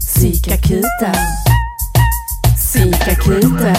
Psykakuten. 0.00 1.14
Psykakuten. 2.56 3.74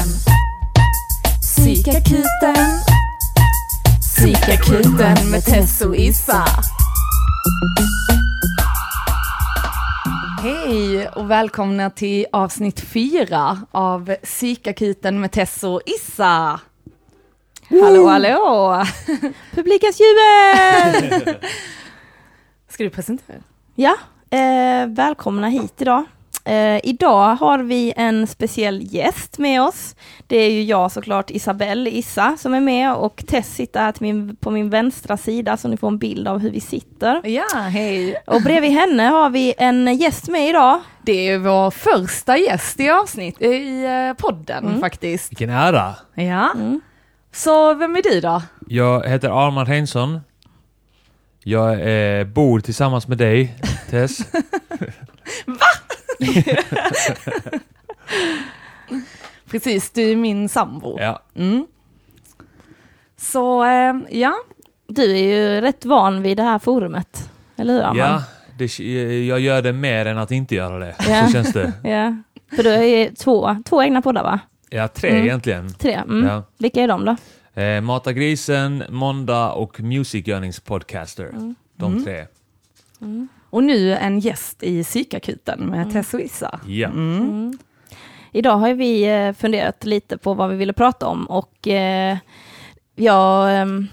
Psykakuten. 1.42 2.80
Psykakuten 4.00 5.32
med 5.32 5.46
Tess 5.46 5.82
och 5.82 5.96
Issa. 5.96 6.46
Hej 10.44 11.08
och 11.08 11.32
välkomna 11.32 11.90
till 11.90 12.26
avsnitt 12.32 12.80
fyra 12.80 13.60
av 13.72 14.16
Psykakuten 14.24 15.22
med 15.22 15.32
Tess 15.32 15.64
och 15.64 15.82
Issa. 15.86 16.60
Hallå 17.70 18.08
hallå! 18.08 18.84
Publikens 19.52 20.00
jubel! 20.00 21.36
Ska 22.70 22.84
du 22.84 22.90
presentera? 22.90 23.42
ja, 23.76 23.98
eh, 24.36 24.88
välkomna 24.88 25.48
hit 25.48 25.74
idag. 25.82 26.04
Eh, 26.46 26.80
idag 26.84 27.36
har 27.36 27.60
vi 27.60 27.94
en 27.96 28.28
speciell 28.28 28.82
gäst 28.94 29.38
med 29.38 29.62
oss. 29.62 29.96
Det 30.28 30.38
är 30.38 30.52
ju 30.52 30.64
jag 30.64 30.92
såklart, 30.92 31.30
Isabelle 31.30 31.90
Issa, 31.90 32.38
som 32.40 32.54
är 32.54 32.60
med 32.60 32.94
och 32.96 33.24
Tess 33.28 33.56
sitter 33.56 33.80
här 33.80 33.94
min, 34.00 34.36
på 34.36 34.52
min 34.52 34.70
vänstra 34.70 35.18
sida 35.18 35.58
så 35.58 35.68
ni 35.68 35.78
får 35.78 35.88
en 35.88 35.98
bild 35.98 36.28
av 36.28 36.40
hur 36.40 36.52
vi 36.52 36.60
sitter. 36.60 37.22
Ja, 37.24 37.60
hej! 37.60 38.16
Och 38.28 38.42
bredvid 38.42 38.72
henne 38.72 39.04
har 39.04 39.30
vi 39.30 39.54
en 39.58 39.98
gäst 39.98 40.28
med 40.28 40.50
idag. 40.50 40.80
Det 41.02 41.30
är 41.30 41.38
vår 41.38 41.72
första 41.72 42.38
gäst 42.38 42.80
i 42.80 42.90
avsnitt 42.90 43.42
i 43.42 43.84
eh, 43.86 44.14
podden 44.14 44.80
faktiskt. 44.80 45.32
Vilken 45.32 45.50
ära! 45.50 45.96
Ja. 46.16 46.52
Mm. 46.56 46.82
Så 47.32 47.74
vem 47.74 47.96
är 47.96 48.02
du 48.02 48.22
då? 48.22 48.42
Jag 48.68 49.08
heter 49.08 49.46
Armand 49.48 49.68
Reinsson. 49.68 50.20
Jag 51.48 51.72
eh, 51.72 52.26
bor 52.26 52.60
tillsammans 52.60 53.08
med 53.08 53.18
dig, 53.18 53.56
Tess. 53.90 54.18
Precis, 59.52 59.90
du 59.92 60.12
är 60.12 60.16
min 60.16 60.50
sambo. 60.50 61.00
Ja. 61.00 61.22
Mm. 61.36 61.68
Så 63.18 63.64
eh, 63.66 63.94
ja, 64.10 64.34
Du 64.88 65.12
är 65.12 65.18
ju 65.24 65.62
rätt 65.62 65.86
van 65.86 66.22
vid 66.22 66.38
det 66.38 66.44
här 66.44 66.60
forumet, 66.60 67.30
eller 67.56 67.74
hur 67.74 67.82
Arman? 67.82 67.98
ja 67.98 68.24
det, 68.58 68.80
jag 69.28 69.40
gör 69.40 69.62
det 69.62 69.74
mer 69.74 70.06
än 70.06 70.18
att 70.18 70.32
inte 70.32 70.56
göra 70.56 70.80
det. 70.80 70.96
Ja. 71.10 71.26
Så 71.26 71.32
känns 71.34 71.54
det. 71.54 71.74
ja. 71.84 72.16
För 72.56 72.64
du 72.64 72.70
har 72.70 72.84
ju 72.84 73.10
två, 73.16 73.56
två 73.66 73.84
egna 73.84 74.02
poddar 74.02 74.24
va? 74.24 74.40
Ja, 74.70 74.88
tre 74.88 75.10
Mm. 75.10 75.24
egentligen. 75.24 75.74
Tre? 75.74 75.94
Mm. 75.94 76.28
Ja. 76.28 76.44
Vilka 76.58 76.82
är 76.82 76.88
de 76.88 77.06
då? 77.06 77.16
Eh, 77.62 77.82
Mata 77.82 78.14
grisen, 78.14 78.84
Måndag 78.90 79.52
och 79.52 79.80
Musikgörningspodcaster. 79.80 81.32
De 81.76 82.06
Mm. 83.02 83.28
Och 83.56 83.64
nu 83.64 83.94
en 83.96 84.20
gäst 84.20 84.64
i 84.64 84.84
psykakuten 84.84 85.60
med 85.60 85.92
Tess 85.94 86.14
och 86.14 86.22
Issa. 86.22 86.60
Ja. 86.68 86.88
Mm. 86.88 87.18
Mm. 87.18 87.58
Idag 88.32 88.58
har 88.58 88.74
vi 88.74 89.04
eh, 89.04 89.34
funderat 89.34 89.86
lite 89.86 90.18
på 90.18 90.34
vad 90.34 90.50
vi 90.50 90.56
ville 90.56 90.74
prata 90.74 91.08
om 91.08 91.26
och 91.26 91.68
eh, 91.68 92.18
jag, 92.96 93.60
ehm, 93.62 93.88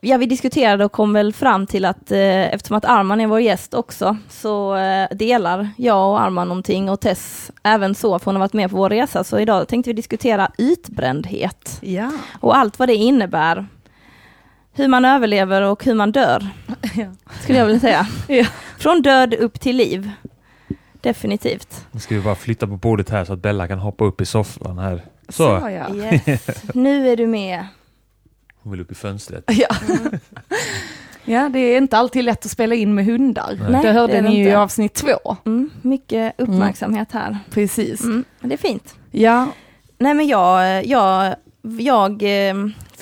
ja, 0.00 0.16
vi 0.16 0.26
diskuterade 0.26 0.84
och 0.84 0.92
kom 0.92 1.12
väl 1.12 1.32
fram 1.32 1.66
till 1.66 1.84
att 1.84 2.10
eh, 2.10 2.54
eftersom 2.54 2.76
att 2.76 2.84
Arman 2.84 3.20
är 3.20 3.26
vår 3.26 3.40
gäst 3.40 3.74
också 3.74 4.16
så 4.28 4.76
eh, 4.76 5.08
delar 5.10 5.68
jag 5.76 6.10
och 6.10 6.20
Arman 6.20 6.48
någonting 6.48 6.88
och 6.90 7.00
Tess 7.00 7.50
även 7.62 7.94
så 7.94 8.18
för 8.18 8.24
hon 8.26 8.34
har 8.34 8.40
varit 8.40 8.52
med 8.52 8.70
på 8.70 8.76
vår 8.76 8.90
resa 8.90 9.24
så 9.24 9.38
idag 9.38 9.68
tänkte 9.68 9.90
vi 9.90 9.94
diskutera 9.94 10.50
utbrändhet 10.58 11.78
Ja. 11.82 12.10
och 12.40 12.56
allt 12.56 12.78
vad 12.78 12.88
det 12.88 12.94
innebär. 12.94 13.66
Hur 14.76 14.88
man 14.88 15.04
överlever 15.04 15.62
och 15.62 15.84
hur 15.84 15.94
man 15.94 16.12
dör, 16.12 16.48
Ja. 16.96 17.06
skulle 17.42 17.58
jag 17.58 17.66
vilja 17.66 17.80
säga. 17.80 18.06
Ja. 18.28 18.46
Från 18.78 19.02
död 19.02 19.34
upp 19.34 19.60
till 19.60 19.76
liv. 19.76 20.10
Definitivt. 21.00 21.86
Nu 21.90 22.00
ska 22.00 22.14
vi 22.14 22.20
bara 22.20 22.34
flytta 22.34 22.66
på 22.66 22.76
bordet 22.76 23.10
här 23.10 23.24
så 23.24 23.32
att 23.32 23.38
Bella 23.38 23.68
kan 23.68 23.78
hoppa 23.78 24.04
upp 24.04 24.20
i 24.20 24.26
soffan 24.26 24.78
här. 24.78 25.02
Så, 25.28 25.42
ja. 25.42 25.94
Yes. 25.94 26.46
Nu 26.74 27.08
är 27.08 27.16
du 27.16 27.26
med. 27.26 27.66
hon 28.62 28.72
vill 28.72 28.80
upp 28.80 28.90
i 28.92 28.94
fönstret. 28.94 29.44
Ja. 29.46 29.76
ja, 31.24 31.48
det 31.48 31.58
är 31.58 31.78
inte 31.78 31.96
alltid 31.98 32.24
lätt 32.24 32.44
att 32.44 32.50
spela 32.50 32.74
in 32.74 32.94
med 32.94 33.04
hundar. 33.04 33.58
Nej. 33.70 33.82
det 33.82 33.92
hörde 33.92 34.12
det 34.12 34.22
ni 34.22 34.36
ju 34.36 34.42
i 34.44 34.46
inte. 34.46 34.58
avsnitt 34.58 34.94
två. 34.94 35.36
Mm, 35.46 35.70
mycket 35.82 36.34
uppmärksamhet 36.40 37.12
här. 37.12 37.38
Precis. 37.50 38.00
Mm, 38.04 38.24
men 38.40 38.48
det 38.48 38.54
är 38.54 38.68
fint. 38.68 38.94
Ja, 39.10 39.48
Nej 39.98 40.14
men 40.14 40.26
jag, 40.28 40.84
jag, 40.86 41.34
jag, 41.78 42.22
eh, 42.22 42.54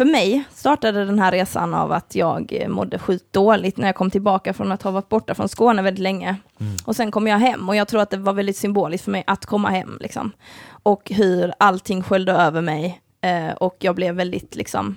för 0.02 0.12
mig 0.12 0.44
startade 0.54 1.04
den 1.04 1.18
här 1.18 1.32
resan 1.32 1.74
av 1.74 1.92
att 1.92 2.14
jag 2.14 2.52
eh, 2.52 2.68
mådde 2.68 2.98
sjukt 2.98 3.32
dåligt 3.32 3.76
när 3.76 3.86
jag 3.88 3.94
kom 3.94 4.10
tillbaka 4.10 4.52
från 4.54 4.72
att 4.72 4.82
ha 4.82 4.90
varit 4.90 5.08
borta 5.08 5.34
från 5.34 5.48
Skåne 5.48 5.82
väldigt 5.82 6.02
länge. 6.02 6.36
Mm. 6.60 6.76
Och 6.84 6.96
sen 6.96 7.10
kom 7.10 7.26
jag 7.26 7.38
hem 7.38 7.68
och 7.68 7.76
jag 7.76 7.88
tror 7.88 8.00
att 8.00 8.10
det 8.10 8.16
var 8.16 8.32
väldigt 8.32 8.56
symboliskt 8.56 9.04
för 9.04 9.10
mig 9.10 9.24
att 9.26 9.46
komma 9.46 9.68
hem. 9.70 9.98
Liksom. 10.00 10.30
Och 10.82 11.10
hur 11.10 11.52
allting 11.58 12.02
sköljde 12.02 12.32
över 12.32 12.60
mig 12.60 13.00
eh, 13.20 13.52
och 13.56 13.76
jag 13.78 13.94
blev 13.94 14.14
väldigt 14.14 14.54
liksom 14.54 14.96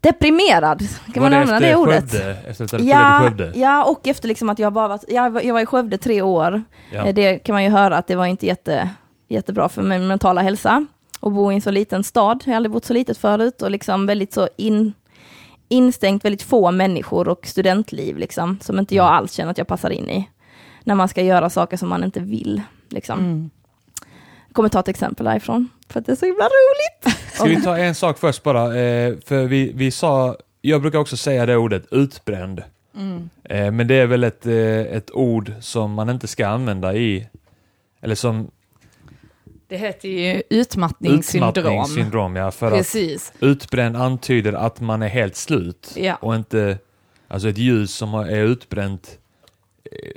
deprimerad. 0.00 0.78
Kan 1.14 1.22
Var 1.22 1.30
man 1.30 1.40
använda 1.40 1.60
det 1.68 1.76
ordet? 1.76 2.10
Skövde? 2.10 2.36
Efter 2.46 2.64
att 2.64 2.80
Ja, 2.84 3.20
Skövde? 3.22 3.52
ja, 3.54 3.84
och 3.84 4.08
efter 4.08 4.28
liksom 4.28 4.48
att 4.48 4.58
jag 4.58 4.72
bara 4.72 4.88
varit, 4.88 5.04
jag, 5.08 5.44
jag 5.44 5.54
var 5.54 5.60
i 5.60 5.66
Skövde 5.66 5.98
tre 5.98 6.22
år. 6.22 6.62
Ja. 6.92 7.04
Eh, 7.06 7.14
Det 7.14 7.38
kan 7.38 7.52
man 7.52 7.64
ju 7.64 7.70
höra 7.70 7.96
att 7.96 8.06
det 8.06 8.16
var 8.16 8.26
inte 8.26 8.46
jätte, 8.46 8.90
jättebra 9.28 9.68
för 9.68 9.82
min 9.82 10.06
mentala 10.06 10.42
hälsa. 10.42 10.86
Och 11.24 11.32
bo 11.32 11.52
i 11.52 11.54
en 11.54 11.60
så 11.60 11.70
liten 11.70 12.04
stad, 12.04 12.42
jag 12.44 12.52
har 12.52 12.56
aldrig 12.56 12.72
bott 12.72 12.84
så 12.84 12.92
litet 12.92 13.18
förut 13.18 13.62
och 13.62 13.70
liksom 13.70 14.06
väldigt 14.06 14.32
så 14.32 14.48
in, 14.56 14.92
instängt, 15.68 16.24
väldigt 16.24 16.42
få 16.42 16.70
människor 16.70 17.28
och 17.28 17.46
studentliv 17.46 18.18
liksom, 18.18 18.58
som 18.62 18.78
inte 18.78 18.94
jag 18.94 19.06
alls 19.06 19.32
känner 19.32 19.50
att 19.50 19.58
jag 19.58 19.66
passar 19.66 19.90
in 19.90 20.10
i. 20.10 20.28
När 20.82 20.94
man 20.94 21.08
ska 21.08 21.22
göra 21.22 21.50
saker 21.50 21.76
som 21.76 21.88
man 21.88 22.04
inte 22.04 22.20
vill. 22.20 22.62
Liksom. 22.88 23.18
mm. 23.18 23.50
Jag 24.46 24.54
kommer 24.54 24.68
ta 24.68 24.80
ett 24.80 24.88
exempel 24.88 25.26
därifrån, 25.26 25.68
för 25.88 26.00
att 26.00 26.06
det 26.06 26.12
är 26.12 26.16
så 26.16 26.26
himla 26.26 26.44
roligt. 26.44 27.18
Ska 27.32 27.44
vi 27.44 27.62
ta 27.62 27.78
en 27.78 27.94
sak 27.94 28.18
först 28.18 28.42
bara? 28.42 28.76
Eh, 28.78 29.14
för 29.26 29.44
vi, 29.44 29.72
vi 29.74 29.90
sa, 29.90 30.36
jag 30.60 30.82
brukar 30.82 30.98
också 30.98 31.16
säga 31.16 31.46
det 31.46 31.56
ordet, 31.56 31.86
utbränd. 31.90 32.62
Mm. 32.96 33.30
Eh, 33.44 33.70
men 33.70 33.86
det 33.86 33.94
är 33.94 34.06
väl 34.06 34.24
ett, 34.24 34.46
eh, 34.46 34.80
ett 34.96 35.10
ord 35.10 35.52
som 35.60 35.92
man 35.92 36.10
inte 36.10 36.26
ska 36.26 36.46
använda 36.46 36.94
i, 36.94 37.28
eller 38.00 38.14
som 38.14 38.50
Det 39.68 39.76
heter 39.76 40.08
ju 40.08 40.42
utmattningssyndrom. 40.50 41.50
utmattningssyndrom. 41.50 42.36
Ja, 42.36 42.50
för 42.50 42.66
att 42.66 42.72
Precis. 42.72 43.32
utbränd 43.40 43.96
antyder 43.96 44.52
att 44.52 44.80
man 44.80 45.02
är 45.02 45.08
helt 45.08 45.36
slut 45.36 45.92
Ja. 45.96 46.14
och 46.14 46.34
inte, 46.34 46.78
alltså 47.28 47.48
ett 47.48 47.58
ljus 47.58 47.94
som 47.94 48.14
är 48.14 48.36
utbränt 48.42 49.18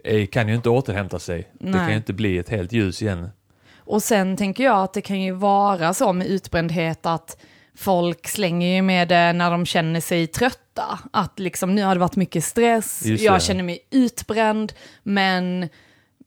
eh, 0.04 0.26
kan 0.28 0.48
ju 0.48 0.56
inte 0.56 0.70
återhämta 0.70 1.20
sig. 1.20 1.48
Det 1.54 1.64
kan 1.64 1.82
Nej. 1.82 1.92
ju 1.92 1.98
inte 1.98 2.14
bli 2.14 2.38
ett 2.38 2.50
helt 2.50 2.72
ljus 2.72 3.02
igen. 3.02 3.30
Och 3.78 4.04
sen 4.04 4.38
tänker 4.38 4.64
jag 4.64 4.84
att 4.84 4.94
det 4.94 5.02
kan 5.02 5.22
ju 5.22 5.32
vara 5.32 5.94
så 5.94 6.14
med 6.14 6.28
utbrändhet 6.28 7.06
att 7.06 7.38
folk 7.78 8.28
slänger 8.28 8.76
ju 8.76 8.82
med 8.82 9.08
det 9.08 9.34
när 9.34 9.52
de 9.52 9.66
känner 9.66 10.00
sig 10.02 10.28
trötta. 10.28 11.00
Att 11.14 11.40
liksom 11.40 11.76
nu 11.76 11.84
har 11.84 11.96
det 11.96 12.00
varit 12.00 12.16
mycket 12.16 12.44
stress, 12.44 13.06
jag 13.06 13.42
känner 13.42 13.64
mig 13.64 13.80
utbränd, 13.92 14.74
men 15.04 15.70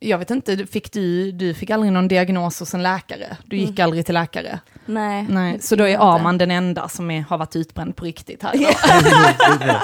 jag 0.02 0.18
vet 0.18 0.30
inte, 0.30 0.66
fick 0.66 0.92
du, 0.92 1.32
du 1.32 1.54
fick 1.54 1.70
aldrig 1.70 1.92
någon 1.92 2.08
diagnos 2.08 2.60
hos 2.60 2.74
en 2.74 2.82
läkare? 2.82 3.36
Du 3.44 3.56
gick 3.56 3.78
aldrig 3.78 4.06
till 4.06 4.14
läkare? 4.14 4.60
Nej, 4.86 5.26
Nej, 5.30 5.60
så 5.60 5.76
då 5.76 5.84
är. 5.84 6.14
Arman 6.14 6.38
den 6.38 6.50
enda 6.50 6.88
som 6.88 7.10
är, 7.10 7.20
har 7.20 7.38
varit 7.38 7.56
utbränd 7.56 7.96
på 7.96 8.04
riktigt 8.04 8.42
här. 8.42 8.54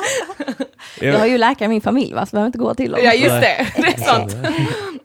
Jag 1.01 1.19
har 1.19 1.27
ju 1.27 1.39
läkare 1.39 1.65
i 1.65 1.69
min 1.69 1.81
familj, 1.81 2.15
va? 2.15 2.27
så 2.27 2.31
behöver 2.31 2.47
inte 2.47 2.59
gå 2.59 2.75
till 2.75 2.91
dem. 2.93 3.01
Ja, 3.05 3.13
just 3.13 3.41
det, 3.41 3.67
det 3.77 3.87
är 3.87 4.01
sant. 4.01 4.37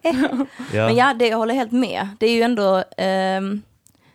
Ja. 0.03 0.13
Men 0.85 0.95
ja, 0.95 1.13
det, 1.13 1.28
jag 1.28 1.38
håller 1.38 1.53
helt 1.53 1.72
med. 1.72 2.07
Det 2.19 2.25
är 2.25 2.33
ju 2.33 2.41
ändå, 2.41 2.83
ehm, 2.97 3.61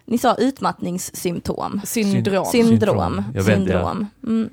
ni 0.05 0.19
sa 0.19 0.35
utmattningssymptom. 0.35 1.81
Syndrom. 1.85 2.47
Syndrom. 2.47 3.25
Jag 3.35 3.43
vet, 3.43 3.55
syndrom. 3.55 4.07
Mm. 4.23 4.51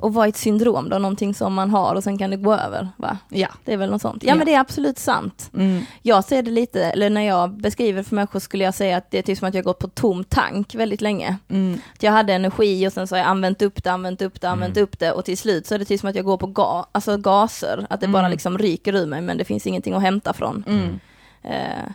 Och 0.00 0.14
vad 0.14 0.24
är 0.24 0.28
ett 0.28 0.36
syndrom 0.36 0.88
då? 0.88 0.98
Någonting 0.98 1.34
som 1.34 1.54
man 1.54 1.70
har 1.70 1.94
och 1.94 2.04
sen 2.04 2.18
kan 2.18 2.30
det 2.30 2.36
gå 2.36 2.54
över, 2.54 2.88
va? 2.96 3.18
Ja. 3.28 3.48
Det 3.64 3.72
är 3.72 3.76
väl 3.76 3.90
något 3.90 4.02
sånt. 4.02 4.22
Ja, 4.22 4.28
Ja. 4.28 4.34
men 4.34 4.46
det 4.46 4.54
är 4.54 4.60
absolut 4.60 4.98
sant. 4.98 5.50
Mm. 5.54 5.84
Jag 6.02 6.24
ser 6.24 6.42
det 6.42 6.50
lite, 6.50 6.84
eller 6.84 7.10
när 7.10 7.22
jag 7.22 7.50
beskriver 7.56 8.02
för 8.02 8.14
människor 8.16 8.40
skulle 8.40 8.64
jag 8.64 8.74
säga 8.74 8.96
att 8.96 9.10
det 9.10 9.18
är 9.18 9.22
typ 9.22 9.38
som 9.38 9.48
att 9.48 9.54
jag 9.54 9.64
gått 9.64 9.78
på 9.78 9.88
tom 9.88 10.24
tank 10.24 10.74
väldigt 10.74 11.00
länge. 11.00 11.36
Mm. 11.48 11.80
Att 11.94 12.02
jag 12.02 12.12
hade 12.12 12.32
energi 12.34 12.88
och 12.88 12.92
sen 12.92 13.06
så 13.06 13.14
har 13.14 13.18
jag 13.18 13.28
använt 13.28 13.62
upp 13.62 13.84
det, 13.84 13.92
använt 13.92 14.22
upp 14.22 14.40
det, 14.40 14.48
använt 14.50 14.76
upp 14.76 14.98
det 14.98 15.12
och 15.12 15.24
till 15.24 15.38
slut 15.38 15.66
så 15.66 15.74
är 15.74 15.78
det 15.78 15.84
typ 15.84 16.00
som 16.00 16.08
att 16.08 16.14
jag 16.16 16.24
går 16.24 16.36
på 16.36 16.46
ga 16.46 16.86
alltså 16.92 17.16
gaser, 17.16 17.86
att 17.90 18.00
det 18.00 18.08
bara 18.08 18.28
liksom 18.28 18.58
ryker 18.58 18.94
ur 18.94 19.06
mig 19.06 19.20
men 19.20 19.38
det 19.38 19.44
finns 19.44 19.66
ingenting 19.66 19.94
att 19.94 20.02
hämta 20.02 20.32
från. 20.32 20.64
Mm. 20.66 21.00
Eh, 21.42 21.92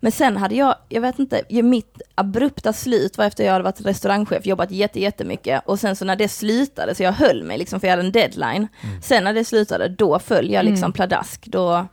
men 0.00 0.12
sen 0.12 0.36
hade 0.36 0.54
jag, 0.54 0.74
jag 0.88 1.00
vet 1.00 1.18
inte, 1.18 1.42
ju 1.48 1.62
mitt 1.62 2.02
abrupta 2.14 2.72
slut 2.72 3.18
var 3.18 3.24
efter 3.24 3.44
jag 3.44 3.52
hade 3.52 3.64
varit 3.64 3.80
restaurangchef, 3.80 4.46
jobbat 4.46 4.70
jätte, 4.70 5.00
jättemycket 5.00 5.62
och 5.66 5.80
sen 5.80 5.96
så 5.96 6.04
när 6.04 6.16
det 6.16 6.28
slutade, 6.28 6.94
så 6.94 7.02
jag 7.02 7.12
höll 7.12 7.42
mig 7.44 7.58
liksom 7.58 7.80
för 7.80 7.86
jag 7.86 7.92
hade 7.96 8.06
en 8.06 8.12
deadline. 8.12 8.68
Sen 9.02 9.24
när 9.24 9.32
det 9.34 9.44
slutade, 9.44 9.88
då 9.88 10.18
föll 10.18 10.50
jag 10.50 10.64
liksom 10.64 10.84
Mm. 10.84 10.92
pladask. 10.92 11.46
Då, 11.46 11.86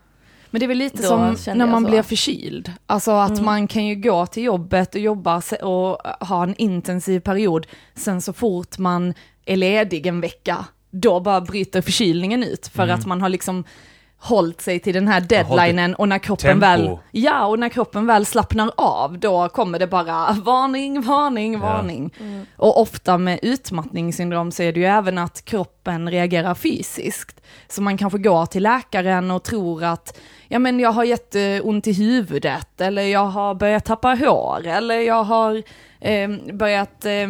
Men 0.49 0.59
det 0.59 0.65
är 0.65 0.67
väl 0.67 0.77
lite 0.77 1.03
som 1.03 1.35
när 1.55 1.65
man 1.67 1.83
blir 1.83 2.01
förkyld. 2.01 2.71
Alltså 2.85 3.11
att 3.11 3.31
Mm. 3.31 3.45
man 3.45 3.67
kan 3.67 3.85
ju 3.85 3.95
gå 3.95 4.25
till 4.25 4.43
jobbet 4.43 4.95
och 4.95 5.01
jobba 5.01 5.41
och 5.61 5.97
ha 6.27 6.43
en 6.43 6.55
intensiv 6.57 7.19
period. 7.19 7.67
Sen 7.95 8.21
så 8.21 8.33
fort 8.33 8.77
man 8.77 9.13
är 9.45 9.57
ledig 9.57 10.05
en 10.07 10.21
vecka, 10.21 10.65
då 10.91 11.19
bara 11.19 11.41
bryter 11.41 11.81
förkylningen 11.81 12.43
ut. 12.43 12.67
För 12.67 12.87
att 12.87 13.05
man 13.05 13.21
har 13.21 13.29
liksom 13.29 13.63
hållit 14.23 14.61
sig 14.61 14.79
till 14.79 14.93
den 14.93 15.07
här 15.07 15.21
deadlinen 15.21 15.95
och 15.95 16.09
när 16.09 16.19
kroppen 16.19 16.49
tempo. 16.49 16.65
väl, 16.65 16.97
ja, 17.11 17.45
och 17.45 17.59
när 17.59 17.69
kroppen 17.69 18.05
väl 18.07 18.25
slappnar 18.25 18.71
av, 18.77 19.19
då 19.19 19.49
kommer 19.49 19.79
det 19.79 19.87
bara 19.87 20.31
varning, 20.45 21.01
varning, 21.01 21.53
Ja. 21.53 21.59
varning. 21.59 22.13
Och 22.57 22.81
ofta 22.81 23.17
med 23.17 23.39
utmattningssyndrom 23.41 24.51
så 24.51 24.63
är 24.63 24.73
det 24.73 24.79
ju 24.79 24.85
även 24.85 25.17
att 25.17 25.45
kroppen 25.45 26.11
reagerar 26.11 26.55
fysiskt. 26.55 27.41
Så 27.67 27.81
man 27.81 27.97
kanske 27.97 28.19
går 28.19 28.45
till 28.45 28.63
läkaren 28.63 29.31
och 29.31 29.43
tror 29.43 29.83
att, 29.83 30.19
ja 30.47 30.59
men 30.59 30.79
jag 30.79 30.91
har 30.91 31.03
jätteont 31.03 31.87
i 31.87 31.93
huvudet, 31.93 32.81
eller 32.81 33.01
jag 33.01 33.25
har 33.25 33.55
börjat 33.55 33.85
tappa 33.85 34.15
hår, 34.15 34.67
eller 34.67 34.99
jag 34.99 35.23
har 35.23 35.63
eh, 35.99 36.29
börjat 36.53 37.05
eh, 37.05 37.27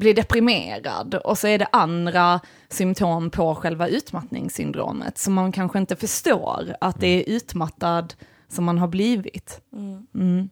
bli 0.00 0.12
deprimerad. 0.12 1.14
Och 1.14 1.38
så 1.38 1.46
är 1.46 1.58
det 1.58 1.66
andra 1.72 2.40
symptom 2.68 3.30
på 3.30 3.54
själva 3.54 3.88
utmattningssyndromet, 3.88 5.18
som 5.18 5.34
man 5.34 5.52
kanske 5.52 5.78
inte 5.78 5.96
förstår 5.96 6.76
att 6.80 7.00
det 7.00 7.06
är 7.06 7.34
utmattad 7.36 8.14
som 8.48 8.64
man 8.64 8.78
har 8.78 8.88
blivit. 8.88 9.60
Mm. 9.72 10.50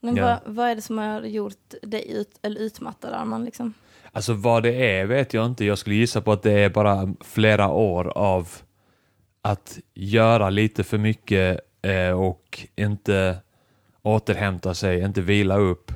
Men 0.00 0.16
Ja. 0.16 0.24
vad, 0.44 0.54
vad 0.54 0.68
är 0.68 0.74
det 0.74 0.82
som 0.82 0.98
har 0.98 1.20
gjort 1.22 1.74
dig 1.82 2.10
ut, 2.12 2.38
eller 2.42 2.60
utmattad 2.60 3.12
Arman? 3.14 3.44
Liksom? 3.44 3.74
Alltså 4.12 4.32
vad 4.32 4.62
det 4.62 4.72
är 4.98 5.06
vet 5.06 5.34
jag 5.34 5.46
inte. 5.46 5.64
Jag 5.64 5.78
skulle 5.78 5.96
gissa 5.96 6.20
på 6.20 6.32
att 6.32 6.42
det 6.42 6.52
är 6.52 6.68
bara 6.70 7.14
flera 7.20 7.68
år 7.68 8.08
av 8.18 8.48
att 9.42 9.78
göra 9.94 10.50
lite 10.50 10.84
för 10.84 10.98
mycket 10.98 11.60
eh, 11.82 12.10
och 12.20 12.66
inte 12.76 13.38
återhämta 14.02 14.74
sig, 14.74 15.00
inte 15.00 15.20
vila 15.20 15.56
upp. 15.56 15.92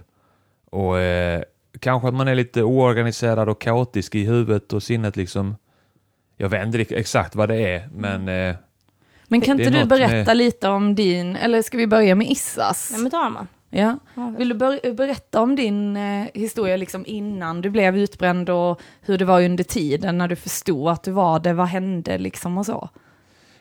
Och 0.70 0.98
eh, 0.98 1.42
kanske 1.82 2.08
att 2.08 2.14
man 2.14 2.28
är 2.28 2.34
lite 2.34 2.62
oorganiserad 2.62 3.48
och 3.48 3.60
kaotisk 3.60 4.14
i 4.14 4.24
huvudet 4.24 4.72
och 4.72 4.82
sinnet 4.82 5.16
liksom. 5.16 5.56
Jag 6.36 6.48
vet 6.48 6.66
inte 6.74 6.94
exakt 6.96 7.34
vad 7.34 7.48
det 7.48 7.56
är, 7.74 7.88
men 7.94 8.28
eh, 8.28 8.54
Men 9.28 9.40
kan 9.40 9.60
inte 9.60 9.78
du 9.80 9.84
berätta 9.86 10.30
med- 10.30 10.36
lite 10.36 10.68
om 10.68 10.94
din, 10.94 11.36
eller 11.36 11.62
ska 11.62 11.76
vi 11.78 11.86
börja 11.86 12.14
med 12.14 12.30
Issas? 12.30 12.88
Nej 12.92 13.00
men 13.00 13.10
ta 13.10 13.18
Arman. 13.24 13.48
Ja. 13.70 13.98
Ja, 14.14 14.34
Vill 14.38 14.48
du 14.48 14.54
ber- 14.54 14.92
berätta 14.94 15.40
om 15.42 15.56
din 15.56 15.96
eh, 15.96 16.26
historia 16.34 16.76
liksom 16.76 17.04
innan 17.06 17.60
du 17.60 17.70
blev 17.70 17.98
utbränd 17.98 18.50
och 18.50 18.80
hur 19.00 19.18
det 19.18 19.24
var 19.24 19.42
under 19.42 19.64
tiden 19.64 20.18
när 20.18 20.28
du 20.28 20.36
förstod 20.36 20.88
att 20.88 21.02
du 21.02 21.10
var 21.10 21.38
det, 21.40 21.52
vad 21.52 21.66
hände 21.66 22.18
liksom 22.18 22.58
och 22.58 22.66
så? 22.66 22.88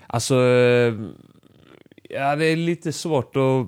Alltså, 0.07 0.35
eh, 0.35 0.93
ja 2.09 2.35
det 2.35 2.45
är 2.45 2.55
lite 2.55 2.93
svårt 2.93 3.35
att, 3.35 3.67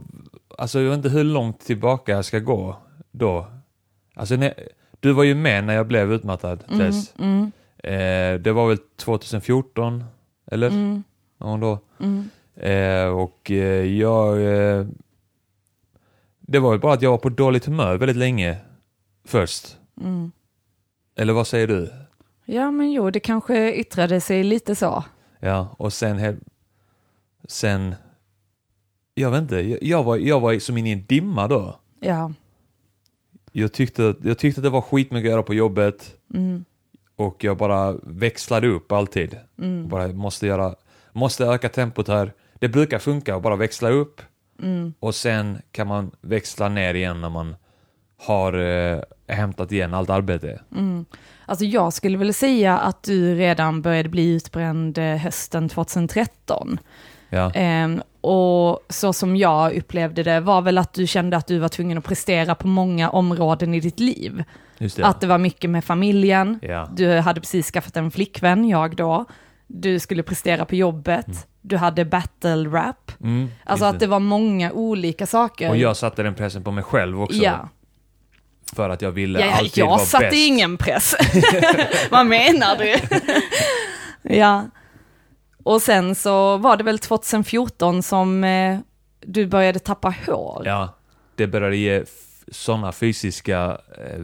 alltså 0.59 0.79
jag 0.79 0.89
vet 0.89 0.97
inte 0.97 1.09
hur 1.09 1.23
långt 1.23 1.59
tillbaka 1.59 2.11
jag 2.11 2.25
ska 2.25 2.39
gå 2.39 2.77
då. 3.11 3.47
Alltså 4.13 4.35
när, 4.35 4.53
du 4.99 5.11
var 5.13 5.23
ju 5.23 5.35
med 5.35 5.63
när 5.63 5.73
jag 5.73 5.87
blev 5.87 6.13
utmattad, 6.13 6.63
Tess. 6.67 7.13
Mm, 7.19 7.51
Eh, 7.83 8.39
det 8.39 8.51
var 8.51 8.67
väl 8.67 8.77
2014, 8.77 10.03
eller? 10.45 10.67
mm, 10.67 11.03
Någon 11.37 11.59
då. 11.59 11.79
mm. 11.99 12.29
Eh, 12.55 13.07
och 13.07 13.51
eh, 13.51 13.85
jag, 13.85 14.41
eh, 14.41 14.85
det 16.39 16.59
var 16.59 16.73
ju 16.73 16.79
bara 16.79 16.93
att 16.93 17.01
jag 17.01 17.11
var 17.11 17.17
på 17.17 17.29
dåligt 17.29 17.65
humör 17.65 17.97
väldigt 17.97 18.17
länge 18.17 18.57
först. 19.25 19.77
Mm. 20.01 20.31
Eller 21.15 21.33
vad 21.33 21.47
säger 21.47 21.67
du? 21.67 21.93
Ja, 22.45 22.71
men 22.71 22.91
jo, 22.91 23.09
det 23.09 23.19
kanske 23.19 23.73
yttrade 23.75 24.21
sig 24.21 24.43
lite 24.43 24.75
så. 24.75 25.03
Ja, 25.39 25.75
och 25.77 25.93
sen, 25.93 26.39
sen, 27.47 27.95
jag 29.13 29.31
vet 29.31 29.41
inte, 29.41 29.55
jag, 29.55 29.83
jag, 29.83 30.03
var, 30.03 30.17
jag 30.17 30.39
var 30.39 30.59
som 30.59 30.77
inne 30.77 30.89
i 30.89 30.93
en 30.93 31.05
dimma 31.05 31.47
då. 31.47 31.79
Ja. 31.99 32.31
Jag 33.55 33.73
tyckte, 33.73 34.15
jag 34.23 34.37
tyckte 34.37 34.59
att 34.59 34.63
det 34.63 34.69
var 34.69 34.81
skitmycket 34.81 35.27
att 35.27 35.31
göra 35.31 35.43
på 35.43 35.53
jobbet 35.53 36.15
Mm. 36.33 36.65
och 37.15 37.43
jag 37.43 37.57
bara 37.57 37.91
växlade 38.03 38.67
upp 38.67 38.91
alltid. 38.91 39.37
Mm. 39.59 39.87
Bara 39.89 40.07
måste 40.07 40.47
göra, 40.47 40.75
måste 41.11 41.45
öka 41.45 41.69
tempot 41.69 42.07
här. 42.07 42.33
Det 42.59 42.67
brukar 42.69 42.99
funka 42.99 43.35
att 43.35 43.41
bara 43.43 43.55
växla 43.55 43.89
upp 43.89 44.21
Mm. 44.61 44.93
och 44.99 45.15
sen 45.15 45.57
kan 45.71 45.87
man 45.87 46.11
växla 46.21 46.69
ner 46.69 46.93
igen 46.93 47.21
när 47.21 47.29
man 47.29 47.55
har 48.17 48.53
eh, 48.53 48.99
hämtat 49.27 49.71
igen 49.71 49.93
allt 49.93 50.09
arbete. 50.09 50.61
Mm. 50.75 51.05
Alltså 51.45 51.65
jag 51.65 51.93
skulle 51.93 52.17
väl 52.17 52.33
säga 52.33 52.77
att 52.77 53.03
du 53.03 53.35
redan 53.35 53.81
började 53.81 54.09
bli 54.09 54.33
utbränd 54.35 54.97
eh, 54.97 55.15
hösten 55.17 55.69
2013. 55.69 56.77
Ja, 57.29 57.51
Ehm, 57.55 58.01
och 58.23 58.79
så 58.89 59.13
som 59.13 59.35
jag 59.35 59.73
upplevde 59.73 60.23
det 60.23 60.39
var 60.39 60.61
väl 60.61 60.77
att 60.77 60.93
du 60.93 61.07
kände 61.07 61.37
att 61.37 61.47
du 61.47 61.59
var 61.59 61.69
tvungen 61.69 61.97
att 61.97 62.03
prestera 62.03 62.55
på 62.55 62.67
många 62.67 63.09
områden 63.09 63.73
i 63.73 63.79
ditt 63.79 63.99
liv. 63.99 64.43
det. 64.77 65.03
Att 65.03 65.21
det 65.21 65.27
var 65.27 65.37
mycket 65.37 65.69
med 65.69 65.83
familjen, 65.83 66.59
ja. 66.61 66.89
du 66.95 67.19
hade 67.19 67.41
precis 67.41 67.71
skaffat 67.71 67.97
en 67.97 68.11
flickvän, 68.11 68.69
jag 68.69 68.95
då. 68.95 69.25
Du 69.67 69.99
skulle 69.99 70.23
prestera 70.23 70.65
på 70.65 70.75
jobbet, 70.75 71.47
du 71.61 71.77
hade 71.77 72.05
battle 72.05 72.69
rap. 72.69 73.11
Mm, 73.23 73.49
Alltså 73.63 73.85
att 73.85 73.99
det 73.99 74.07
var 74.07 74.19
många 74.19 74.71
olika 74.71 75.25
saker. 75.25 75.69
Och 75.69 75.77
jag 75.77 75.97
satte 75.97 76.23
den 76.23 76.35
pressen 76.35 76.63
på 76.63 76.71
mig 76.71 76.83
själv 76.83 77.21
också. 77.21 77.43
Ja, 77.43 77.69
För 78.75 78.89
att 78.89 79.01
jag 79.01 79.11
ville 79.11 79.39
ja, 79.39 79.51
alltid 79.53 79.83
vara 79.83 79.99
jag 79.99 80.07
satte 80.07 80.25
bäst. 80.25 80.37
ingen 80.37 80.77
press. 80.77 81.15
Vad 82.11 82.25
menar 82.25 82.77
du? 82.77 82.95
ja. 84.35 84.65
Och 85.63 85.81
sen 85.81 86.15
så 86.15 86.57
var 86.57 86.77
det 86.77 86.83
väl 86.83 86.99
2014 86.99 88.03
som 88.03 88.43
eh, 88.43 88.79
du 89.21 89.45
började 89.47 89.79
tappa 89.79 90.13
hår. 90.27 90.61
Ja, 90.65 90.89
det 91.35 91.47
började 91.47 91.75
ge 91.77 92.03
sådana 92.51 92.91
fysiska 92.91 93.77
eh, 93.97 94.23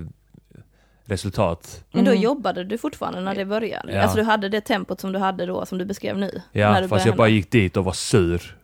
resultat. 1.05 1.83
Men 1.91 2.05
då 2.05 2.11
Mm. 2.11 2.23
jobbade 2.23 2.63
du 2.63 2.77
fortfarande 2.77 3.21
när 3.21 3.35
det 3.35 3.45
började? 3.45 3.93
Ja. 3.93 4.01
Alltså 4.01 4.17
du 4.17 4.23
hade 4.23 4.49
det 4.49 4.61
tempot 4.61 4.99
som 4.99 5.11
du 5.11 5.19
hade 5.19 5.45
då, 5.45 5.65
som 5.65 5.77
du 5.77 5.85
beskrev 5.85 6.17
nu? 6.17 6.41
när 6.51 6.81
Ja, 6.81 6.87
fast 6.87 7.05
jag 7.05 7.15
bara 7.15 7.27
gick 7.27 7.51
dit 7.51 7.77
och 7.77 7.85
var 7.85 7.93
sur. 7.93 8.55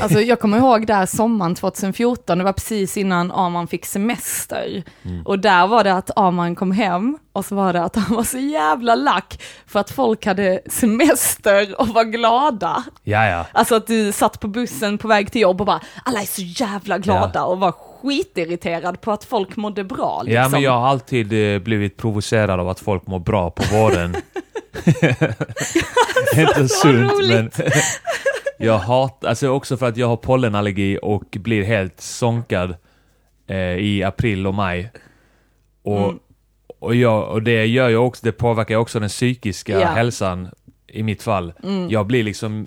Alltså 0.00 0.20
jag 0.20 0.40
kommer 0.40 0.58
ihåg 0.58 0.86
där 0.86 1.06
sommaren 1.06 1.54
2014, 1.54 2.38
det 2.38 2.44
var 2.44 2.52
precis 2.52 2.96
innan 2.96 3.32
Arman 3.32 3.66
fick 3.66 3.86
semester. 3.86 4.82
Mm. 5.02 5.26
Och 5.26 5.38
där 5.38 5.66
var 5.66 5.84
det 5.84 5.94
att 5.94 6.10
Arman 6.16 6.54
kom 6.54 6.72
hem 6.72 7.18
och 7.32 7.44
så 7.44 7.54
var 7.54 7.72
det 7.72 7.82
att 7.82 7.96
han 7.96 8.16
var 8.16 8.22
så 8.22 8.38
jävla 8.38 8.94
lack 8.94 9.42
för 9.66 9.80
att 9.80 9.90
folk 9.90 10.26
hade 10.26 10.60
semester 10.66 11.80
och 11.80 11.88
var 11.88 12.04
glada. 12.04 12.84
Ja, 13.02 13.26
ja. 13.26 13.46
Alltså 13.52 13.74
att 13.74 13.86
du 13.86 14.12
satt 14.12 14.40
på 14.40 14.48
bussen 14.48 14.98
på 14.98 15.08
väg 15.08 15.32
till 15.32 15.40
jobb 15.40 15.60
och 15.60 15.66
bara, 15.66 15.80
alla 16.04 16.20
är 16.20 16.26
så 16.26 16.42
jävla 16.42 16.98
glada 16.98 17.44
och 17.44 17.60
var 17.60 17.72
skitirriterad 17.72 19.00
på 19.00 19.12
att 19.12 19.24
folk 19.24 19.56
mådde 19.56 19.84
bra. 19.84 20.22
Liksom. 20.22 20.42
Ja, 20.42 20.48
men 20.48 20.62
jag 20.62 20.80
har 20.80 20.88
alltid 20.88 21.54
eh, 21.54 21.58
blivit 21.58 21.96
provocerad 21.96 22.60
av 22.60 22.68
att 22.68 22.80
folk 22.80 23.06
mår 23.06 23.18
bra 23.18 23.50
på 23.50 23.62
våren. 23.76 24.16
det 24.72 26.36
är 26.36 26.48
inte 26.48 26.68
sunt, 26.68 27.12
roligt. 27.12 27.30
men 27.30 27.50
jag 28.58 28.78
hatar, 28.78 29.28
alltså 29.28 29.48
också 29.48 29.76
för 29.76 29.88
att 29.88 29.96
jag 29.96 30.06
har 30.06 30.16
pollenallergi 30.16 30.98
och 31.02 31.24
blir 31.30 31.64
helt 31.64 32.00
sonkad 32.00 32.74
eh, 33.46 33.56
i 33.58 34.02
april 34.04 34.46
och 34.46 34.54
maj. 34.54 34.90
Och, 35.82 36.04
Mm. 36.04 36.18
och, 36.78 36.94
jag, 36.94 37.28
och 37.28 37.42
det 37.42 37.66
gör 37.66 37.88
ju 37.88 37.96
också, 37.96 38.20
det 38.24 38.32
påverkar 38.32 38.76
också 38.76 39.00
den 39.00 39.08
psykiska 39.08 39.80
Ja. 39.80 39.86
hälsan 39.86 40.48
i 40.86 41.02
mitt 41.02 41.22
fall. 41.22 41.52
Mm. 41.62 41.90
Jag 41.90 42.06
blir 42.06 42.22
liksom, 42.22 42.66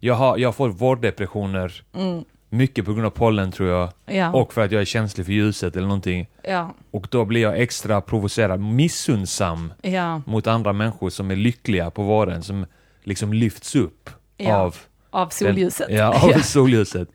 jag, 0.00 0.14
har, 0.14 0.38
jag 0.38 0.54
får 0.54 0.68
vårddepressioner, 0.68 1.82
Mm. 1.94 2.24
Mycket 2.48 2.84
på 2.84 2.92
grund 2.92 3.06
av 3.06 3.10
pollen 3.10 3.52
tror 3.52 3.68
jag, 3.68 3.92
Ja, 4.06 4.32
och 4.32 4.52
för 4.52 4.64
att 4.64 4.72
jag 4.72 4.80
är 4.80 4.84
känslig 4.84 5.26
för 5.26 5.32
ljuset 5.32 5.76
eller 5.76 5.86
någonting. 5.86 6.26
ja, 6.42 6.74
Och 6.90 7.06
då 7.10 7.24
blir 7.24 7.40
jag 7.40 7.60
extra 7.60 8.00
provocerad, 8.00 8.60
missundsam 8.60 9.72
ja, 9.82 10.22
mot 10.26 10.46
andra 10.46 10.72
människor 10.72 11.10
som 11.10 11.30
är 11.30 11.36
lyckliga 11.36 11.90
på 11.90 12.02
våren, 12.02 12.42
som 12.42 12.66
liksom 13.04 13.32
lyfts 13.32 13.76
upp 13.76 14.10
av, 14.48 14.76
av 15.10 15.28
solljuset. 15.28 15.86
Den, 15.88 15.96
ja, 15.96 16.36
av 16.36 16.38
solljuset. 16.42 17.08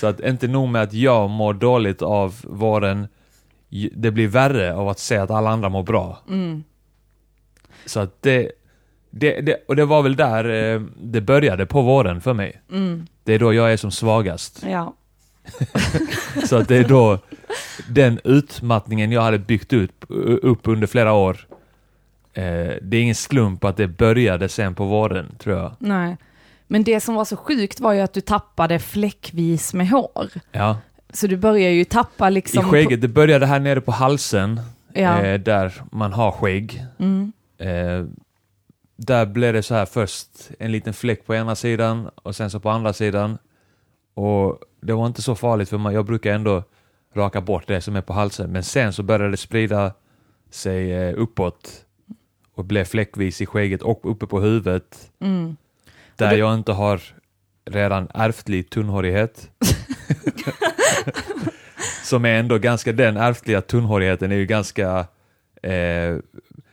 Så 0.00 0.06
att 0.06 0.20
inte 0.20 0.48
nog 0.48 0.68
med 0.68 0.82
att 0.82 0.92
jag 0.92 1.30
mår 1.30 1.54
dåligt 1.54 2.02
av 2.02 2.34
våren, 2.44 3.08
det 3.92 4.10
blir 4.10 4.28
värre 4.28 4.74
av 4.74 4.88
att 4.88 4.98
se 4.98 5.16
att 5.16 5.30
alla 5.30 5.50
andra 5.50 5.68
mår 5.68 5.82
bra. 5.82 6.18
Mm. 6.28 6.64
Så 7.86 8.00
att 8.00 8.22
det, 8.22 8.50
det, 9.10 9.40
det 9.40 9.64
och 9.68 9.76
det 9.76 9.84
var 9.84 10.02
väl 10.02 10.16
där 10.16 10.74
eh, 10.74 10.80
det 11.02 11.20
började 11.20 11.66
på 11.66 11.82
våren 11.82 12.20
för 12.20 12.34
mig. 12.34 12.62
Mm. 12.72 13.06
Det 13.28 13.34
är 13.34 13.38
då 13.38 13.54
jag 13.54 13.72
är 13.72 13.76
som 13.76 13.90
svagast. 13.90 14.64
Ja. 14.66 14.94
Så 16.46 16.56
att 16.56 16.68
det 16.68 16.76
är 16.76 16.88
då 16.88 17.18
den 17.88 18.20
utmattningen 18.24 19.12
jag 19.12 19.22
hade 19.22 19.38
byggt 19.38 19.72
upp, 19.72 20.04
upp 20.42 20.60
under 20.68 20.86
flera 20.86 21.12
år. 21.12 21.46
Eh, 22.32 22.42
det 22.82 22.96
är 22.96 23.02
ingen 23.02 23.14
slump 23.14 23.64
att 23.64 23.76
det 23.76 23.88
började 23.88 24.48
sen 24.48 24.74
på 24.74 24.84
våren, 24.84 25.34
tror 25.38 25.56
jag. 25.56 25.72
Nej. 25.78 26.16
Men 26.66 26.84
det 26.84 27.00
som 27.00 27.14
var 27.14 27.24
så 27.24 27.36
sjukt 27.36 27.80
var 27.80 27.92
ju 27.92 28.00
att 28.00 28.12
du 28.12 28.20
tappade 28.20 28.78
fläckvis 28.78 29.74
med 29.74 29.88
hår. 29.88 30.28
Ja. 30.52 30.78
Så 31.12 31.26
du 31.26 31.36
börjar 31.36 31.70
ju 31.70 31.84
tappa 31.84 32.28
I 32.28 32.30
liksom... 32.30 32.70
skägget, 32.70 33.00
det 33.00 33.08
började 33.08 33.46
här 33.46 33.60
nere 33.60 33.80
på 33.80 33.92
halsen, 33.92 34.60
ja. 34.92 35.22
eh, 35.22 35.40
där 35.40 35.72
man 35.92 36.12
har 36.12 36.30
skägg. 36.30 36.84
Mm. 36.98 37.32
Eh, 37.58 38.06
där 39.00 39.26
blev 39.26 39.52
det 39.52 39.62
så 39.62 39.74
här 39.74 39.86
först 39.86 40.28
en 40.58 40.72
liten 40.72 40.94
fläck 40.94 41.26
på 41.26 41.34
ena 41.34 41.54
sidan 41.54 42.10
och 42.14 42.36
sen 42.36 42.50
så 42.50 42.60
på 42.60 42.70
andra 42.70 42.92
sidan. 42.92 43.38
Och 44.14 44.58
det 44.80 44.92
var 44.92 45.06
inte 45.06 45.22
så 45.22 45.34
farligt 45.34 45.68
för 45.68 45.78
man, 45.78 45.94
jag 45.94 46.06
brukar 46.06 46.34
ändå 46.34 46.62
raka 47.14 47.40
bort 47.40 47.64
det 47.66 47.80
som 47.80 47.96
är 47.96 48.00
på 48.00 48.12
halsen. 48.12 48.52
Men 48.52 48.64
sen 48.64 48.92
så 48.92 49.02
började 49.02 49.30
det 49.30 49.36
sprida 49.36 49.92
sig 50.50 50.92
eh, 50.92 51.14
uppåt 51.16 51.84
och 52.54 52.64
blev 52.64 52.84
fläckvis 52.84 53.40
i 53.40 53.46
skägget 53.46 53.82
och 53.82 54.10
uppe 54.10 54.26
på 54.26 54.40
huvudet. 54.40 55.10
Mm. 55.20 55.56
Där 56.16 56.30
det- 56.30 56.36
jag 56.36 56.54
inte 56.54 56.72
har 56.72 57.00
redan 57.70 58.08
ärftlig 58.14 58.70
tunnhårighet. 58.70 59.50
Som 62.04 62.24
är 62.24 62.34
ändå 62.38 62.58
ganska, 62.58 62.92
den 62.92 63.16
ärftliga 63.16 63.60
tunnhårigheten 63.60 64.32
är 64.32 64.36
ju 64.36 64.46
ganska 64.46 65.06
eh, 65.62 66.16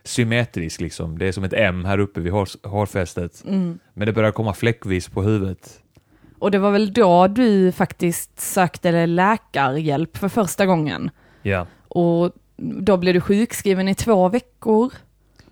symmetrisk 0.05 0.81
liksom. 0.81 1.17
Det 1.17 1.27
är 1.27 1.31
som 1.31 1.43
ett 1.43 1.53
M 1.53 1.85
här 1.85 1.97
uppe 1.99 2.19
vid 2.19 2.31
hår, 2.31 2.67
hårfästet. 2.67 3.43
Mm. 3.47 3.79
Men 3.93 4.05
det 4.05 4.13
börjar 4.13 4.31
komma 4.31 4.53
fläckvis 4.53 5.09
på 5.09 5.21
huvudet. 5.21 5.81
Och 6.39 6.51
det 6.51 6.59
var 6.59 6.71
väl 6.71 6.93
då 6.93 7.27
du 7.27 7.71
faktiskt 7.71 8.39
sökte 8.39 9.05
läkarhjälp 9.05 10.17
för 10.17 10.29
första 10.29 10.65
gången. 10.65 11.09
Ja, 11.41 11.67
Och 11.87 12.31
då 12.57 12.97
blev 12.97 13.13
du 13.13 13.21
sjukskriven 13.21 13.87
i 13.87 13.95
två 13.95 14.29
veckor. 14.29 14.93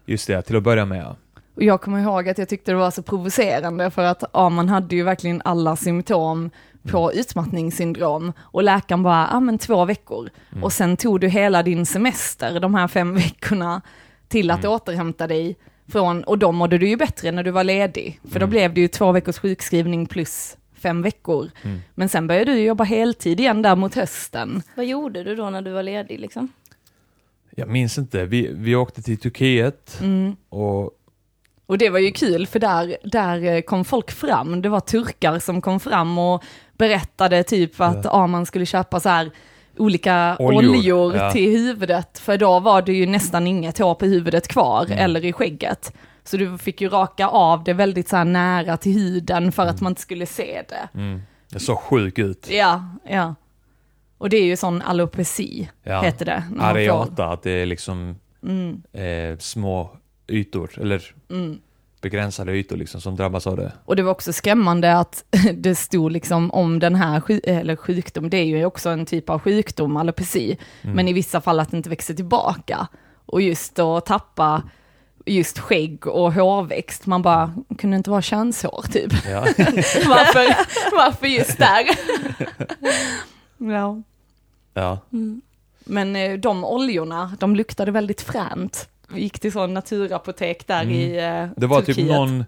just 0.06 0.28
det. 0.28 0.42
Till 0.42 0.56
att 0.56 0.64
börja 0.64 0.86
med. 0.86 1.04
ja. 1.04 1.16
Och 1.56 1.64
jag 1.64 1.82
kommer 1.82 2.00
ihåg 2.00 2.30
att 2.30 2.38
jag 2.38 2.50
tyckte 2.50 2.72
det 2.72 2.78
var 2.78 2.92
så 2.92 3.02
provocerande 3.02 3.92
för 3.92 4.04
att 4.04 4.24
ja, 4.34 4.50
man 4.50 4.70
hade 4.70 4.96
ju 4.96 5.04
verkligen 5.04 5.42
alla 5.46 5.76
symptom 5.76 6.50
på 6.92 7.14
utmattningssyndrom 7.14 8.34
och 8.40 8.64
läkaren 8.64 9.04
bara, 9.04 9.28
ja 9.32 9.40
men 9.40 9.58
två 9.58 9.86
veckor. 9.86 10.30
Och 10.62 10.74
sen 10.74 10.98
tog 10.98 11.20
du 11.20 11.28
hela 11.28 11.64
din 11.64 11.86
semester, 11.86 12.60
de 12.60 12.76
här 12.76 12.88
fem 12.88 13.16
veckorna, 13.16 13.82
till 14.34 14.52
att 14.52 14.66
återhämta 14.66 15.28
dig 15.28 15.56
från, 15.88 16.24
och 16.24 16.38
då 16.38 16.52
mådde 16.52 16.78
du 16.78 16.88
ju 16.88 16.98
bättre 16.98 17.32
när 17.32 17.44
du 17.44 17.52
var 17.52 17.64
ledig. 17.64 18.20
För 18.32 18.40
då 18.40 18.48
blev 18.48 18.74
det 18.74 18.82
ju 18.82 18.88
två 18.88 19.12
veckors 19.12 19.38
sjukskrivning 19.38 20.06
plus 20.06 20.58
fem 20.76 21.02
veckor. 21.02 21.52
Mm. 21.64 21.80
Men 21.96 22.10
sen 22.10 22.28
började 22.28 22.54
du 22.54 22.60
jobba 22.60 22.84
heltid 22.84 23.40
igen 23.40 23.62
där 23.62 23.76
mot 23.76 23.96
hösten. 23.96 24.64
Vad 24.76 24.86
gjorde 24.86 25.24
du 25.24 25.36
då 25.36 25.50
när 25.50 25.62
du 25.62 25.72
var 25.72 25.84
ledig 25.84 26.20
liksom? 26.20 26.48
Jag 27.56 27.70
minns 27.70 27.98
inte. 27.98 28.26
Vi, 28.26 28.50
vi 28.54 28.76
åkte 28.76 29.02
till 29.02 29.18
Turkiet 29.18 30.00
Mm. 30.02 30.36
och 30.50 30.92
Och 31.66 31.78
det 31.78 31.90
var 31.90 32.00
ju 32.00 32.12
kul 32.12 32.48
för 32.48 32.60
där, 32.60 32.98
där 33.04 33.44
eh, 33.44 33.62
kom 33.62 33.86
folk 33.86 34.12
fram, 34.12 34.62
det 34.62 34.70
var 34.70 34.80
turkar 34.80 35.40
som 35.40 35.62
kom 35.62 35.80
fram 35.80 36.18
och 36.18 36.44
berättade 36.78 37.44
typ 37.44 37.82
att 37.82 38.06
ja. 38.06 38.28
man 38.28 38.46
skulle 38.46 38.66
köpa 38.66 39.00
så 39.00 39.10
här 39.10 39.32
olika 39.78 40.36
Oljor, 40.40 40.70
oljor, 40.76 41.16
ja. 41.16 41.32
till 41.32 41.50
huvudet, 41.52 42.20
för 42.20 42.38
då 42.38 42.60
var 42.60 42.82
det 42.82 42.94
ju 42.94 43.06
nästan 43.06 43.48
inget 43.48 43.78
hår 43.78 43.96
på 43.96 44.06
huvudet 44.06 44.48
kvar, 44.48 44.86
Mm. 44.86 44.98
eller 44.98 45.26
i 45.26 45.34
skägget. 45.34 45.94
Så 46.24 46.38
du 46.38 46.58
fick 46.58 46.82
ju 46.82 46.90
raka 46.90 47.28
av 47.28 47.64
det 47.64 47.74
väldigt 47.74 48.10
så 48.10 48.24
nära 48.24 48.78
till 48.78 48.94
huden 48.94 49.52
för 49.52 49.64
att 49.66 49.82
man 49.82 49.92
inte 49.92 50.02
skulle 50.02 50.26
se 50.26 50.64
det. 50.70 51.00
mm, 51.00 51.22
det 51.50 51.60
såg 51.60 51.80
sjuk 51.80 52.20
ut. 52.20 52.48
Ja, 52.52 52.84
ja. 53.10 53.36
Och 54.18 54.30
det 54.30 54.38
är 54.38 54.46
ju 54.46 54.58
sån 54.58 54.82
alopeci, 54.82 55.70
Ja. 55.84 56.02
heter 56.02 56.26
det. 56.26 56.44
Areata, 56.60 57.26
att 57.26 57.44
det 57.44 57.52
är 57.52 57.66
liksom 57.66 58.16
Mm, 58.44 58.82
eh, 58.94 59.38
små 59.38 59.90
ytor, 60.28 60.70
eller 60.82 61.04
mm. 61.30 61.60
Begränsade 62.04 62.52
ytor 62.52 62.78
liksom, 62.78 63.02
som 63.02 63.16
drabbas 63.16 63.48
av 63.48 63.58
det. 63.58 63.72
Och 63.86 63.96
det 63.96 64.04
var 64.04 64.12
också 64.12 64.34
skrämmande 64.34 64.98
att 64.98 65.24
det 65.54 65.76
stod 65.76 66.12
liksom 66.12 66.52
om 66.52 66.80
den 66.80 66.96
här 66.96 67.20
sju- 67.22 67.42
eller 67.44 67.76
sjukdom, 67.76 68.30
det 68.30 68.38
är 68.38 68.46
ju 68.46 68.66
också 68.66 68.90
en 68.90 69.06
typ 69.06 69.30
av 69.30 69.40
sjukdom, 69.40 69.98
alopeci, 69.98 70.58
Mm. 70.84 70.96
men 70.96 71.08
i 71.08 71.14
vissa 71.14 71.42
fall 71.42 71.60
att 71.60 71.72
det 71.72 71.78
inte 71.78 71.90
växer 71.90 72.14
tillbaka. 72.14 72.88
Och 73.26 73.42
just 73.42 73.80
att 73.80 74.06
tappa 74.06 74.64
just 75.26 75.60
skägg 75.60 76.08
och 76.08 76.34
hårväxt, 76.34 77.06
man 77.06 77.22
bara, 77.22 77.54
kunde 77.78 77.98
inte 77.98 78.10
vara 78.10 78.22
könshår 78.22 78.86
typ? 78.92 79.14
Ja. 79.30 79.40
varför, 80.08 80.56
varför 80.96 81.28
just 81.28 81.58
där? 81.58 81.86
ja. 83.74 84.02
ja. 84.74 85.00
Men 85.86 86.16
eh, 86.16 86.34
de 86.40 86.64
oljorna, 86.66 87.38
de 87.40 87.56
luktade 87.56 87.92
väldigt 87.92 88.22
fränt. 88.22 88.90
Vi 89.14 89.22
gick 89.22 89.40
till 89.40 89.52
sån 89.52 89.74
naturapotek 89.74 90.68
där 90.68 90.82
Mm. 90.84 90.94
i 90.94 91.18
eh, 91.18 91.48
Det 91.58 91.68
var 91.68 91.80
Turkiet. 91.82 91.98
typ 91.98 92.08
någon 92.08 92.46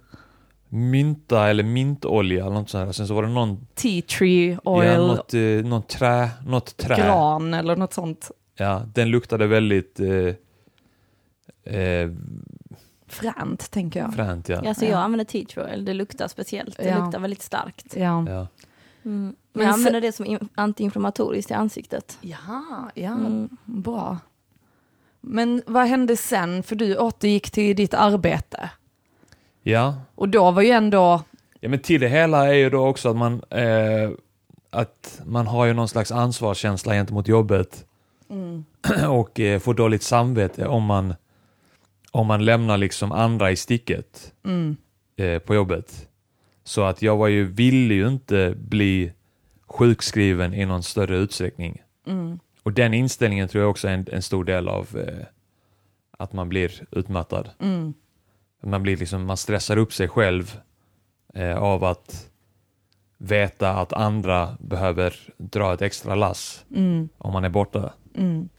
mynta 0.69 1.49
eller 1.49 1.63
mintolja 1.63 2.45
eller 2.45 2.55
något 2.55 2.69
sånt 2.69 2.85
här. 2.85 2.91
Sen 2.91 3.07
så 3.07 3.13
var 3.13 3.23
det 3.23 3.29
någon, 3.29 3.67
Tea 3.75 4.01
tree 4.01 4.57
oil, 4.63 4.87
ja, 4.89 4.97
något, 4.97 5.33
eh, 5.33 5.41
något 5.41 5.87
trä, 5.89 6.29
något 6.45 6.77
trä. 6.77 6.95
gran 6.95 7.53
eller 7.53 7.75
något 7.75 7.93
sånt. 7.93 8.31
Ja, 8.57 8.81
den 8.93 9.09
luktade 9.09 9.47
väldigt 9.47 9.99
eh, 9.99 11.75
eh, 11.75 12.09
Fränt, 13.07 13.71
tänker 13.71 13.99
jag. 13.99 14.13
fränt 14.13 14.49
ja. 14.49 14.61
Ja. 14.63 14.73
jag 14.79 14.93
använder 14.99 15.25
tea 15.25 15.45
tree 15.45 15.65
oil, 15.65 15.85
det 15.85 15.93
luktar 15.93 16.27
speciellt, 16.27 16.77
det 16.77 16.87
Ja. 16.89 17.03
luktar 17.05 17.19
väldigt 17.19 17.41
starkt. 17.41 17.95
Ja. 17.95 18.25
ja. 18.29 18.47
Mm. 19.05 19.35
Men 19.53 19.65
jag 19.65 19.73
använder 19.73 20.01
det 20.01 20.11
som 20.11 20.25
in- 20.25 20.49
antiinflammatoriskt 20.55 21.51
i 21.51 21.53
ansiktet. 21.53 22.17
Jaha, 22.21 22.91
ja, 22.95 23.11
Mm. 23.11 23.49
bra. 23.65 24.17
Men 25.27 25.61
vad 25.65 25.87
hände 25.87 26.17
sen? 26.17 26.63
För 26.63 26.75
du 26.75 26.97
återgick 26.97 27.51
till 27.51 27.75
ditt 27.75 27.93
arbete. 27.93 28.69
Ja. 29.63 29.95
Och 30.15 30.29
då 30.29 30.51
var 30.51 30.61
ju 30.61 30.69
ändå, 30.69 31.21
ja, 31.59 31.69
men 31.69 31.79
till 31.79 32.01
det 32.01 32.09
hela 32.09 32.47
är 32.47 32.53
ju 32.53 32.69
då 32.69 32.87
också 32.87 33.09
att 33.09 33.15
man, 33.15 33.43
eh, 33.49 34.11
att 34.69 35.21
man 35.25 35.47
har 35.47 35.65
ju 35.65 35.73
någon 35.73 35.87
slags 35.87 36.11
ansvarskänsla 36.11 36.93
gentemot 36.93 37.27
jobbet 37.27 37.85
mm, 38.29 38.65
och 39.09 39.39
eh, 39.39 39.59
får 39.59 39.73
dåligt 39.73 40.03
samvete 40.03 40.67
om 40.67 40.83
man, 40.83 41.15
om 42.11 42.27
man 42.27 42.45
lämnar 42.45 42.77
liksom 42.77 43.11
andra 43.11 43.51
i 43.51 43.55
sticket. 43.55 44.33
mm, 44.45 44.77
eh, 45.15 45.39
på 45.39 45.55
jobbet. 45.55 46.07
Så 46.63 46.83
att 46.83 47.01
jag 47.01 47.17
var 47.17 47.27
ju, 47.27 47.45
ville 47.45 47.93
ju 47.93 48.07
inte 48.07 48.53
bli 48.57 49.11
sjukskriven 49.67 50.53
i 50.53 50.65
någon 50.65 50.83
större 50.83 51.17
utsträckning. 51.17 51.81
mm, 52.07 52.39
Och 52.65 52.73
den 52.73 52.93
inställningen 52.93 53.47
tror 53.47 53.61
jag 53.63 53.69
också 53.71 53.87
är 53.87 53.93
en, 53.93 54.05
en 54.11 54.21
stor 54.21 54.43
del 54.43 54.67
av 54.67 54.97
eh, 54.97 55.25
att 56.17 56.33
man 56.33 56.49
blir 56.49 56.71
utmattad. 56.91 57.49
mm, 57.59 57.93
Man, 58.63 58.83
blir 58.83 58.97
liksom, 58.97 59.25
man 59.25 59.37
stressar 59.37 59.77
upp 59.77 59.93
sig 59.93 60.07
själv 60.07 60.59
eh, 61.33 61.57
av 61.57 61.83
att 61.83 62.29
veta 63.17 63.69
att 63.71 63.93
andra 63.93 64.57
behöver 64.59 65.15
dra 65.37 65.73
ett 65.73 65.81
extra 65.81 66.15
lass 66.15 66.65
mm, 66.75 67.09
om 67.17 67.33
man 67.33 67.43
är 67.43 67.49
borta. 67.49 67.93
mm. 68.15 68.49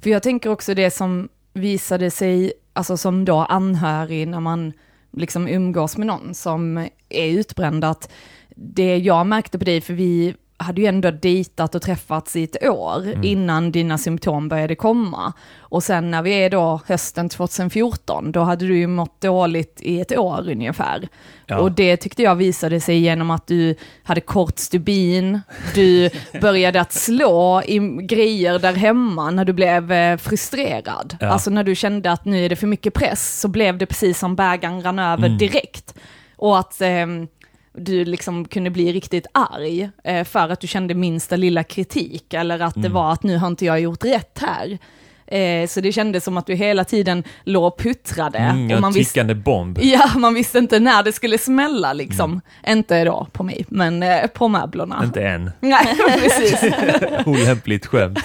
För 0.00 0.10
jag 0.10 0.22
tänker 0.22 0.50
också 0.50 0.74
det 0.74 0.90
som 0.90 1.28
visade 1.52 2.10
sig, 2.10 2.52
alltså 2.72 2.96
som 2.96 3.24
då 3.24 3.36
anhörig 3.36 4.28
när 4.28 4.40
man 4.40 4.72
liksom 5.10 5.48
umgås 5.48 5.96
med 5.96 6.06
någon 6.06 6.34
som 6.34 6.78
är 7.08 7.28
utbränd, 7.38 7.84
att 7.84 8.10
det 8.56 8.96
jag 8.98 9.26
märkte 9.26 9.58
på 9.58 9.64
dig, 9.64 9.80
för 9.80 9.94
vi 9.94 10.34
hade 10.62 10.80
ju 10.80 10.86
ändå 10.86 11.10
dejtat 11.10 11.74
och 11.74 11.82
träffats 11.82 12.36
i 12.36 12.42
ett 12.44 12.64
år 12.68 13.02
Mm. 13.06 13.24
innan 13.24 13.72
dina 13.72 13.98
symptom 13.98 14.48
började 14.48 14.74
komma. 14.74 15.32
Och 15.58 15.82
sen 15.82 16.10
när 16.10 16.22
vi 16.22 16.30
är 16.32 16.50
då 16.50 16.80
hösten 16.86 17.28
2014, 17.28 18.32
då 18.32 18.40
hade 18.40 18.66
du 18.66 18.78
ju 18.78 18.86
mått 18.86 19.20
dåligt 19.20 19.80
i 19.82 20.00
ett 20.00 20.18
år 20.18 20.50
ungefär. 20.50 21.08
Ja. 21.46 21.58
Och 21.58 21.72
det 21.72 21.96
tyckte 21.96 22.22
jag 22.22 22.34
visade 22.34 22.80
sig 22.80 22.98
genom 22.98 23.30
att 23.30 23.46
du 23.46 23.74
hade 24.02 24.20
kort 24.20 24.58
stubin, 24.58 25.40
du 25.74 26.10
började 26.40 26.80
att 26.80 26.92
slå 26.92 27.62
i 27.62 27.78
grejer 28.02 28.58
där 28.58 28.72
hemma 28.72 29.30
när 29.30 29.44
du 29.44 29.52
blev 29.52 29.92
eh, 29.92 30.16
frustrerad. 30.16 31.16
Ja. 31.20 31.26
Alltså 31.28 31.50
när 31.50 31.64
du 31.64 31.74
kände 31.74 32.12
att 32.12 32.24
nu 32.24 32.44
är 32.44 32.48
det 32.48 32.56
för 32.56 32.66
mycket 32.66 32.94
press 32.94 33.40
så 33.40 33.48
blev 33.48 33.78
det 33.78 33.86
precis 33.86 34.18
som 34.18 34.36
bägaren 34.36 34.82
rann 34.82 34.98
över 34.98 35.26
Mm. 35.26 35.38
direkt. 35.38 35.94
Och 36.36 36.58
att 36.58 36.80
ehm, 36.80 37.28
du 37.74 38.04
liksom 38.04 38.44
kunde 38.44 38.70
bli 38.70 38.92
riktigt 38.92 39.26
arg 39.34 39.90
eh, 40.04 40.24
för 40.24 40.48
att 40.48 40.60
du 40.60 40.66
kände 40.66 40.94
minsta 40.94 41.36
lilla 41.36 41.64
kritik 41.64 42.34
eller 42.34 42.60
att 42.60 42.74
det 42.74 42.80
Mm. 42.80 42.92
var 42.92 43.12
att 43.12 43.22
nu 43.22 43.36
har 43.36 43.46
inte 43.46 43.64
jag 43.64 43.80
gjort 43.80 44.04
rätt 44.04 44.38
här. 44.40 44.78
Eh, 45.26 45.66
så 45.66 45.80
det 45.80 45.92
kändes 45.92 46.24
som 46.24 46.36
att 46.36 46.46
du 46.46 46.54
hela 46.54 46.84
tiden 46.84 47.24
låg 47.44 47.64
och 47.64 47.78
puttrade. 47.78 48.38
Mm, 48.38 48.74
och 48.74 48.80
man 48.80 48.92
tickande 48.92 49.34
bomb. 49.34 49.78
Ja, 49.82 50.10
man 50.16 50.34
visste 50.34 50.58
inte 50.58 50.80
när 50.80 51.02
det 51.02 51.12
skulle 51.12 51.38
smälla 51.38 51.92
liksom. 51.92 52.30
Mm. 52.64 52.78
Inte 52.78 53.04
då 53.04 53.26
på 53.32 53.42
mig, 53.42 53.64
men 53.68 54.02
eh, 54.02 54.26
på 54.26 54.48
möblerna. 54.48 55.00
Inte 55.04 55.22
än. 55.22 55.50
Nej, 55.60 55.96
precis. 56.20 56.64
Olämpligt 57.26 57.86
skämt. 57.86 58.18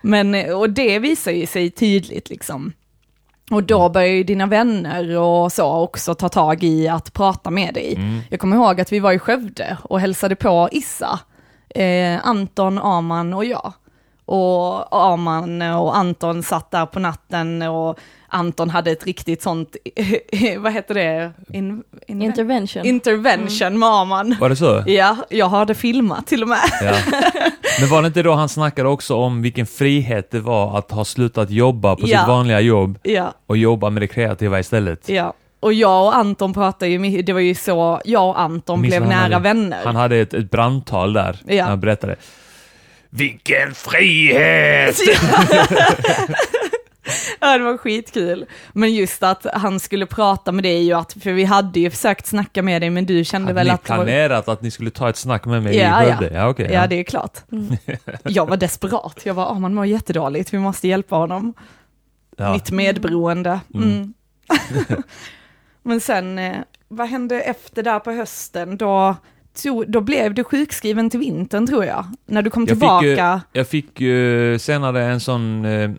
Men, 0.00 0.34
eh, 0.34 0.52
och 0.58 0.70
det 0.70 0.98
visar 0.98 1.32
ju 1.32 1.46
sig 1.46 1.70
tydligt 1.70 2.30
liksom. 2.30 2.72
Och 3.50 3.62
då 3.62 3.88
börjar 3.88 4.08
ju 4.08 4.24
dina 4.24 4.46
vänner 4.46 5.18
och 5.18 5.52
så 5.52 5.76
också 5.76 6.14
ta 6.14 6.28
tag 6.28 6.64
i 6.64 6.88
att 6.88 7.12
prata 7.12 7.50
med 7.50 7.74
dig. 7.74 7.94
Mm. 7.94 8.20
Jag 8.30 8.40
kommer 8.40 8.56
ihåg 8.56 8.80
att 8.80 8.92
vi 8.92 9.00
var 9.00 9.12
i 9.12 9.18
Skövde 9.18 9.76
och 9.82 10.00
hälsade 10.00 10.36
på 10.36 10.68
Issa, 10.72 11.20
eh, 11.68 12.26
Anton, 12.26 12.78
Aman 12.78 13.34
och 13.34 13.44
jag. 13.44 13.72
Och 14.24 14.96
Aman 15.12 15.62
och 15.62 15.96
Anton 15.96 16.42
satt 16.42 16.70
där 16.70 16.86
på 16.86 17.00
natten 17.00 17.62
och 17.62 17.98
Anton 18.36 18.70
hade 18.70 18.90
ett 18.90 19.06
riktigt 19.06 19.42
sånt, 19.42 19.76
vad 20.58 20.72
heter 20.72 20.94
det? 20.94 21.32
In, 21.52 21.82
in, 22.06 22.22
Intervention. 22.22 22.84
intervention 22.86 23.78
med 23.78 23.88
Aman. 23.88 24.36
Var 24.40 24.48
det 24.48 24.56
så? 24.56 24.82
Ja, 24.86 25.16
jag 25.30 25.46
har 25.46 25.66
det 25.66 25.74
filmat 25.74 26.26
till 26.26 26.42
och 26.42 26.48
med. 26.48 26.58
Ja. 26.82 26.96
Men 27.80 27.88
var 27.88 28.02
det 28.02 28.06
inte 28.06 28.22
då 28.22 28.32
han 28.34 28.48
snackade 28.48 28.88
också 28.88 29.14
om 29.16 29.42
vilken 29.42 29.66
frihet 29.66 30.30
det 30.30 30.40
var 30.40 30.78
att 30.78 30.90
ha 30.90 31.04
slutat 31.04 31.50
jobba 31.50 31.96
på 31.96 32.02
Ja. 32.08 32.18
sitt 32.18 32.28
vanliga 32.28 32.60
jobb 32.60 32.98
Ja, 33.02 33.32
och 33.46 33.56
jobba 33.56 33.90
med 33.90 34.02
det 34.02 34.06
kreativa 34.06 34.58
istället? 34.60 35.08
ja. 35.08 35.32
Och 35.60 35.72
jag 35.72 36.04
och 36.06 36.16
Anton 36.16 36.52
pratade 36.54 36.90
ju, 36.90 37.22
det 37.22 37.32
var 37.32 37.40
ju 37.40 37.54
så, 37.54 38.00
jag 38.04 38.28
och 38.28 38.40
Anton 38.40 38.80
Minns 38.80 38.92
blev 38.92 39.08
nära 39.08 39.16
hade- 39.22 39.38
vänner. 39.38 39.84
Han 39.84 39.96
hade 39.96 40.16
ett, 40.16 40.34
ett 40.34 40.50
brandtal 40.50 41.12
där, 41.12 41.38
Ja. 41.46 41.54
när 41.54 41.62
han 41.62 41.80
berättade. 41.80 42.16
Vilken 43.10 43.74
frihet! 43.74 44.96
Ja, 47.40 47.58
det 47.58 47.64
var 47.64 47.76
skitkul. 47.76 48.46
Men 48.72 48.94
just 48.94 49.22
att 49.22 49.46
han 49.52 49.80
skulle 49.80 50.06
prata 50.06 50.52
med 50.52 50.64
dig 50.64 50.94
och 50.94 51.00
att, 51.00 51.12
för 51.12 51.32
vi 51.32 51.44
hade 51.44 51.80
ju 51.80 51.90
försökt 51.90 52.26
snacka 52.26 52.62
med 52.62 52.82
dig, 52.82 52.90
men 52.90 53.06
du 53.06 53.24
kände 53.24 53.46
Hade 53.46 53.54
väl 53.54 53.66
ni 53.66 53.72
att... 53.72 53.84
det 53.84 53.90
var- 53.90 53.96
planerat 54.04 54.48
att 54.48 54.62
ni 54.62 54.70
skulle 54.70 54.90
ta 54.90 55.08
ett 55.08 55.16
snack 55.16 55.44
med 55.44 55.62
mig 55.62 55.76
Ja, 55.76 56.02
i 56.04 56.08
ja. 56.08 56.16
Skövde? 56.16 56.34
Ja, 56.36 56.48
okej. 56.48 56.70
Ja, 56.72 56.86
det 56.86 56.96
är 57.00 57.04
klart. 57.04 57.38
Mm. 57.52 57.76
Jag 58.24 58.46
var 58.46 58.56
desperat. 58.56 59.20
Jag 59.24 59.34
var, 59.34 59.46
ah, 59.46 59.54
man 59.58 59.74
mår 59.74 59.86
jättedåligt, 59.86 60.54
vi 60.54 60.58
måste 60.58 60.88
hjälpa 60.88 61.16
honom. 61.16 61.54
ja. 62.36 62.52
Mitt 62.52 62.70
medberoende. 62.70 63.60
Mm. 63.74 63.88
Mm. 63.90 64.12
Men 65.82 66.00
sen, 66.00 66.38
eh, 66.38 66.56
vad 66.88 67.08
hände 67.08 67.40
efter 67.40 67.82
där 67.82 67.98
på 67.98 68.10
hösten? 68.10 68.76
Då, 68.76 69.16
då 69.86 70.00
blev 70.00 70.34
du 70.34 70.44
sjukskriven 70.44 71.10
till 71.10 71.20
vintern 71.20 71.66
tror 71.66 71.84
jag. 71.84 72.04
När 72.26 72.42
du 72.42 72.50
kom 72.50 72.62
Jag 72.62 72.68
fick, 72.68 72.78
tillbaka. 72.78 73.40
Jag 73.52 73.68
fick 73.68 74.00
ju 74.00 74.58
senare 74.58 75.04
en 75.04 75.20
sån 75.20 75.64
eh, 75.64 75.90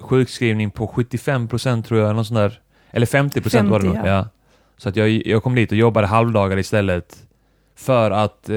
sjukskrivning 0.00 0.70
på 0.70 0.86
75% 0.86 1.82
tror 1.82 2.00
jag, 2.00 2.06
eller 2.06 2.16
något 2.16 2.26
sånt 2.26 2.38
där. 2.38 2.60
Eller 2.90 3.06
50%, 3.06 3.68
var 3.68 3.78
det 3.78 3.84
50, 3.84 3.86
nog. 3.86 3.96
ja. 3.96 4.06
Ja. 4.06 4.28
Så 4.76 4.88
att 4.88 4.96
jag, 4.96 5.08
jag 5.26 5.42
kom 5.42 5.54
dit 5.54 5.72
och 5.72 5.78
jobbade 5.78 6.06
halvdagar 6.06 6.58
istället. 6.58 7.26
För 7.76 8.10
att 8.10 8.48
eh, 8.48 8.56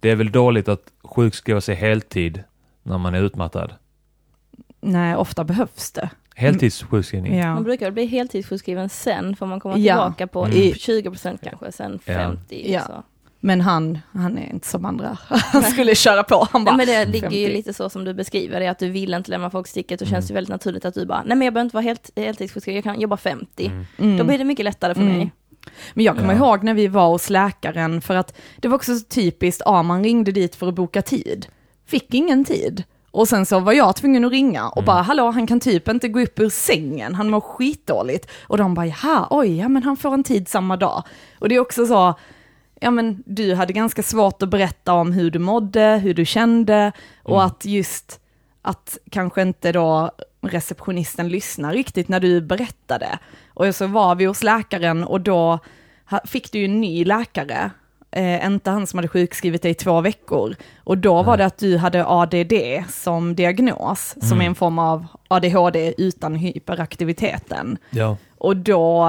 det 0.00 0.10
är 0.10 0.14
väl 0.16 0.32
dåligt 0.32 0.68
att 0.68 0.82
sjukskriva 1.02 1.60
sig 1.60 1.74
heltid 1.74 2.42
när 2.82 2.98
man 2.98 3.14
är 3.14 3.22
utmattad. 3.22 3.74
Nej, 4.80 5.16
ofta 5.16 5.44
behövs 5.44 5.92
det. 5.92 6.10
Heltidssjukskrivning. 6.34 7.38
Ja. 7.38 7.54
Man 7.54 7.64
brukar 7.64 7.90
bli 7.90 8.06
heltidssjukskriven 8.06 8.88
sen, 8.88 9.36
får 9.36 9.46
man 9.46 9.60
komma 9.60 9.78
Ja. 9.78 9.94
tillbaka 9.94 10.26
på 10.26 10.44
Mm. 10.44 10.56
i 10.56 10.72
20% 10.72 11.38
kanske, 11.42 11.72
sen 11.72 11.98
Ja. 12.04 12.14
50. 12.14 12.72
Ja. 12.72 12.80
Så. 12.86 13.02
Men 13.40 13.60
han, 13.60 13.98
han 14.12 14.38
är 14.38 14.50
inte 14.52 14.68
som 14.68 14.84
andra. 14.84 15.18
Han 15.28 15.62
skulle 15.62 15.94
köra 15.94 16.22
på. 16.22 16.48
Han 16.52 16.64
bara, 16.64 16.70
Ja, 16.70 16.76
men 16.76 16.86
det 16.86 17.04
ligger 17.04 17.30
ju 17.30 17.44
50. 17.46 17.52
lite 17.56 17.72
så 17.74 17.90
som 17.90 18.04
du 18.04 18.14
beskriver 18.14 18.60
det, 18.60 18.66
att 18.68 18.78
du 18.78 18.88
vill 18.90 19.14
inte 19.14 19.30
lämna 19.30 19.50
folk 19.50 19.66
sticket, 19.66 20.00
och 20.00 20.06
Mm. 20.08 20.16
känns 20.16 20.28
det 20.28 20.34
väldigt 20.34 20.50
naturligt 20.50 20.84
att 20.84 20.94
du 20.94 21.06
bara, 21.06 21.22
nej 21.26 21.36
men 21.36 21.44
jag 21.44 21.54
behöver 21.54 21.66
inte 21.66 21.76
vara 21.76 21.84
helt, 21.84 22.10
heltidssjukskriven, 22.16 22.76
jag 22.76 22.84
kan 22.84 23.00
jobba 23.00 23.16
50. 23.16 23.66
Mm. 23.66 23.86
Mm. 23.98 24.16
Då 24.18 24.24
blir 24.24 24.38
det 24.38 24.44
mycket 24.44 24.64
lättare 24.64 24.94
för 24.94 25.02
Mm. 25.02 25.16
mig. 25.16 25.30
Men 25.94 26.04
jag 26.04 26.16
kommer 26.16 26.34
Ja. 26.34 26.38
ihåg 26.38 26.64
när 26.64 26.74
vi 26.74 26.88
var 26.88 27.08
hos 27.08 27.30
läkaren, 27.30 28.00
för 28.00 28.14
att 28.16 28.36
det 28.56 28.68
var 28.68 28.74
också 28.76 28.96
så 28.96 29.04
typiskt, 29.04 29.62
ja 29.64 29.82
man 29.82 30.04
ringde 30.04 30.32
dit 30.32 30.54
för 30.56 30.68
att 30.68 30.74
boka 30.74 31.02
tid, 31.02 31.46
fick 31.86 32.14
ingen 32.14 32.44
tid. 32.44 32.82
Och 33.10 33.28
sen 33.28 33.46
så 33.46 33.60
var 33.60 33.72
jag 33.72 33.96
tvungen 33.96 34.24
att 34.24 34.30
ringa 34.32 34.68
och 34.68 34.76
Mm. 34.78 34.86
bara, 34.86 35.02
hallå 35.02 35.30
han 35.30 35.46
kan 35.46 35.60
typ 35.60 35.88
inte 35.88 36.08
gå 36.08 36.20
upp 36.20 36.38
ur 36.40 36.48
sängen, 36.48 37.14
han 37.14 37.30
mår 37.30 37.40
skitdåligt. 37.40 38.30
Och 38.42 38.58
de 38.58 38.74
bara, 38.74 38.86
jaha, 38.86 39.26
oj, 39.30 39.56
ja 39.58 39.68
men 39.68 39.82
han 39.82 39.96
får 39.96 40.14
en 40.14 40.24
tid 40.24 40.48
samma 40.48 40.76
dag. 40.76 41.02
Och 41.38 41.48
det 41.48 41.54
är 41.54 41.60
också 41.60 41.86
så, 41.86 42.14
ja 42.80 42.90
men 42.90 43.22
du 43.26 43.54
hade 43.54 43.72
ganska 43.72 44.02
svårt 44.02 44.42
att 44.42 44.48
berätta 44.48 44.92
om 44.92 45.12
hur 45.12 45.30
du 45.30 45.38
mådde, 45.38 46.00
hur 46.02 46.14
du 46.14 46.24
kände, 46.24 46.92
och 47.22 47.34
Mm. 47.36 47.46
att 47.46 47.64
just, 47.64 48.20
att 48.62 48.98
kanske 49.10 49.42
inte 49.42 49.72
då 49.72 50.10
receptionisten 50.40 51.28
lyssnar 51.28 51.72
riktigt 51.72 52.08
när 52.08 52.20
du 52.20 52.40
berättade. 52.40 53.18
Och 53.54 53.74
så 53.74 53.86
var 53.86 54.14
vi 54.14 54.24
hos 54.24 54.42
läkaren 54.42 55.04
och 55.04 55.20
då 55.20 55.58
fick 56.24 56.52
du 56.52 56.58
ju 56.58 56.64
en 56.64 56.80
ny 56.80 57.04
läkare, 57.04 57.70
eh, 58.10 58.46
inte 58.46 58.70
han 58.70 58.86
som 58.86 58.98
hade 58.98 59.08
sjukskrivit 59.08 59.62
dig 59.62 59.70
i 59.70 59.74
två 59.74 60.00
veckor. 60.00 60.54
Och 60.84 60.98
då 60.98 61.22
var 61.22 61.36
det 61.36 61.44
att 61.46 61.58
du 61.58 61.76
hade 61.76 62.06
ADD 62.06 62.84
som 62.88 63.34
diagnos, 63.34 64.14
som 64.20 64.32
Mm. 64.32 64.40
är 64.40 64.46
en 64.46 64.54
form 64.54 64.78
av 64.78 65.06
ADHD 65.28 65.94
utan 65.98 66.34
hyperaktiviteten. 66.34 67.78
Ja. 67.90 68.16
Och 68.38 68.56
då 68.56 69.06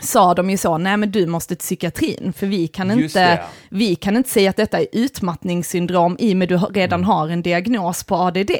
sa 0.00 0.34
de 0.34 0.50
ju 0.50 0.56
så, 0.56 0.78
nej 0.78 0.96
men 0.96 1.10
du 1.10 1.26
måste 1.26 1.54
till 1.54 1.58
psykiatrin, 1.64 2.32
för 2.36 2.46
vi 2.46 2.68
kan, 2.68 2.88
Just 2.98 3.16
inte, 3.16 3.20
det. 3.30 3.42
vi 3.68 3.94
kan 3.94 4.16
inte 4.16 4.30
säga 4.30 4.50
att 4.50 4.56
detta 4.56 4.80
är 4.80 4.86
utmattningssyndrom 4.92 6.16
i 6.18 6.32
och 6.32 6.36
med 6.36 6.52
att 6.52 6.72
du 6.72 6.80
redan 6.80 7.04
har 7.04 7.28
en 7.28 7.42
diagnos 7.42 8.04
på 8.04 8.16
ADD. 8.16 8.50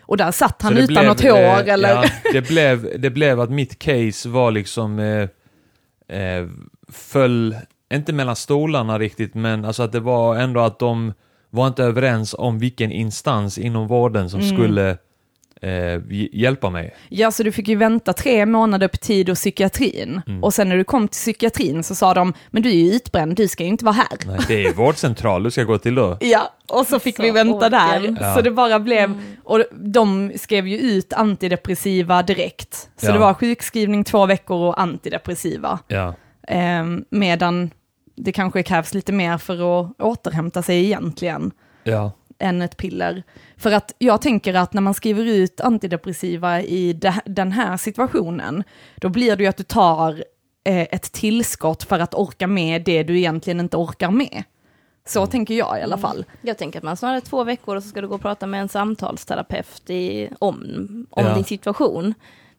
Och 0.00 0.16
där 0.16 0.30
satt 0.32 0.62
han 0.62 0.76
utan 0.76 0.86
blev, 0.86 1.04
något 1.04 1.22
hår 1.22 1.30
eh, 1.68 1.68
eller... 1.74 1.88
Ja, 1.88 2.04
det, 2.32 2.48
blev, 2.48 3.00
det 3.00 3.10
blev 3.10 3.40
att 3.40 3.50
mitt 3.50 3.78
case 3.78 4.28
var 4.28 4.50
liksom 4.50 4.98
eh, 4.98 5.22
eh, 6.18 6.46
föll, 6.92 7.56
inte 7.94 8.12
mellan 8.12 8.36
stolarna 8.36 8.98
riktigt, 8.98 9.34
men 9.34 9.64
alltså 9.64 9.82
att 9.82 9.92
det 9.92 10.00
var 10.00 10.36
ändå 10.36 10.60
att 10.60 10.78
de 10.78 11.12
var 11.50 11.66
inte 11.66 11.84
överens 11.84 12.34
om 12.38 12.58
vilken 12.58 12.92
instans 12.92 13.58
inom 13.58 13.86
vården 13.86 14.30
som 14.30 14.40
Mm. 14.40 14.56
skulle 14.56 14.98
eh, 15.64 16.00
hj- 16.00 16.28
hjälpa 16.32 16.70
mig. 16.70 16.94
Ja, 17.08 17.30
så 17.30 17.42
du 17.42 17.52
fick 17.52 17.68
ju 17.68 17.76
vänta 17.76 18.12
tre 18.12 18.46
månader 18.46 18.88
på 18.88 18.96
tid 18.96 19.28
hos 19.28 19.38
psykiatrin. 19.38 20.20
Mm. 20.26 20.44
Och 20.44 20.54
sen 20.54 20.68
när 20.68 20.76
du 20.76 20.84
kom 20.84 21.08
till 21.08 21.18
psykiatrin 21.18 21.82
så 21.84 21.94
sa 21.94 22.14
de, 22.14 22.34
men 22.50 22.62
du 22.62 22.68
är 22.68 22.74
ju 22.74 22.90
utbränd, 22.92 23.36
du 23.36 23.48
ska 23.48 23.62
ju 23.62 23.68
inte 23.68 23.84
vara 23.84 23.92
här. 23.94 24.18
Nej, 24.26 24.38
det 24.48 24.66
är 24.66 24.72
vårdcentral 24.72 25.42
du 25.42 25.50
ska 25.50 25.62
gå 25.64 25.78
till 25.78 25.94
då. 25.94 26.18
Ja, 26.24 26.52
och 26.68 26.86
så 26.86 26.98
fick 26.98 27.16
Så 27.16 27.22
vi 27.22 27.30
vänta 27.30 27.68
där. 27.70 27.98
orken. 28.00 28.18
Ja. 28.20 28.34
Så 28.34 28.40
det 28.40 28.50
bara 28.50 28.78
blev, 28.80 29.04
Mm. 29.04 29.18
och 29.44 29.62
de 29.72 30.32
skrev 30.36 30.66
ju 30.68 30.78
ut 30.78 31.12
antidepressiva 31.12 32.22
direkt. 32.22 32.74
Så 32.96 33.06
Ja. 33.06 33.12
det 33.12 33.18
var 33.18 33.34
sjukskrivning 33.34 34.04
två 34.04 34.26
veckor 34.26 34.56
och 34.56 34.80
antidepressiva. 34.80 35.78
Ja. 35.88 36.14
Ehm, 36.48 37.04
medan 37.10 37.70
det 38.16 38.32
kanske 38.32 38.62
krävs 38.62 38.94
lite 38.94 39.12
mer 39.12 39.38
för 39.38 39.54
att 39.80 40.00
återhämta 40.00 40.62
sig 40.62 40.84
egentligen 40.84 41.50
Ja. 41.84 42.12
Än 42.38 42.62
ett 42.62 42.76
piller. 42.76 43.22
För 43.56 43.72
att 43.72 43.94
jag 43.98 44.22
tänker 44.22 44.54
att 44.54 44.72
när 44.72 44.80
man 44.82 44.94
skriver 44.94 45.24
ut 45.24 45.60
antidepressiva 45.60 46.62
i 46.62 46.92
de, 46.92 47.12
den 47.26 47.52
här 47.52 47.76
situationen, 47.76 48.64
då 48.96 49.08
blir 49.08 49.36
det 49.36 49.42
ju 49.42 49.48
att 49.48 49.56
du 49.56 49.62
tar 49.62 50.24
eh, 50.64 50.80
ett 50.82 51.12
tillskott 51.12 51.82
för 51.82 51.98
att 51.98 52.14
orka 52.14 52.46
med 52.46 52.82
det 52.84 53.02
du 53.02 53.18
egentligen 53.18 53.60
inte 53.60 53.76
orkar 53.76 54.10
med. 54.10 54.44
Så 55.06 55.18
Mm. 55.18 55.30
tänker 55.30 55.54
jag 55.54 55.78
i 55.78 55.82
alla 55.82 55.98
fall. 55.98 56.24
Jag 56.42 56.58
tänker 56.58 56.78
att 56.78 56.82
man 56.82 56.96
snarare 56.96 57.20
två 57.20 57.44
veckor 57.44 57.76
och 57.76 57.82
så 57.82 57.88
ska 57.88 58.00
du 58.00 58.08
gå 58.08 58.14
och 58.14 58.20
prata 58.20 58.46
med 58.46 58.60
en 58.60 58.68
samtalsterapeut 58.68 59.90
i, 59.90 60.28
om, 60.38 61.06
om 61.10 61.24
Ja. 61.26 61.34
din 61.34 61.44
situation. 61.44 62.14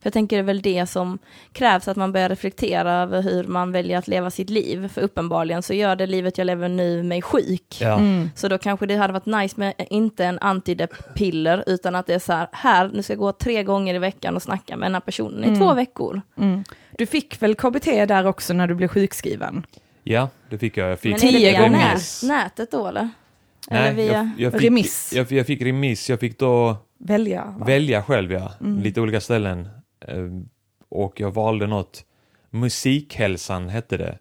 För 0.06 0.08
jag 0.08 0.14
tänker 0.14 0.36
det 0.36 0.42
är 0.42 0.44
väl 0.44 0.62
det 0.62 0.86
som 0.86 1.20
krävs, 1.52 1.88
att 1.88 1.98
man 1.98 2.12
börjar 2.12 2.30
reflektera 2.30 2.94
över 2.94 3.22
hur 3.22 3.44
man 3.44 3.72
väljer 3.72 3.98
att 3.98 4.08
leva 4.08 4.32
sitt 4.32 4.50
liv. 4.50 4.88
För 4.88 5.02
uppenbarligen 5.02 5.64
så 5.64 5.74
gör 5.74 5.96
det 5.96 6.06
livet 6.08 6.38
jag 6.38 6.46
lever 6.46 6.70
nu 6.70 7.04
mig 7.04 7.22
sjuk. 7.22 7.78
Ja. 7.82 7.94
Mm. 7.98 8.30
Så 8.36 8.48
då 8.48 8.58
kanske 8.58 8.86
det 8.86 8.96
hade 8.96 9.14
varit 9.14 9.26
nice 9.26 9.56
med 9.60 9.74
inte 9.90 10.26
en 10.26 10.40
antidepp-piller, 10.40 11.64
utan 11.68 11.96
att 11.96 12.08
det 12.08 12.14
är 12.14 12.20
så 12.20 12.34
här, 12.34 12.48
här, 12.52 12.90
nu 12.94 13.04
ska 13.04 13.14
jag 13.14 13.20
gå 13.20 13.32
tre 13.32 13.64
gånger 13.64 13.96
i 13.96 14.00
veckan 14.00 14.36
och 14.36 14.42
snacka 14.42 14.78
med 14.78 14.86
den 14.88 14.94
här 14.96 15.02
personen 15.02 15.44
i 15.44 15.48
Mm. 15.48 15.60
två 15.60 15.74
veckor. 15.74 16.22
Mm. 16.38 16.64
Du 16.98 17.06
fick 17.06 17.42
väl 17.42 17.56
KBT 17.56 18.06
där 18.06 18.26
också 18.28 18.54
när 18.54 18.68
du 18.68 18.76
blev 18.76 18.88
sjukskriven? 18.88 19.66
ja, 20.04 20.30
det 20.50 20.58
fick 20.58 20.78
jag. 20.78 20.90
Jag 20.92 21.00
fick 21.00 21.12
Men 21.12 21.20
Tio 21.20 21.38
via 21.52 21.62
gånger. 21.62 21.94
nät, 21.94 22.22
nätet 22.24 22.72
då 22.72 22.88
eller? 22.88 23.10
eller 23.72 23.82
Nej, 23.84 23.94
via... 23.94 24.14
jag, 24.14 24.30
jag 24.38 24.54
fick, 24.54 24.64
Remiss. 24.64 25.14
Jag, 25.16 25.32
jag 25.32 25.46
fick 25.46 25.62
remiss. 25.62 26.10
Jag 26.10 26.20
fick 26.20 26.40
då 26.40 26.76
Välja? 26.98 27.56
va? 27.60 27.66
välja 27.66 28.04
själv, 28.04 28.32
ja. 28.32 28.52
Mm. 28.62 28.84
Lite 28.84 29.02
olika 29.02 29.22
ställen. 29.22 29.70
Eh, 30.08 30.30
Och 30.90 31.20
jag 31.20 31.32
valde 31.34 31.68
något, 31.68 32.06
Musikhälsan 32.50 33.70
hette 33.70 33.98
det. 33.98 34.18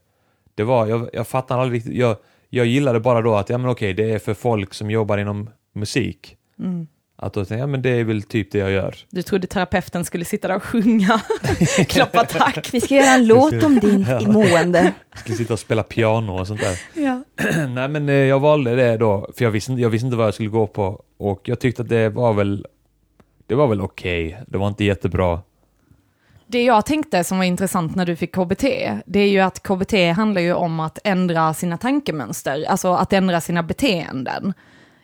Det 0.55 0.65
var, 0.65 0.87
jag, 0.87 1.09
jag 1.13 1.29
fattar 1.29 1.59
aldrig 1.59 1.79
riktigt, 1.81 1.95
jag, 1.99 2.17
jag 2.51 2.67
gillade 2.67 3.01
bara 3.01 3.23
då 3.23 3.35
att, 3.35 3.49
ja 3.49 3.59
men 3.59 3.71
okej, 3.71 3.95
det 3.95 4.11
är 4.11 4.19
för 4.19 4.35
folk 4.35 4.75
som 4.75 4.91
jobbar 4.91 5.19
inom 5.19 5.51
musik. 5.75 6.37
Mm. 6.59 6.87
Att 7.17 7.33
då 7.35 7.41
tänkte 7.41 7.55
jag, 7.55 7.61
ja 7.61 7.67
men 7.67 7.83
det 7.83 7.91
är 7.91 8.05
väl 8.05 8.23
typ 8.23 8.53
det 8.53 8.59
jag 8.59 8.71
gör. 8.71 8.95
Du 9.11 9.23
trodde 9.23 9.47
terapeuten 9.47 10.05
skulle 10.05 10.25
sitta 10.25 10.49
där 10.49 10.57
och 10.57 10.63
sjunga, 10.63 11.21
klappa 11.89 12.25
takt. 12.25 12.75
Vi 12.75 12.81
ska 12.81 12.95
göra 12.95 13.15
en 13.15 13.27
låt 13.27 13.63
om 13.63 13.79
din 13.79 14.07
Ja. 14.09 14.21
mående. 14.21 14.93
Jag 15.11 15.19
skulle 15.19 15.37
sitta 15.37 15.53
och 15.53 15.59
spela 15.61 15.83
piano 15.83 16.33
och 16.41 16.47
sånt 16.47 16.61
där. 16.61 17.03
Ja. 17.03 17.25
Nej 17.69 17.89
men 17.89 18.09
eh, 18.09 18.15
jag 18.15 18.41
valde 18.41 18.77
det 18.77 18.97
då, 18.97 19.31
för 19.37 19.45
jag 19.45 19.51
visste, 19.51 19.73
jag 19.73 19.91
visste 19.91 20.07
inte 20.07 20.17
vad 20.17 20.27
jag 20.27 20.35
skulle 20.35 20.49
gå 20.49 20.67
på. 20.67 21.03
Och 21.17 21.41
jag 21.49 21.61
tyckte 21.61 21.83
att 21.83 21.89
det 21.89 22.09
var 22.09 22.33
väl, 22.33 22.67
det 23.47 23.55
var 23.55 23.67
väl 23.69 23.81
okej. 23.81 24.43
Det 24.47 24.59
var 24.59 24.69
inte 24.69 24.85
jättebra. 24.85 25.41
Det 26.47 26.65
jag 26.65 26.87
tänkte 26.87 27.25
som 27.25 27.39
var 27.39 27.45
intressant 27.45 27.95
när 27.95 28.07
du 28.07 28.17
fick 28.17 28.35
KBT, 28.35 28.65
det 29.07 29.21
är 29.21 29.29
ju 29.29 29.41
att 29.41 29.63
KBT 29.63 29.93
handlar 30.17 30.41
ju 30.41 30.53
om 30.53 30.81
att 30.81 30.99
ändra 31.05 31.55
sina 31.55 31.77
tankemönster, 31.79 32.65
alltså 32.69 32.93
att 32.95 33.13
ändra 33.13 33.41
sina 33.41 33.63
beteenden. 33.63 34.55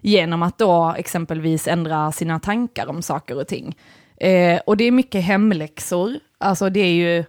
Genom 0.01 0.43
att 0.43 0.59
då 0.59 0.95
exempelvis 0.99 1.69
ändra 1.69 2.13
sina 2.13 2.41
tankar 2.41 2.87
om 2.87 3.03
saker 3.03 3.39
och 3.39 3.49
ting. 3.49 3.77
Eh, 4.17 4.61
och 4.67 4.77
det 4.77 4.85
är 4.85 4.91
mycket 4.91 5.25
hemläxor, 5.25 6.15
alltså 6.39 6.71
det 6.71 6.81
är 6.81 6.93
ju 6.93 7.25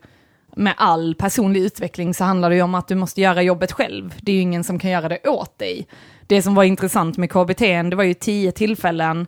med 0.56 0.74
all 0.78 1.15
personlig 1.15 1.62
utveckling 1.62 2.13
så 2.13 2.24
handlar 2.24 2.50
det 2.50 2.56
ju 2.56 2.62
om 2.62 2.76
att 2.76 2.88
du 2.88 2.95
måste 2.95 3.21
göra 3.21 3.41
jobbet 3.41 3.71
själv. 3.71 4.15
Det 4.21 4.32
är 4.32 4.36
ju 4.36 4.41
ingen 4.41 4.63
som 4.63 4.80
kan 4.80 4.91
göra 4.91 5.10
det 5.10 5.28
åt 5.28 5.58
dig. 5.58 5.88
Det 6.28 6.41
som 6.41 6.56
var 6.56 6.63
intressant 6.63 7.17
med 7.17 7.32
KBT, 7.32 7.60
det 7.89 7.95
var 7.95 8.04
ju 8.04 8.13
tio 8.13 8.52
tillfällen 8.52 9.28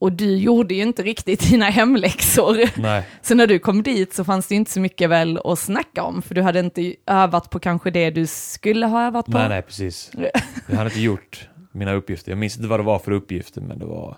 och 0.00 0.12
du 0.12 0.36
gjorde 0.36 0.74
ju 0.74 0.82
inte 0.82 1.02
riktigt 1.02 1.50
dina 1.50 1.64
hemläxor. 1.64 2.80
Nej. 2.80 3.06
Så 3.22 3.34
när 3.34 3.46
du 3.46 3.58
kom 3.58 3.82
dit 3.82 4.14
så 4.14 4.24
fanns 4.24 4.46
det 4.46 4.54
inte 4.54 4.70
så 4.70 4.80
mycket 4.80 5.10
väl 5.10 5.40
att 5.44 5.58
snacka 5.58 6.02
om, 6.02 6.22
för 6.22 6.34
du 6.34 6.42
hade 6.42 6.60
inte 6.60 6.94
övat 7.06 7.50
på 7.50 7.58
kanske 7.58 7.90
det 7.90 8.10
du 8.10 8.26
skulle 8.26 8.86
ha 8.86 9.06
övat 9.06 9.26
på. 9.26 9.32
Nej, 9.32 9.48
nej, 9.48 9.62
precis. 9.62 10.12
Jag 10.68 10.76
hade 10.76 10.90
inte 10.90 11.00
gjort 11.00 11.48
mina 11.72 11.92
uppgifter. 11.92 12.32
Jag 12.32 12.38
minns 12.38 12.56
inte 12.56 12.68
vad 12.68 12.80
det 12.80 12.84
var 12.84 12.98
för 12.98 13.12
uppgifter, 13.12 13.60
men 13.60 13.78
det 13.78 13.84
var... 13.84 14.16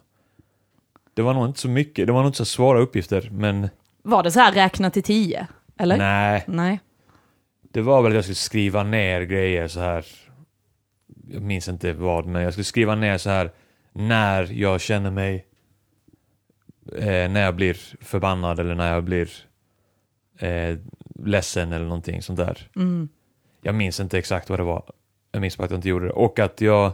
Det 1.14 1.22
var 1.22 1.34
nog 1.34 1.46
inte 1.46 1.60
så 1.60 1.68
mycket, 1.68 2.06
det 2.06 2.12
var 2.12 2.20
nog 2.20 2.28
inte 2.28 2.38
så 2.38 2.44
svåra 2.44 2.80
uppgifter, 2.80 3.28
men 3.32 3.68
Var 4.02 4.22
det 4.22 4.30
så 4.30 4.40
här 4.40 4.52
räkna 4.52 4.90
till 4.90 5.02
tio? 5.02 5.46
Eller? 5.78 5.96
nej. 5.98 6.44
Nej. 6.46 6.80
Det 7.72 7.80
var 7.80 8.02
väl 8.02 8.12
att 8.12 8.16
jag 8.16 8.24
skulle 8.24 8.34
skriva 8.34 8.82
ner 8.82 9.20
grejer 9.20 9.68
så 9.68 9.80
här. 9.80 10.06
Jag 11.28 11.42
minns 11.42 11.68
inte 11.68 11.92
vad, 11.92 12.26
men 12.26 12.42
jag 12.42 12.52
skulle 12.52 12.64
skriva 12.64 12.94
ner 12.94 13.18
så 13.18 13.30
här 13.30 13.50
när 13.92 14.52
jag 14.52 14.80
känner 14.80 15.10
mig 15.10 15.46
eh, 16.96 17.30
när 17.30 17.40
jag 17.40 17.56
blir 17.56 17.76
förbannad 18.00 18.58
eller 18.60 18.74
när 18.74 18.94
jag 18.94 19.04
blir 19.04 19.30
eh, 20.38 20.78
ledsen 21.24 21.72
eller 21.72 21.84
någonting 21.84 22.22
sånt 22.22 22.38
där. 22.38 22.70
Mm. 22.76 23.08
Jag 23.62 23.74
minns 23.74 24.00
inte 24.00 24.18
exakt 24.18 24.50
vad 24.50 24.58
det 24.58 24.64
var. 24.64 24.84
Jag 25.32 25.40
minns 25.40 25.56
bara 25.56 25.64
att 25.64 25.70
jag 25.70 25.78
inte 25.78 25.88
gjorde 25.88 26.06
det. 26.06 26.12
Och 26.12 26.38
att 26.38 26.60
jag 26.60 26.92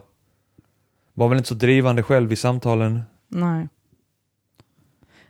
var 1.15 1.29
väl 1.29 1.39
inte 1.39 1.49
så 1.49 1.55
drivande 1.55 2.03
själv 2.03 2.33
i 2.33 2.37
samtalen. 2.37 3.03
Nej. 3.29 3.69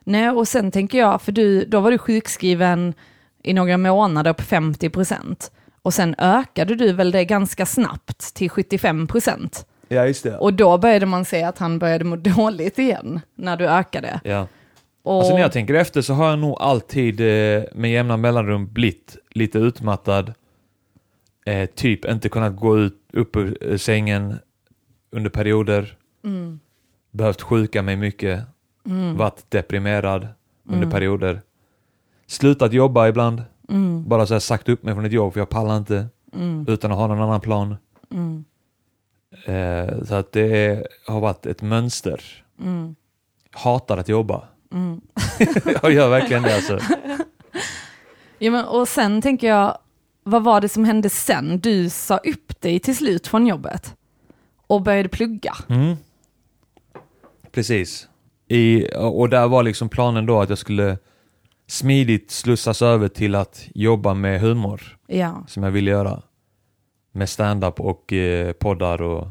Nej, 0.04 0.30
och 0.30 0.48
sen 0.48 0.70
tänker 0.70 0.98
jag, 0.98 1.22
för 1.22 1.32
du, 1.32 1.64
då 1.64 1.80
var 1.80 1.90
du 1.90 1.98
sjukskriven 1.98 2.94
i 3.42 3.54
några 3.54 3.78
månader 3.78 4.32
på 4.32 4.42
50 4.42 4.90
procent. 4.90 5.52
Och 5.82 5.94
sen 5.94 6.14
ökade 6.18 6.74
du 6.74 6.92
väl 6.92 7.10
det 7.10 7.24
ganska 7.24 7.66
snabbt 7.66 8.34
till 8.34 8.50
75 8.50 9.06
procent. 9.06 9.66
Ja, 9.88 10.06
just 10.06 10.22
det. 10.24 10.38
Och 10.38 10.54
då 10.54 10.78
började 10.78 11.06
man 11.06 11.24
se 11.24 11.42
att 11.42 11.58
han 11.58 11.78
började 11.78 12.04
må 12.04 12.16
dåligt 12.36 12.78
igen, 12.78 13.20
när 13.34 13.56
du 13.56 13.66
ökade. 13.68 14.20
Ja. 14.24 14.46
Och, 15.02 15.14
Alltså 15.18 15.34
när 15.34 15.40
jag 15.40 15.52
tänker 15.52 15.74
efter 15.74 16.02
så 16.02 16.14
har 16.14 16.30
jag 16.30 16.38
nog 16.38 16.56
alltid 16.60 17.20
eh, 17.20 17.62
med 17.74 17.90
jämna 17.90 18.16
mellanrum 18.16 18.72
blivit 18.72 19.16
lite 19.30 19.58
utmattad. 19.58 20.34
Eh, 21.46 21.66
typ 21.66 22.04
inte 22.04 22.28
kunnat 22.28 22.56
gå 22.56 22.78
ut, 22.78 22.94
upp 23.12 23.36
ur 23.36 23.70
eh, 23.70 23.76
sängen 23.76 24.38
under 25.10 25.30
perioder. 25.30 25.96
mm, 26.24 26.60
Behövt 27.10 27.42
sjuka 27.42 27.82
mig 27.82 27.96
mycket. 27.96 28.40
mm, 28.86 29.16
Varit 29.16 29.50
deprimerad 29.50 30.28
under 30.66 30.78
Mm. 30.86 30.90
perioder. 30.90 31.40
Slutat 32.26 32.72
jobba 32.72 33.08
ibland. 33.08 33.42
mm, 33.68 34.08
Bara 34.08 34.26
så 34.26 34.34
här 34.34 34.38
sagt 34.40 34.68
upp 34.68 34.82
mig 34.82 34.94
från 34.94 35.04
ett 35.04 35.12
jobb 35.12 35.32
för 35.32 35.40
jag 35.40 35.48
pallar 35.48 35.76
inte. 35.76 36.06
mm, 36.34 36.64
Utan 36.68 36.92
att 36.92 36.98
ha 36.98 37.06
någon 37.06 37.20
annan 37.22 37.40
plan. 37.40 37.76
Eh, 39.44 40.02
så 40.04 40.14
att 40.14 40.32
det 40.32 40.86
har 41.06 41.20
varit 41.20 41.46
ett 41.46 41.62
mönster. 41.62 42.44
mm, 42.60 42.94
Hatar 43.50 43.96
att 43.98 44.08
jobba. 44.08 44.48
mm. 44.72 45.00
jag 45.82 45.92
gör 45.92 46.08
verkligen 46.10 46.42
det 46.42 46.54
alltså. 46.54 46.78
Ja, 48.40 48.50
men, 48.50 48.64
och 48.64 48.88
sen 48.88 49.22
tänker 49.22 49.48
jag, 49.48 49.78
vad 50.22 50.44
var 50.44 50.60
det 50.60 50.68
som 50.68 50.84
hände 50.84 51.10
sen? 51.10 51.60
Du 51.60 51.90
sa 51.90 52.16
upp 52.16 52.60
dig 52.60 52.80
till 52.80 52.96
slut 52.96 53.26
från 53.26 53.46
jobbet 53.46 53.94
och 54.66 54.82
började 54.82 55.08
plugga. 55.08 55.54
Mm. 55.68 55.96
Precis. 57.52 58.08
I, 58.48 58.86
och 58.96 59.28
där 59.28 59.48
var 59.48 59.62
liksom 59.62 59.88
planen 59.88 60.26
då 60.26 60.40
att 60.40 60.48
jag 60.48 60.58
skulle 60.58 60.98
smidigt 61.66 62.30
slussas 62.30 62.82
över 62.82 63.08
till 63.08 63.34
att 63.34 63.68
jobba 63.74 64.14
med 64.14 64.40
humor, 64.40 64.98
Ja, 65.06 65.44
som 65.48 65.62
jag 65.62 65.70
ville 65.70 65.90
göra. 65.90 66.22
Med 67.12 67.28
stand-up 67.28 67.80
och 67.80 68.12
eh, 68.12 68.52
poddar 68.52 69.02
och 69.02 69.28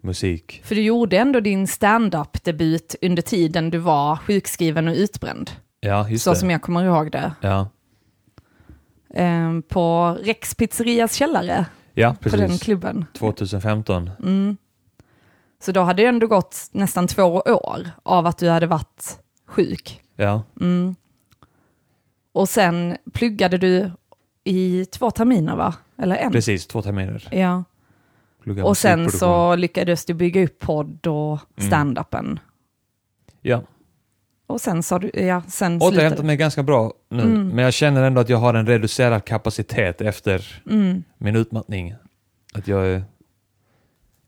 musik. 0.00 0.60
för 0.64 0.74
du 0.74 0.82
gjorde 0.82 1.18
ändå 1.18 1.40
din 1.40 1.66
stand-up-debut 1.66 2.94
under 3.02 3.22
tiden 3.22 3.70
du 3.70 3.78
var 3.78 4.16
sjukskriven 4.16 4.88
och 4.88 4.94
utbränd. 4.94 5.50
Ja, 5.80 6.08
just 6.08 6.24
så 6.24 6.30
det. 6.30 6.36
som 6.36 6.50
jag 6.50 6.62
kommer 6.62 6.84
ihåg 6.84 7.10
det. 7.12 7.32
Ja, 7.40 7.68
Ehm, 9.14 9.62
på 9.62 10.16
Rex 10.22 10.54
pizzerias 10.54 11.14
källare, 11.14 11.66
ja 11.94 12.16
på 12.20 12.28
den 12.28 12.40
precis. 12.40 12.62
klubben. 12.62 13.04
2015. 13.18 14.10
Mm. 14.22 14.56
Så 15.62 15.72
då 15.72 15.80
hade 15.80 16.02
det 16.02 16.08
ändå 16.08 16.26
gått 16.26 16.56
nästan 16.72 17.06
två 17.06 17.22
år 17.46 17.90
av 18.02 18.26
att 18.26 18.38
du 18.38 18.48
hade 18.48 18.66
varit 18.66 19.18
sjuk. 19.46 20.02
Ja, 20.16 20.42
Mm. 20.60 20.94
Och 22.32 22.48
sen 22.48 22.96
pluggade 23.12 23.58
du 23.58 23.90
i 24.44 24.84
två 24.84 25.10
terminer 25.10 25.56
va? 25.56 25.74
Eller 25.98 26.16
en? 26.16 26.32
precis. 26.32 26.66
Två 26.66 26.82
terminer. 26.82 27.28
Ja. 27.30 27.64
Plugga 28.42 28.64
Och 28.64 28.76
sen 28.76 29.10
så 29.10 29.56
lyckades 29.56 30.04
du 30.04 30.14
bygga 30.14 30.44
upp 30.44 30.58
podd 30.58 31.06
och 31.06 31.38
Mm. 31.56 31.70
stand-upen. 31.70 32.38
Ja, 33.42 33.62
Och 34.46 34.60
sen 34.60 34.82
sa 34.82 34.98
du, 34.98 35.10
ja, 35.14 35.42
sen 35.48 35.76
återhämtat 35.76 36.00
slutade 36.08 36.26
mig 36.26 36.36
ganska 36.36 36.62
bra 36.62 36.92
nu. 37.08 37.22
Mm. 37.22 37.48
Men 37.48 37.64
jag 37.64 37.74
känner 37.74 38.02
ändå 38.02 38.20
att 38.20 38.28
jag 38.28 38.38
har 38.38 38.54
en 38.54 38.66
reducerad 38.66 39.24
kapacitet 39.24 40.00
efter 40.00 40.62
mm. 40.70 41.02
min 41.18 41.36
utmattning. 41.36 41.94
Att 42.54 42.68
jag 42.68 42.86
är, 42.86 43.04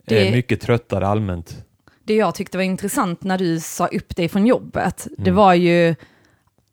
Det- 0.07 0.29
är 0.29 0.33
mycket 0.33 0.61
tröttare 0.61 1.07
allmänt. 1.07 1.65
Det 2.05 2.15
jag 2.15 2.35
tyckte 2.35 2.59
var 2.59 2.65
intressant 2.65 3.23
när 3.23 3.39
du 3.39 3.61
sa 3.61 3.87
upp 3.87 4.17
dig 4.17 4.29
från 4.29 4.47
jobbet, 4.47 5.07
det 5.19 5.23
Mm. 5.31 5.35
var 5.35 5.55
ju, 5.55 5.95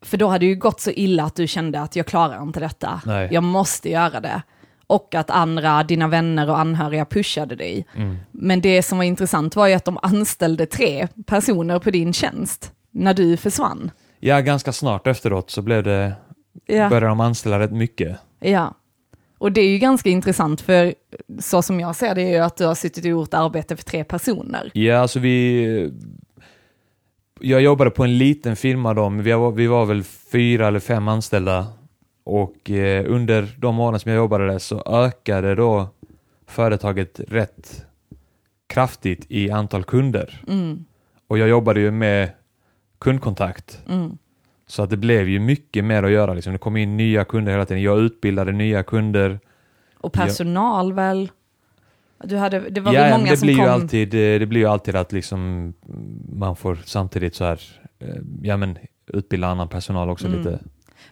för 0.02 0.18
då 0.18 0.28
hade 0.28 0.40
det 0.46 0.50
ju 0.50 0.56
gått 0.56 0.80
så 0.82 0.92
illa 0.92 1.24
att 1.24 1.36
du 1.36 1.48
kände 1.48 1.82
att 1.82 1.96
jag 1.96 2.06
klarar 2.06 2.42
inte 2.44 2.60
detta, 2.60 3.02
Nej. 3.06 3.30
jag 3.32 3.44
måste 3.44 3.90
göra 3.90 4.20
det. 4.20 4.42
Och 4.88 5.16
att 5.16 5.30
andra, 5.30 5.84
dina 5.84 6.08
vänner 6.08 6.50
och 6.50 6.60
anhöriga 6.60 7.06
pushade 7.06 7.56
dig. 7.56 7.86
Mm. 7.96 8.18
Men 8.32 8.62
det 8.62 8.84
som 8.84 8.98
var 8.98 9.06
intressant 9.06 9.56
var 9.56 9.68
ju 9.68 9.74
att 9.74 9.86
de 9.86 9.98
anställde 10.02 10.66
tre 10.66 11.08
personer 11.26 11.80
på 11.80 11.92
din 11.92 12.14
tjänst 12.14 12.72
när 12.92 13.14
du 13.14 13.38
försvann. 13.38 13.92
Ja, 14.20 14.40
ganska 14.40 14.72
snart 14.72 15.08
efteråt 15.08 15.52
så 15.52 15.62
blev 15.62 15.84
det, 15.84 16.14
Ja. 16.66 16.90
började 16.90 17.08
de 17.08 17.20
anställa 17.20 17.60
rätt 17.60 17.72
mycket. 17.72 18.18
Ja, 18.40 18.74
och 19.38 19.52
det 19.52 19.62
är 19.62 19.68
ju 19.70 19.78
ganska 19.78 20.10
intressant 20.10 20.62
för 20.62 20.94
så 21.40 21.62
som 21.62 21.80
jag 21.80 21.96
ser 21.96 22.16
det 22.16 22.22
är 22.22 22.30
ju 22.30 22.38
att 22.38 22.58
du 22.58 22.66
har 22.66 22.76
suttit 22.76 23.04
och 23.06 23.10
gjort 23.10 23.34
arbete 23.34 23.76
för 23.76 23.84
tre 23.84 24.04
personer. 24.04 24.72
Ja, 24.74 24.98
alltså 24.98 25.20
vi... 25.20 25.92
Jag 27.40 27.62
jobbade 27.62 27.90
på 27.90 28.04
en 28.04 28.18
liten 28.18 28.56
firma 28.56 28.94
då, 28.94 29.10
men 29.10 29.24
vi 29.24 29.32
var, 29.32 29.52
vi 29.52 29.68
var 29.68 29.86
väl 29.86 30.04
fyra 30.04 30.68
eller 30.68 30.80
fem 30.80 31.08
anställda. 31.08 31.68
Och 32.26 32.70
eh, 32.72 33.06
under 33.08 33.56
de 33.58 33.80
åren 33.80 34.00
som 34.00 34.12
jag 34.12 34.18
jobbade 34.18 34.48
där 34.48 34.60
så 34.60 34.84
ökade 34.86 35.56
då 35.56 35.90
företaget 36.48 37.20
rätt 37.28 37.86
kraftigt 38.68 39.26
i 39.30 39.52
antal 39.52 39.84
kunder. 39.84 40.42
Mm, 40.48 40.86
Och 41.28 41.38
jag 41.38 41.50
jobbade 41.50 41.80
ju 41.80 41.92
med 41.92 42.30
kundkontakt. 43.00 43.80
mm, 43.90 44.18
Så 44.68 44.84
att 44.84 44.90
det 44.90 44.98
blev 44.98 45.30
ju 45.30 45.40
mycket 45.40 45.86
mer 45.86 46.04
att 46.04 46.12
göra. 46.12 46.34
Liksom. 46.34 46.54
Det 46.54 46.60
kom 46.60 46.78
in 46.78 46.98
nya 46.98 47.26
kunder 47.26 47.52
hela 47.52 47.66
tiden. 47.66 47.84
Jag 47.84 48.00
utbildade 48.00 48.52
nya 48.52 48.84
kunder. 48.84 49.40
Och 49.98 50.14
personal 50.14 50.94
väl? 50.94 51.32
Du 52.24 52.38
hade, 52.38 52.60
det 52.70 52.82
var 52.82 52.94
ja, 52.94 53.02
väl 53.02 53.12
många 53.20 53.32
det 53.32 53.38
som 53.38 53.46
blir 53.46 53.56
kom... 53.56 53.66
ju 53.66 53.72
alltid, 53.72 54.14
eh, 54.14 54.40
det 54.40 54.46
blir 54.46 54.62
ju 54.62 54.68
alltid 54.68 54.96
att 54.96 55.12
liksom 55.12 55.74
man 56.34 56.56
får 56.56 56.76
samtidigt 56.86 57.36
så 57.36 57.44
här, 57.46 57.62
eh, 58.00 58.16
ja 58.42 58.58
men 58.58 58.78
utbilda 59.08 59.48
annan 59.48 59.70
personal 59.70 60.10
också 60.10 60.28
Mm. 60.28 60.38
lite. 60.40 60.60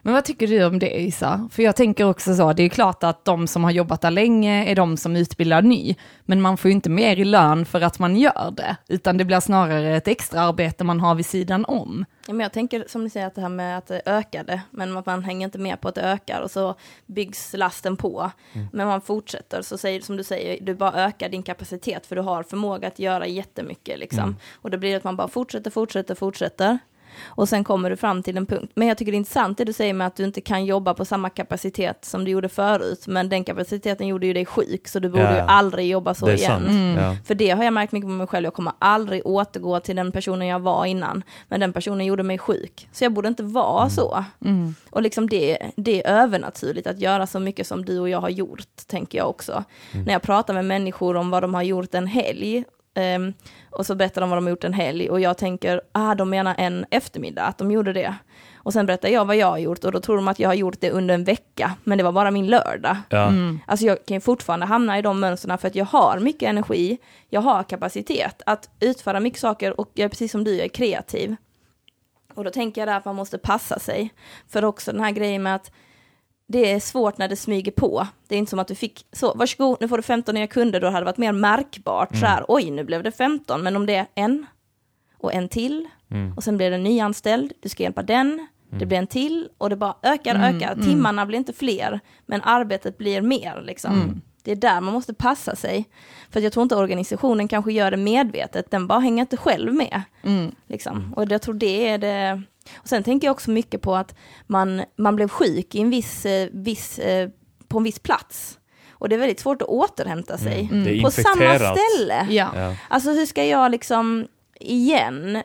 Men 0.04 0.14
vad 0.14 0.24
tycker 0.24 0.46
du 0.46 0.64
om 0.64 0.78
det 0.78 1.00
Isa? 1.00 1.48
För 1.52 1.62
jag 1.62 1.76
tänker 1.76 2.04
också 2.04 2.34
så, 2.34 2.52
det 2.52 2.62
är 2.62 2.68
klart 2.68 3.04
att 3.04 3.24
de 3.24 3.46
som 3.46 3.64
har 3.64 3.70
jobbat 3.70 4.00
där 4.00 4.10
länge 4.10 4.64
är 4.64 4.74
de 4.74 4.96
som 4.96 5.16
utbildar 5.16 5.62
ny, 5.62 5.94
men 6.24 6.40
man 6.40 6.56
får 6.56 6.68
ju 6.68 6.72
inte 6.72 6.90
mer 6.90 7.16
i 7.16 7.24
lön 7.24 7.66
för 7.66 7.80
att 7.80 7.98
man 7.98 8.16
gör 8.16 8.50
det, 8.56 8.76
utan 8.88 9.16
det 9.16 9.24
blir 9.24 9.40
snarare 9.40 9.96
ett 9.96 10.08
extra 10.08 10.40
arbete 10.40 10.84
man 10.84 11.00
har 11.00 11.14
vid 11.14 11.26
sidan 11.26 11.64
om. 11.64 12.04
Ja, 12.26 12.32
men 12.32 12.40
jag 12.40 12.52
tänker 12.52 12.84
som 12.88 13.04
ni 13.04 13.10
säger 13.10 13.26
att 13.26 13.34
det 13.34 13.40
här 13.40 13.48
med 13.48 13.78
att 13.78 13.86
det 13.86 14.02
ökade, 14.06 14.60
men 14.70 14.96
att 14.96 15.06
man 15.06 15.24
hänger 15.24 15.46
inte 15.46 15.58
med 15.58 15.80
på 15.80 15.88
att 15.88 15.94
det 15.94 16.02
ökar 16.02 16.40
och 16.40 16.50
så 16.50 16.74
byggs 17.06 17.54
lasten 17.56 17.96
på. 17.96 18.30
Men 18.72 18.86
man 18.86 19.00
fortsätter, 19.00 19.62
så 19.62 19.78
säger 19.78 20.00
som 20.00 20.16
du 20.16 20.24
säger, 20.24 20.60
du 20.60 20.74
bara 20.74 20.92
ökar 20.92 21.28
din 21.28 21.42
kapacitet 21.42 22.06
för 22.06 22.16
du 22.16 22.22
har 22.22 22.42
förmåga 22.42 22.88
att 22.88 22.98
göra 22.98 23.26
jättemycket 23.26 23.98
liksom. 23.98 24.36
Och 24.62 24.70
då 24.70 24.78
blir 24.78 24.90
det 24.90 24.96
att 24.96 25.04
man 25.04 25.16
bara 25.16 25.28
fortsätter, 25.28 25.70
fortsätter, 25.70 26.14
fortsätter. 26.14 26.78
Och 27.24 27.48
sen 27.48 27.64
kommer 27.64 27.90
du 27.90 27.96
fram 27.96 28.22
till 28.22 28.36
en 28.36 28.46
punkt. 28.46 28.72
Men 28.74 28.88
jag 28.88 28.98
tycker 28.98 29.12
det 29.12 29.16
är 29.16 29.18
intressant 29.18 29.58
det 29.58 29.64
du 29.64 29.72
säger 29.72 29.94
med 29.94 30.06
att 30.06 30.16
du 30.16 30.24
inte 30.24 30.40
kan 30.40 30.64
jobba 30.64 30.94
på 30.94 31.04
samma 31.04 31.30
kapacitet 31.30 32.04
som 32.04 32.24
du 32.24 32.30
gjorde 32.30 32.48
förut. 32.48 33.06
Men 33.06 33.28
den 33.28 33.44
kapaciteten 33.44 34.06
gjorde 34.06 34.26
ju 34.26 34.32
dig 34.32 34.46
sjuk, 34.46 34.88
så 34.88 34.98
du 34.98 35.08
borde 35.08 35.22
Ja, 35.22 35.34
ju 35.34 35.40
aldrig 35.40 35.88
jobba 35.88 36.14
så 36.14 36.30
igen. 36.30 36.66
Mm. 36.66 37.04
Ja. 37.04 37.16
För 37.24 37.34
det 37.34 37.50
har 37.50 37.64
jag 37.64 37.72
märkt 37.72 37.92
mycket 37.92 38.08
på 38.08 38.12
mig 38.12 38.26
själv. 38.26 38.44
Jag 38.44 38.54
kommer 38.54 38.72
aldrig 38.78 39.26
återgå 39.26 39.80
till 39.80 39.96
den 39.96 40.12
personen 40.12 40.48
jag 40.48 40.60
var 40.60 40.86
innan. 40.86 41.22
Men 41.48 41.60
den 41.60 41.72
personen 41.72 42.06
gjorde 42.06 42.22
mig 42.22 42.38
sjuk. 42.38 42.88
Så 42.92 43.04
jag 43.04 43.12
borde 43.12 43.28
inte 43.28 43.42
vara 43.42 43.90
så. 43.90 44.24
Mm. 44.44 44.74
Och 44.90 45.02
liksom 45.02 45.28
det, 45.28 45.58
det 45.76 46.06
är 46.06 46.22
övernaturligt 46.22 46.86
att 46.86 47.00
göra 47.00 47.26
så 47.26 47.40
mycket 47.40 47.66
som 47.66 47.84
du 47.84 47.98
och 47.98 48.08
jag 48.08 48.20
har 48.20 48.28
gjort, 48.28 48.86
tänker 48.86 49.18
jag 49.18 49.28
också. 49.28 49.64
När 50.06 50.12
jag 50.12 50.22
pratar 50.22 50.54
med 50.54 50.64
människor 50.64 51.16
om 51.16 51.30
vad 51.30 51.42
de 51.42 51.54
har 51.54 51.62
gjort 51.62 51.94
en 51.94 52.06
helg, 52.06 52.64
ehm, 52.94 53.32
och 53.70 53.86
så 53.86 53.94
berättar 53.94 54.20
de 54.20 54.30
vad 54.30 54.36
de 54.36 54.44
har 54.44 54.50
gjort 54.50 54.64
en 54.64 54.72
helg, 54.72 55.10
och 55.10 55.20
jag 55.20 55.38
tänker, 55.38 55.80
ah, 55.92 56.14
de 56.14 56.30
menar 56.30 56.54
en 56.58 56.86
eftermiddag, 56.90 57.42
att 57.42 57.58
de 57.58 57.70
gjorde 57.70 57.92
det. 57.92 58.14
Och 58.56 58.72
sen 58.72 58.86
berättar 58.86 59.08
jag 59.08 59.24
vad 59.24 59.36
jag 59.36 59.46
har 59.46 59.58
gjort, 59.58 59.84
och 59.84 59.92
då 59.92 60.00
tror 60.00 60.16
de 60.16 60.28
att 60.28 60.38
jag 60.38 60.48
har 60.48 60.54
gjort 60.54 60.80
det 60.80 60.90
under 60.90 61.14
en 61.14 61.24
vecka, 61.24 61.74
men 61.84 61.98
det 61.98 62.04
var 62.04 62.12
bara 62.12 62.30
min 62.30 62.46
lördag. 62.46 62.96
Ja. 63.08 63.28
Mm. 63.28 63.60
Alltså 63.66 63.86
jag 63.86 64.06
kan 64.06 64.14
ju 64.14 64.20
fortfarande 64.20 64.66
hamna 64.66 64.98
i 64.98 65.02
de 65.02 65.20
mönstren 65.20 65.58
för 65.58 65.68
att 65.68 65.74
jag 65.74 65.84
har 65.84 66.18
mycket 66.18 66.48
energi, 66.48 66.98
jag 67.28 67.40
har 67.40 67.62
kapacitet 67.62 68.42
att 68.46 68.70
utföra 68.80 69.20
mycket 69.20 69.40
saker 69.40 69.80
och 69.80 69.90
jag 69.94 70.04
är 70.04 70.08
precis 70.08 70.32
som 70.32 70.44
du, 70.44 70.54
jag 70.54 70.64
är 70.64 70.68
kreativ. 70.68 71.36
Och 72.34 72.44
då 72.44 72.50
tänker 72.50 72.80
jag 72.80 72.88
där 72.88 72.96
att 72.96 73.04
man 73.04 73.16
måste 73.16 73.38
passa 73.38 73.78
sig. 73.78 74.14
För 74.48 74.64
också 74.64 74.92
den 74.92 75.00
här 75.00 75.10
grejen 75.10 75.42
med 75.42 75.54
att 75.54 75.70
det 76.46 76.72
är 76.72 76.80
svårt 76.80 77.18
när 77.18 77.28
det 77.28 77.36
smyger 77.36 77.72
på. 77.72 78.06
Det 78.28 78.34
är 78.34 78.38
inte 78.38 78.50
som 78.50 78.58
att 78.58 78.68
du 78.68 78.74
fick 78.74 79.06
så, 79.12 79.34
varsågod, 79.34 79.76
nu 79.80 79.88
får 79.88 79.96
du 79.96 80.02
15 80.02 80.34
nya 80.34 80.46
kunder, 80.46 80.80
då 80.80 80.86
hade 80.86 81.00
det 81.00 81.04
varit 81.04 81.18
mer 81.18 81.32
märkbart 81.32 82.16
så 82.16 82.26
här, 82.26 82.44
oj 82.48 82.70
nu 82.70 82.84
blev 82.84 83.02
det 83.02 83.12
15, 83.12 83.62
men 83.62 83.76
om 83.76 83.86
det 83.86 83.94
är 83.94 84.06
en 84.14 84.46
och 85.18 85.34
en 85.34 85.48
till 85.48 85.88
Mm. 86.10 86.32
och 86.36 86.44
sen 86.44 86.56
blir 86.56 86.70
det 86.70 86.76
en 86.76 86.82
nyanställd, 86.82 87.52
du 87.60 87.68
ska 87.68 87.82
hjälpa 87.82 88.02
den, 88.02 88.46
det 88.70 88.86
blir 88.86 88.98
en 88.98 89.06
till 89.06 89.48
och 89.58 89.70
det 89.70 89.76
bara 89.76 89.94
ökar, 90.02 90.34
Mm, 90.34 90.56
ökar. 90.56 90.72
mm. 90.72 90.84
Timmarna 90.86 91.26
blir 91.26 91.38
inte 91.38 91.52
fler, 91.52 92.00
men 92.26 92.42
arbetet 92.42 92.98
blir 92.98 93.20
mer 93.22 93.62
liksom. 93.66 93.94
Mm. 93.94 94.20
Det 94.42 94.52
är 94.52 94.56
där 94.56 94.80
man 94.80 94.94
måste 94.94 95.14
passa 95.14 95.56
sig. 95.56 95.84
För 96.30 96.40
att 96.40 96.44
jag 96.44 96.52
tror 96.52 96.62
inte 96.62 96.76
organisationen 96.76 97.48
kanske 97.48 97.72
gör 97.72 97.90
det 97.90 97.96
medvetet, 97.96 98.70
den 98.70 98.86
bara 98.86 98.98
hänger 98.98 99.20
inte 99.20 99.36
själv 99.36 99.74
med. 99.74 100.02
Mm. 100.22 100.54
Liksom. 100.66 101.14
Och 101.16 101.24
jag 101.32 101.42
tror 101.42 101.54
det 101.54 101.88
är 101.88 101.98
det, 101.98 102.42
Och 102.74 102.88
sen 102.88 103.02
tänker 103.02 103.26
jag 103.26 103.32
också 103.32 103.50
mycket 103.50 103.82
på 103.82 103.96
att 103.96 104.14
man, 104.46 104.82
man 104.96 105.16
blev 105.16 105.28
sjuk 105.28 105.74
i 105.74 105.80
en 105.80 105.90
viss, 105.90 106.26
eh, 106.26 106.48
viss, 106.52 106.98
eh, 106.98 107.28
på 107.68 107.78
en 107.78 107.84
viss 107.84 107.98
plats. 107.98 108.58
Och 108.90 109.08
det 109.08 109.14
är 109.14 109.18
väldigt 109.18 109.40
svårt 109.40 109.62
att 109.62 109.68
återhämta 109.68 110.38
sig. 110.38 110.68
Mm. 110.72 110.84
Det 110.84 111.02
På 111.02 111.10
samma 111.10 111.58
ställe. 111.58 112.26
Ja. 112.30 112.50
Ja. 112.54 112.76
Alltså 112.88 113.10
hur 113.10 113.26
ska 113.26 113.44
jag 113.44 113.70
liksom 113.70 114.26
igen, 114.60 115.42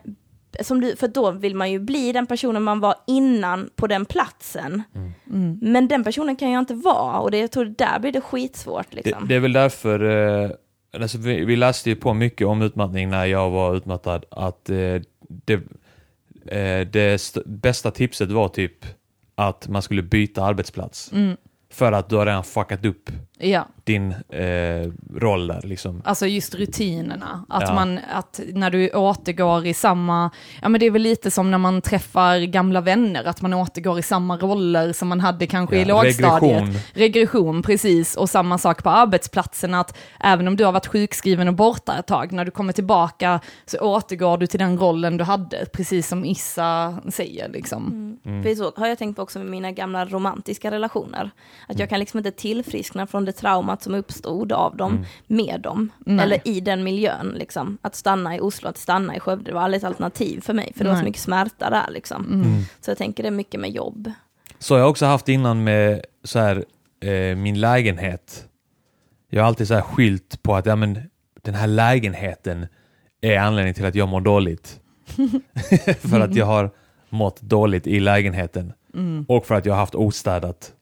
som 0.62 0.82
du, 0.82 0.95
för 0.95 1.08
då 1.08 1.32
vill 1.32 1.55
man 1.55 1.71
ju 1.71 1.79
bli 1.79 2.12
den 2.12 2.27
personen 2.27 2.63
man 2.63 2.79
var 2.79 2.95
innan 3.08 3.69
på 3.75 3.88
den 3.88 4.05
platsen. 4.05 4.84
Mm. 5.29 5.60
Men 5.62 5.88
den 5.88 6.03
personen 6.03 6.36
kan 6.36 6.51
jag 6.51 6.60
inte 6.60 6.73
vara 6.73 7.19
och 7.19 7.32
det, 7.32 7.38
jag 7.38 7.51
tror 7.51 7.65
där 7.65 7.99
blir 7.99 8.12
det 8.12 8.21
skitsvårt 8.21 8.88
Det, 8.89 8.95
liksom. 8.95 9.27
det 9.27 9.36
är 9.36 9.39
väl 9.39 9.53
därför, 9.53 10.03
eh, 10.43 10.51
alltså 10.93 11.17
vi, 11.17 11.45
vi 11.45 11.55
läste 11.55 11.89
ju 11.89 11.95
på 11.95 12.13
mycket 12.13 12.47
om 12.47 12.62
utmattning 12.62 13.10
när 13.10 13.25
jag 13.25 13.49
var 13.49 13.75
utmattad, 13.75 14.25
att 14.32 14.69
eh, 14.69 14.75
det, 15.45 15.62
eh, 16.51 16.88
det 16.88 17.13
st- 17.13 17.41
bästa 17.45 17.91
tipset 17.91 18.31
var 18.31 18.47
typ 18.47 18.85
att 19.35 19.67
man 19.67 19.81
skulle 19.81 20.01
byta 20.03 20.43
arbetsplats. 20.43 21.12
Mm. 21.12 21.38
För 21.71 21.91
att 21.91 22.09
du 22.09 22.15
har 22.15 22.25
redan 22.25 22.43
fuckat 22.43 22.85
upp 22.85 23.09
Ja, 23.41 23.67
din 23.84 24.12
eh, 24.30 24.91
roll 25.15 25.47
där 25.47 25.62
liksom. 25.63 26.02
alltså 26.06 26.28
just 26.28 26.56
rutinerna. 26.56 27.45
Att 27.49 27.63
Ja. 27.67 27.73
man, 27.73 27.99
att 28.13 28.39
när 28.54 28.69
du 28.69 28.89
återgår 28.89 29.65
i 29.65 29.73
samma, 29.73 30.32
ja 30.62 30.69
men 30.69 30.80
det 30.80 30.86
är 30.86 30.91
väl 30.91 31.02
lite 31.02 31.32
som 31.32 31.52
när 31.52 31.58
man 31.58 31.82
träffar 31.82 32.39
gamla 32.39 32.82
vänner, 32.82 33.23
att 33.23 33.41
man 33.41 33.54
återgår 33.54 33.99
i 33.99 34.02
samma 34.02 34.38
roller 34.38 34.93
som 34.93 35.08
man 35.08 35.19
hade 35.19 35.47
kanske 35.47 35.75
i 35.75 35.80
Ja, 35.80 35.86
lågstadiet. 35.88 36.41
regression. 36.62 36.75
Regression, 36.93 37.62
precis. 37.63 38.15
Och 38.15 38.30
samma 38.30 38.58
sak 38.58 38.84
på 38.84 38.89
arbetsplatsen, 38.89 39.73
att 39.73 39.97
även 40.19 40.47
om 40.47 40.56
du 40.56 40.65
har 40.65 40.71
varit 40.71 40.88
sjukskriven 40.88 41.47
och 41.47 41.54
borta 41.54 41.97
ett 41.99 42.08
tag, 42.08 42.32
när 42.32 42.45
du 42.45 42.52
kommer 42.52 42.73
tillbaka 42.73 43.39
så 43.65 43.78
återgår 43.80 44.38
du 44.38 44.47
till 44.47 44.60
den 44.60 44.78
rollen 44.80 45.17
du 45.17 45.23
hade, 45.23 45.65
precis 45.73 46.08
som 46.08 46.25
Issa 46.25 46.97
säger 47.10 47.49
liksom. 47.49 48.17
Mm. 48.25 48.43
För 48.43 48.56
så 48.56 48.71
har 48.75 48.88
jag 48.88 48.97
tänkt 48.97 49.15
på 49.15 49.21
också 49.21 49.39
med 49.39 49.47
mina 49.47 49.71
gamla 49.71 50.06
romantiska 50.06 50.71
relationer. 50.71 51.32
Att 51.67 51.80
jag 51.80 51.89
kan 51.89 51.99
liksom 51.99 52.17
inte 52.17 52.32
tillfriskna 52.32 53.08
från 53.08 53.25
det 53.30 53.38
traumat 53.38 53.84
som 53.84 53.96
uppstod 53.96 54.52
av 54.52 54.78
dem 54.78 55.06
med 55.28 55.62
dem. 55.62 55.89
Nej. 56.00 56.26
Eller 56.26 56.48
i 56.48 56.60
den 56.60 56.84
miljön 56.84 57.34
liksom. 57.36 57.78
Att 57.82 57.96
stanna 57.96 58.36
i 58.36 58.39
Oslo, 58.39 58.70
att 58.70 58.78
stanna 58.78 59.15
i 59.15 59.20
Skövde, 59.20 59.52
det 59.52 59.54
var 59.54 59.62
aldrig 59.62 59.78
ett 59.78 59.88
alternativ 59.88 60.42
för 60.42 60.54
mig. 60.54 60.74
För 60.76 60.84
det 60.84 60.89
var 60.89 60.96
så 60.96 61.02
Nej. 61.02 61.10
mycket 61.10 61.22
smärta 61.22 61.70
där 61.70 61.92
liksom. 61.92 62.26
Mm. 62.26 62.62
Så 62.82 62.92
jag 62.92 62.98
tänker 62.98 63.24
det 63.24 63.30
är 63.30 63.32
mycket 63.32 63.60
med 63.60 63.72
jobb. 63.72 64.12
Så 64.60 64.74
har 64.74 64.80
jag 64.80 64.89
också 64.89 65.06
haft 65.06 65.30
innan 65.30 65.63
med 65.63 66.06
så 66.24 66.39
här, 66.39 66.65
eh, 67.04 67.36
min 67.36 67.60
lägenhet. 67.60 68.48
Jag 69.30 69.42
har 69.42 69.48
alltid 69.48 69.68
så 69.68 69.74
här 69.74 69.82
skilt 69.82 70.44
på 70.44 70.56
att 70.56 70.65
ja, 70.65 70.76
men, 70.76 71.00
den 71.42 71.56
här 71.56 71.68
lägenheten 71.68 72.68
är 73.22 73.38
anledningen 73.38 73.76
till 73.76 73.86
att 73.86 73.96
jag 73.96 74.10
mår 74.10 74.22
dåligt. 74.22 74.80
för 76.00 76.20
att 76.20 76.36
jag 76.36 76.46
har 76.46 76.72
mått 77.10 77.42
dåligt 77.42 77.88
i 77.88 78.00
lägenheten. 78.00 78.74
Mm. 78.94 79.26
Och 79.28 79.46
för 79.46 79.56
att 79.56 79.65
jag 79.65 79.74
har 79.74 79.80
haft 79.80 79.96
ostädat. 79.96 80.74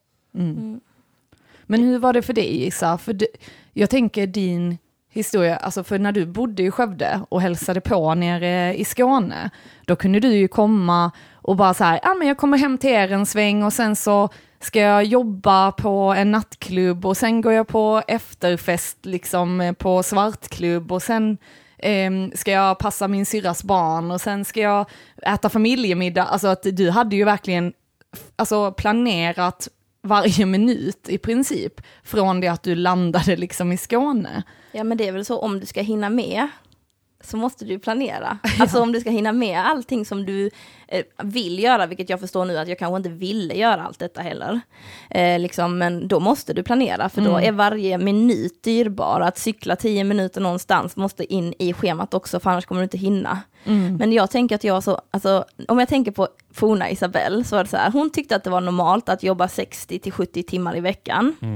Men 1.67 1.83
hur 1.83 1.99
var 1.99 2.13
det 2.13 2.21
för 2.21 2.33
dig 2.33 2.65
Isa? 2.65 2.97
För 2.97 3.13
du, 3.13 3.27
jag 3.73 3.89
tänker 3.89 4.27
din 4.27 4.77
historia, 5.09 5.57
alltså 5.57 5.83
för 5.83 5.99
när 5.99 6.11
du 6.11 6.25
bodde 6.25 6.63
i 6.63 6.71
Skövde 6.71 7.21
och 7.29 7.41
hälsade 7.41 7.81
på 7.81 8.15
nere 8.15 8.75
i 8.75 8.85
Skåne, 8.85 9.49
då 9.85 9.95
kunde 9.95 10.19
du 10.19 10.27
ju 10.27 10.47
komma 10.47 11.11
och 11.33 11.55
bara 11.55 11.73
så 11.73 11.83
här, 11.83 11.99
ja 12.03 12.13
men 12.13 12.27
jag 12.27 12.37
kommer 12.37 12.57
hem 12.57 12.77
till 12.77 12.89
er 12.89 13.11
en 13.11 13.25
sväng 13.25 13.63
och 13.63 13.73
sen 13.73 13.95
så 13.95 14.29
ska 14.59 14.79
jag 14.79 15.03
jobba 15.03 15.71
på 15.71 16.13
en 16.17 16.31
nattklubb 16.31 17.05
och 17.05 17.17
sen 17.17 17.41
går 17.41 17.53
jag 17.53 17.67
på 17.67 18.01
efterfest 18.07 19.05
liksom 19.05 19.61
eh, 19.61 19.73
på 19.73 20.03
svartklubb 20.03 20.91
och 20.91 21.01
sen 21.01 21.37
eh, 21.77 22.11
ska 22.35 22.51
jag 22.51 22.79
passa 22.79 23.07
min 23.07 23.25
syrras 23.25 23.63
barn 23.63 24.11
och 24.11 24.21
sen 24.21 24.45
ska 24.45 24.59
jag 24.59 24.89
äta 25.23 25.49
familjemiddag. 25.49 26.23
Alltså 26.23 26.47
att 26.47 26.63
du 26.63 26.89
hade 26.89 27.15
ju 27.15 27.23
verkligen 27.23 27.73
alltså, 28.35 28.71
planerat 28.71 29.67
varje 30.07 30.45
minut 30.45 31.09
i 31.09 31.17
princip 31.17 31.81
från 32.03 32.41
det 32.41 32.47
att 32.47 32.63
du 32.63 32.75
landade 32.75 33.35
liksom 33.35 33.71
i 33.71 33.77
Skåne. 33.77 34.43
Ja 34.71 34.83
men 34.83 34.97
det 34.97 35.07
är 35.07 35.11
väl 35.11 35.25
så 35.25 35.39
om 35.39 35.59
du 35.59 35.65
ska 35.65 35.81
hinna 35.81 36.09
med 36.09 36.47
så 37.23 37.37
måste 37.37 37.65
du 37.65 37.79
planera. 37.79 38.37
Alltså 38.59 38.81
om 38.81 38.91
du 38.91 38.99
ska 38.99 39.09
hinna 39.09 39.31
med 39.31 39.59
allting 39.65 40.05
som 40.05 40.25
du 40.25 40.49
eh, 40.87 41.03
vill 41.23 41.59
göra, 41.63 41.85
vilket 41.85 42.09
jag 42.09 42.19
förstår 42.19 42.45
nu 42.45 42.57
att 42.57 42.67
jag 42.67 42.79
kanske 42.79 42.97
inte 42.97 43.09
ville 43.09 43.53
göra 43.53 43.83
allt 43.83 43.99
detta 43.99 44.21
heller. 44.21 44.59
Eh, 45.09 45.39
liksom, 45.39 45.77
men 45.77 46.07
då 46.07 46.19
måste 46.19 46.53
du 46.53 46.63
planera, 46.63 47.09
för 47.09 47.21
då 47.21 47.29
Mm. 47.31 47.43
är 47.43 47.51
varje 47.51 47.97
minut 47.97 48.63
dyrbar. 48.63 49.21
Att 49.21 49.37
cykla 49.37 49.75
tio 49.75 50.03
minuter 50.03 50.41
någonstans 50.41 50.95
måste 50.95 51.33
in 51.33 51.53
i 51.59 51.73
schemat 51.73 52.13
också, 52.13 52.39
för 52.39 52.49
annars 52.49 52.65
kommer 52.65 52.81
du 52.81 52.83
inte 52.83 52.97
hinna. 52.97 53.39
Men 53.99 54.13
jag 54.13 54.31
tänker 54.31 54.55
att 54.55 54.63
jag 54.63 54.83
så, 54.83 55.01
alltså 55.11 55.45
om 55.67 55.79
jag 55.79 55.87
tänker 55.89 56.11
på 56.11 56.27
forna 56.53 56.89
Isabelle, 56.91 57.43
så 57.43 57.55
var 57.55 57.63
det 57.63 57.69
så 57.69 57.77
här, 57.77 57.91
hon 57.91 58.09
tyckte 58.09 58.35
att 58.35 58.43
det 58.43 58.49
var 58.49 58.61
normalt 58.61 59.09
att 59.09 59.23
jobba 59.23 59.47
60 59.47 59.99
till 59.99 60.11
70 60.11 60.43
timmar 60.43 60.77
i 60.77 60.79
veckan. 60.79 61.35
Eh, 61.41 61.47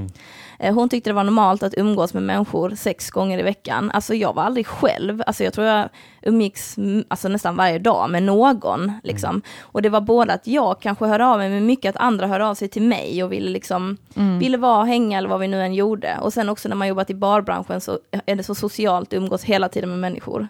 Hon 0.70 0.88
tyckte 0.88 1.10
det 1.10 1.14
var 1.14 1.24
normalt 1.24 1.62
att 1.62 1.74
umgås 1.76 2.14
med 2.14 2.22
människor 2.22 2.70
sex 2.70 3.10
gånger 3.10 3.38
i 3.38 3.42
veckan. 3.42 3.90
Alltså 3.90 4.14
jag 4.14 4.34
var 4.34 4.42
aldrig 4.42 4.66
själv, 4.66 5.22
alltså 5.26 5.44
jag 5.44 5.52
tror 5.52 5.66
jag 5.66 5.88
umgicks 6.22 6.78
mm, 6.78 7.04
alltså 7.08 7.28
nästan 7.28 7.56
varje 7.56 7.78
dag 7.78 8.10
med 8.10 8.22
någon. 8.22 8.92
Liksom. 9.02 9.42
Och 9.60 9.82
det 9.82 9.88
var 9.88 10.00
både 10.00 10.32
att 10.32 10.46
jag 10.46 10.80
kanske 10.80 11.06
hörde 11.06 11.26
av 11.26 11.38
mig, 11.38 11.50
men 11.50 11.66
mycket 11.66 11.96
att 11.96 12.02
andra 12.02 12.26
hörde 12.26 12.46
av 12.46 12.54
sig 12.54 12.68
till 12.68 12.82
mig 12.82 13.24
och 13.24 13.32
ville, 13.32 13.50
liksom, 13.50 13.96
ville 14.40 14.56
vara, 14.56 14.84
hänga 14.84 15.18
eller 15.18 15.28
vad 15.28 15.40
vi 15.40 15.48
nu 15.48 15.62
än 15.62 15.74
gjorde. 15.74 16.18
Och 16.20 16.32
sen 16.32 16.48
också 16.48 16.68
när 16.68 16.76
man 16.76 16.88
jobbat 16.88 17.10
i 17.10 17.14
barbranschen 17.14 17.80
så 17.80 17.98
är 18.26 18.36
det 18.36 18.42
så 18.42 18.54
socialt 18.54 19.08
att 19.08 19.18
umgås 19.18 19.44
hela 19.44 19.68
tiden 19.68 19.90
med 19.90 19.98
människor. 19.98 20.48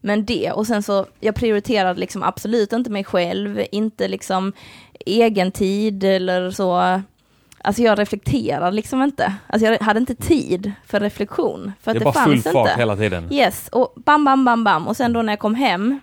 Men 0.00 0.24
det, 0.24 0.52
och 0.52 0.66
sen 0.66 0.82
så, 0.82 1.06
jag 1.20 1.34
prioriterade 1.34 2.00
liksom 2.00 2.22
absolut 2.22 2.72
inte 2.72 2.90
mig 2.90 3.04
själv, 3.04 3.64
inte 3.72 4.08
liksom 4.08 4.52
egen 5.06 5.52
tid 5.52 6.04
eller 6.04 6.50
så. 6.50 7.00
Alltså 7.64 7.82
jag 7.82 7.98
reflekterar 7.98 8.72
liksom 8.72 9.02
inte. 9.02 9.34
Alltså 9.46 9.66
jag 9.66 9.78
hade 9.78 10.00
inte 10.00 10.14
tid 10.14 10.72
för 10.86 11.00
reflektion. 11.00 11.72
För 11.80 11.90
att 11.90 11.94
Det 11.94 12.04
det, 12.04 12.10
är 12.10 12.12
bara 12.12 12.24
full 12.24 12.40
fart 12.42 12.68
inte. 12.68 12.80
hela 12.80 12.96
tiden. 12.96 13.32
Yes, 13.32 13.68
och 13.68 13.92
bam, 13.96 14.24
bam, 14.24 14.44
bam, 14.44 14.64
bam. 14.64 14.88
Och 14.88 14.96
sen 14.96 15.12
då 15.12 15.22
när 15.22 15.32
jag 15.32 15.40
kom 15.40 15.54
hem, 15.54 16.00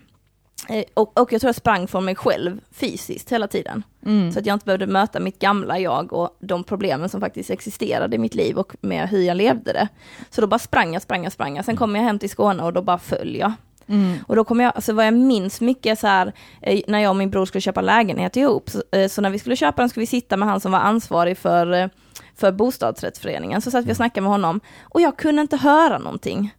eh, 0.70 0.84
och, 0.94 1.20
och 1.20 1.34
jag 1.34 1.42
tror 1.42 1.48
jag 1.48 1.56
sprang 1.56 1.88
från 1.88 2.06
mig 2.06 2.16
själv 2.16 2.60
fysiskt 2.72 3.32
hela 3.32 3.48
tiden. 3.48 3.84
Mm. 4.06 4.32
Så 4.32 4.40
att 4.40 4.46
jag 4.46 4.54
inte 4.56 4.66
behövde 4.66 4.88
möta 4.88 5.20
mitt 5.20 5.40
gamla 5.40 5.80
jag 5.80 6.14
och 6.14 6.38
de 6.40 6.64
problemen 6.64 7.10
som 7.10 7.22
faktiskt 7.22 7.50
existerade 7.50 8.16
i 8.16 8.20
mitt 8.20 8.36
liv 8.36 8.58
och 8.58 8.74
med 8.82 9.10
hur 9.10 9.22
jag 9.22 9.38
levde 9.38 9.74
det. 9.74 9.88
Så 10.30 10.42
då 10.42 10.48
bara 10.48 10.60
sprang 10.60 10.94
jag, 10.94 11.02
sprang 11.02 11.24
jag, 11.24 11.34
sprang 11.34 11.56
jag. 11.56 11.66
Sen 11.66 11.76
kom 11.78 11.96
jag 11.96 12.04
hem 12.04 12.20
till 12.20 12.30
Skåne 12.30 12.64
och 12.64 12.74
då 12.74 12.82
bara 12.82 12.98
föll 13.00 13.36
jag. 13.36 13.54
Mm. 13.92 14.18
Och 14.28 14.36
då 14.36 14.44
kom 14.44 14.60
jag, 14.60 14.72
alltså 14.76 14.94
vad 14.94 15.06
jag 15.06 15.14
minns 15.14 15.62
mycket 15.62 16.00
så 16.00 16.08
här, 16.08 16.34
eh, 16.62 16.82
när 16.88 17.00
jag 17.00 17.10
och 17.10 17.16
min 17.16 17.30
bror 17.30 17.46
skulle 17.46 17.62
köpa 17.62 17.82
lägenhet 17.82 18.36
ihop, 18.36 18.70
så, 18.70 18.84
eh, 18.92 19.08
så 19.08 19.22
när 19.22 19.30
vi 19.30 19.40
skulle 19.40 19.56
köpa 19.56 19.82
den 19.82 19.90
skulle 19.90 20.02
vi 20.02 20.08
sitta 20.08 20.38
med 20.38 20.48
han 20.48 20.60
som 20.60 20.72
var 20.72 20.80
ansvarig 20.80 21.38
för, 21.38 21.74
eh, 21.74 21.88
för 22.36 22.52
bostadsrättsföreningen, 22.52 23.62
så 23.62 23.72
satt 23.72 23.86
vi 23.86 23.92
och 23.92 23.96
snackade 23.96 24.22
med 24.22 24.32
honom, 24.32 24.60
och 24.82 25.02
jag 25.02 25.18
kunde 25.18 25.42
inte 25.42 25.58
höra 25.58 25.98
någonting. 25.98 26.54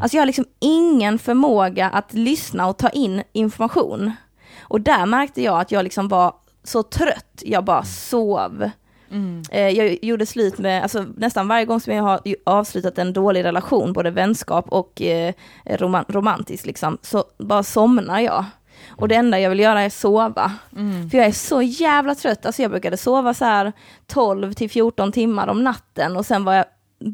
Alltså 0.00 0.16
jag 0.16 0.22
har 0.22 0.26
liksom 0.26 0.44
ingen 0.60 1.18
förmåga 1.18 1.88
att 1.88 2.14
lyssna 2.14 2.66
och 2.66 2.76
ta 2.76 2.88
in 2.88 3.22
information. 3.32 4.12
Och 4.60 4.80
där 4.80 5.06
märkte 5.06 5.42
jag 5.42 5.60
att 5.60 5.70
jag 5.70 5.84
liksom 5.84 6.08
var 6.08 6.34
så 6.64 6.82
trött, 6.82 7.42
jag 7.42 7.64
bara 7.64 7.84
sov. 7.84 8.70
Mm. 9.12 9.42
Eh, 9.50 9.68
Jag 9.68 9.98
gjorde 10.02 10.26
slut 10.26 10.58
med, 10.58 10.82
alltså 10.82 11.04
nästan 11.16 11.48
varje 11.48 11.64
gång 11.64 11.80
som 11.80 11.94
jag 11.94 12.02
har 12.02 12.20
avslutat 12.44 12.98
en 12.98 13.12
dålig 13.12 13.44
relation, 13.44 13.92
både 13.92 14.10
vänskap 14.10 14.68
och 14.68 15.02
eh, 15.02 15.34
roman 15.64 16.04
romantiskt 16.08 16.66
liksom, 16.66 16.98
så 17.02 17.24
bara 17.38 17.62
somnar 17.62 18.20
jag. 18.20 18.44
Och 18.88 19.08
det 19.08 19.14
enda 19.14 19.40
jag 19.40 19.50
vill 19.50 19.60
göra 19.60 19.80
är 19.80 19.90
sova. 19.90 20.52
Mm. 20.76 21.10
För 21.10 21.18
jag 21.18 21.26
är 21.26 21.32
så 21.32 21.62
jävla 21.62 22.14
trött, 22.14 22.46
alltså 22.46 22.62
jag 22.62 22.70
brukade 22.70 22.96
sova 22.96 23.34
så 23.34 23.44
här 23.44 23.72
12 24.06 24.52
till 24.52 24.70
14 24.70 25.12
timmar 25.12 25.48
om 25.48 25.64
natten 25.64 26.16
och 26.16 26.26
sen 26.26 26.44
var 26.44 26.54
jag 26.54 26.64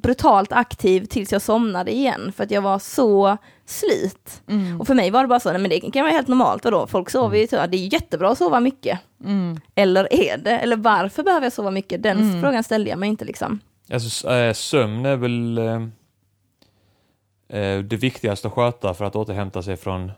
brutalt 0.02 0.52
aktiv 0.52 1.04
tills 1.04 1.32
jag 1.32 1.42
somnade 1.42 1.94
igen 1.94 2.32
för 2.36 2.44
att 2.44 2.50
jag 2.50 2.62
var 2.62 2.78
så 2.78 3.36
slut. 3.68 4.42
Mm. 4.48 4.80
Och 4.80 4.86
för 4.86 4.94
mig 4.94 5.10
var 5.10 5.22
det 5.22 5.28
bara 5.28 5.40
så, 5.40 5.52
nej 5.52 5.60
men 5.60 5.70
det 5.70 5.80
kan 5.80 6.02
vara 6.02 6.12
helt 6.12 6.28
normalt 6.28 6.62
då 6.62 6.86
folk 6.86 7.10
sover 7.10 7.38
ju, 7.38 7.46
så 7.46 7.56
det 7.66 7.76
är 7.76 7.92
jättebra 7.92 8.30
att 8.30 8.38
sova 8.38 8.60
mycket. 8.60 8.98
Mm. 9.24 9.60
Eller 9.74 10.12
är 10.12 10.36
det? 10.38 10.50
Eller 10.58 10.76
varför 10.76 11.22
behöver 11.22 11.46
jag 11.46 11.52
sova 11.52 11.70
mycket? 11.70 12.02
Den 12.02 12.18
Mm. 12.20 12.42
frågan 12.42 12.64
ställde 12.64 12.90
jag 12.90 12.98
mig 12.98 13.08
inte 13.08 13.24
liksom. 13.24 13.60
Alltså, 13.92 14.30
äh, 14.30 14.52
sömn 14.52 15.06
är 15.06 15.16
väl 15.16 15.58
eh, 15.58 15.82
eh, 17.48 17.78
det 17.82 17.96
viktigaste 17.96 18.48
att 18.48 18.54
sköta 18.54 18.94
för 18.94 19.04
att 19.04 19.16
återhämta 19.16 19.62
sig 19.62 19.76
från 19.76 20.12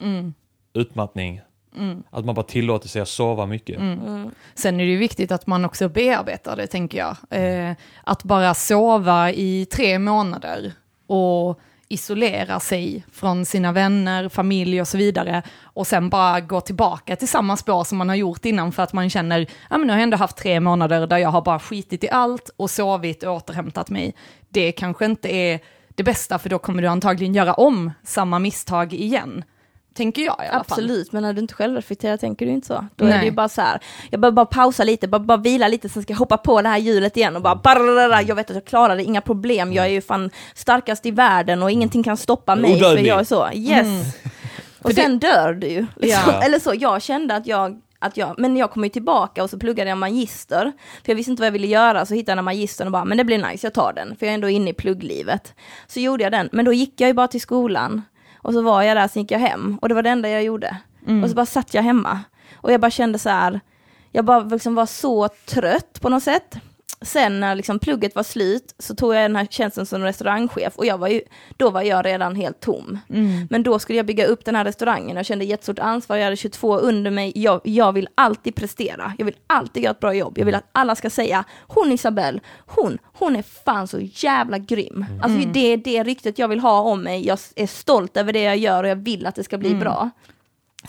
Mm. 0.00 0.34
utmattning. 0.74 1.40
Mm. 1.76 2.02
Att 2.10 2.24
man 2.24 2.34
bara 2.34 2.46
tillåter 2.46 2.88
sig 2.88 3.02
att 3.02 3.08
sova 3.08 3.46
mycket. 3.46 3.78
Mm. 3.80 4.30
Sen 4.54 4.74
är 4.80 4.84
det 4.84 4.90
ju 4.90 4.96
viktigt 4.98 5.32
att 5.32 5.46
man 5.46 5.64
också 5.64 5.88
bearbetar 5.88 6.56
det, 6.56 6.66
tänker 6.66 6.98
jag. 6.98 7.16
Eh, 7.30 7.74
att 8.04 8.24
bara 8.24 8.54
sova 8.54 9.30
i 9.32 9.66
tre 9.72 9.98
månader 9.98 10.72
och 11.06 11.60
isolera 11.94 12.60
sig 12.60 13.04
från 13.12 13.46
sina 13.46 13.72
vänner, 13.72 14.28
familj 14.28 14.80
och 14.80 14.88
så 14.88 14.98
vidare 14.98 15.42
och 15.62 15.86
sen 15.86 16.08
bara 16.08 16.40
gå 16.40 16.60
tillbaka 16.60 17.16
till 17.16 17.28
samma 17.28 17.56
spår 17.56 17.84
som 17.84 17.98
man 17.98 18.08
har 18.08 18.16
gjort 18.16 18.44
innan 18.44 18.72
för 18.72 18.82
att 18.82 18.92
man 18.92 19.10
känner, 19.10 19.46
ja 19.70 19.78
men 19.78 19.86
nu 19.86 19.92
har 19.92 19.98
jag 19.98 20.02
ändå 20.02 20.16
haft 20.16 20.36
tre 20.36 20.60
månader 20.60 21.06
där 21.06 21.18
jag 21.18 21.28
har 21.28 21.42
bara 21.42 21.58
skitit 21.58 22.04
i 22.04 22.10
allt 22.10 22.50
och 22.56 22.70
sovit 22.70 23.22
och 23.22 23.34
återhämtat 23.34 23.90
mig. 23.90 24.14
Det 24.48 24.72
kanske 24.72 25.04
inte 25.04 25.34
är 25.34 25.60
det 25.94 26.02
bästa 26.02 26.38
för 26.38 26.48
då 26.48 26.58
kommer 26.58 26.82
du 26.82 26.88
antagligen 26.88 27.34
göra 27.34 27.54
om 27.54 27.92
samma 28.02 28.38
misstag 28.38 28.92
igen. 28.92 29.44
Tänker 29.94 30.22
jag 30.22 30.36
i 30.44 30.48
alla 30.48 30.60
Absolut, 30.60 31.12
men 31.12 31.22
när 31.22 31.32
du 31.32 31.40
inte 31.40 31.54
själv 31.54 31.74
reflekterar 31.76 32.16
tänker 32.16 32.46
du 32.46 32.52
inte 32.52 32.66
så. 32.66 32.86
Då 32.96 33.04
är 33.04 33.08
Nej. 33.08 33.18
det 33.18 33.24
ju 33.24 33.30
bara 33.30 33.48
så 33.48 33.60
här, 33.60 33.80
jag 34.10 34.20
behöver 34.20 34.34
bara 34.34 34.46
pausa 34.46 34.84
lite, 34.84 35.08
bara, 35.08 35.18
bara 35.18 35.38
vila 35.38 35.68
lite, 35.68 35.88
sen 35.88 36.02
ska 36.02 36.12
jag 36.12 36.18
hoppa 36.18 36.36
på 36.36 36.62
det 36.62 36.68
här 36.68 36.78
hjulet 36.78 37.16
igen 37.16 37.36
och 37.36 37.42
bara 37.42 37.56
barrrrrra, 37.56 38.22
jag 38.22 38.34
vet 38.34 38.50
att 38.50 38.56
jag 38.56 38.64
klarar 38.64 38.96
det, 38.96 39.04
inga 39.04 39.20
problem, 39.20 39.72
jag 39.72 39.84
är 39.84 39.90
ju 39.90 40.00
fan 40.00 40.30
starkast 40.54 41.06
i 41.06 41.10
världen 41.10 41.62
och 41.62 41.70
ingenting 41.70 42.02
kan 42.02 42.16
stoppa 42.16 42.56
mig, 42.56 42.80
för 42.80 42.98
jag 42.98 43.20
är 43.20 43.24
så, 43.24 43.48
yes. 43.54 44.14
Och 44.82 44.90
För 44.90 44.96
det- 44.96 45.02
sen 45.02 45.18
dör 45.18 45.52
du 45.52 45.66
ju. 45.66 45.86
Liksom. 45.96 46.22
Ja. 46.32 46.42
Eller 46.44 46.58
så, 46.58 46.72
jag 46.74 47.02
kände 47.02 47.36
att 47.36 47.46
jag 47.46 47.80
att 47.98 48.16
jag, 48.16 48.34
men 48.38 48.56
jag 48.56 48.70
kom 48.70 48.84
ju 48.84 48.90
tillbaka 48.90 49.42
och 49.42 49.50
så 49.50 49.58
pluggade 49.58 49.90
jag 49.90 49.98
magister, 49.98 50.72
för 51.04 51.12
jag 51.12 51.16
visste 51.16 51.30
inte 51.30 51.40
vad 51.40 51.46
jag 51.46 51.52
ville 51.52 51.66
göra, 51.66 52.06
så 52.06 52.14
hittade 52.14 52.38
jag 52.38 52.44
magistern 52.44 52.86
och 52.88 52.92
bara, 52.92 53.04
men 53.04 53.18
det 53.18 53.24
blir 53.24 53.38
nice, 53.38 53.66
jag 53.66 53.74
tar 53.74 53.92
den, 53.92 54.16
för 54.16 54.26
jag 54.26 54.30
är 54.30 54.34
ändå 54.34 54.48
inne 54.48 54.70
i 54.70 54.72
plugglivet. 54.72 55.54
Så 55.86 56.00
gjorde 56.00 56.22
jag 56.24 56.32
den, 56.32 56.48
men 56.52 56.64
då 56.64 56.72
gick 56.72 57.00
jag 57.00 57.08
ju 57.08 57.14
bara 57.14 57.28
till 57.28 57.40
skolan, 57.40 58.02
och 58.44 58.52
så 58.52 58.62
var 58.62 58.82
jag 58.82 58.96
där, 58.96 59.08
sen 59.08 59.22
gick 59.22 59.30
jag 59.30 59.38
hem, 59.38 59.78
och 59.82 59.88
det 59.88 59.94
var 59.94 60.02
det 60.02 60.10
enda 60.10 60.28
jag 60.28 60.42
gjorde. 60.44 60.76
Och 61.22 61.28
så 61.28 61.34
bara 61.34 61.46
satt 61.46 61.74
jag 61.74 61.82
hemma, 61.82 62.20
och 62.56 62.72
jag 62.72 62.80
bara 62.80 62.90
kände 62.90 63.18
så 63.18 63.30
här, 63.30 63.60
jag 64.12 64.24
bara 64.24 64.40
liksom 64.40 64.74
var 64.74 64.86
så 64.86 65.28
trött 65.28 66.00
på 66.00 66.08
något 66.08 66.22
sätt. 66.22 66.56
Sen 67.02 67.40
när 67.40 67.54
liksom 67.54 67.78
plugget 67.78 68.14
var 68.14 68.22
slut 68.22 68.74
så 68.78 68.94
tog 68.94 69.14
jag 69.14 69.22
den 69.22 69.36
här 69.36 69.46
tjänsten 69.46 69.86
som 69.86 70.02
restaurangchef 70.02 70.76
och 70.76 70.86
jag 70.86 70.98
var 70.98 71.08
ju, 71.08 71.20
då 71.56 71.70
var 71.70 71.82
jag 71.82 72.06
redan 72.06 72.36
helt 72.36 72.60
tom. 72.60 72.98
Men 73.50 73.62
då 73.62 73.78
skulle 73.78 73.96
jag 73.96 74.06
bygga 74.06 74.26
upp 74.26 74.44
den 74.44 74.54
här 74.54 74.64
restaurangen, 74.64 75.16
jag 75.16 75.26
kände 75.26 75.44
jättestort 75.44 75.78
ansvar, 75.78 76.16
jag 76.16 76.24
hade 76.24 76.36
22 76.36 76.78
under 76.78 77.10
mig, 77.10 77.32
jag, 77.34 77.60
jag 77.64 77.92
vill 77.92 78.08
alltid 78.14 78.54
prestera, 78.54 79.12
jag 79.18 79.24
vill 79.24 79.36
alltid 79.46 79.82
göra 79.82 79.90
ett 79.90 80.00
bra 80.00 80.14
jobb, 80.14 80.38
jag 80.38 80.44
vill 80.46 80.54
att 80.54 80.68
alla 80.72 80.94
ska 80.94 81.10
säga, 81.10 81.44
hon 81.66 81.92
Isabelle, 81.92 82.40
hon, 82.66 82.98
hon 83.04 83.36
är 83.36 83.42
fan 83.64 83.88
så 83.88 83.98
jävla 84.00 84.58
grym. 84.58 85.04
Alltså 85.22 85.38
det 85.52 85.72
är 85.72 85.76
det 85.76 86.02
ryktet 86.04 86.38
jag 86.38 86.48
vill 86.48 86.60
ha 86.60 86.80
om 86.80 87.02
mig, 87.02 87.26
jag 87.26 87.38
är 87.56 87.66
stolt 87.66 88.16
över 88.16 88.32
det 88.32 88.42
jag 88.42 88.56
gör 88.56 88.84
och 88.84 88.90
jag 88.90 88.96
vill 88.96 89.26
att 89.26 89.34
det 89.34 89.44
ska 89.44 89.58
bli 89.58 89.74
bra. 89.74 90.10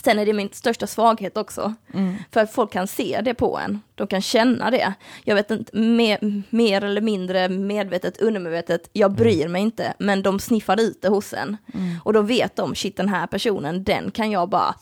Sen 0.04 0.18
är 0.18 0.26
det 0.26 0.32
min 0.32 0.48
största 0.52 0.86
svaghet 0.86 1.36
också. 1.36 1.74
För 2.32 2.40
att 2.40 2.52
folk 2.52 2.72
kan 2.72 2.86
se 2.86 3.20
det 3.24 3.34
på 3.34 3.58
en. 3.58 3.80
De 3.94 4.06
kan 4.06 4.22
känna 4.22 4.70
det. 4.70 4.94
Jag 5.24 5.34
vet 5.34 5.50
inte, 5.50 5.76
mer, 5.76 6.42
mer 6.50 6.84
eller 6.84 7.00
mindre 7.00 7.48
medvetet, 7.48 8.20
undermedvetet, 8.20 8.90
jag 8.92 9.12
bryr 9.12 9.48
mig 9.48 9.62
inte. 9.62 9.94
Men 9.98 10.22
de 10.22 10.38
sniffar 10.40 10.80
ut 10.80 11.02
det 11.02 11.08
hos 11.08 11.32
en. 11.32 11.56
Och 12.04 12.12
då 12.12 12.22
vet 12.22 12.56
de, 12.56 12.74
shit 12.74 12.96
den 12.96 13.08
här 13.08 13.26
personen, 13.26 13.84
den 13.84 14.10
kan 14.10 14.30
jag 14.30 14.48
bara 14.48 14.74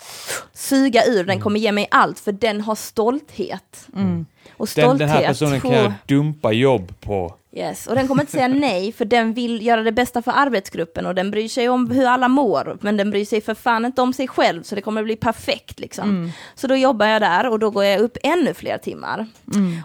suga 0.53 1.05
ur, 1.07 1.25
den 1.25 1.41
kommer 1.41 1.61
ge 1.61 1.73
mig 1.73 1.89
allt, 1.91 2.21
för 2.21 2.33
den 2.33 2.61
har 2.61 2.75
stolthet. 2.75 3.89
Och 4.57 4.67
Den, 4.67 4.67
stolthet, 4.67 4.99
den 4.99 5.09
här 5.09 5.27
personen 5.29 5.61
kan 5.61 5.73
jag 5.73 5.93
dumpa 6.07 6.53
jobb 6.53 7.01
på. 7.01 7.35
Yes, 7.57 7.87
och 7.87 7.95
den 7.95 8.09
kommer 8.09 8.23
inte 8.23 8.33
säga 8.33 8.49
nej, 8.49 8.93
för 8.93 9.05
den 9.05 9.35
vill 9.35 9.67
göra 9.67 9.83
det 9.83 9.93
bästa 9.93 10.23
för 10.23 10.33
arbetsgruppen 10.37 11.07
och 11.07 11.15
den 11.15 11.31
bryr 11.31 11.49
sig 11.49 11.69
om 11.69 11.91
hur 11.91 12.07
alla 12.07 12.29
mår, 12.29 12.79
men 12.81 12.97
den 12.97 13.11
bryr 13.11 13.25
sig 13.25 13.41
för 13.41 13.55
fan 13.55 13.85
inte 13.85 14.03
om 14.03 14.13
sig 14.13 14.29
själv, 14.29 14.63
så 14.63 14.75
det 14.75 14.81
kommer 14.81 15.03
bli 15.03 15.17
perfekt 15.17 15.81
liksom. 15.81 16.33
Så 16.55 16.67
då 16.67 16.77
jobbar 16.77 17.07
jag 17.07 17.23
där 17.23 17.49
och 17.49 17.59
då 17.59 17.71
går 17.71 17.85
jag 17.85 18.01
upp 18.01 18.17
ännu 18.23 18.55
fler 18.55 18.79
timmar. 18.79 19.27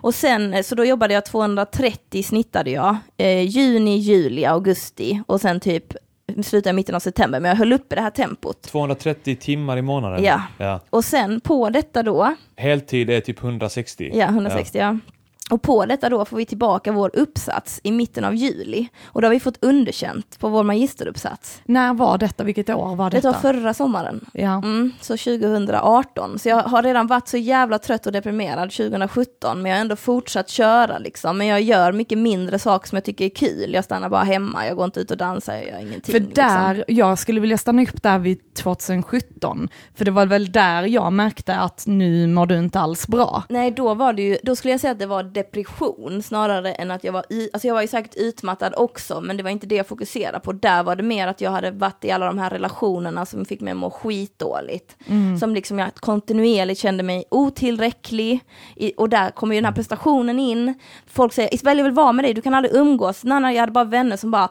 Och 0.01 0.15
sen, 0.15 0.53
eh, 0.53 0.61
så 0.61 0.75
då 0.75 0.85
jobbade 0.85 1.13
jag 1.13 1.25
230 1.25 2.23
snittade 2.23 2.71
jag, 2.71 2.97
eh, 3.17 3.41
juni, 3.41 3.97
juli, 3.97 4.45
augusti 4.45 5.21
och 5.27 5.41
sen 5.41 5.59
typ 5.59 5.93
slutade 6.43 6.69
i 6.69 6.73
mitten 6.73 6.95
av 6.95 6.99
september, 6.99 7.39
men 7.39 7.49
jag 7.49 7.55
höll 7.55 7.73
uppe 7.73 7.95
det 7.95 8.01
här 8.01 8.09
tempot. 8.09 8.61
230 8.61 9.35
timmar 9.35 9.77
i 9.77 9.81
månaden. 9.81 10.23
Ja. 10.23 10.41
ja. 10.57 10.79
Och 10.89 11.05
sen 11.05 11.41
på 11.41 11.69
detta 11.69 12.03
då, 12.03 12.35
Heltid 12.55 13.09
är 13.09 13.21
typ 13.21 13.43
160. 13.43 14.11
Ja, 14.13 14.25
160 14.25 14.77
ja. 14.77 14.97
Och 15.49 15.61
på 15.61 15.85
detta 15.85 16.09
då 16.09 16.25
får 16.25 16.37
vi 16.37 16.45
tillbaka 16.45 16.91
vår 16.91 17.11
uppsats 17.13 17.79
i 17.83 17.91
mitten 17.91 18.23
av 18.25 18.35
juli. 18.35 18.87
Och 19.05 19.21
då 19.21 19.27
har 19.27 19.33
vi 19.33 19.39
fått 19.39 19.63
underkänt 19.63 20.39
på 20.39 20.49
vår 20.49 20.63
magisteruppsats. 20.63 21.61
När 21.65 21.93
var 21.93 22.17
detta? 22.17 22.43
Vilket 22.43 22.69
år 22.69 22.95
var 22.95 23.09
Det 23.09 23.17
detta? 23.17 23.31
var 23.31 23.39
förra 23.39 23.73
sommaren. 23.73 24.25
Ja. 24.33 24.57
Mm, 24.57 24.91
så 25.01 25.17
2018. 25.17 26.39
Så 26.39 26.49
jag 26.49 26.57
har 26.63 26.83
redan 26.83 27.07
varit 27.07 27.27
så 27.27 27.37
jävla 27.37 27.79
trött 27.79 28.05
och 28.05 28.11
deprimerad 28.11 28.71
2017, 28.71 29.61
men 29.61 29.69
jag 29.69 29.77
har 29.77 29.81
ändå 29.81 29.95
fortsatt 29.95 30.49
köra 30.49 30.97
liksom. 30.97 31.37
Men 31.37 31.47
jag 31.47 31.61
gör 31.61 31.91
mycket 31.91 32.17
mindre 32.17 32.59
saker 32.59 32.87
som 32.89 32.95
jag 32.95 33.03
tycker 33.03 33.25
är 33.25 33.29
kul. 33.29 33.73
Jag 33.73 33.83
stannar 33.83 34.09
bara 34.09 34.23
hemma, 34.23 34.67
jag 34.67 34.75
går 34.75 34.85
inte 34.85 34.99
ut 34.99 35.11
och 35.11 35.17
dansar, 35.17 35.53
jag 35.53 35.65
gör 35.67 35.79
ingenting. 35.79 36.13
För 36.13 36.19
där, 36.19 36.73
liksom. 36.75 36.95
jag 36.95 37.19
skulle 37.19 37.39
vilja 37.39 37.57
stanna 37.57 37.81
upp 37.83 38.03
där 38.03 38.19
vid 38.19 38.53
2017. 38.53 39.69
För 39.95 40.05
det 40.05 40.11
var 40.11 40.25
väl 40.25 40.51
där 40.51 40.83
jag 40.83 41.13
märkte 41.13 41.55
att 41.55 41.83
nu 41.87 42.27
mår 42.27 42.45
du 42.45 42.57
inte 42.57 42.79
alls 42.79 43.07
bra. 43.07 43.43
Nej, 43.49 43.71
då 43.71 43.93
var 43.93 44.13
det 44.13 44.21
ju, 44.21 44.37
då 44.43 44.55
skulle 44.55 44.71
jag 44.71 44.81
säga 44.81 44.91
att 44.91 44.99
det 44.99 45.05
var 45.05 45.23
depression 45.39 46.23
snarare 46.23 46.73
än 46.73 46.91
att 46.91 47.03
jag 47.03 47.13
var, 47.13 47.25
alltså 47.53 47.67
jag 47.67 47.73
var 47.73 47.81
ju 47.81 47.87
säkert 47.87 48.15
utmattad 48.15 48.73
också, 48.77 49.21
men 49.21 49.37
det 49.37 49.43
var 49.43 49.49
inte 49.49 49.67
det 49.67 49.75
jag 49.75 49.87
fokuserade 49.87 50.39
på. 50.39 50.51
Där 50.53 50.83
var 50.83 50.95
det 50.95 51.03
mer 51.03 51.27
att 51.27 51.41
jag 51.41 51.51
hade 51.51 51.71
varit 51.71 52.05
i 52.05 52.11
alla 52.11 52.25
de 52.25 52.37
här 52.37 52.49
relationerna 52.49 53.25
som 53.25 53.45
fick 53.45 53.61
mig 53.61 53.71
att 53.71 53.77
må 53.77 53.89
skitdåligt. 53.89 54.95
Som 55.39 55.53
liksom 55.53 55.79
jag 55.79 55.95
kontinuerligt 55.95 56.79
kände 56.79 57.03
mig 57.03 57.23
otillräcklig. 57.31 58.39
I, 58.75 58.93
och 58.97 59.09
där 59.09 59.31
kommer 59.31 59.55
ju 59.55 59.61
den 59.61 59.65
här 59.65 59.73
prestationen 59.73 60.39
in. 60.39 60.73
Folk 61.07 61.33
säger, 61.33 61.53
Isabelle 61.53 61.79
jag 61.79 61.83
vill 61.83 61.93
vara 61.93 62.11
med 62.11 62.25
dig, 62.25 62.33
du 62.33 62.41
kan 62.41 62.53
aldrig 62.53 62.75
umgås. 62.75 63.23
Nanna, 63.23 63.53
jag 63.53 63.59
hade 63.59 63.71
bara 63.71 63.83
vänner 63.83 64.17
som 64.17 64.31
bara, 64.31 64.49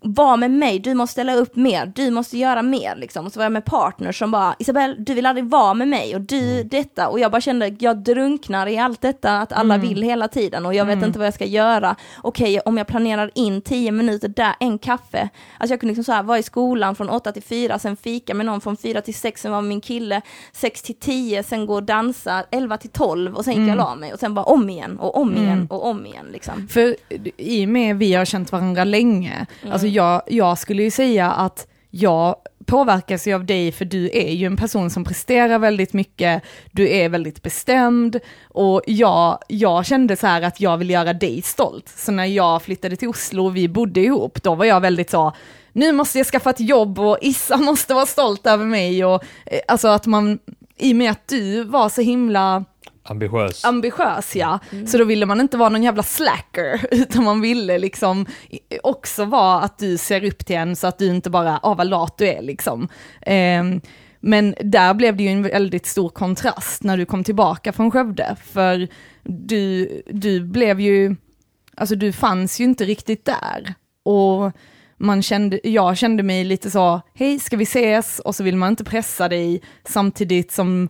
var 0.00 0.36
med 0.36 0.50
mig, 0.50 0.78
du 0.78 0.94
måste 0.94 1.12
ställa 1.12 1.34
upp 1.34 1.56
mer, 1.56 1.92
du 1.94 2.10
måste 2.10 2.38
göra 2.38 2.62
mer 2.62 2.96
liksom. 2.96 3.26
Och 3.26 3.32
så 3.32 3.38
var 3.38 3.44
jag 3.44 3.52
med 3.52 3.64
partners 3.64 4.18
som 4.18 4.30
bara, 4.30 4.54
Isabelle, 4.58 4.94
du 4.98 5.14
vill 5.14 5.26
aldrig 5.26 5.46
vara 5.46 5.74
med 5.74 5.88
mig 5.88 6.14
och 6.14 6.20
du 6.20 6.62
detta. 6.62 7.08
Och 7.08 7.20
jag 7.20 7.30
bara 7.30 7.40
kände, 7.40 7.76
jag 7.78 7.98
drunknar 7.98 8.66
i 8.66 8.78
allt 8.78 9.00
detta, 9.00 9.38
att 9.38 9.52
alla 9.52 9.76
vill 9.78 10.02
hela 10.02 10.27
tiden 10.28 10.66
och 10.66 10.74
jag 10.74 10.84
vet 10.84 11.02
inte 11.02 11.18
vad 11.18 11.26
jag 11.26 11.34
ska 11.34 11.44
göra. 11.44 11.96
Okej, 12.22 12.60
om 12.60 12.78
jag 12.78 12.86
planerar 12.86 13.30
in 13.34 13.62
tio 13.62 13.92
minuter 13.92 14.28
där, 14.28 14.54
en 14.60 14.78
kaffe. 14.78 15.28
Alltså 15.58 15.72
jag 15.72 15.80
kunde 15.80 15.90
liksom 15.90 16.04
så 16.04 16.12
här, 16.12 16.22
vara 16.22 16.38
i 16.38 16.42
skolan 16.42 16.94
från 16.94 17.08
åtta 17.08 17.32
till 17.32 17.42
fyra, 17.42 17.78
sen 17.78 17.96
fika 17.96 18.34
med 18.34 18.46
någon 18.46 18.60
från 18.60 18.76
fyra 18.76 19.00
till 19.00 19.14
sex, 19.14 19.42
sen 19.42 19.52
var 19.52 19.62
min 19.62 19.80
kille, 19.80 20.20
sex 20.52 20.82
till 20.82 20.94
tio, 20.94 21.42
sen 21.42 21.66
gå 21.66 21.74
och 21.74 21.82
dansa, 21.82 22.44
elva 22.50 22.76
till 22.76 22.90
tolv 22.90 23.34
och 23.34 23.44
sen 23.44 23.54
gick 23.54 23.62
jag 23.62 23.70
och 23.70 23.76
la 23.76 23.94
mig 23.94 24.12
och 24.12 24.18
sen 24.18 24.34
bara 24.34 24.44
om 24.44 24.70
igen 24.70 24.98
och 24.98 25.16
om 25.16 25.36
igen 25.36 25.66
och 25.70 25.86
om 25.86 26.06
igen 26.06 26.26
liksom. 26.32 26.68
För 26.68 26.96
i 27.36 27.64
och 27.64 27.68
med 27.68 27.96
vi 27.96 28.14
har 28.14 28.24
känt 28.24 28.52
varandra 28.52 28.84
länge, 28.84 29.46
alltså 29.70 29.86
jag, 29.86 30.22
jag 30.26 30.58
skulle 30.58 30.82
ju 30.82 30.90
säga 30.90 31.30
att 31.30 31.66
jag 31.90 32.36
påverkas 32.68 33.26
ju 33.26 33.34
av 33.34 33.44
dig 33.44 33.72
för 33.72 33.84
du 33.84 34.10
är 34.12 34.32
ju 34.32 34.46
en 34.46 34.56
person 34.56 34.90
som 34.90 35.04
presterar 35.04 35.58
väldigt 35.58 35.92
mycket, 35.92 36.42
du 36.72 36.88
är 36.88 37.08
väldigt 37.08 37.42
bestämd. 37.42 38.20
Och 38.48 38.82
jag, 38.86 39.38
jag 39.48 39.86
kände 39.86 40.16
så 40.16 40.26
här 40.26 40.42
att 40.42 40.60
jag 40.60 40.76
vill 40.76 40.90
göra 40.90 41.12
dig 41.12 41.42
stolt. 41.42 41.88
Så 41.96 42.12
när 42.12 42.24
jag 42.24 42.62
flyttade 42.62 42.96
till 42.96 43.08
Oslo 43.08 43.44
och 43.44 43.56
vi 43.56 43.68
bodde 43.68 44.00
ihop, 44.00 44.42
då 44.42 44.54
var 44.54 44.64
jag 44.64 44.80
väldigt 44.80 45.10
så, 45.10 45.32
nu 45.72 45.92
måste 45.92 46.18
jag 46.18 46.26
skaffa 46.26 46.50
ett 46.50 46.60
jobb 46.60 46.98
och 46.98 47.18
Issa 47.20 47.56
måste 47.70 47.94
vara 47.94 48.06
stolt 48.06 48.46
över 48.46 48.64
mig. 48.64 49.04
Och 49.04 49.24
eh, 49.46 49.60
alltså 49.68 49.88
att 49.88 50.06
man, 50.06 50.38
i 50.76 50.92
och 50.92 50.96
med 50.96 51.10
att 51.10 51.28
du 51.28 51.64
var 51.64 51.88
så 51.88 52.00
himla 52.00 52.64
Ambitiös. 53.10 53.64
ambitiös 53.64 54.36
ja, 54.36 54.58
så 54.86 54.98
då 54.98 55.04
ville 55.04 55.26
man 55.26 55.40
inte 55.40 55.56
vara 55.56 55.68
någon 55.68 55.82
jävla 55.82 56.02
slacker, 56.02 56.86
utan 56.90 57.24
man 57.24 57.40
ville 57.40 57.78
liksom 57.78 58.26
också 58.82 59.24
vara 59.24 59.60
att 59.60 59.78
du 59.78 59.98
ser 59.98 60.24
upp 60.24 60.46
till 60.46 60.56
en 60.56 60.76
så 60.76 60.86
att 60.86 60.98
du 60.98 61.06
inte 61.06 61.30
bara, 61.30 61.60
ah 61.62 61.74
vad 61.74 61.86
lat 61.86 62.18
du 62.18 62.26
är 62.28 62.42
liksom. 62.42 62.88
Ehm, 63.22 63.80
men 64.20 64.54
där 64.60 64.94
blev 64.94 65.16
det 65.16 65.22
ju 65.22 65.28
en 65.28 65.42
väldigt 65.42 65.86
stor 65.86 66.08
kontrast 66.08 66.82
när 66.82 66.96
du 66.96 67.06
kom 67.06 67.24
tillbaka 67.24 67.72
från 67.72 67.90
Skövde, 67.90 68.36
för 68.44 68.88
du, 69.22 69.88
du 70.10 70.40
blev 70.40 70.80
ju, 70.80 71.16
alltså 71.76 71.94
du 71.94 72.12
fanns 72.12 72.60
ju 72.60 72.64
inte 72.64 72.84
riktigt 72.84 73.24
där. 73.24 73.74
Och 74.02 74.52
man 74.96 75.22
kände, 75.22 75.60
jag 75.62 75.96
kände 75.96 76.22
mig 76.22 76.44
lite 76.44 76.70
så, 76.70 77.00
hej 77.14 77.38
ska 77.38 77.56
vi 77.56 77.62
ses? 77.64 78.18
Och 78.18 78.34
så 78.34 78.44
vill 78.44 78.56
man 78.56 78.68
inte 78.68 78.84
pressa 78.84 79.28
dig 79.28 79.62
samtidigt 79.84 80.52
som 80.52 80.88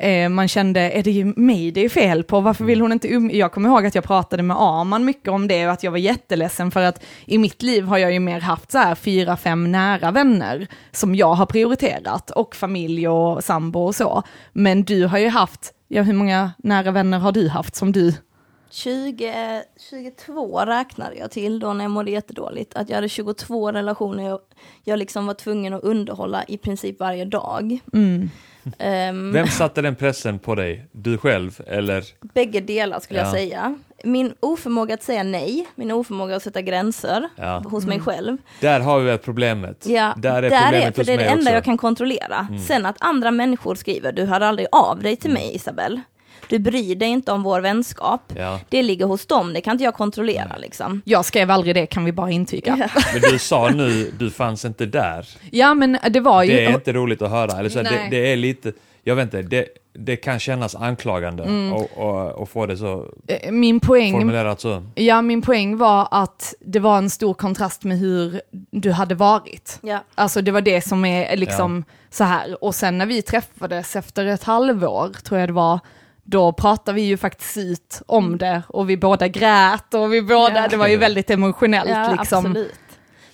eh, 0.00 0.28
man 0.28 0.48
kände, 0.48 0.80
är 0.80 1.02
det 1.02 1.10
ju 1.10 1.24
mig 1.24 1.70
det 1.70 1.84
är 1.84 1.88
fel 1.88 2.24
på? 2.24 2.40
Varför 2.40 2.64
vill 2.64 2.80
hon 2.80 2.92
inte 2.92 3.08
um-? 3.08 3.30
Jag 3.30 3.52
kommer 3.52 3.68
ihåg 3.68 3.86
att 3.86 3.94
jag 3.94 4.04
pratade 4.04 4.42
med 4.42 4.56
Arman 4.60 5.04
mycket 5.04 5.28
om 5.28 5.48
det 5.48 5.66
och 5.66 5.72
att 5.72 5.82
jag 5.82 5.90
var 5.90 5.98
jätteledsen 5.98 6.70
för 6.70 6.82
att 6.82 7.02
i 7.24 7.38
mitt 7.38 7.62
liv 7.62 7.84
har 7.84 7.98
jag 7.98 8.12
ju 8.12 8.20
mer 8.20 8.40
haft 8.40 8.72
så 8.72 8.78
här 8.78 8.94
fyra, 8.94 9.36
fem 9.36 9.72
nära 9.72 10.10
vänner 10.10 10.66
som 10.92 11.14
jag 11.14 11.34
har 11.34 11.46
prioriterat 11.46 12.30
och 12.30 12.56
familj 12.56 13.08
och 13.08 13.44
sambo 13.44 13.80
och 13.80 13.94
så. 13.94 14.22
Men 14.52 14.82
du 14.82 15.06
har 15.06 15.18
ju 15.18 15.28
haft, 15.28 15.72
ja 15.88 16.02
hur 16.02 16.14
många 16.14 16.52
nära 16.58 16.90
vänner 16.90 17.18
har 17.18 17.32
du 17.32 17.48
haft 17.48 17.76
som 17.76 17.92
du 17.92 18.14
20, 18.70 19.62
22 19.90 20.58
räknade 20.58 21.16
jag 21.16 21.30
till 21.30 21.60
då 21.60 21.72
när 21.72 21.84
jag 21.84 21.90
mådde 21.90 22.10
jättedåligt. 22.10 22.74
Att 22.74 22.88
jag 22.88 22.96
hade 22.96 23.08
22 23.08 23.72
relationer 23.72 24.28
jag, 24.28 24.40
jag 24.84 24.98
liksom 24.98 25.26
var 25.26 25.34
tvungen 25.34 25.74
att 25.74 25.82
underhålla 25.82 26.44
i 26.44 26.58
princip 26.58 27.00
varje 27.00 27.24
dag. 27.24 27.78
Ehm, 28.78 29.32
Vem 29.32 29.46
satte 29.48 29.82
den 29.82 29.96
pressen 29.96 30.38
på 30.38 30.54
dig? 30.54 30.86
Du 30.92 31.18
själv 31.18 31.60
eller? 31.66 32.04
Bägge 32.34 32.60
delar 32.60 33.00
skulle 33.00 33.18
Ja. 33.20 33.24
jag 33.26 33.34
säga. 33.34 33.78
Min 34.04 34.34
oförmåga 34.40 34.94
att 34.94 35.02
säga 35.02 35.22
nej, 35.22 35.66
min 35.74 35.90
oförmåga 35.90 36.36
att 36.36 36.42
sätta 36.42 36.62
gränser 36.62 37.28
Ja. 37.36 37.62
hos 37.66 37.86
mig 37.86 38.00
själv. 38.00 38.36
Där 38.60 38.80
har 38.80 38.98
vi 39.00 39.06
väl 39.06 39.18
problemet. 39.18 39.86
Ja, 39.88 40.14
där 40.16 40.42
är 40.42 40.50
problemet 40.50 40.94
för 40.94 41.00
hos 41.00 41.06
det 41.06 41.12
är 41.12 41.16
det 41.18 41.24
enda 41.24 41.32
också. 41.34 41.42
Mm. 41.48 41.54
jag 41.54 41.64
kan 41.64 41.78
kontrollera. 41.78 42.46
Sen 42.68 42.86
att 42.86 42.96
andra 43.00 43.30
människor 43.30 43.74
skriver, 43.74 44.12
du 44.12 44.24
hör 44.24 44.40
aldrig 44.40 44.66
av 44.72 45.02
dig 45.02 45.16
till 45.16 45.30
mig 45.30 45.54
Isabelle. 45.56 46.00
Du 46.50 46.58
bryr 46.58 46.94
dig 46.94 47.08
inte 47.08 47.32
om 47.32 47.42
vår 47.42 47.60
vänskap. 47.60 48.20
Ja. 48.36 48.60
Det 48.68 48.82
ligger 48.82 49.06
hos 49.06 49.26
dem, 49.26 49.52
det 49.52 49.60
kan 49.60 49.72
inte 49.72 49.84
jag 49.84 49.94
kontrollera 49.94 50.56
liksom. 50.56 51.02
Jag 51.04 51.24
skrev 51.24 51.50
aldrig 51.50 51.74
det, 51.74 51.86
kan 51.86 52.04
vi 52.04 52.12
bara 52.12 52.30
intyga. 52.30 52.76
Men 53.12 53.32
du 53.32 53.38
sa 53.38 53.68
nu, 53.68 54.10
du 54.18 54.30
fanns 54.30 54.64
inte 54.64 54.86
där. 54.86 55.28
Ja, 55.50 55.74
men 55.74 55.98
det 56.10 56.20
var 56.20 56.42
ju... 56.42 56.52
Det 56.52 56.64
är 56.64 56.74
inte 56.74 56.92
roligt 56.92 57.22
att 57.22 57.30
höra. 57.30 57.58
Eller 57.58 57.68
så, 57.68 57.82
det, 57.82 58.08
det 58.10 58.32
är 58.32 58.36
lite, 58.36 58.72
jag 59.02 59.16
vet 59.16 59.24
inte, 59.24 59.42
det, 59.42 59.66
det 59.92 60.16
kan 60.16 60.38
kännas 60.38 60.74
anklagande 60.76 61.42
Mm. 61.42 61.72
och, 61.72 61.88
och, 61.98 62.30
och 62.32 62.48
få 62.48 62.66
det 62.66 62.76
så 62.76 63.06
Eh, 63.26 63.52
Min 63.52 63.80
poäng 63.80 64.12
formulerat 64.12 64.60
så. 64.60 64.82
Ja, 64.94 65.22
min 65.22 65.42
poäng 65.42 65.76
var 65.76 66.08
att 66.10 66.54
det 66.60 66.78
var 66.78 66.98
en 66.98 67.10
stor 67.10 67.34
kontrast 67.34 67.84
med 67.84 67.98
hur 67.98 68.40
du 68.70 68.92
hade 68.92 69.14
varit. 69.14 69.78
Ja. 69.82 70.04
Alltså 70.14 70.42
det 70.42 70.50
var 70.50 70.60
det 70.60 70.80
som 70.80 71.04
är 71.04 71.36
liksom 71.36 71.84
så 72.10 72.24
här. 72.24 72.64
Och 72.64 72.74
sen 72.74 72.98
när 72.98 73.06
vi 73.06 73.22
träffades 73.22 73.96
efter 73.96 74.26
ett 74.26 74.44
halvår, 74.44 75.08
tror 75.24 75.40
jag 75.40 75.48
det 75.48 75.52
var, 75.52 75.80
då 76.30 76.52
pratade 76.52 76.94
vi 76.96 77.02
ju 77.02 77.16
faktiskt 77.16 77.56
ut 77.56 78.02
om 78.06 78.38
det 78.38 78.62
och 78.68 78.90
vi 78.90 78.96
båda 78.96 79.28
grät 79.28 79.94
och 79.94 80.12
vi 80.12 80.22
båda, 80.22 80.54
Ja. 80.54 80.68
det 80.68 80.76
var 80.76 80.88
ju 80.88 80.96
väldigt 80.96 81.30
emotionellt 81.30 81.90
Ja, 81.90 82.16
liksom. 82.20 82.46
absolut. 82.46 82.74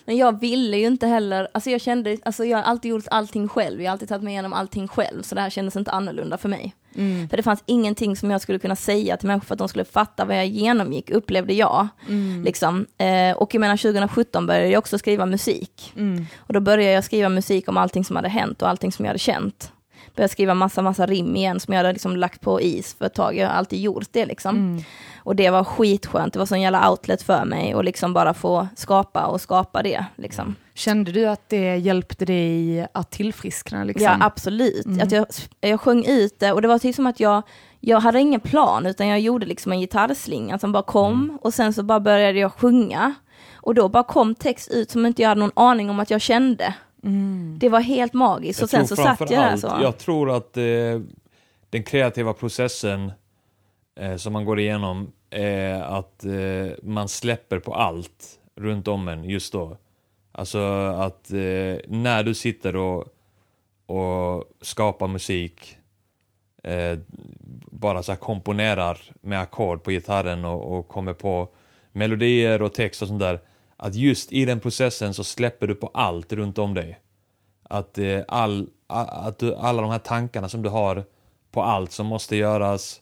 Men 0.05 0.17
jag 0.17 0.41
ville 0.41 0.77
ju 0.77 0.87
inte 0.87 1.07
heller, 1.07 1.49
alltså 1.55 1.71
jag 1.71 1.81
kände, 1.81 2.17
alltså 2.25 2.45
jag 2.45 2.59
har 2.59 2.65
alltid 2.65 2.91
gjort 2.91 3.05
allting 3.11 3.49
själv, 3.49 3.83
jag 3.83 3.89
har 3.89 3.93
alltid 3.93 4.09
tagit 4.09 4.23
mig 4.23 4.33
igenom 4.33 4.53
allting 4.53 4.89
själv, 4.89 5.23
så 5.23 5.35
det 5.35 5.41
här 5.41 5.51
kändes 5.51 5.77
inte 5.77 5.91
annorlunda 5.91 6.39
för 6.39 6.49
mig. 6.49 6.75
Mm. 6.95 7.29
För 7.29 7.37
det 7.37 7.43
fanns 7.43 7.63
ingenting 7.67 8.17
som 8.17 8.31
jag 8.31 8.41
skulle 8.41 8.59
kunna 8.59 8.77
säga 8.77 9.17
till 9.17 9.27
människor 9.29 9.47
för 9.47 9.55
att 9.55 9.59
de 9.59 9.69
skulle 9.69 9.85
fatta 9.85 10.25
vad 10.25 10.37
jag 10.37 10.47
genomgick, 10.47 11.11
upplevde 11.11 11.55
jag. 11.55 11.89
Mm. 12.09 12.45
Liksom. 12.45 12.87
Eh, 12.99 13.37
och 13.37 13.55
jag 13.55 13.61
menar 13.61 13.77
2017 13.77 14.47
började 14.47 14.69
jag 14.69 14.79
också 14.79 14.99
skriva 14.99 15.27
musik. 15.27 15.93
Mm. 15.97 16.27
Och 16.39 16.53
då 16.55 16.61
började 16.61 16.93
jag 16.93 17.05
skriva 17.05 17.29
musik 17.29 17.69
om 17.69 17.77
allting 17.77 18.05
som 18.05 18.17
hade 18.17 18.29
hänt 18.29 18.63
och 18.63 18.69
allting 18.69 18.93
som 18.93 19.05
jag 19.05 19.11
hade 19.11 19.19
känt. 19.19 19.73
Började 20.17 20.33
skriva 20.33 20.55
massa, 20.55 20.83
massa 20.83 21.07
rim 21.07 21.37
igen 21.37 21.61
som 21.61 21.75
jag 21.75 21.79
hade 21.79 21.93
liksom 21.93 22.17
lagt 22.17 22.41
på 22.41 22.61
is 22.61 22.95
för 22.95 23.05
ett 23.05 23.15
tag. 23.15 23.37
Jag 23.37 23.49
har 23.49 23.55
alltid 23.55 23.81
gjort 23.81 24.09
det 24.11 24.27
liksom. 24.27 24.57
Mm. 24.57 24.83
Och 25.19 25.37
det 25.37 25.51
var 25.51 25.65
skitskönt, 25.65 26.33
det 26.33 26.39
var 26.39 26.47
sån 26.47 26.61
jävla 26.61 26.91
outlet 26.91 27.23
för 27.23 27.45
mig 27.45 27.75
och 27.75 27.85
liksom 27.85 28.13
bara 28.13 28.35
få 28.35 28.69
skapa 28.77 29.27
och 29.27 29.41
skapa 29.41 29.83
det 29.83 30.05
liksom. 30.17 30.55
Kände 30.75 31.13
du 31.13 31.27
att 31.27 31.49
det 31.49 31.77
hjälpte 31.77 32.25
dig 32.25 32.87
att 32.95 33.11
tillfriskna 33.11 33.85
liksom? 33.85 34.05
Ja 34.05 34.17
absolut, 34.21 35.03
att 35.03 35.13
jag, 35.13 35.27
jag 35.61 35.81
sjöng 35.81 36.05
ut 36.07 36.39
det 36.39 36.53
och 36.53 36.63
det 36.63 36.69
var 36.69 36.79
typ 36.79 36.95
som 36.95 37.07
att 37.07 37.21
jag, 37.21 37.43
jag 37.81 38.01
hade 38.01 38.21
ingen 38.21 38.41
plan 38.41 38.87
utan 38.87 39.07
jag 39.07 39.21
gjorde 39.21 39.47
liksom 39.47 39.73
en 39.73 39.81
gitarrslinga 39.81 40.59
som 40.59 40.73
bara 40.73 40.83
kom 40.83 41.39
och 41.43 41.55
sen 41.55 41.73
så 41.73 41.83
bara 41.83 42.01
började 42.01 42.39
jag 42.39 42.53
sjunga. 42.53 43.15
Och 43.55 43.75
då 43.75 43.89
bara 43.89 44.03
kom 44.03 44.35
text 44.35 44.71
ut 44.71 44.91
som 44.91 45.07
inte 45.07 45.23
jag 45.23 45.29
hade 45.29 45.41
någon 45.41 45.51
aning 45.57 45.91
om 45.91 46.01
att 46.01 46.11
jag 46.11 46.21
kände. 46.21 46.75
Mm. 47.07 47.57
Det 47.59 47.69
var 47.69 47.81
helt 47.81 48.13
magiskt 48.13 48.63
och 48.63 48.71
sen 48.71 48.89
så 48.89 48.97
satt 48.97 49.21
jag 49.21 49.29
där 49.29 49.57
så. 49.57 49.79
jag 49.83 49.99
tror 49.99 50.31
att 50.31 50.57
eh, 50.57 51.01
den 51.71 51.83
kreativa 51.83 52.33
processen 52.33 53.13
eh, 54.01 54.17
som 54.17 54.33
man 54.33 54.45
går 54.45 54.61
igenom 54.61 55.13
är 55.31 55.81
att 55.81 56.25
eh, 56.25 56.77
man 56.83 57.09
släpper 57.09 57.59
på 57.59 57.75
allt 57.75 58.39
runt 58.57 58.89
om 58.89 59.09
en 59.09 59.25
just 59.25 59.53
då. 59.53 59.77
Alltså 60.33 60.59
att 60.99 61.31
eh, 61.31 61.77
när 61.89 62.23
du 62.23 62.35
sitter 62.35 62.77
och, 62.77 63.05
och 63.87 64.45
skapar 64.61 65.09
musik, 65.09 65.79
eh, 66.63 66.99
bara 67.71 68.03
så 68.03 68.13
här 68.13 68.19
komponerar 68.19 68.99
med 69.21 69.41
ackord 69.41 69.83
på 69.83 69.91
gitarren 69.91 70.45
och, 70.45 70.79
och 70.79 70.89
kommer 70.89 71.13
på 71.13 71.49
melodier 71.93 72.63
och 72.63 72.75
text 72.75 73.03
och 73.03 73.09
sånt 73.09 73.21
där. 73.21 73.41
Att 73.77 73.95
just 73.95 74.33
i 74.33 74.45
den 74.45 74.61
processen 74.61 75.15
så 75.15 75.25
släpper 75.25 75.67
du 75.67 75.75
på 75.75 75.91
allt 75.95 76.33
runt 76.33 76.59
om 76.59 76.75
dig. 76.75 77.01
Att, 77.63 77.99
eh, 77.99 78.21
all, 78.29 78.69
a- 78.87 79.05
att 79.27 79.39
du, 79.39 79.55
alla 79.55 79.83
de 79.83 79.91
här 79.91 79.99
tankarna 79.99 80.49
som 80.49 80.63
du 80.63 80.69
har 80.69 81.05
på 81.51 81.63
allt 81.63 81.93
som 81.93 82.07
måste 82.07 82.37
göras, 82.37 83.01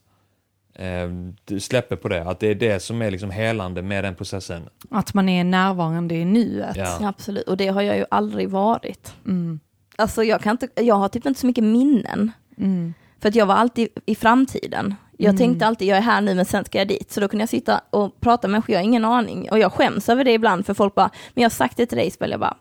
eh, 0.74 1.08
du 1.44 1.60
släpper 1.60 1.96
på 1.96 2.08
det. 2.08 2.22
Att 2.22 2.40
det 2.40 2.46
är 2.46 2.54
det 2.54 2.80
som 2.82 3.02
är 3.02 3.10
liksom 3.10 3.30
helande 3.30 3.82
med 3.82 4.04
den 4.04 4.14
processen. 4.14 4.62
Att 4.90 5.14
man 5.14 5.28
är 5.28 5.44
närvarande 5.44 6.14
i 6.14 6.24
nuet. 6.24 6.76
Ja, 6.76 7.08
absolut, 7.08 7.48
och 7.48 7.56
det 7.56 7.66
har 7.68 7.82
jag 7.82 7.96
ju 7.96 8.04
aldrig 8.10 8.48
varit. 8.50 9.14
Mm. 9.26 9.60
Alltså 9.96 10.24
jag, 10.24 10.40
kan 10.40 10.50
inte, 10.60 10.82
jag 10.84 10.94
har 10.94 11.08
typ 11.08 11.26
inte 11.26 11.40
så 11.40 11.46
mycket 11.46 11.64
minnen. 11.64 12.32
Mm. 12.58 12.94
För 13.20 13.28
att 13.28 13.34
jag 13.34 13.46
var 13.46 13.54
alltid 13.54 13.88
i 14.06 14.14
framtiden. 14.14 14.94
Jag 15.16 15.28
Mm. 15.30 15.36
tänkte 15.38 15.66
alltid, 15.66 15.88
jag 15.88 15.98
är 15.98 16.02
här 16.02 16.20
nu 16.20 16.34
men 16.34 16.44
sen 16.44 16.64
ska 16.64 16.78
jag 16.78 16.88
dit. 16.88 17.12
Så 17.12 17.20
då 17.20 17.28
kunde 17.28 17.42
jag 17.42 17.48
sitta 17.48 17.80
och 17.90 18.20
prata 18.20 18.48
med 18.48 18.52
människor, 18.52 18.72
jag 18.72 18.78
har 18.78 18.84
ingen 18.84 19.04
aning. 19.04 19.50
Och 19.50 19.58
jag 19.58 19.72
skäms 19.72 20.08
över 20.08 20.24
det 20.24 20.32
ibland 20.32 20.66
för 20.66 20.74
folk 20.74 20.94
bara, 20.94 21.10
men 21.34 21.42
jag 21.42 21.50
har 21.50 21.54
sagt 21.54 21.76
det 21.76 21.86
till 21.86 21.98
dig 21.98 22.06
Isabel, 22.06 22.30
jag 22.30 22.40
bara, 22.40 22.56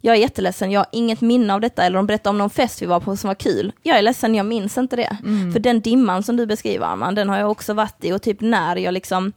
jag 0.00 0.16
är 0.16 0.20
jätteledsen, 0.20 0.70
jag 0.70 0.80
har 0.80 0.86
inget 0.92 1.20
minne 1.20 1.54
av 1.54 1.60
detta. 1.60 1.82
Eller 1.84 1.96
de 1.96 2.06
berättar 2.06 2.30
om 2.30 2.38
någon 2.38 2.50
fest 2.50 2.82
vi 2.82 2.86
var 2.86 3.00
på 3.00 3.16
som 3.16 3.28
var 3.28 3.34
kul. 3.34 3.72
Jag 3.82 3.98
är 3.98 4.02
ledsen, 4.02 4.34
jag 4.34 4.46
minns 4.46 4.78
inte 4.78 4.96
det. 4.96 5.16
Mm. 5.24 5.52
För 5.52 5.60
den 5.60 5.80
dimman 5.80 6.22
som 6.22 6.36
du 6.36 6.46
beskriver 6.46 6.86
Arman, 6.86 7.14
den 7.14 7.28
har 7.28 7.38
jag 7.38 7.50
också 7.50 7.74
varit 7.74 8.04
i. 8.04 8.12
Och 8.12 8.22
typ 8.22 8.40
när 8.40 8.76
jag 8.76 8.94
liksom 8.94 9.32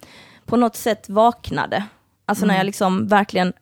på 0.45 0.57
något 0.57 0.75
sätt 0.75 1.09
vaknade. 1.09 1.83
Alltså 2.25 2.45
när 2.45 2.57
jag 2.57 2.65
liksom 2.65 3.07
verkligen 3.07 3.53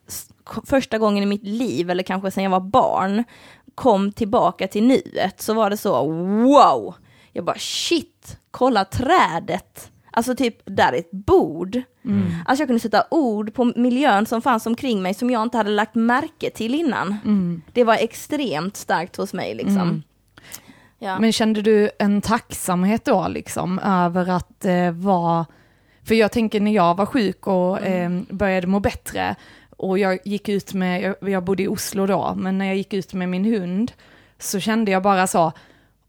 första 0.66 0.98
gången 0.98 1.24
i 1.24 1.26
mitt 1.26 1.44
liv, 1.44 1.90
eller 1.90 2.04
kanske 2.04 2.32
sen 2.32 2.44
jag 2.44 2.52
var 2.52 2.60
barn, 2.60 3.24
kom 3.76 4.12
tillbaka 4.12 4.68
till 4.68 4.84
nuet, 4.84 5.42
så 5.42 5.54
var 5.54 5.70
det 5.70 5.78
så 5.78 6.08
wow! 6.44 6.96
Jag 7.38 7.46
bara 7.46 7.58
shit, 7.60 8.38
kolla 8.52 8.86
trädet! 8.86 9.92
Alltså 10.12 10.36
typ, 10.36 10.58
där 10.66 10.94
är 10.94 10.98
ett 10.98 11.12
bord. 11.12 11.82
Alltså 12.46 12.62
jag 12.62 12.68
kunde 12.68 12.80
sätta 12.80 13.04
ord 13.12 13.54
på 13.54 13.74
miljön 13.76 14.26
som 14.26 14.42
fanns 14.42 14.66
omkring 14.66 15.02
mig 15.02 15.14
som 15.14 15.30
jag 15.30 15.44
inte 15.44 15.58
hade 15.58 15.70
lagt 15.70 15.96
märke 15.96 16.50
till 16.50 16.76
innan. 16.76 17.16
Mm. 17.26 17.62
Det 17.74 17.84
var 17.84 17.96
extremt 17.96 18.78
starkt 18.78 19.16
hos 19.16 19.34
mig 19.34 19.56
liksom. 19.56 19.82
Mm. 19.82 20.04
Ja. 21.00 21.20
Men 21.20 21.34
kände 21.34 21.62
du 21.62 21.90
en 22.00 22.22
tacksamhet 22.22 23.06
då 23.06 23.28
liksom 23.28 23.80
över 23.80 24.30
att 24.30 24.66
eh, 24.66 24.92
vara, 24.92 25.46
för 26.04 26.16
jag 26.16 26.32
tänker 26.32 26.60
när 26.60 26.72
jag 26.72 26.96
var 26.98 27.06
sjuk 27.06 27.48
och 27.48 27.82
eh, 27.82 28.22
började 28.30 28.68
må 28.68 28.80
bättre 28.80 29.36
och 29.70 30.00
jag 30.00 30.20
gick 30.26 30.50
ut 30.50 30.74
med, 30.74 31.02
jag, 31.02 31.30
jag 31.30 31.44
bodde 31.44 31.64
i 31.64 31.68
Oslo 31.68 32.06
då, 32.06 32.34
men 32.38 32.58
när 32.58 32.66
jag 32.66 32.76
gick 32.76 32.94
ut 32.94 33.14
med 33.14 33.30
min 33.30 33.46
hund 33.46 33.92
så 34.40 34.60
kände 34.60 34.92
jag 34.92 35.04
bara 35.04 35.28
så, 35.28 35.52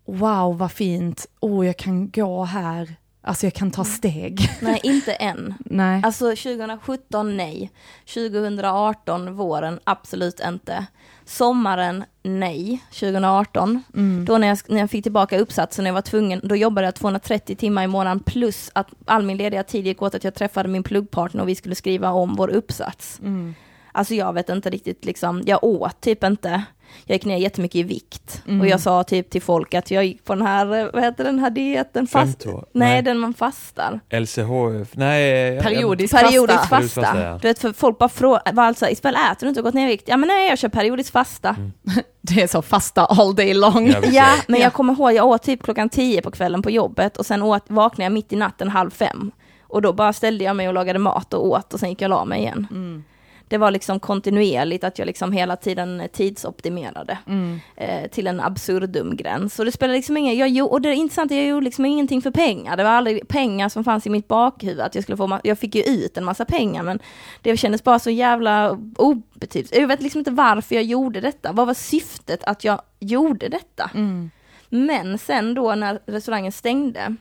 wow 0.08 0.58
vad 0.58 0.72
fint, 0.72 1.26
oh 1.40 1.66
jag 1.66 1.76
kan 1.76 2.10
gå 2.10 2.44
här, 2.44 2.94
alltså 3.22 3.46
jag 3.46 3.54
kan 3.54 3.70
ta 3.70 3.84
steg. 3.84 4.50
Nej, 4.60 4.80
inte 4.82 5.12
än. 5.12 5.54
Nej. 5.58 6.02
Alltså 6.04 6.24
2017 6.24 7.36
nej. 7.36 7.70
2018 8.14 9.34
våren 9.34 9.80
absolut 9.84 10.40
inte. 10.40 10.86
Sommaren 11.24 12.04
nej, 12.22 12.82
2018. 12.90 13.82
Mm. 13.94 14.24
Då 14.24 14.38
när 14.38 14.48
jag, 14.48 14.58
när 14.66 14.78
jag 14.78 14.90
fick 14.90 15.02
tillbaka 15.02 15.38
uppsatsen, 15.38 15.86
jag 15.86 15.94
var 15.94 16.02
tvungen, 16.02 16.40
då 16.44 16.56
jobbade 16.56 16.86
jag 16.86 16.94
230 16.94 17.56
timmar 17.56 17.84
i 17.84 17.86
månaden 17.86 18.20
plus 18.20 18.70
att 18.74 18.88
all 19.04 19.22
min 19.22 19.36
lediga 19.36 19.62
tid 19.62 19.86
gick 19.86 20.02
åt 20.02 20.14
att 20.14 20.24
jag 20.24 20.34
träffade 20.34 20.68
min 20.68 20.82
pluggpartner 20.82 21.42
och 21.42 21.48
vi 21.48 21.54
skulle 21.54 21.74
skriva 21.74 22.10
om 22.10 22.34
vår 22.34 22.48
uppsats. 22.48 23.20
Mm. 23.20 23.54
Alltså 23.92 24.14
jag 24.14 24.32
vet 24.32 24.48
inte 24.48 24.70
riktigt 24.70 25.04
liksom, 25.04 25.42
jag 25.46 25.64
åt 25.64 26.00
typ 26.00 26.24
inte. 26.24 26.62
Jag 27.04 27.14
gick 27.14 27.24
ner 27.24 27.36
jättemycket 27.36 27.74
i 27.76 27.82
vikt 27.82 28.42
Mm. 28.48 28.60
och 28.60 28.66
jag 28.66 28.80
sa 28.80 29.02
typ 29.04 29.30
till 29.30 29.42
folk 29.42 29.74
att 29.74 29.90
jag 29.90 30.04
gick 30.04 30.24
på 30.24 30.34
den 30.34 30.46
här, 30.46 30.90
vad 30.92 31.02
heter 31.04 31.24
den 31.24 31.38
här 31.38 31.50
dieten? 31.50 32.06
Fast, 32.06 32.44
nej, 32.46 32.54
Nej. 32.72 33.02
den 33.02 33.18
man 33.18 33.34
fastar. 33.34 34.00
LCHF? 34.10 34.88
Nej. 34.92 35.30
jag- 35.54 35.62
Periodiskt 35.64 36.14
Periodiskt 36.14 36.58
fasta. 36.60 36.68
fasta. 36.68 36.76
Periodiskt 36.76 36.94
fasta, 36.94 37.22
ja. 37.22 37.38
Du 37.42 37.48
vet, 37.48 37.58
för 37.58 37.72
folk 37.72 37.98
bara 37.98 38.08
frågar, 38.08 38.52
var 38.52 38.64
alltså, 38.64 38.88
Isabel 38.88 39.14
äter 39.32 39.36
du 39.40 39.48
inte 39.48 39.60
och 39.60 39.64
gått 39.64 39.74
ner 39.74 39.84
i 39.84 39.90
vikt? 39.90 40.08
Ja 40.08 40.16
men 40.16 40.28
nej, 40.28 40.48
jag 40.48 40.58
kör 40.58 40.68
periodiskt 40.68 41.10
fasta. 41.10 41.48
Mm. 41.48 41.72
Det 42.20 42.42
är 42.42 42.46
så 42.46 42.62
fasta 42.62 43.04
all 43.04 43.34
day 43.34 43.54
long. 43.54 43.86
Ja, 43.88 43.98
Ja, 44.10 44.26
men 44.46 44.60
Ja. 44.60 44.66
jag 44.66 44.72
kommer 44.72 44.92
ihåg, 44.92 45.12
jag 45.12 45.26
åt 45.26 45.42
typ 45.42 45.62
klockan 45.62 45.88
tio 45.88 46.22
på 46.22 46.30
kvällen 46.30 46.62
på 46.62 46.70
jobbet 46.70 47.16
och 47.16 47.26
sen 47.26 47.42
åt, 47.42 47.64
vaknade 47.66 48.04
jag 48.04 48.12
mitt 48.12 48.32
i 48.32 48.36
natten 48.36 48.68
halv 48.68 48.90
fem. 48.90 49.30
Och 49.62 49.82
då 49.82 49.92
bara 49.92 50.12
ställde 50.12 50.44
jag 50.44 50.56
mig 50.56 50.68
och 50.68 50.74
lagade 50.74 50.98
mat 50.98 51.34
och 51.34 51.46
åt 51.46 51.74
och 51.74 51.80
sen 51.80 51.88
gick 51.88 52.02
jag 52.02 52.06
och 52.12 52.18
la 52.18 52.24
mig 52.24 52.40
igen. 52.40 52.66
Mm. 52.70 53.04
Det 53.48 53.58
var 53.58 53.70
liksom 53.70 54.00
kontinuerligt 54.00 54.84
att 54.84 54.98
jag 54.98 55.06
liksom 55.06 55.32
hela 55.32 55.56
tiden 55.56 56.02
tidsoptimerade 56.12 57.18
Mm. 57.26 57.60
eh, 57.76 58.10
till 58.10 58.26
en 58.26 58.40
absurdum 58.40 59.16
gräns. 59.16 59.58
Och 59.58 59.64
det 59.64 59.72
spelar 59.72 59.94
liksom 59.94 60.16
ingen, 60.16 60.54
jag, 60.54 60.72
och 60.72 60.80
det 60.80 60.88
är 60.88 60.92
intressant, 60.94 61.30
jag 61.30 61.46
gjorde 61.46 61.64
liksom 61.64 61.84
ingenting 61.86 62.22
för 62.22 62.30
pengar. 62.30 62.76
Det 62.76 62.84
var 62.84 62.90
aldrig 62.90 63.28
pengar 63.28 63.68
som 63.68 63.84
fanns 63.84 64.06
i 64.06 64.10
mitt 64.10 64.28
bakhuvud, 64.28 64.80
att 64.80 64.94
jag 64.94 65.04
skulle 65.04 65.16
få, 65.16 65.40
jag 65.44 65.58
fick 65.58 65.74
ju 65.74 65.82
ut 65.82 66.16
en 66.16 66.24
massa 66.24 66.44
pengar 66.44 66.82
men 66.82 66.98
det 67.42 67.56
kändes 67.56 67.84
bara 67.84 67.98
så 67.98 68.10
jävla 68.10 68.78
obetydligt. 68.96 69.76
Jag 69.76 69.88
vet 69.88 70.02
liksom 70.02 70.18
inte 70.18 70.30
varför 70.30 70.74
jag 70.74 70.84
gjorde 70.84 71.20
detta, 71.20 71.52
vad 71.52 71.66
var 71.66 71.74
syftet 71.74 72.44
att 72.44 72.64
jag 72.64 72.82
gjorde 73.00 73.48
detta? 73.48 73.90
Mm. 73.94 74.30
Men 74.68 75.18
sen 75.18 75.54
då 75.54 75.74
när 75.74 75.98
restaurangen 76.06 76.52
stängde 76.52 77.16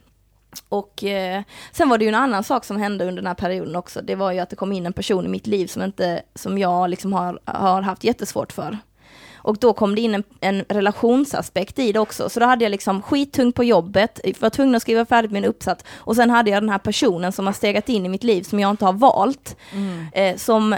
och 0.69 1.03
eh, 1.03 1.43
sen 1.71 1.89
var 1.89 1.97
det 1.97 2.05
ju 2.05 2.09
en 2.09 2.15
annan 2.15 2.43
sak 2.43 2.65
som 2.65 2.77
hände 2.77 3.05
under 3.05 3.21
den 3.21 3.27
här 3.27 3.33
perioden 3.33 3.75
också. 3.75 4.01
Det 4.01 4.15
var 4.15 4.31
ju 4.31 4.39
att 4.39 4.49
det 4.49 4.55
kom 4.55 4.71
in 4.71 4.85
en 4.85 4.93
person 4.93 5.25
i 5.25 5.29
mitt 5.29 5.47
liv 5.47 5.67
som 5.67 5.81
inte, 5.81 6.21
som 6.35 6.57
jag 6.57 6.89
liksom 6.89 7.13
har, 7.13 7.39
har 7.45 7.81
haft 7.81 8.03
jättesvårt 8.03 8.51
för. 8.51 8.77
Och 9.47 9.57
då 9.57 9.73
kom 9.73 9.95
det 9.95 10.01
in 10.01 10.15
en, 10.15 10.23
en 10.41 10.63
relationsaspekt 10.69 11.79
i 11.79 11.91
det 11.91 11.99
också. 11.99 12.29
Så 12.29 12.39
då 12.39 12.45
hade 12.45 12.65
jag 12.65 12.71
liksom 12.71 13.01
skittungt 13.01 13.55
på 13.55 13.63
jobbet, 13.63 14.19
var 14.39 14.49
tvungen 14.49 14.75
att 14.75 14.81
skriva 14.81 15.05
färdigt 15.05 15.31
min 15.31 15.45
uppsats. 15.45 15.83
Och 15.95 16.15
sen 16.15 16.29
hade 16.29 16.49
jag 16.49 16.63
den 16.63 16.69
här 16.69 16.77
personen 16.77 17.31
som 17.31 17.45
har 17.45 17.53
stegat 17.53 17.89
in 17.89 18.05
i 18.05 18.09
mitt 18.09 18.23
liv 18.23 18.43
som 18.43 18.59
jag 18.59 18.71
inte 18.71 18.85
har 18.85 18.93
valt. 18.93 19.55
Mm. 19.73 20.05
Eh, 20.13 20.37
som 20.37 20.75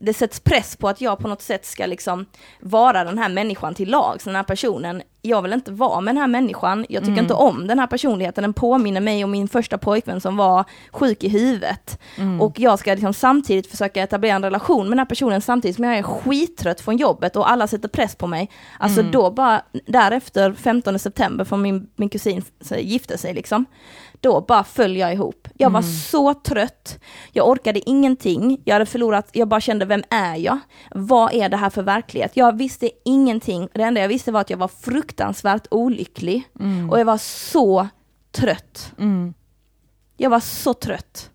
det 0.00 0.14
sätts 0.14 0.40
press 0.40 0.76
på 0.76 0.88
att 0.88 1.00
jag 1.00 1.18
på 1.18 1.28
något 1.28 1.42
sätt 1.42 1.66
ska 1.66 1.86
liksom 1.86 2.26
vara 2.60 3.04
den 3.04 3.18
här 3.18 3.28
människan 3.28 3.74
till 3.74 3.90
lag. 3.90 4.20
Så 4.22 4.28
den 4.28 4.36
här 4.36 4.42
personen 4.42 5.02
jag 5.22 5.42
vill 5.42 5.52
inte 5.52 5.72
vara 5.72 6.00
med 6.00 6.14
den 6.14 6.20
här 6.20 6.28
människan, 6.28 6.86
jag 6.88 7.02
tycker 7.02 7.12
Mm. 7.12 7.24
inte 7.24 7.34
om 7.34 7.66
den 7.66 7.78
här 7.78 7.86
personligheten, 7.86 8.42
den 8.42 8.52
påminner 8.52 9.00
mig 9.00 9.24
om 9.24 9.30
min 9.30 9.48
första 9.48 9.78
pojkvän 9.78 10.20
som 10.20 10.36
var 10.36 10.64
sjuk 10.92 11.24
i 11.24 11.28
huvudet. 11.28 12.00
Mm. 12.16 12.40
Och 12.40 12.58
jag 12.60 12.78
ska 12.78 12.94
liksom 12.94 13.14
samtidigt 13.14 13.66
försöka 13.70 14.02
etablera 14.02 14.34
en 14.36 14.42
relation 14.42 14.82
med 14.82 14.90
den 14.92 14.98
här 14.98 15.06
personen 15.06 15.40
samtidigt 15.40 15.76
som 15.76 15.84
jag 15.84 15.98
är 15.98 16.02
skittrött 16.02 16.80
från 16.80 16.96
jobbet 16.96 17.36
och 17.36 17.50
alla 17.50 17.66
sätter 17.66 17.88
press 17.88 18.14
på 18.16 18.26
mig. 18.26 18.50
Alltså 18.78 19.00
Mm. 19.00 19.12
då 19.12 19.30
bara, 19.30 19.62
därefter 19.86 20.52
15 20.52 20.98
september, 20.98 21.44
från 21.44 21.62
min, 21.62 21.86
min 21.96 22.08
kusin 22.08 22.44
gifte 22.78 23.18
sig 23.18 23.34
liksom, 23.34 23.64
då 24.24 24.40
bara 24.40 24.64
föll 24.64 24.96
jag 24.96 25.12
ihop. 25.12 25.48
Jag 25.54 25.70
var 25.70 25.80
Mm. 25.80 25.92
så 25.92 26.34
trött, 26.34 26.98
jag 27.32 27.48
orkade 27.48 27.90
ingenting, 27.90 28.60
jag 28.64 28.74
hade 28.74 28.86
förlorat, 28.86 29.28
jag 29.32 29.48
bara 29.48 29.60
kände, 29.60 29.84
vem 29.84 30.02
är 30.10 30.36
jag? 30.36 30.58
Vad 30.90 31.32
är 31.34 31.48
det 31.48 31.56
här 31.56 31.70
för 31.70 31.82
verklighet? 31.82 32.30
Jag 32.34 32.58
visste 32.58 32.90
ingenting, 33.04 33.68
det 33.74 33.82
enda 33.82 34.00
jag 34.00 34.08
visste 34.08 34.32
var 34.32 34.40
att 34.40 34.50
jag 34.50 34.56
var 34.58 34.68
fruktansvärt 34.68 35.66
olycklig 35.70 36.42
Mm. 36.60 36.90
och 36.90 37.00
jag 37.00 37.04
var 37.04 37.18
så 37.18 37.88
trött. 38.32 38.92
Mm. 38.98 39.34
Jag 40.16 40.30
var 40.30 40.40
så 40.40 40.74
trött. 40.74 41.30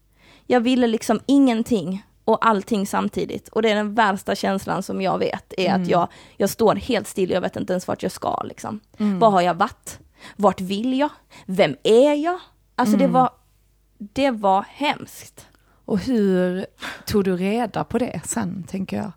Jag 0.47 0.59
ville 0.61 0.87
liksom 0.87 1.19
ingenting 1.25 2.05
och 2.25 2.45
allting 2.45 2.87
samtidigt. 2.87 3.47
Och 3.47 3.61
det 3.61 3.69
är 3.69 3.75
den 3.75 3.95
värsta 3.95 4.35
känslan 4.35 4.83
som 4.83 5.01
jag 5.01 5.17
vet, 5.17 5.53
är 5.57 5.67
Mm. 5.69 5.81
att 5.81 5.87
jag, 5.89 6.07
jag 6.37 6.49
står 6.49 6.75
helt 6.75 7.07
still, 7.07 7.29
jag 7.29 7.41
vet 7.41 7.55
inte 7.55 7.73
ens 7.73 7.87
vart 7.87 8.03
jag 8.03 8.11
ska 8.11 8.41
liksom. 8.43 8.79
Mm. 8.99 9.19
Var 9.19 9.29
har 9.29 9.41
jag 9.41 9.53
varit? 9.53 9.99
Vart 10.35 10.61
vill 10.61 10.99
jag? 10.99 11.09
Vem 11.45 11.75
är 11.83 12.13
jag? 12.13 12.39
Alltså 12.79 12.97
det 12.97 13.03
Mm. 13.03 13.13
var, 13.13 13.29
det 13.97 14.31
var 14.31 14.65
hemskt. 14.69 15.47
Och 15.85 15.99
hur 15.99 16.65
tog 17.05 17.23
du 17.23 17.35
reda 17.37 17.83
på 17.83 17.97
det 17.97 18.21
sen, 18.25 18.63
tänker 18.67 18.97
jag? 18.97 19.11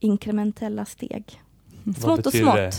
Inkrementella 0.00 0.84
steg. 0.84 1.40
Vad 1.84 1.96
Smått 1.96 2.26
och 2.26 2.32
smått. 2.32 2.54
det? 2.54 2.72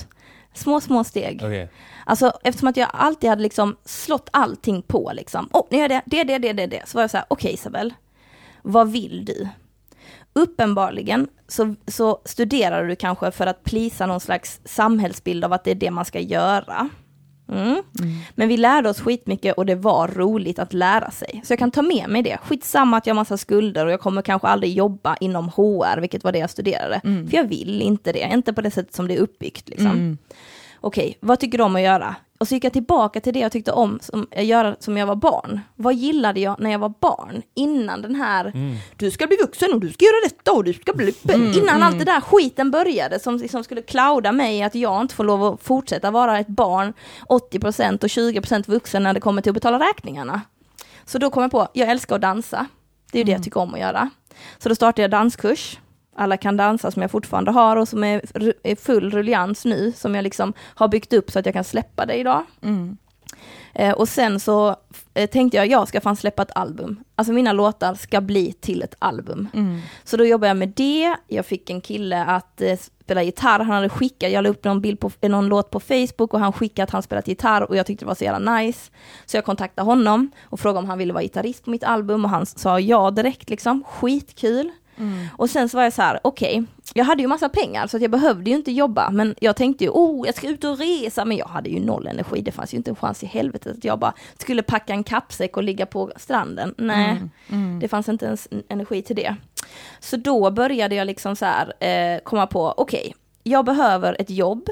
Små, 0.53 0.81
små 0.81 1.03
steg. 1.03 1.41
Okej. 1.43 1.69
Alltså 2.05 2.33
eftersom 2.43 2.67
att 2.67 2.77
jag 2.77 2.89
alltid 2.93 3.29
hade 3.29 3.41
liksom 3.41 3.75
slått 3.85 4.29
allting 4.33 4.81
på 4.81 5.11
liksom. 5.13 5.49
Åh, 5.53 5.65
nu 5.71 5.77
är 5.77 5.89
det, 5.89 6.01
det, 6.05 6.23
det, 6.23 6.37
det, 6.37 6.53
det, 6.53 6.67
det. 6.67 6.81
Så 6.87 6.97
var 6.97 7.03
jag 7.03 7.11
så 7.11 7.17
här, 7.17 7.25
okej 7.29 7.53
Isabel, 7.53 7.93
vad 8.61 8.91
vill 8.91 9.25
du? 9.25 9.47
Uppenbarligen 10.33 11.27
så, 11.47 11.75
så 11.87 12.21
studerar 12.25 12.87
du 12.87 12.95
kanske 12.95 13.31
för 13.31 13.47
att 13.47 13.63
plisa 13.63 14.05
någon 14.05 14.19
slags 14.19 14.61
samhällsbild 14.65 15.45
av 15.45 15.53
att 15.53 15.63
det 15.63 15.71
är 15.71 15.75
det 15.75 15.91
man 15.91 16.05
ska 16.05 16.19
göra. 16.19 16.89
Mm. 17.49 17.81
Men 18.35 18.47
vi 18.47 18.57
lärde 18.57 18.89
oss 18.89 18.99
skitmycket 19.01 19.57
och 19.57 19.65
det 19.65 19.75
var 19.75 20.07
roligt 20.07 20.59
att 20.59 20.73
lära 20.73 21.11
sig. 21.11 21.41
Så 21.45 21.51
jag 21.51 21.59
kan 21.59 21.71
ta 21.71 21.81
med 21.81 22.09
mig 22.09 22.21
det. 22.23 22.37
Skitsamma 22.43 22.97
att 22.97 23.07
jag 23.07 23.13
har 23.13 23.21
massa 23.21 23.37
skulder 23.37 23.85
och 23.85 23.91
jag 23.91 23.99
kommer 23.99 24.21
kanske 24.21 24.47
aldrig 24.47 24.73
jobba 24.73 25.15
inom 25.19 25.49
HR, 25.49 25.99
vilket 26.01 26.23
var 26.23 26.31
det 26.31 26.39
jag 26.39 26.49
studerade. 26.49 27.01
Mm. 27.03 27.29
För 27.29 27.37
jag 27.37 27.43
vill 27.43 27.81
inte 27.81 28.11
det, 28.11 28.29
inte 28.33 28.53
på 28.53 28.61
det 28.61 28.71
sättet 28.71 28.95
som 28.95 29.07
det 29.07 29.15
är 29.17 29.19
uppbyggt. 29.19 29.69
Liksom 29.69 29.87
Mm. 29.87 30.17
okej, 30.81 31.17
vad 31.19 31.39
tycker 31.39 31.57
du 31.57 31.63
om 31.63 31.75
att 31.75 31.81
göra? 31.81 32.15
Och 32.43 32.47
så 32.47 32.55
gick 32.55 32.63
jag 32.63 32.73
tillbaka 32.73 33.19
till 33.21 33.33
det 33.33 33.39
jag 33.39 33.51
tyckte 33.51 33.71
om 33.71 33.99
som, 34.01 34.27
att 34.35 34.45
göra 34.45 34.75
som 34.79 34.97
jag 34.97 35.07
var 35.07 35.15
barn. 35.15 35.61
Vad 35.75 35.93
gillade 35.93 36.39
jag 36.39 36.59
när 36.59 36.71
jag 36.71 36.79
var 36.79 36.93
barn? 36.99 37.41
Innan 37.53 38.01
den 38.01 38.15
här, 38.15 38.45
Mm. 38.45 38.75
du 38.97 39.11
ska 39.11 39.27
bli 39.27 39.37
vuxen 39.41 39.73
och 39.73 39.79
du 39.79 39.91
ska 39.91 40.05
göra 40.05 40.15
detta 40.29 40.51
och 40.51 40.63
du 40.63 40.73
ska 40.73 40.93
bli... 40.93 41.15
innan 41.57 41.83
allt 41.83 41.99
det 41.99 42.05
där 42.05 42.21
skiten 42.21 42.71
började 42.71 43.19
som 43.19 43.37
liksom 43.37 43.63
skulle 43.63 43.81
clouda 43.81 44.31
mig 44.31 44.63
att 44.63 44.75
jag 44.75 45.01
inte 45.01 45.15
får 45.15 45.23
lov 45.23 45.43
att 45.43 45.63
fortsätta 45.63 46.11
vara 46.11 46.39
ett 46.39 46.47
barn 46.47 46.93
80% 47.29 48.03
och 48.03 48.07
20% 48.09 48.63
vuxen 48.71 49.03
när 49.03 49.13
det 49.13 49.19
kommer 49.19 49.41
till 49.41 49.49
att 49.49 49.53
betala 49.55 49.79
räkningarna. 49.79 50.41
Så 51.05 51.17
då 51.17 51.29
kom 51.29 51.43
jag 51.43 51.51
på, 51.51 51.67
jag 51.73 51.89
älskar 51.89 52.15
att 52.15 52.21
dansa. 52.21 52.65
Det 53.11 53.17
är 53.17 53.19
ju 53.19 53.23
det 53.25 53.31
jag 53.31 53.43
tycker 53.43 53.59
om 53.59 53.73
att 53.73 53.79
göra. 53.79 54.09
Så 54.57 54.69
då 54.69 54.75
startade 54.75 55.01
jag 55.01 55.11
danskurs. 55.11 55.79
Alla 56.15 56.37
kan 56.37 56.57
dansa 56.57 56.91
som 56.91 57.01
jag 57.01 57.11
fortfarande 57.11 57.51
har 57.51 57.75
och 57.75 57.87
som 57.87 58.03
är, 58.03 58.21
är 58.63 58.75
full 58.75 59.11
rullians 59.11 59.65
nu, 59.65 59.91
som 59.95 60.15
jag 60.15 60.23
liksom 60.23 60.53
har 60.59 60.87
byggt 60.87 61.13
upp 61.13 61.31
så 61.31 61.39
att 61.39 61.45
jag 61.45 61.55
kan 61.55 61.63
släppa 61.63 62.05
det 62.05 62.13
idag. 62.13 62.43
Mm. 62.61 62.97
Eh, 63.75 63.93
och 63.93 64.09
sen 64.09 64.39
så 64.39 64.75
eh, 65.13 65.29
tänkte 65.29 65.57
jag, 65.57 65.67
jag 65.67 65.87
ska 65.87 66.01
fan 66.01 66.15
släppa 66.15 66.41
ett 66.41 66.51
album. 66.55 67.03
Alltså 67.15 67.33
mina 67.33 67.53
låtar 67.53 67.95
ska 67.95 68.21
bli 68.21 68.53
till 68.53 68.81
ett 68.81 68.95
album. 68.99 69.47
Mm. 69.53 69.79
Så 70.03 70.17
då 70.17 70.25
jobbade 70.25 70.47
jag 70.47 70.57
med 70.57 70.69
det, 70.75 71.15
jag 71.27 71.45
fick 71.45 71.69
en 71.69 71.81
kille 71.81 72.25
att 72.25 72.61
eh, 72.61 72.77
spela 73.03 73.23
gitarr, 73.23 73.59
han 73.59 73.75
hade 73.75 73.89
skickat, 73.89 74.31
jag 74.31 74.43
la 74.43 74.49
upp 74.49 74.63
någon, 74.63 74.81
bild 74.81 74.99
på, 74.99 75.11
eh, 75.21 75.29
någon 75.29 75.47
låt 75.47 75.69
på 75.69 75.79
Facebook 75.79 76.33
och 76.33 76.39
han 76.39 76.53
skickade 76.53 76.83
att 76.83 76.91
han 76.91 77.03
spelat 77.03 77.27
gitarr 77.27 77.61
och 77.61 77.75
jag 77.75 77.85
tyckte 77.85 78.05
det 78.05 78.07
var 78.07 78.15
så 78.15 78.23
jävla 78.23 78.57
nice. 78.57 78.91
Så 79.25 79.37
jag 79.37 79.45
kontaktade 79.45 79.85
honom 79.85 80.31
och 80.43 80.59
frågade 80.59 80.79
om 80.79 80.89
han 80.89 80.97
ville 80.97 81.13
vara 81.13 81.23
gitarrist 81.23 81.63
på 81.63 81.69
mitt 81.69 81.83
album 81.83 82.25
och 82.25 82.31
han 82.31 82.45
sa 82.45 82.79
ja 82.79 83.11
direkt 83.11 83.49
liksom, 83.49 83.83
skitkul. 83.83 84.71
Mm. 84.97 85.25
Och 85.37 85.49
sen 85.49 85.69
så 85.69 85.77
var 85.77 85.83
jag 85.83 85.93
så 85.93 86.01
här, 86.01 86.19
okej, 86.23 86.63
jag 86.93 87.05
hade 87.05 87.21
ju 87.21 87.27
massa 87.27 87.49
pengar 87.49 87.87
så 87.87 87.97
jag 87.97 88.11
behövde 88.11 88.49
ju 88.49 88.55
inte 88.55 88.71
jobba, 88.71 89.09
men 89.09 89.35
jag 89.39 89.55
tänkte 89.55 89.83
ju, 89.83 89.89
oh, 89.89 90.25
jag 90.25 90.35
ska 90.35 90.47
ut 90.47 90.63
och 90.63 90.77
resa, 90.77 91.25
men 91.25 91.37
jag 91.37 91.45
hade 91.47 91.69
ju 91.69 91.79
noll 91.79 92.07
energi, 92.07 92.41
det 92.41 92.51
fanns 92.51 92.73
ju 92.73 92.77
inte 92.77 92.89
en 92.91 92.95
chans 92.95 93.23
i 93.23 93.25
helvetet 93.25 93.77
att 93.77 93.83
jag 93.83 93.99
bara 93.99 94.13
skulle 94.37 94.63
packa 94.63 94.93
en 94.93 95.03
kappsäck 95.03 95.57
och 95.57 95.63
ligga 95.63 95.85
på 95.85 96.11
stranden. 96.15 96.73
Nej, 96.77 97.09
Mm. 97.11 97.29
Mm. 97.49 97.79
det 97.79 97.87
fanns 97.87 98.09
inte 98.09 98.25
ens 98.25 98.47
energi 98.69 99.01
till 99.01 99.15
det. 99.15 99.35
Så 99.99 100.17
då 100.17 100.51
började 100.51 100.95
jag 100.95 101.07
liksom 101.07 101.35
så 101.35 101.45
här, 101.45 101.73
eh, 101.83 102.19
komma 102.23 102.47
på, 102.47 102.73
okej, 102.77 103.15
jag 103.43 103.65
behöver 103.65 104.15
ett 104.19 104.29
jobb 104.29 104.69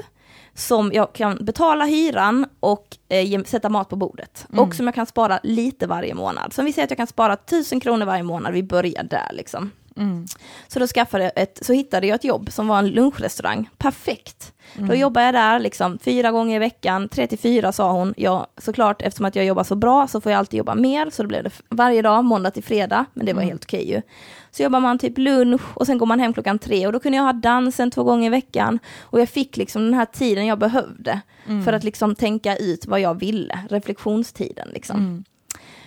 som 0.54 0.92
jag 0.94 1.12
kan 1.12 1.38
betala 1.44 1.84
hyran 1.84 2.46
och 2.60 2.96
eh, 3.08 3.26
ge, 3.26 3.44
sätta 3.44 3.68
mat 3.68 3.88
på 3.88 3.96
bordet. 3.96 4.46
Mm. 4.52 4.64
Och 4.64 4.74
som 4.74 4.86
jag 4.86 4.94
kan 4.94 5.06
spara 5.06 5.40
lite 5.42 5.86
varje 5.86 6.14
månad. 6.14 6.52
Så 6.52 6.60
om 6.60 6.64
vi 6.66 6.72
säger 6.72 6.84
att 6.86 6.90
jag 6.90 6.96
kan 6.96 7.06
spara 7.06 7.36
tusen 7.36 7.80
kronor 7.80 8.06
varje 8.06 8.22
månad, 8.22 8.52
vi 8.52 8.62
börjar 8.62 9.02
där 9.02 9.28
liksom. 9.32 9.70
Mm. 9.96 10.26
Så 10.68 10.78
då 10.78 10.86
skaffade 10.86 11.24
jag 11.24 11.32
ett, 11.36 11.58
så 11.62 11.72
hittade 11.72 12.06
jag 12.06 12.14
ett 12.14 12.24
jobb 12.24 12.52
som 12.52 12.68
var 12.68 12.78
en 12.78 12.88
lunchrestaurang. 12.88 13.68
Perfekt. 13.78 14.52
Mm. 14.76 14.88
Då 14.88 14.94
jobbade 14.94 15.26
jag 15.26 15.34
där 15.34 15.58
liksom 15.58 15.98
fyra 15.98 16.30
gånger 16.30 16.56
i 16.56 16.58
veckan, 16.58 17.08
tre 17.08 17.26
till 17.26 17.38
fyra 17.38 17.72
sa 17.72 17.92
hon. 17.92 18.14
Ja, 18.16 18.46
såklart 18.58 19.02
eftersom 19.02 19.26
att 19.26 19.36
jag 19.36 19.44
jobbar 19.44 19.64
så 19.64 19.74
bra 19.76 20.08
så 20.08 20.20
får 20.20 20.32
jag 20.32 20.38
alltid 20.38 20.58
jobba 20.58 20.74
mer, 20.74 21.10
så 21.10 21.22
då 21.22 21.28
blev 21.28 21.44
det 21.44 21.50
varje 21.68 22.02
dag, 22.02 22.24
måndag 22.24 22.50
till 22.50 22.64
fredag, 22.64 23.04
men 23.14 23.26
det 23.26 23.32
var 23.32 23.42
Mm. 23.42 23.50
helt 23.50 23.64
okej 23.64 23.90
ju. 23.90 24.02
Så 24.50 24.62
jobbar 24.62 24.80
man 24.80 24.98
typ 24.98 25.18
lunch 25.18 25.62
och 25.78 25.86
sen 25.86 25.98
går 25.98 26.06
man 26.06 26.20
hem 26.20 26.32
klockan 26.32 26.58
tre 26.58 26.86
och 26.86 26.92
då 26.92 27.00
kunde 27.00 27.16
jag 27.18 27.24
ha 27.24 27.32
dansen 27.32 27.90
två 27.90 28.04
gånger 28.04 28.26
i 28.26 28.30
veckan. 28.30 28.78
Och 29.00 29.20
jag 29.20 29.28
fick 29.28 29.56
liksom 29.56 29.84
den 29.84 29.94
här 29.94 30.04
tiden 30.04 30.46
jag 30.46 30.58
behövde 30.58 31.20
Mm. 31.46 31.64
för 31.64 31.72
att 31.72 31.84
liksom 31.84 32.14
tänka 32.14 32.56
ut 32.56 32.86
vad 32.86 33.00
jag 33.00 33.14
ville, 33.20 33.58
reflektionstiden 33.70 34.68
liksom. 34.72 34.96
Mm. 34.96 35.24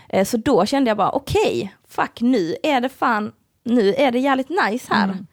Eh, 0.10 0.26
Så 0.26 0.38
då 0.38 0.66
kände 0.66 0.90
jag 0.90 0.98
bara, 0.98 1.12
okej, 1.12 1.76
fuck 1.90 2.22
nu 2.22 2.56
är 2.64 2.82
det 2.82 2.90
fan, 2.90 3.32
nu 3.66 3.94
är 3.94 4.12
det 4.12 4.20
jävligt 4.20 4.50
nice 4.50 4.94
här. 4.94 5.04
Mm. 5.04 5.26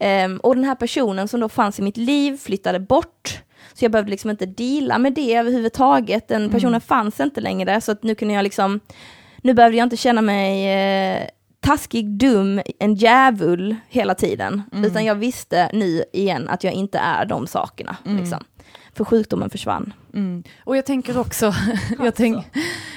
Ehm, 0.00 0.36
och 0.38 0.54
den 0.54 0.64
här 0.64 0.74
personen 0.74 1.28
som 1.28 1.40
då 1.40 1.48
fanns 1.48 1.78
i 1.78 1.82
mitt 1.82 1.96
liv 1.96 2.36
flyttade 2.36 2.80
bort. 2.80 3.38
Så 3.74 3.84
jag 3.84 3.92
behövde 3.92 4.10
liksom 4.10 4.30
inte 4.30 4.46
deala 4.46 4.98
med 4.98 5.12
det 5.12 5.34
överhuvudtaget. 5.34 6.28
Den 6.28 6.50
personen 6.50 6.74
Mm. 6.74 6.80
fanns 6.80 7.20
inte 7.20 7.40
längre, 7.40 7.80
så 7.80 7.92
att 7.92 8.02
nu 8.02 8.14
kunde 8.14 8.34
jag 8.34 8.42
liksom, 8.42 8.80
nu 9.42 9.54
behövde 9.54 9.78
jag 9.78 9.86
inte 9.86 9.96
känna 9.96 10.22
mig 10.22 10.74
eh, 11.14 11.22
taskig, 11.60 12.08
dum, 12.10 12.60
en 12.78 12.94
djävul 12.94 13.76
hela 13.88 14.14
tiden. 14.14 14.62
Mm. 14.72 14.84
Utan 14.84 15.04
jag 15.04 15.14
visste 15.14 15.70
nu 15.72 16.04
igen 16.12 16.48
att 16.48 16.64
jag 16.64 16.72
inte 16.72 16.98
är 16.98 17.24
de 17.26 17.46
sakerna. 17.46 17.96
Mm. 18.06 18.18
Liksom. 18.18 18.44
För 18.94 19.04
sjukdomen 19.04 19.50
försvann. 19.50 19.92
Mm. 20.14 20.42
Och 20.64 20.76
jag 20.76 20.86
tänker 20.86 21.18
också, 21.18 21.54
jag, 21.98 22.14
tänk, 22.14 22.46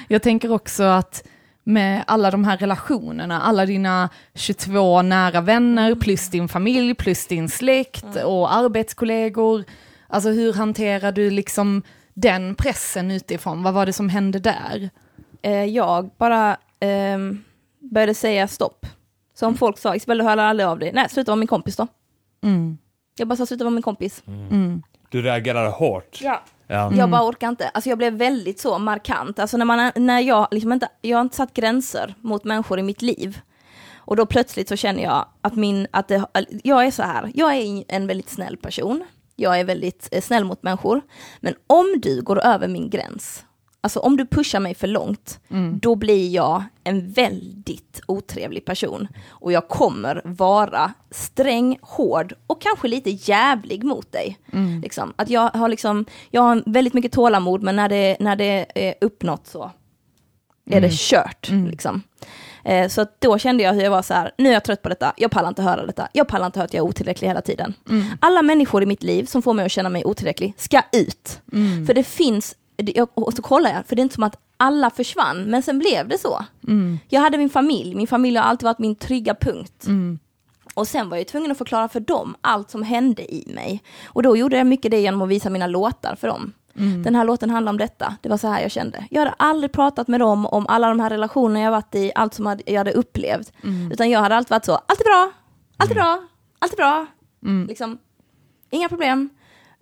jag 0.08 0.22
tänker 0.22 0.52
också 0.52 0.82
att 0.82 1.24
med 1.64 2.04
alla 2.06 2.30
de 2.30 2.44
här 2.44 2.56
relationerna, 2.56 3.40
alla 3.42 3.66
dina 3.66 4.08
22 4.34 5.02
nära 5.02 5.40
vänner, 5.40 5.94
plus 5.94 6.28
din 6.30 6.48
familj, 6.48 6.94
plus 6.94 7.26
din 7.26 7.48
släkt 7.48 8.16
och 8.24 8.54
arbetskollegor. 8.54 9.64
Alltså 10.08 10.30
hur 10.30 10.52
hanterar 10.52 11.12
du 11.12 11.30
liksom 11.30 11.82
den 12.14 12.54
pressen 12.54 13.10
utifrån? 13.10 13.62
Vad 13.62 13.74
var 13.74 13.86
det 13.86 13.92
som 13.92 14.08
hände 14.08 14.38
där? 14.38 14.90
eh, 15.42 15.64
jag 15.64 16.10
bara 16.18 16.56
ehm, 16.80 17.44
började 17.78 18.14
säga 18.14 18.48
stopp. 18.48 18.86
Så 19.34 19.46
om 19.46 19.54
folk 19.56 19.78
sa, 19.78 19.96
Isabella, 19.96 20.24
hör 20.24 20.36
aldrig 20.36 20.66
av 20.66 20.78
dig. 20.78 20.92
Nej, 20.92 21.08
sluta 21.08 21.30
vara 21.30 21.36
min 21.36 21.48
kompis 21.48 21.76
då. 21.76 21.86
Mm. 22.42 22.78
Jag 23.18 23.28
bara 23.28 23.36
sa, 23.36 23.46
sluta 23.46 23.64
vara 23.64 23.74
min 23.74 23.82
kompis. 23.82 24.22
Mm. 24.26 24.82
Du 25.10 25.22
reagerar 25.22 25.70
hårt. 25.70 26.18
Ja. 26.22 26.42
Ja. 26.70 26.92
Jag 26.94 27.10
bara 27.10 27.28
orkar 27.28 27.48
inte. 27.48 27.68
Alltså 27.68 27.90
jag 27.90 27.98
blev 27.98 28.12
väldigt 28.12 28.60
så 28.60 28.78
markant. 28.78 29.38
Alltså 29.38 29.56
när, 29.56 29.64
man, 29.64 29.92
när 29.96 30.20
jag 30.20 30.48
liksom 30.50 30.72
inte, 30.72 30.88
jag 31.00 31.16
har 31.16 31.22
inte 31.22 31.36
satt 31.36 31.54
gränser 31.54 32.14
mot 32.20 32.44
människor 32.44 32.78
i 32.78 32.82
mitt 32.82 33.02
liv. 33.02 33.40
Och 33.96 34.16
då 34.16 34.26
plötsligt 34.26 34.68
så 34.68 34.76
känner 34.76 35.02
jag 35.02 35.26
att 35.40 35.56
min, 35.56 35.86
att 35.90 36.08
det, 36.08 36.24
jag 36.64 36.86
är 36.86 36.90
så 36.90 37.02
här, 37.02 37.32
jag 37.34 37.56
är 37.56 37.84
en 37.88 38.06
väldigt 38.06 38.30
snäll 38.30 38.56
person. 38.56 39.04
Jag 39.36 39.60
är 39.60 39.64
väldigt 39.64 40.08
eh, 40.12 40.22
snäll 40.22 40.44
mot 40.44 40.62
människor. 40.62 41.00
Men 41.40 41.54
om 41.66 42.00
du 42.02 42.22
går 42.22 42.40
över 42.44 42.68
min 42.68 42.90
gräns, 42.90 43.44
alltså 43.80 44.00
om 44.00 44.16
du 44.16 44.26
pushar 44.26 44.60
mig 44.60 44.74
för 44.74 44.86
långt, 44.86 45.40
Mm. 45.50 45.78
då 45.78 45.94
blir 45.94 46.28
jag 46.34 46.64
en 46.84 47.12
väldigt 47.12 48.00
otrevlig 48.06 48.64
person. 48.64 49.08
Och 49.28 49.52
jag 49.52 49.68
kommer 49.68 50.22
vara 50.24 50.92
sträng, 51.10 51.78
hård 51.82 52.32
och 52.46 52.60
kanske 52.62 52.88
lite 52.88 53.10
jävlig 53.10 53.84
mot 53.84 54.12
dig. 54.12 54.38
Mm. 54.52 54.80
Liksom. 54.80 55.12
Att 55.16 55.30
jag 55.30 55.48
har 55.50 55.68
liksom, 55.68 56.04
jag 56.30 56.42
har 56.42 56.62
väldigt 56.66 56.94
mycket 56.94 57.12
tålamod, 57.12 57.62
men 57.62 57.76
när 57.76 57.88
det, 57.88 58.16
när 58.20 58.36
det 58.36 58.66
är 58.74 58.94
uppnått 59.00 59.46
så 59.46 59.70
är 60.66 60.80
det 60.80 60.86
Mm. 60.86 60.90
kört. 60.96 61.48
Mm. 61.50 61.66
Liksom. 61.68 62.02
Eh, 62.64 62.88
så 62.88 63.06
då 63.18 63.38
kände 63.38 63.62
jag 63.62 63.72
hur 63.74 63.82
jag 63.82 63.90
var 63.90 64.02
så 64.02 64.14
här, 64.14 64.32
nu 64.38 64.48
är 64.48 64.52
jag 64.52 64.64
trött 64.64 64.82
på 64.82 64.88
detta, 64.88 65.12
jag 65.16 65.30
pallar 65.30 65.48
inte 65.48 65.62
höra 65.62 65.86
detta, 65.86 66.08
jag 66.12 66.28
pallar 66.28 66.46
inte 66.46 66.58
höra 66.58 66.64
att 66.64 66.74
jag 66.74 66.84
är 66.84 66.88
otillräcklig 66.88 67.28
hela 67.28 67.40
tiden. 67.40 67.74
Alla 68.20 68.42
människor 68.42 68.82
i 68.82 68.86
mitt 68.86 69.02
liv 69.02 69.24
som 69.24 69.42
får 69.42 69.54
mig 69.54 69.64
att 69.66 69.72
känna 69.72 69.88
mig 69.88 70.04
otillräcklig 70.04 70.54
ska 70.56 70.82
ut. 70.92 71.40
För 71.86 71.94
det 71.94 72.04
finns, 72.04 72.50
det- 72.50 72.59
och 73.14 73.32
så 73.34 73.42
kollar 73.42 73.70
jag, 73.70 73.86
för 73.86 73.96
det 73.96 74.00
är 74.00 74.02
inte 74.02 74.14
som 74.14 74.24
att 74.24 74.36
alla 74.56 74.90
försvann, 74.90 75.44
men 75.44 75.62
sen 75.62 75.78
blev 75.78 76.08
det 76.08 76.18
så. 76.18 76.44
Jag 77.08 77.20
hade 77.20 77.38
min 77.38 77.50
familj, 77.50 77.94
min 77.94 78.06
familj 78.06 78.36
har 78.36 78.44
alltid 78.44 78.64
varit 78.64 78.78
min 78.78 78.94
trygga 78.94 79.34
punkt. 79.34 79.86
Och 80.74 80.88
sen 80.88 81.08
var 81.08 81.16
jag 81.16 81.26
tvungen 81.28 81.50
att 81.50 81.58
förklara 81.58 81.88
för 81.88 82.00
dem 82.00 82.36
allt 82.40 82.70
som 82.70 82.82
hände 82.82 83.34
i 83.34 83.52
mig. 83.54 83.82
Och 84.06 84.22
då 84.22 84.36
gjorde 84.36 84.56
jag 84.56 84.66
mycket 84.66 84.90
det 84.90 85.00
genom 85.00 85.22
att 85.22 85.28
visa 85.28 85.50
mina 85.50 85.66
låtar 85.66 86.14
för 86.14 86.28
dem. 86.28 86.52
Den 87.04 87.14
här 87.14 87.24
låten 87.24 87.50
handlar 87.50 87.70
om 87.72 87.78
detta, 87.78 88.16
det 88.20 88.28
var 88.28 88.36
så 88.36 88.48
här 88.48 88.62
jag 88.62 88.70
kände. 88.70 89.04
Jag 89.10 89.20
hade 89.20 89.34
aldrig 89.36 89.72
pratat 89.72 90.08
med 90.08 90.20
dem 90.20 90.46
om 90.46 90.66
alla 90.66 90.88
de 90.88 91.00
här 91.00 91.10
relationerna 91.10 91.60
jag 91.60 91.70
varit 91.70 91.94
i, 91.94 92.12
allt 92.14 92.34
som 92.34 92.58
jag 92.66 92.78
hade 92.78 92.92
upplevt. 92.92 93.52
Utan 93.92 94.10
jag 94.10 94.20
hade 94.20 94.36
alltid 94.36 94.50
varit 94.50 94.64
så, 94.64 94.72
allt 94.72 95.00
är 95.00 95.04
bra, 95.04 95.32
allt 95.76 95.90
är 95.90 95.94
bra, 95.94 96.22
allt 96.58 96.72
är 96.72 96.76
bra. 96.76 97.06
Liksom, 97.68 97.98
inga 98.70 98.88
problem. 98.88 99.28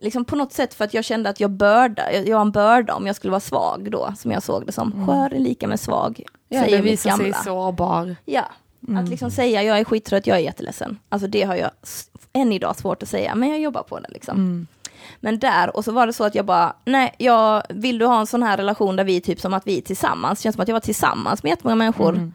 Liksom 0.01 0.25
på 0.25 0.37
något 0.37 0.53
sätt 0.53 0.75
för 0.75 0.85
att 0.85 0.95
jag 0.95 1.05
kände 1.05 1.31
att 1.31 1.41
jag 1.41 1.51
börda, 1.51 2.13
jag, 2.13 2.29
jag 2.29 2.35
var 2.37 2.43
en 2.43 2.51
börda 2.51 2.95
om 2.95 3.07
jag 3.07 3.17
skulle 3.17 3.31
vara 3.31 3.41
svag 3.41 3.91
då, 3.91 4.13
som 4.19 4.31
jag 4.31 4.43
såg 4.43 4.67
det 4.67 4.73
som. 4.73 5.07
Skör 5.07 5.35
är 5.35 5.39
lika 5.39 5.67
med 5.69 5.81
svag, 5.81 6.23
Ja, 6.49 6.61
säger 6.63 6.77
det 6.77 6.83
mitt 6.83 6.93
visar 6.93 7.11
sig 7.11 7.19
gamla. 7.25 7.43
sårbar. 7.45 8.17
Ja, 8.25 8.45
att 8.97 9.09
liksom 9.09 9.31
säga 9.31 9.63
jag 9.63 9.79
är 9.79 9.85
skittrött, 9.85 10.27
jag 10.27 10.37
är 10.37 10.41
jätteledsen. 10.43 10.99
Alltså 11.09 11.29
det 11.29 11.43
har 11.43 11.55
jag 11.55 11.71
än 12.33 12.53
idag 12.53 12.77
svårt 12.77 13.03
att 13.03 13.09
säga, 13.09 13.35
men 13.35 13.49
jag 13.49 13.59
jobbar 13.61 13.83
på 13.83 14.01
det 14.01 14.09
liksom. 14.11 14.67
Men 15.21 15.39
där, 15.39 15.77
och 15.77 15.85
så 15.85 15.93
var 15.93 16.07
det 16.07 16.13
så 16.13 16.25
att 16.25 16.35
jag 16.35 16.45
bara, 16.47 16.77
nej, 16.85 17.15
jag, 17.19 17.63
vill 17.69 17.99
du 17.99 18.07
ha 18.07 18.21
en 18.21 18.27
sån 18.27 18.43
här 18.43 18.57
relation 18.57 18.97
där 18.97 19.05
vi 19.05 19.17
är 19.17 19.21
typ 19.21 19.41
som 19.41 19.55
att 19.55 19.67
vi 19.67 19.79
är 19.79 19.83
tillsammans, 19.83 20.41
känns 20.41 20.55
som 20.55 20.63
att 20.63 20.69
jag 20.69 20.75
var 20.75 20.81
tillsammans 20.81 21.43
med 21.43 21.51
jättemånga 21.51 21.75
människor, 21.77 22.33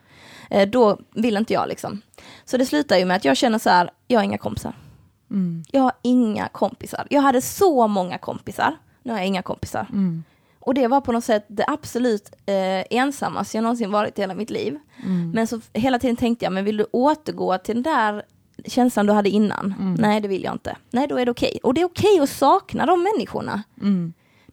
eh, 0.49 0.70
då 0.70 0.97
vill 1.16 1.38
inte 1.38 1.53
jag 1.53 1.68
liksom. 1.68 2.01
Så 2.45 2.57
det 2.57 2.66
slutar 2.66 2.97
ju 2.97 3.05
med 3.05 3.18
att 3.18 3.26
jag 3.26 3.38
känner 3.38 3.59
så 3.59 3.70
här, 3.70 3.89
jag 4.07 4.20
har 4.20 4.24
inga 4.24 4.38
kompisar. 4.38 4.74
Jag 5.72 5.82
har 5.82 5.92
inga 6.02 6.48
kompisar. 6.48 7.08
Jag 7.10 7.22
hade 7.22 7.42
så 7.42 7.88
många 7.88 8.18
kompisar, 8.18 8.78
nu 9.04 9.12
har 9.12 9.20
jag 9.20 9.28
inga 9.28 9.42
kompisar. 9.42 9.88
Och 10.60 10.74
det 10.74 10.88
var 10.88 11.02
på 11.02 11.12
något 11.12 11.24
sätt 11.24 11.46
det 11.48 11.66
absolut 11.68 12.32
eh, 12.46 12.98
ensammaste 12.98 13.58
jag 13.58 13.62
någonsin 13.64 13.92
varit 13.92 14.18
i 14.20 14.22
hela 14.22 14.36
mitt 14.36 14.50
liv. 14.50 14.80
Men 15.34 15.48
så 15.48 15.62
hela 15.74 16.00
tiden 16.00 16.16
tänkte 16.16 16.46
jag, 16.46 16.54
men 16.54 16.66
vill 16.66 16.78
du 16.78 16.86
återgå 16.92 17.58
till 17.58 17.76
den 17.76 17.84
där 17.84 18.24
känslan 18.66 19.06
du 19.06 19.14
hade 19.14 19.30
innan? 19.30 19.76
Nej, 20.00 20.22
det 20.22 20.28
vill 20.28 20.44
jag 20.44 20.54
inte. 20.54 20.78
Nej, 20.92 21.08
då 21.08 21.18
är 21.20 21.26
det 21.26 21.32
okej. 21.32 21.60
Och 21.64 21.74
det 21.74 21.82
är 21.82 21.86
okej 21.86 22.20
att 22.20 22.30
sakna 22.30 22.86
de 22.86 23.04
människorna. 23.04 23.64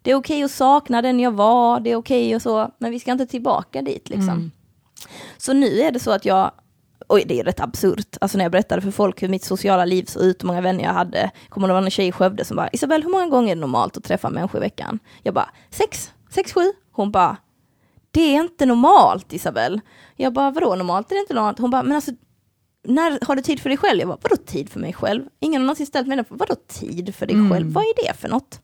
Det 0.02 0.10
är 0.10 0.14
okej 0.14 0.42
att 0.42 0.50
sakna 0.50 1.02
den 1.02 1.20
jag 1.20 1.32
var, 1.32 1.80
det 1.80 1.90
är 1.90 1.96
okej 1.96 2.36
och 2.36 2.42
så, 2.42 2.70
men 2.78 2.90
vi 2.90 3.00
ska 3.00 3.12
inte 3.12 3.26
tillbaka 3.26 3.82
dit 3.82 4.08
liksom. 4.08 4.50
Så 5.38 5.52
nu 5.52 5.80
är 5.80 5.90
det 5.92 6.00
så 6.00 6.10
att 6.10 6.24
jag, 6.24 6.50
oj 7.10 7.24
det 7.26 7.40
är 7.40 7.44
rätt 7.44 7.60
absurt, 7.60 8.16
alltså 8.20 8.38
när 8.38 8.44
jag 8.44 8.52
berättade 8.52 8.82
för 8.82 8.90
folk 8.90 9.22
hur 9.22 9.28
mitt 9.28 9.44
sociala 9.44 9.84
liv 9.84 10.04
såg 10.04 10.22
ut, 10.22 10.42
hur 10.42 10.46
många 10.46 10.60
vänner 10.60 10.84
jag 10.84 10.92
hade, 10.92 11.30
kommer 11.48 11.68
det 11.68 11.74
vara 11.74 11.84
en 11.84 11.90
tjej 11.90 12.06
i 12.06 12.12
Skövde 12.12 12.44
som 12.44 12.56
bara, 12.56 12.68
Isabel 12.72 13.02
hur 13.02 13.10
många 13.10 13.26
gånger 13.26 13.50
är 13.50 13.54
det 13.54 13.60
normalt 13.60 13.96
att 13.96 14.04
träffa 14.04 14.30
människor 14.30 14.60
i 14.60 14.60
veckan? 14.60 14.98
Jag 15.22 15.34
bara, 15.34 15.50
sex, 15.70 16.12
sex, 16.30 16.52
sju. 16.52 16.72
Hon 16.92 17.10
bara, 17.10 17.36
det 18.10 18.20
är 18.36 18.40
inte 18.40 18.66
normalt 18.66 19.32
Isabel. 19.32 19.80
Jag 20.16 20.32
bara, 20.32 20.50
vadå 20.50 20.74
normalt? 20.74 21.08
Det 21.08 21.14
är 21.14 21.20
inte 21.20 21.34
normalt. 21.34 21.58
Hon 21.58 21.70
bara, 21.70 21.82
men 21.82 21.92
alltså, 21.92 22.10
när 22.84 23.26
har 23.26 23.36
du 23.36 23.42
tid 23.42 23.60
för 23.60 23.68
dig 23.68 23.78
själv? 23.78 24.00
Jag 24.00 24.08
bara, 24.08 24.18
vadå 24.22 24.36
tid 24.36 24.70
för 24.70 24.80
mig 24.80 24.92
själv? 24.92 25.22
Ingen 25.40 25.60
har 25.60 25.66
någonsin 25.66 25.86
ställt 25.86 26.08
mig 26.08 26.16
den 26.16 26.24
frågan, 26.24 26.46
vadå 26.48 26.60
tid 26.68 27.14
för 27.14 27.26
dig 27.26 27.36
själv? 27.50 27.72
Vad 27.72 27.84
är 27.84 28.06
det 28.06 28.14
för 28.18 28.28
något? 28.28 28.60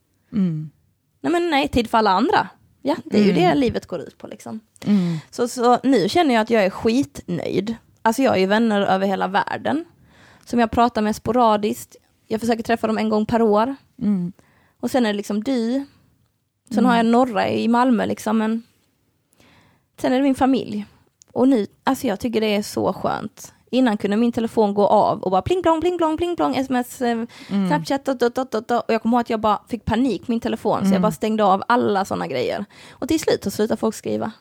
Nej 1.20 1.32
men 1.32 1.50
nej, 1.50 1.68
tid 1.68 1.90
för 1.90 1.98
alla 1.98 2.10
andra. 2.10 2.48
Ja, 2.82 2.96
det 3.04 3.18
är 3.18 3.24
ju 3.24 3.32
det 3.32 3.54
livet 3.54 3.86
går 3.86 4.00
ut 4.00 4.18
på 4.18 4.26
liksom. 4.26 4.60
Så, 5.30 5.48
så 5.48 5.78
nu 5.82 6.08
känner 6.08 6.34
jag 6.34 6.42
att 6.42 6.50
jag 6.50 6.64
är 6.64 6.70
skitnöjd. 6.70 7.76
Alltså 8.06 8.22
jag 8.22 8.30
har 8.30 8.36
ju 8.36 8.46
vänner 8.46 8.80
över 8.80 9.06
hela 9.06 9.28
världen. 9.28 9.84
Som 10.44 10.58
jag 10.58 10.70
pratar 10.70 11.02
med 11.02 11.16
sporadiskt. 11.16 11.96
Jag 12.26 12.40
försöker 12.40 12.62
träffa 12.62 12.86
dem 12.86 12.98
en 12.98 13.08
gång 13.08 13.26
per 13.26 13.42
år. 13.42 13.76
Och 14.80 14.90
sen 14.90 15.06
är 15.06 15.12
det 15.12 15.16
liksom 15.16 15.44
du. 15.44 15.84
Sen 16.70 16.84
har 16.84 16.96
jag 16.96 17.06
några 17.06 17.48
i 17.48 17.68
Malmö 17.68 18.06
liksom, 18.06 18.38
men 18.38 18.62
sen 20.00 20.12
är 20.12 20.16
det 20.16 20.22
min 20.22 20.34
familj. 20.34 20.86
Och 21.32 21.48
nu, 21.48 21.66
alltså 21.84 22.06
jag 22.06 22.20
tycker 22.20 22.40
det 22.40 22.56
är 22.56 22.62
så 22.62 22.92
skönt. 22.92 23.52
Innan 23.70 23.96
kunde 23.96 24.16
min 24.16 24.32
telefon 24.32 24.74
gå 24.74 24.86
av 24.86 25.22
och 25.22 25.30
bara 25.30 25.42
pling 25.42 25.62
plong, 25.62 25.80
pling 25.80 25.98
plong, 25.98 26.16
pling 26.16 26.36
plong, 26.36 26.56
sms, 26.56 27.02
eh, 27.02 27.24
snapchat, 27.68 28.04
dot, 28.04 28.34
dot, 28.34 28.52
dot, 28.52 28.70
och 28.70 28.84
jag 28.94 29.02
kommer 29.02 29.16
ihåg 29.16 29.20
att 29.20 29.30
jag 29.30 29.40
bara 29.40 29.60
fick 29.68 29.84
panik 29.84 30.28
min 30.28 30.40
telefon, 30.40 30.78
så 30.88 30.94
jag 30.94 31.02
bara 31.02 31.12
stängde 31.12 31.44
av 31.44 31.62
alla 31.68 32.04
sådana 32.04 32.26
grejer. 32.26 32.64
Och 32.90 33.08
till 33.08 33.20
slut 33.20 33.44
så 33.44 33.50
slutar 33.50 33.76
folk 33.76 33.94
skriva. 33.94 34.32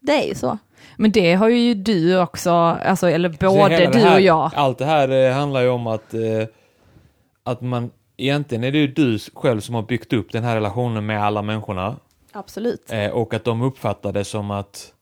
Det 0.00 0.24
är 0.24 0.28
ju 0.28 0.34
så. 0.34 0.58
Men 0.96 1.12
det 1.12 1.34
har 1.34 1.48
ju 1.48 1.74
du 1.74 2.20
också, 2.20 2.50
alltså, 2.50 3.08
eller 3.10 3.28
både 3.28 3.90
du 3.92 3.98
här, 3.98 4.14
och 4.14 4.20
jag. 4.20 4.50
Allt 4.54 4.78
det 4.78 4.84
här 4.84 5.08
eh, 5.08 5.32
handlar 5.34 5.62
ju 5.62 5.68
om 5.68 5.86
att, 5.86 6.14
eh, 6.14 6.20
att 7.44 7.60
man, 7.60 7.90
egentligen 8.16 8.64
är 8.64 8.72
det 8.72 8.78
ju 8.78 8.86
du 8.86 9.18
själv 9.34 9.60
som 9.60 9.74
har 9.74 9.82
byggt 9.82 10.12
upp 10.12 10.32
den 10.32 10.44
här 10.44 10.54
relationen 10.54 11.06
med 11.06 11.24
alla 11.24 11.42
människorna. 11.42 11.96
Absolut. 12.32 12.92
Eh, 12.92 13.10
och 13.10 13.34
att 13.34 13.44
de 13.44 13.62
uppfattar 13.62 14.12
det 14.12 14.24
som 14.24 14.50
att, 14.50 14.92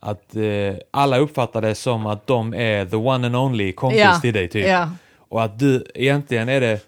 att 0.00 0.36
eh, 0.36 0.74
alla 0.90 1.18
uppfattar 1.18 1.62
det 1.62 1.74
som 1.74 2.06
att 2.06 2.26
de 2.26 2.54
är 2.54 2.86
the 2.86 2.96
one 2.96 3.26
and 3.26 3.36
only 3.36 3.72
kompis 3.72 4.00
Ja, 4.00 4.18
till 4.22 4.34
dig 4.34 4.48
typ. 4.48 4.66
ja. 4.66 4.88
Och 5.28 5.42
att 5.42 5.58
du, 5.58 5.86
egentligen 5.94 6.48
är 6.48 6.60
det 6.60 6.80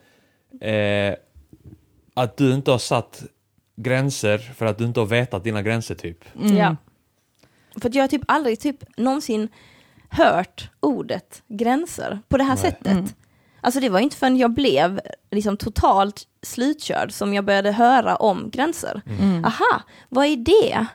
eh, 0.70 1.14
att 2.14 2.36
du 2.36 2.54
inte 2.54 2.70
har 2.70 2.78
satt 2.78 3.22
gränser 3.76 4.38
för 4.38 4.66
att 4.66 4.78
du 4.78 4.84
inte 4.84 5.00
har 5.00 5.06
vetat 5.06 5.44
dina 5.44 5.62
gränser 5.62 5.94
typ. 5.94 6.18
Ja. 6.58 6.76
För 7.80 7.88
att 7.88 7.94
jag 7.94 8.02
har 8.02 8.08
typ 8.08 8.22
aldrig 8.28 8.60
typ 8.60 8.84
någonsin 8.96 9.48
hört 10.08 10.70
ordet 10.80 11.42
gränser 11.48 12.18
på 12.28 12.36
det 12.36 12.44
här 12.44 12.56
sättet. 12.56 13.14
Alltså 13.60 13.80
det 13.80 13.88
var 13.88 14.00
inte 14.00 14.16
förrän 14.16 14.36
jag 14.36 14.50
blev 14.54 15.00
liksom 15.30 15.56
totalt 15.56 16.22
slutkörd 16.42 17.12
som 17.12 17.34
jag 17.34 17.44
började 17.44 17.72
höra 17.72 18.16
om 18.16 18.50
gränser. 18.50 19.02
Aha, 19.44 19.82
vad 20.08 20.26
är 20.26 20.36
det? 20.36 20.86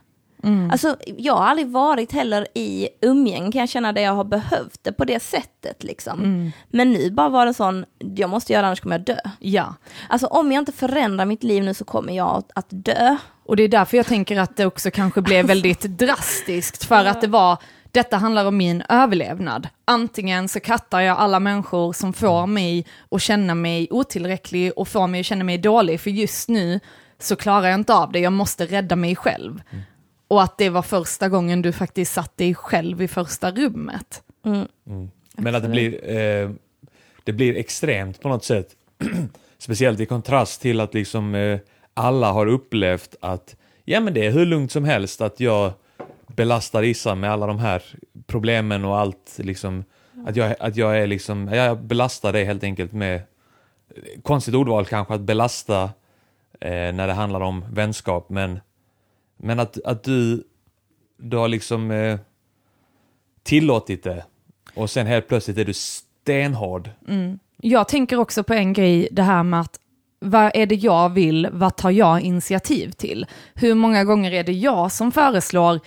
Alltså 0.72 0.96
jag 1.18 1.36
har 1.36 1.46
aldrig 1.46 1.68
varit 1.68 2.12
heller 2.12 2.48
i 2.54 2.88
umgänge 3.02 3.52
kan 3.52 3.60
jag 3.60 3.70
känna 3.70 3.94
där 3.94 4.02
jag 4.02 4.14
har 4.14 4.24
behövt 4.24 4.80
det 4.84 4.92
på 4.92 5.06
det 5.06 5.20
sättet 5.20 5.84
liksom. 5.84 6.52
Men 6.70 6.92
nu 6.92 7.12
bara 7.12 7.30
var 7.30 7.46
det 7.46 7.54
sån, 7.54 7.86
jag 8.00 8.30
måste 8.30 8.54
göra 8.54 8.62
det, 8.62 8.68
annars 8.68 8.80
kommer 8.80 8.96
jag 8.96 9.06
dö. 9.06 9.18
Ja, 9.40 9.76
Alltså 10.10 10.28
om 10.28 10.52
jag 10.52 10.62
inte 10.62 10.72
förändrar 10.72 11.26
mitt 11.26 11.44
liv 11.44 11.64
nu 11.64 11.74
så 11.74 11.86
kommer 11.86 12.14
jag 12.14 12.44
att 12.56 12.68
dö. 12.70 13.18
Och 13.52 13.58
det 13.58 13.64
är 13.64 13.68
därför 13.68 13.98
jag 13.98 14.06
tänker 14.06 14.40
att 14.40 14.58
det 14.58 14.66
också 14.66 14.92
kanske 14.92 15.22
blev 15.22 15.46
väldigt 15.46 15.82
drastiskt, 15.82 16.84
för 16.84 17.06
att 17.06 17.22
det 17.22 17.28
var, 17.28 17.58
detta 17.92 18.18
handlar 18.18 18.46
om 18.46 18.58
min 18.58 18.84
överlevnad. 18.90 19.68
Antingen 19.86 20.50
så 20.50 20.60
kattar 20.60 21.02
jag 21.02 21.18
alla 21.18 21.40
människor 21.40 21.94
som 21.94 22.14
får 22.14 22.48
mig 22.48 22.86
att 23.10 23.22
känna 23.22 23.56
mig 23.56 23.88
otillräcklig 23.92 24.72
och 24.76 24.88
får 24.88 25.08
mig 25.08 25.20
att 25.20 25.26
känna 25.26 25.44
mig 25.44 25.58
dålig, 25.58 26.00
för 26.00 26.10
just 26.10 26.50
nu 26.50 26.80
så 27.20 27.36
klarar 27.36 27.68
jag 27.68 27.80
inte 27.80 27.94
av 27.94 28.12
det, 28.12 28.20
jag 28.20 28.34
måste 28.34 28.66
rädda 28.66 28.96
mig 28.96 29.16
själv. 29.16 29.62
Och 30.28 30.44
att 30.44 30.58
det 30.58 30.70
var 30.70 30.82
första 30.82 31.30
gången 31.30 31.62
du 31.62 31.72
faktiskt 31.72 32.14
satt 32.14 32.38
dig 32.38 32.56
själv 32.56 33.02
i 33.02 33.08
första 33.08 33.52
rummet. 33.52 34.24
Men 35.38 35.56
att 35.56 35.64
det 35.64 35.70
blir, 35.70 36.10
eh, 36.10 36.52
det 37.24 37.34
blir 37.34 37.58
extremt 37.58 38.22
på 38.22 38.30
något 38.30 38.44
sätt. 38.44 38.68
Speciellt 39.58 40.00
i 40.00 40.06
kontrast 40.06 40.62
till 40.62 40.80
att 40.80 40.94
liksom 40.94 41.36
eh, 41.36 41.60
alla 41.94 42.32
har 42.32 42.48
upplevt 42.48 43.16
att 43.20 43.56
ja 43.86 44.00
men 44.00 44.14
det 44.14 44.26
är 44.26 44.32
hur 44.32 44.46
lugnt 44.46 44.72
som 44.72 44.84
helst 44.84 45.22
att 45.22 45.40
jag 45.40 45.74
belastar 46.28 46.84
Issa 46.84 47.16
med 47.16 47.32
alla 47.32 47.48
de 47.48 47.60
här 47.60 47.84
problemen 48.28 48.86
och 48.86 48.98
allt 48.98 49.38
liksom. 49.38 49.84
Att 50.26 50.36
jag, 50.36 50.56
att 50.60 50.76
jag 50.76 51.00
är 51.00 51.08
liksom, 51.08 51.48
jag 51.48 51.84
belastar 51.84 52.34
dig 52.34 52.46
helt 52.46 52.64
enkelt 52.64 52.94
med, 52.94 53.22
konstigt 54.24 54.56
ordval 54.56 54.86
kanske, 54.86 55.14
att 55.14 55.22
belasta 55.22 55.84
eh, 56.60 56.94
när 56.94 57.08
det 57.08 57.14
handlar 57.14 57.42
om 57.42 57.66
vänskap 57.72 58.30
men, 58.30 58.60
men 59.38 59.60
att, 59.60 59.84
att 59.86 60.04
du, 60.04 60.44
du 61.18 61.38
har 61.38 61.48
liksom 61.48 61.92
eh, 61.92 62.20
tillåtit 63.44 64.04
det 64.04 64.26
och 64.74 64.90
sen 64.90 65.08
helt 65.08 65.28
plötsligt 65.28 65.58
är 65.58 65.66
du 65.66 65.74
stenhård. 65.74 66.90
Mm. 67.08 67.40
Jag 67.58 67.88
tänker 67.88 68.18
också 68.18 68.44
på 68.44 68.54
en 68.54 68.74
grej, 68.74 69.08
det 69.12 69.24
här 69.24 69.44
med 69.44 69.60
att 69.62 69.80
vad 70.22 70.52
är 70.54 70.66
det 70.66 70.76
jag 70.76 71.10
vill, 71.10 71.48
vad 71.52 71.76
tar 71.76 71.92
jag 71.92 72.22
initiativ 72.22 72.92
till? 72.92 73.26
Hur 73.54 73.76
många 73.76 74.04
gånger 74.04 74.32
är 74.32 74.44
det 74.44 74.52
jag 74.52 74.92
som 74.92 75.12
föreslår, 75.12 75.80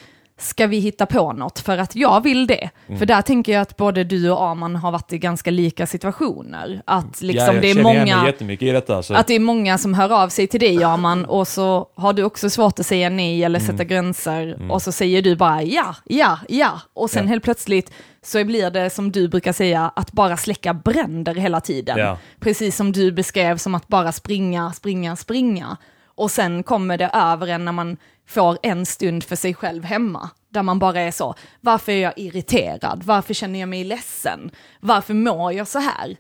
ska 0.45 0.67
vi 0.67 0.79
hitta 0.79 1.07
på 1.07 1.33
något 1.33 1.59
för 1.59 1.79
att 1.79 1.97
jag 1.97 2.23
vill 2.23 2.47
det? 2.47 2.71
För 2.99 3.07
där 3.07 3.23
tänker 3.23 3.53
jag 3.53 3.63
att 3.63 3.77
både 3.77 4.05
du 4.05 4.31
och 4.31 4.43
Arman 4.43 4.77
har 4.77 4.93
varit 4.93 5.13
i 5.13 5.19
ganska 5.19 5.51
lika 5.51 5.87
situationer. 5.87 6.83
Att 6.85 7.23
liksom 7.23 7.55
ja, 7.55 7.61
det 7.61 7.71
är 7.71 7.83
många... 7.83 8.33
i 8.61 8.71
detta. 8.71 9.03
Så. 9.03 9.15
Att 9.15 9.27
det 9.27 9.35
är 9.35 9.41
många 9.41 9.79
som 9.79 9.95
hör 9.95 10.23
av 10.23 10.29
sig 10.29 10.47
till 10.47 10.61
dig, 10.61 10.85
Arman, 10.85 11.25
och 11.25 11.49
så 11.49 11.87
har 11.95 12.13
du 12.13 12.25
också 12.25 12.51
svårt 12.51 12.79
att 12.79 12.87
säga 12.87 13.11
nej 13.11 13.45
eller 13.45 13.61
sätta 13.61 13.85
gränser. 13.85 14.71
Och 14.71 14.83
så 14.83 14.93
säger 14.93 15.23
du 15.23 15.37
bara 15.37 15.63
ja, 15.63 15.95
ja, 16.05 16.39
ja. 16.49 16.81
Och 16.95 17.11
sen 17.11 17.25
Ja. 17.25 17.29
helt 17.29 17.45
plötsligt 17.45 17.93
så 18.23 18.45
blir 18.45 18.71
det 18.71 18.91
som 18.91 19.13
du 19.13 19.29
brukar 19.29 19.53
säga, 19.53 19.93
att 19.97 20.13
bara 20.13 20.37
släcka 20.37 20.75
bränder 20.75 21.35
hela 21.35 21.61
tiden. 21.61 21.99
Ja. 21.99 22.19
Precis 22.41 22.77
som 22.77 22.93
du 22.93 23.13
beskrev 23.13 23.57
som 23.57 23.75
att 23.75 23.89
bara 23.89 24.13
springa, 24.13 24.73
springa, 24.73 25.17
springa. 25.17 25.77
Och 26.17 26.31
sen 26.31 26.63
kommer 26.63 26.99
det 26.99 27.11
över 27.15 27.47
en 27.47 27.65
när 27.65 27.73
man 27.73 27.97
får 28.27 28.59
en 28.63 28.87
stund 28.87 29.25
för 29.25 29.37
sig 29.37 29.55
själv 29.55 29.85
hemma, 29.85 30.31
där 30.49 30.63
man 30.63 30.79
bara 30.79 31.01
är 31.01 31.11
så, 31.11 31.35
varför 31.61 31.93
är 31.93 32.03
jag 32.03 32.19
irriterad? 32.19 33.03
Varför 33.05 33.35
känner 33.35 33.61
jag 33.61 33.69
mig 33.69 33.85
ledsen? 33.85 34.51
Varför 34.81 35.15
mår 35.15 35.53
jag 35.53 35.69
så 35.69 35.79
här? 35.79 36.17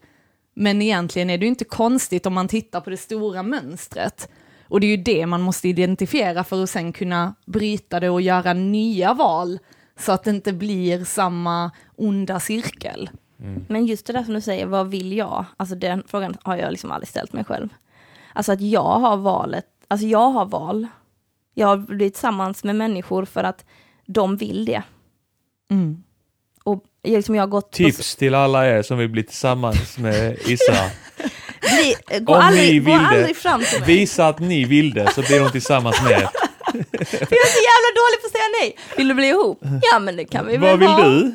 Men 0.54 0.82
egentligen 0.82 1.30
är 1.30 1.38
det 1.38 1.44
ju 1.44 1.50
inte 1.50 1.64
konstigt 1.64 2.26
om 2.26 2.34
man 2.34 2.48
tittar 2.48 2.80
på 2.80 2.90
det 2.90 2.96
stora 2.96 3.42
mönstret. 3.42 4.28
Och 4.68 4.80
det 4.80 4.86
är 4.86 4.96
ju 4.96 5.02
det 5.02 5.26
man 5.26 5.40
måste 5.40 5.68
identifiera 5.68 6.44
för 6.44 6.62
att 6.62 6.70
sen 6.70 6.92
kunna 6.92 7.34
bryta 7.46 8.00
det 8.00 8.10
och 8.10 8.20
göra 8.20 8.52
nya 8.52 9.14
val, 9.14 9.58
så 9.98 10.12
att 10.12 10.24
det 10.24 10.30
inte 10.30 10.52
blir 10.52 11.04
samma 11.04 11.70
onda 11.96 12.40
cirkel. 12.40 13.10
Men 13.68 13.86
just 13.86 14.06
det 14.06 14.12
där 14.12 14.24
som 14.24 14.34
du 14.34 14.40
säger, 14.40 14.66
vad 14.66 14.90
vill 14.90 15.16
jag? 15.16 15.44
Alltså 15.56 15.74
den 15.74 16.02
frågan 16.06 16.36
har 16.42 16.56
jag 16.56 16.70
liksom 16.70 16.90
aldrig 16.90 17.08
ställt 17.08 17.32
mig 17.32 17.44
själv. 17.44 17.68
Alltså 18.32 18.52
att 18.52 18.60
jag 18.60 18.98
har 18.98 19.16
valet, 19.16 19.66
alltså 19.88 20.06
jag 20.06 20.30
har 20.30 20.46
val. 20.46 20.86
Jag 21.54 21.66
har 21.66 21.76
blivit 21.76 22.14
tillsammans 22.14 22.64
med 22.64 22.76
människor 22.76 23.24
för 23.24 23.44
att 23.44 23.64
de 24.06 24.36
vill 24.36 24.64
det. 24.64 24.82
Mm. 25.70 26.02
Och 26.64 26.84
jag, 27.02 27.12
liksom 27.12 27.34
jag 27.34 27.42
har 27.42 27.48
gått 27.48 27.70
på... 27.70 27.76
Tips 27.76 28.16
till 28.16 28.34
alla 28.34 28.68
er 28.68 28.82
som 28.82 28.98
vill 28.98 29.08
bli 29.08 29.22
tillsammans 29.22 29.98
med 29.98 30.38
Issa. 30.46 30.72
Bli, 31.60 32.20
gå 32.20 32.34
Om 32.34 32.38
ni 32.38 32.44
aldrig, 32.44 32.84
gå 32.84 32.90
vill 32.90 33.00
det, 33.00 33.06
aldrig 33.06 33.36
fram 33.36 33.62
till 33.64 33.80
mig. 33.80 33.86
Visa 33.86 34.28
att 34.28 34.38
ni 34.38 34.64
vill 34.64 34.94
det 34.94 35.12
så 35.14 35.22
blir 35.22 35.40
hon 35.40 35.50
tillsammans 35.50 36.02
med 36.02 36.12
er. 36.12 36.28
För 36.82 37.36
jag 37.36 37.44
är 37.46 37.52
så 37.58 37.62
jävla 37.70 37.90
dålig 38.00 38.20
på 38.20 38.26
att 38.26 38.32
säga 38.32 38.48
nej. 38.60 38.76
Vill 38.96 39.08
du 39.08 39.14
bli 39.14 39.28
ihop? 39.28 39.58
Ja 39.92 39.98
men 39.98 40.16
det 40.16 40.24
kan 40.24 40.46
vi 40.46 40.56
väl 40.56 40.70
Vad 40.70 40.78
vill 40.78 40.88
ha. 40.88 41.04
du? 41.04 41.32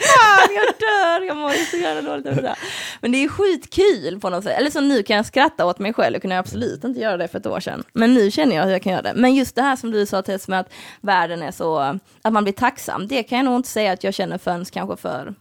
Fan, 0.00 0.54
jag 0.54 0.66
dör, 0.78 1.26
jag 1.26 1.36
mår 1.36 1.70
så 1.70 1.76
jävla 1.76 2.10
dåligt 2.10 2.26
över 2.26 2.42
det. 2.42 2.54
Men 3.00 3.12
det 3.12 3.24
är 3.24 3.28
skitkul 3.28 4.20
på 4.20 4.30
något 4.30 4.44
sätt. 4.44 4.58
Eller 4.58 4.70
så 4.70 4.80
nu 4.80 5.02
kan 5.02 5.16
jag 5.16 5.26
skratta 5.26 5.66
åt 5.66 5.78
mig 5.78 5.92
själv, 5.92 6.14
jag 6.14 6.22
kunde 6.22 6.38
absolut 6.38 6.84
inte 6.84 7.00
göra 7.00 7.16
det 7.16 7.28
för 7.28 7.38
ett 7.38 7.46
år 7.46 7.60
sedan. 7.60 7.84
Men 7.92 8.14
nu 8.14 8.30
känner 8.30 8.56
jag 8.56 8.64
hur 8.64 8.72
jag 8.72 8.82
kan 8.82 8.92
göra 8.92 9.02
det. 9.02 9.12
Men 9.16 9.34
just 9.34 9.54
det 9.54 9.62
här 9.62 9.76
som 9.76 9.90
du 9.90 10.06
sa 10.06 10.22
Tess 10.22 10.48
med 10.48 10.60
att 10.60 10.68
världen 11.00 11.42
är 11.42 11.50
så, 11.50 11.78
att 12.22 12.32
man 12.32 12.44
blir 12.44 12.52
tacksam, 12.54 13.08
det 13.08 13.22
kan 13.22 13.38
jag 13.38 13.44
nog 13.44 13.56
inte 13.56 13.68
säga 13.68 13.92
att 13.92 14.04
jag 14.04 14.14
känner 14.14 14.38
förrän 14.38 14.64
kanske 14.64 14.96
för 14.96 15.34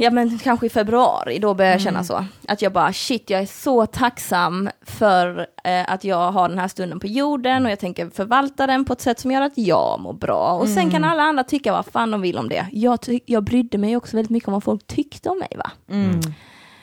Ja 0.00 0.10
men 0.10 0.38
kanske 0.38 0.66
i 0.66 0.70
februari, 0.70 1.38
då 1.38 1.54
börjar 1.54 1.72
jag 1.72 1.80
känna 1.80 2.04
så. 2.04 2.24
Att 2.48 2.62
jag 2.62 2.72
bara 2.72 2.92
shit, 2.92 3.30
jag 3.30 3.40
är 3.40 3.46
så 3.46 3.86
tacksam 3.86 4.70
för 4.82 5.46
eh, 5.64 5.92
att 5.92 6.04
jag 6.04 6.32
har 6.32 6.48
den 6.48 6.58
här 6.58 6.68
stunden 6.68 7.00
på 7.00 7.06
jorden 7.06 7.64
och 7.64 7.70
jag 7.72 7.78
tänker 7.78 8.10
förvalta 8.10 8.66
den 8.66 8.84
på 8.84 8.92
ett 8.92 9.00
sätt 9.00 9.20
som 9.20 9.30
gör 9.30 9.42
att 9.42 9.58
jag 9.58 10.00
mår 10.00 10.12
bra. 10.12 10.52
Och 10.52 10.68
sen 10.68 10.90
kan 10.90 11.04
alla 11.04 11.22
andra 11.22 11.44
tycka 11.44 11.72
vad 11.72 11.86
fan 11.86 12.10
de 12.10 12.20
vill 12.20 12.38
om 12.38 12.48
det. 12.48 12.66
Jag, 12.72 12.98
jag 13.26 13.44
brydde 13.44 13.78
mig 13.78 13.96
också 13.96 14.16
väldigt 14.16 14.30
mycket 14.30 14.48
om 14.48 14.52
vad 14.52 14.64
folk 14.64 14.86
tyckte 14.86 15.30
om 15.30 15.38
mig 15.38 15.52
va. 15.56 15.70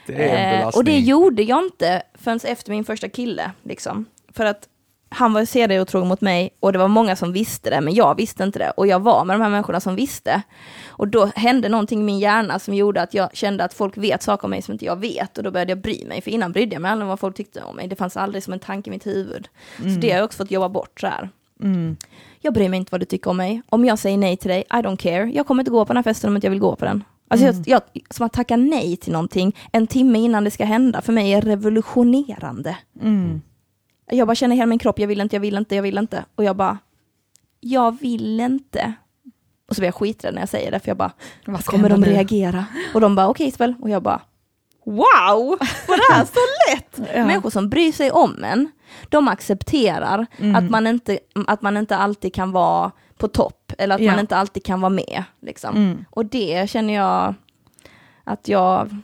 Det 0.08 0.30
är 0.30 0.56
en 0.56 0.62
Eh, 0.62 0.68
och 0.68 0.84
det 0.84 1.00
gjorde 1.00 1.44
jag 1.44 1.64
inte 1.64 2.04
förrän 2.14 2.40
efter 2.44 2.72
min 2.72 2.86
första 2.86 3.10
kille. 3.10 3.52
Liksom. 3.64 4.06
För 4.34 4.46
att 4.46 4.68
han 5.16 5.34
var 5.34 5.46
serig 5.46 5.78
och 5.78 5.82
otrogen 5.82 6.08
mot 6.08 6.22
mig 6.22 6.50
och 6.60 6.74
det 6.74 6.80
var 6.80 6.88
många 6.88 7.16
som 7.16 7.34
visste 7.34 7.70
det, 7.70 7.82
men 7.82 7.94
jag 7.94 8.16
visste 8.16 8.44
inte 8.44 8.60
det. 8.60 8.70
Och 8.70 8.88
jag 8.88 9.00
var 9.00 9.26
med 9.26 9.36
de 9.36 9.42
här 9.42 9.50
människorna 9.50 9.80
som 9.80 9.96
visste. 9.96 10.42
Och 10.88 11.08
då 11.08 11.26
hände 11.36 11.70
någonting 11.70 12.00
i 12.02 12.04
min 12.04 12.20
hjärna 12.20 12.60
som 12.60 12.74
gjorde 12.74 13.02
att 13.02 13.14
jag 13.14 13.30
kände 13.36 13.64
att 13.64 13.74
folk 13.74 13.98
vet 13.98 14.24
saker 14.24 14.46
om 14.46 14.50
mig 14.50 14.62
som 14.62 14.72
inte 14.72 14.86
jag 14.86 15.00
vet. 15.00 15.38
Och 15.38 15.44
då 15.44 15.52
började 15.52 15.72
jag 15.72 15.82
bry 15.82 16.06
mig, 16.06 16.22
för 16.22 16.32
innan 16.32 16.52
brydde 16.52 16.76
jag 16.76 16.82
mig 16.82 16.92
aldrig 16.92 17.04
om 17.04 17.10
vad 17.10 17.20
folk 17.20 17.36
tyckte 17.36 17.62
om 17.64 17.76
mig. 17.76 17.88
Det 17.88 17.96
fanns 17.96 18.18
aldrig 18.18 18.44
som 18.44 18.54
en 18.54 18.60
tanke 18.60 18.90
i 18.90 18.92
mitt 18.92 19.08
huvud. 19.08 19.48
Så 19.78 20.00
det 20.00 20.10
har 20.10 20.18
jag 20.18 20.26
också 20.26 20.38
fått 20.38 20.52
jobba 20.52 20.70
bort 20.70 21.00
så 21.02 21.08
här. 21.08 21.30
Jag 22.42 22.54
bryr 22.54 22.70
mig 22.70 22.78
inte 22.78 22.92
vad 22.92 23.02
du 23.02 23.06
tycker 23.06 23.30
om 23.30 23.38
mig. 23.38 23.62
Om 23.70 23.86
jag 23.86 24.00
säger 24.00 24.18
nej 24.18 24.38
till 24.38 24.50
dig, 24.50 24.62
I 24.62 24.76
don't 24.76 24.98
care. 24.98 25.32
Jag 25.34 25.48
kommer 25.48 25.62
inte 25.62 25.72
gå 25.72 25.86
på 25.86 25.94
den 25.94 25.98
här 25.98 26.04
festen 26.04 26.30
om 26.30 26.36
inte 26.36 26.48
jag 26.48 26.52
vill 26.52 26.60
gå 26.60 26.76
på 26.76 26.86
den. 26.86 27.04
Alltså 27.28 27.46
jag, 27.46 27.56
jag, 27.66 27.82
som 28.10 28.26
att 28.26 28.34
tacka 28.34 28.58
nej 28.58 28.98
till 28.98 29.12
någonting 29.14 29.56
en 29.72 29.88
timme 29.88 30.20
innan 30.20 30.44
det 30.44 30.52
ska 30.52 30.66
hända, 30.66 31.02
för 31.02 31.14
mig 31.14 31.34
är 31.34 31.42
revolutionerande. 31.42 32.78
Jag 34.12 34.28
bara 34.28 34.36
känner 34.36 34.56
hela 34.56 34.66
min 34.66 34.80
kropp, 34.80 35.00
jag 35.00 35.08
vill 35.08 35.22
inte, 35.22 35.36
jag 35.36 35.42
vill 35.42 35.58
inte, 35.58 35.76
jag 35.76 35.84
vill 35.84 35.98
inte. 35.98 36.26
Och 36.36 36.44
jag 36.44 36.56
bara, 36.56 36.78
jag 37.60 38.00
vill 38.00 38.40
inte. 38.40 38.94
Och 39.70 39.76
så 39.76 39.82
blir 39.82 39.88
jag 39.88 39.96
skiträdd 39.96 40.34
när 40.34 40.42
jag 40.42 40.50
säger 40.50 40.72
det, 40.72 40.80
för 40.80 40.88
jag 40.90 40.98
bara, 40.98 41.12
Vad 41.46 41.66
kommer 41.66 41.90
de 41.90 42.02
nu? 42.02 42.08
reagera? 42.08 42.66
Och 42.94 43.02
de 43.02 43.16
bara, 43.16 43.28
okej 43.28 43.48
Isabel. 43.48 43.74
Och 43.82 43.90
jag 43.90 44.02
bara, 44.04 44.22
wow, 44.86 45.58
var 45.88 45.98
det 46.10 46.14
här 46.16 46.26
så 46.26 46.40
lätt? 46.76 47.10
Ja. 47.16 47.26
Människor 47.26 47.50
som 47.50 47.70
bryr 47.70 47.92
sig 47.92 48.12
om 48.12 48.44
en, 48.44 48.72
de 49.10 49.28
accepterar 49.28 50.26
Mm. 50.38 50.56
att, 50.56 50.70
man 50.70 50.88
inte, 50.88 51.20
att 51.48 51.62
man 51.62 51.78
inte 51.78 51.98
alltid 51.98 52.34
kan 52.34 52.52
vara 52.52 52.92
på 53.18 53.28
topp, 53.28 53.74
eller 53.78 53.96
att 53.96 54.02
man 54.02 54.14
Ja. 54.16 54.20
inte 54.20 54.36
alltid 54.38 54.64
kan 54.66 54.82
vara 54.82 54.90
med. 54.90 55.24
Liksom. 55.42 55.76
Mm. 55.76 56.06
Och 56.10 56.26
det 56.26 56.70
känner 56.70 56.94
jag 56.94 57.34
att 58.24 58.48
jag 58.48 59.02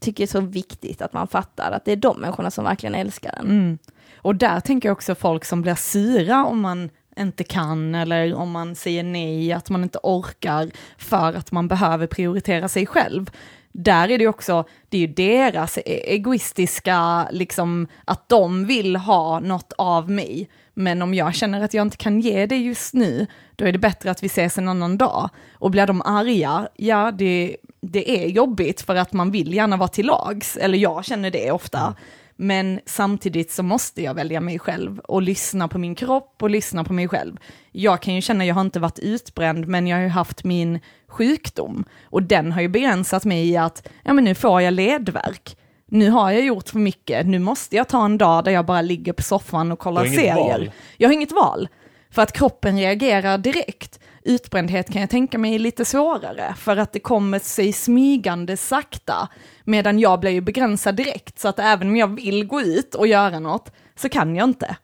tycker 0.00 0.22
är 0.22 0.26
så 0.28 0.40
viktigt 0.40 1.02
att 1.02 1.12
man 1.12 1.26
fattar, 1.28 1.70
att 1.72 1.84
det 1.84 1.92
är 1.92 1.96
de 1.96 2.20
människorna 2.20 2.50
som 2.50 2.64
verkligen 2.64 2.94
älskar 2.94 3.34
en. 3.38 3.46
Mm. 3.46 3.78
Och 4.22 4.36
där 4.36 4.60
tänker 4.60 4.88
jag 4.88 4.96
också 4.96 5.14
folk 5.14 5.44
som 5.44 5.62
blir 5.62 5.74
sura 5.74 6.44
om 6.44 6.60
man 6.60 6.90
inte 7.18 7.44
kan 7.44 7.94
eller 7.94 8.34
om 8.34 8.50
man 8.50 8.74
säger 8.74 9.02
nej, 9.02 9.52
att 9.52 9.70
man 9.70 9.82
inte 9.82 9.98
orkar 10.02 10.70
för 10.98 11.34
att 11.34 11.52
man 11.52 11.68
behöver 11.68 12.06
prioritera 12.06 12.68
sig 12.68 12.86
själv. 12.86 13.30
Där 13.72 14.10
är 14.10 14.18
det 14.18 14.24
ju 14.24 14.28
också, 14.28 14.64
det 14.88 14.96
är 14.96 15.00
ju 15.00 15.06
deras 15.06 15.78
e-, 15.78 15.82
egoistiska, 16.14 17.28
liksom 17.30 17.86
att 18.04 18.28
de 18.28 18.66
vill 18.66 18.96
ha 18.96 19.40
något 19.40 19.72
av 19.78 20.10
mig. 20.10 20.48
Men 20.74 21.02
om 21.02 21.14
jag 21.14 21.34
känner 21.34 21.60
att 21.60 21.74
jag 21.74 21.82
inte 21.82 21.96
kan 21.96 22.20
ge 22.20 22.46
det 22.46 22.56
just 22.56 22.94
nu, 22.94 23.26
då 23.56 23.64
är 23.64 23.72
det 23.72 23.78
bättre 23.78 24.10
att 24.10 24.22
vi 24.22 24.26
ses 24.26 24.58
en 24.58 24.68
annan 24.68 24.98
dag. 24.98 25.30
Och 25.52 25.70
blir 25.70 25.86
de 25.86 26.02
arga, 26.02 26.68
ja 26.76 27.10
det, 27.10 27.56
det 27.80 28.24
är 28.24 28.28
jobbigt 28.28 28.80
för 28.80 28.96
att 28.96 29.12
man 29.12 29.30
vill 29.30 29.54
gärna 29.54 29.76
vara 29.76 29.88
till 29.88 30.06
lags, 30.06 30.56
eller 30.56 30.78
jag 30.78 31.04
känner 31.04 31.30
det 31.30 31.50
ofta. 31.50 31.80
Mm. 31.80 31.94
Men 32.42 32.80
samtidigt 32.86 33.52
så 33.52 33.62
måste 33.62 34.02
jag 34.02 34.14
välja 34.14 34.40
mig 34.40 34.58
själv 34.58 34.98
och 34.98 35.22
lyssna 35.22 35.68
på 35.68 35.78
min 35.78 35.94
kropp 35.94 36.36
och 36.42 36.50
lyssna 36.50 36.84
på 36.84 36.92
mig 36.92 37.08
själv. 37.08 37.36
Jag 37.72 38.02
kan 38.02 38.14
ju 38.14 38.20
känna, 38.20 38.44
jag 38.44 38.54
har 38.54 38.60
inte 38.60 38.80
varit 38.80 38.98
utbränd, 38.98 39.68
men 39.68 39.86
jag 39.86 39.96
har 39.96 40.02
ju 40.02 40.08
haft 40.08 40.44
min 40.44 40.80
sjukdom. 41.08 41.84
Och 42.04 42.22
den 42.22 42.52
har 42.52 42.60
ju 42.60 42.68
begränsat 42.68 43.24
mig 43.24 43.48
i 43.48 43.56
att, 43.56 43.88
ja 44.04 44.12
men 44.12 44.24
nu 44.24 44.34
får 44.34 44.62
jag 44.62 44.74
ledvärk. 44.74 45.56
Nu 45.86 46.10
har 46.10 46.30
jag 46.30 46.44
gjort 46.44 46.68
för 46.68 46.78
mycket, 46.78 47.26
nu 47.26 47.38
måste 47.38 47.76
jag 47.76 47.88
ta 47.88 48.04
en 48.04 48.18
dag 48.18 48.44
där 48.44 48.52
jag 48.52 48.66
bara 48.66 48.82
ligger 48.82 49.12
på 49.12 49.22
soffan 49.22 49.72
och 49.72 49.78
kollar 49.78 50.04
serier. 50.04 50.34
val. 50.34 50.70
Jag 50.96 51.08
har 51.08 51.14
inget 51.14 51.32
val. 51.32 51.68
För 52.10 52.22
att 52.22 52.32
kroppen 52.32 52.78
reagerar 52.78 53.38
direkt. 53.38 54.00
Utbrändhet 54.22 54.92
kan 54.92 55.00
jag 55.00 55.10
tänka 55.10 55.38
mig 55.38 55.54
är 55.54 55.58
lite 55.58 55.84
svårare, 55.84 56.54
för 56.58 56.76
att 56.76 56.92
det 56.92 57.00
kommer 57.00 57.38
sig 57.38 57.72
smygande 57.72 58.56
sakta, 58.56 59.28
medan 59.70 59.98
jag 59.98 60.20
blir 60.20 60.30
ju 60.30 60.40
begränsad 60.40 60.94
direkt, 60.96 61.38
så 61.38 61.48
att 61.48 61.58
även 61.58 61.88
om 61.88 61.96
jag 61.96 62.16
vill 62.16 62.46
gå 62.46 62.60
ut 62.60 62.94
och 62.94 63.06
göra 63.06 63.38
något, 63.38 63.72
så 63.96 64.08
kan 64.08 64.36
jag 64.36 64.48
inte. 64.48 64.76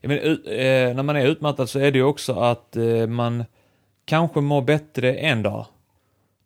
Ja, 0.00 0.08
men, 0.08 0.18
eh, 0.18 0.94
när 0.94 1.02
man 1.02 1.16
är 1.16 1.26
utmattad 1.26 1.68
så 1.68 1.78
är 1.78 1.92
det 1.92 1.98
ju 1.98 2.04
också 2.04 2.32
att 2.32 2.76
eh, 2.76 3.06
man 3.06 3.44
kanske 4.04 4.40
mår 4.40 4.62
bättre 4.62 5.14
en 5.14 5.42
dag. 5.42 5.66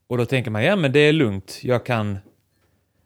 Och 0.09 0.19
då 0.19 0.25
tänker 0.25 0.51
man, 0.51 0.65
ja 0.65 0.77
men 0.77 0.93
det 0.93 0.99
är 1.01 1.13
lugnt, 1.13 1.61
jag 1.63 1.87
kan... 1.87 2.19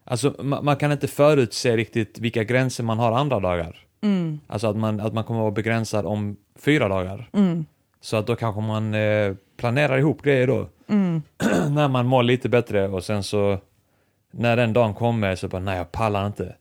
Alltså 0.03 0.29
ma- 0.29 0.61
man 0.61 0.75
kan 0.75 0.91
inte 0.91 1.07
förutse 1.07 1.77
riktigt 1.77 2.19
vilka 2.19 2.43
gränser 2.43 2.83
man 2.83 2.99
har 2.99 3.11
andra 3.11 3.39
dagar. 3.39 3.77
Alltså 4.47 4.67
att 4.67 4.75
man, 4.77 4.99
att 4.99 5.13
man 5.13 5.23
kommer 5.23 5.39
att 5.39 5.43
vara 5.43 5.51
begränsad 5.51 6.05
om 6.05 6.37
fyra 6.59 6.87
dagar. 6.87 7.29
Så 8.01 8.17
att 8.17 8.27
då 8.27 8.35
kanske 8.35 8.61
man 8.61 8.93
eh, 8.93 9.33
planerar 9.57 9.97
ihop 9.97 10.21
grejer 10.21 10.47
då. 10.47 10.69
när 11.69 11.87
man 11.87 12.05
mår 12.05 12.23
lite 12.23 12.49
bättre 12.49 12.87
och 12.87 13.03
sen 13.03 13.23
så 13.23 13.57
när 14.31 14.55
den 14.57 14.73
dagen 14.73 14.93
kommer 14.93 15.35
så 15.35 15.47
bara, 15.47 15.61
nej 15.61 15.77
jag 15.77 15.91
pallar 15.91 16.27
inte. 16.27 16.55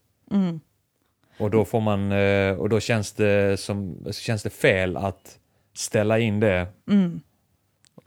Och 1.39 1.51
då 1.51 1.65
får 1.65 1.81
man, 1.81 2.13
eh, 2.13 2.53
och 2.55 2.69
då 2.69 2.81
känns 2.81 3.13
det, 3.13 3.61
som, 3.61 4.05
känns 4.13 4.43
det 4.43 4.51
fel 4.51 4.97
att 4.97 5.39
ställa 5.75 6.19
in 6.19 6.41
det. 6.41 6.67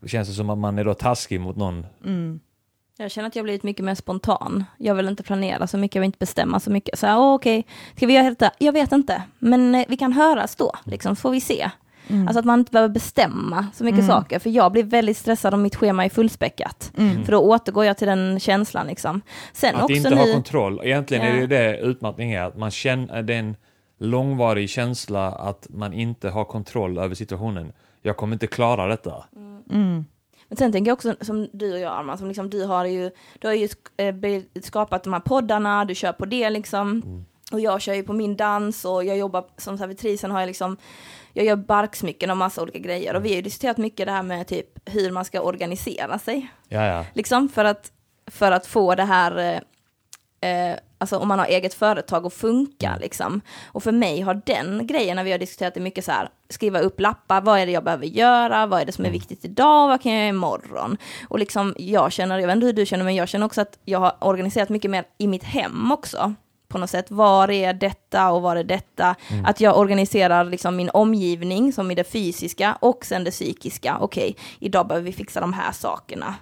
Då 0.02 0.08
känns 0.08 0.28
det 0.28 0.34
som 0.34 0.50
att 0.50 0.58
man 0.58 0.80
är 0.80 0.86
då 0.86 0.94
taskig 0.94 1.40
mot 1.42 1.56
någon. 1.56 1.86
Jag 2.98 3.12
känner 3.12 3.28
att 3.28 3.36
jag 3.36 3.44
blivit 3.44 3.64
mycket 3.64 3.86
mer 3.86 3.96
spontan. 3.96 4.66
Jag 4.78 4.96
vill 4.96 5.08
inte 5.08 5.24
planera 5.24 5.68
så 5.68 5.78
mycket, 5.78 5.96
jag 5.96 6.02
vill 6.02 6.08
inte 6.08 6.18
bestämma 6.20 6.60
så 6.60 6.72
mycket. 6.72 7.00
Så 7.00 7.08
här, 7.08 7.18
okej, 7.18 7.66
ska 7.96 8.06
vi 8.08 8.14
göra 8.14 8.30
detta? 8.30 8.52
Jag 8.58 8.74
vet 8.74 8.92
inte, 8.92 9.24
men 9.40 9.76
eh, 9.76 9.86
vi 9.88 9.98
kan 9.98 10.14
höras 10.14 10.56
då, 10.56 10.72
liksom, 10.84 11.16
så 11.16 11.20
får 11.20 11.32
vi 11.32 11.42
se. 11.42 11.70
Alltså 12.10 12.40
att 12.40 12.46
man 12.46 12.60
inte 12.60 12.72
behöver 12.72 12.94
bestämma 12.94 13.68
så 13.74 13.84
mycket 13.84 14.06
saker, 14.06 14.40
för 14.40 14.50
jag 14.50 14.72
blir 14.72 14.84
väldigt 14.84 15.18
stressad 15.18 15.54
om 15.54 15.62
mitt 15.62 15.76
schema 15.76 16.06
är 16.06 16.10
fullspäckat. 16.10 16.92
För 17.26 17.32
då 17.32 17.40
återgår 17.40 17.86
jag 17.86 17.98
till 17.98 18.08
den 18.08 18.40
känslan 18.40 18.88
liksom. 18.88 19.22
Sen 19.54 19.76
Att 19.76 19.84
också 19.84 19.94
inte 19.96 20.10
nu... 20.10 20.16
ha 20.16 20.26
kontroll. 20.34 20.82
Egentligen 20.84 21.24
är 21.24 21.30
det 21.32 21.36
Ja. 21.36 21.42
ju 21.42 21.48
det 21.48 21.78
utmattning 21.78 22.32
är, 22.34 22.42
att 22.44 22.58
man 22.58 22.72
känner, 22.72 23.24
det 23.24 23.34
är 23.34 23.40
en 23.40 23.56
långvarig 24.00 24.70
känsla 24.70 25.32
att 25.32 25.68
man 25.70 25.94
inte 25.94 26.30
har 26.30 26.46
kontroll 26.46 26.98
över 26.98 27.16
situationen. 27.16 27.72
Jag 28.02 28.18
kommer 28.18 28.34
inte 28.34 28.48
klara 28.48 28.88
detta. 28.88 29.24
Men 30.48 30.58
sen 30.58 30.72
tänker 30.72 30.90
jag 30.90 30.96
också 30.96 31.16
som 31.22 31.48
du 31.54 31.74
och 31.74 31.80
jag 31.80 31.94
Arman, 31.94 32.18
som 32.18 32.28
liksom 32.28 32.50
du 32.50 32.66
har 32.66 32.86
ju, 32.86 33.12
du 33.40 33.48
har 33.48 33.54
ju 33.56 33.70
eh, 33.98 34.62
skapat 34.62 35.04
de 35.04 35.14
här 35.14 35.20
poddarna, 35.20 35.86
du 35.86 35.96
kör 35.96 36.12
på 36.12 36.26
det 36.26 36.50
liksom. 36.50 37.02
Och 37.52 37.60
jag 37.60 37.82
kör 37.82 37.94
ju 37.94 38.04
på 38.04 38.14
min 38.14 38.36
dans 38.36 38.86
och 38.86 39.04
jag 39.06 39.18
jobbar 39.18 39.46
som 39.58 39.78
servitrisen 39.78 40.32
har 40.32 40.40
jag 40.40 40.48
liksom, 40.48 40.78
jag 41.34 41.46
gör 41.46 41.56
barksmycken 41.56 42.30
och 42.30 42.38
massa 42.38 42.62
olika 42.62 42.80
grejer. 42.80 43.16
Och 43.16 43.26
vi 43.26 43.30
har 43.30 43.36
ju 43.36 43.42
diskuterat 43.42 43.78
mycket 43.78 44.06
det 44.06 44.12
här 44.12 44.24
med 44.24 44.48
typ 44.48 44.90
hur 44.90 45.12
man 45.12 45.26
ska 45.26 45.42
organisera 45.42 46.20
sig. 46.20 46.48
Ja, 46.68 46.86
ja. 46.86 47.06
Liksom 47.14 47.50
för 47.50 47.66
att, 47.66 47.92
för 48.32 48.52
att 48.52 48.68
få 48.68 48.96
det 48.96 49.04
här, 49.04 49.62
eh, 50.42 50.50
eh, 50.50 50.78
alltså 50.98 51.18
om 51.18 51.28
man 51.28 51.40
har 51.40 51.46
eget 51.46 51.74
företag 51.74 52.26
och 52.26 52.34
funka 52.34 52.98
liksom. 53.02 53.42
Och 53.66 53.84
för 53.84 53.92
mig 53.92 54.22
har 54.22 54.42
den 54.46 54.88
grejen, 54.88 55.16
när 55.16 55.24
vi 55.24 55.32
har 55.32 55.40
diskuterat 55.40 55.74
det 55.74 55.80
mycket 55.80 56.06
så 56.06 56.12
här, 56.12 56.30
skriva 56.50 56.80
upp 56.80 57.00
lappar, 57.00 57.42
vad 57.42 57.60
är 57.60 57.66
det 57.66 57.72
jag 57.72 57.84
behöver 57.84 58.06
göra, 58.06 58.66
vad 58.66 58.82
är 58.82 58.86
det 58.86 58.92
som 58.92 59.06
är 59.06 59.12
viktigt 59.12 59.46
idag, 59.46 59.88
vad 59.88 60.02
kan 60.02 60.12
jag 60.12 60.20
göra 60.20 60.30
imorgon? 60.30 60.98
Och 61.28 61.40
liksom, 61.40 61.76
jag 61.78 62.12
känner, 62.12 62.40
jag 62.40 62.48
vet 62.48 62.56
inte 62.56 62.66
hur 62.66 62.74
du 62.74 62.86
känner, 62.86 63.04
men 63.06 63.16
jag 63.16 63.30
känner 63.30 63.46
också 63.46 63.62
att 63.62 63.80
jag 63.86 64.00
har 64.00 64.16
organiserat 64.20 64.70
mycket 64.70 64.92
mer 64.92 65.06
i 65.18 65.28
mitt 65.28 65.44
hem 65.44 65.92
också 65.92 66.34
på 66.74 66.78
något 66.78 66.90
sätt. 66.90 67.12
Var 67.12 67.52
är 67.52 67.74
detta 67.74 68.32
och 68.32 68.42
var 68.42 68.56
är 68.56 68.64
detta? 68.64 69.16
Mm. 69.30 69.46
Att 69.46 69.62
jag 69.62 69.78
organiserar 69.78 70.44
liksom 70.44 70.76
min 70.76 70.90
omgivning 70.90 71.74
som 71.74 71.92
i 71.92 71.96
det 71.96 72.04
fysiska 72.04 72.78
och 72.80 73.06
sen 73.06 73.24
det 73.24 73.32
psykiska. 73.32 73.98
Okej, 74.00 74.30
okay, 74.32 74.46
idag 74.60 74.88
behöver 74.88 75.06
vi 75.06 75.14
fixa 75.14 75.42
de 75.42 75.54
här 75.54 75.72
sakerna. 75.72 76.36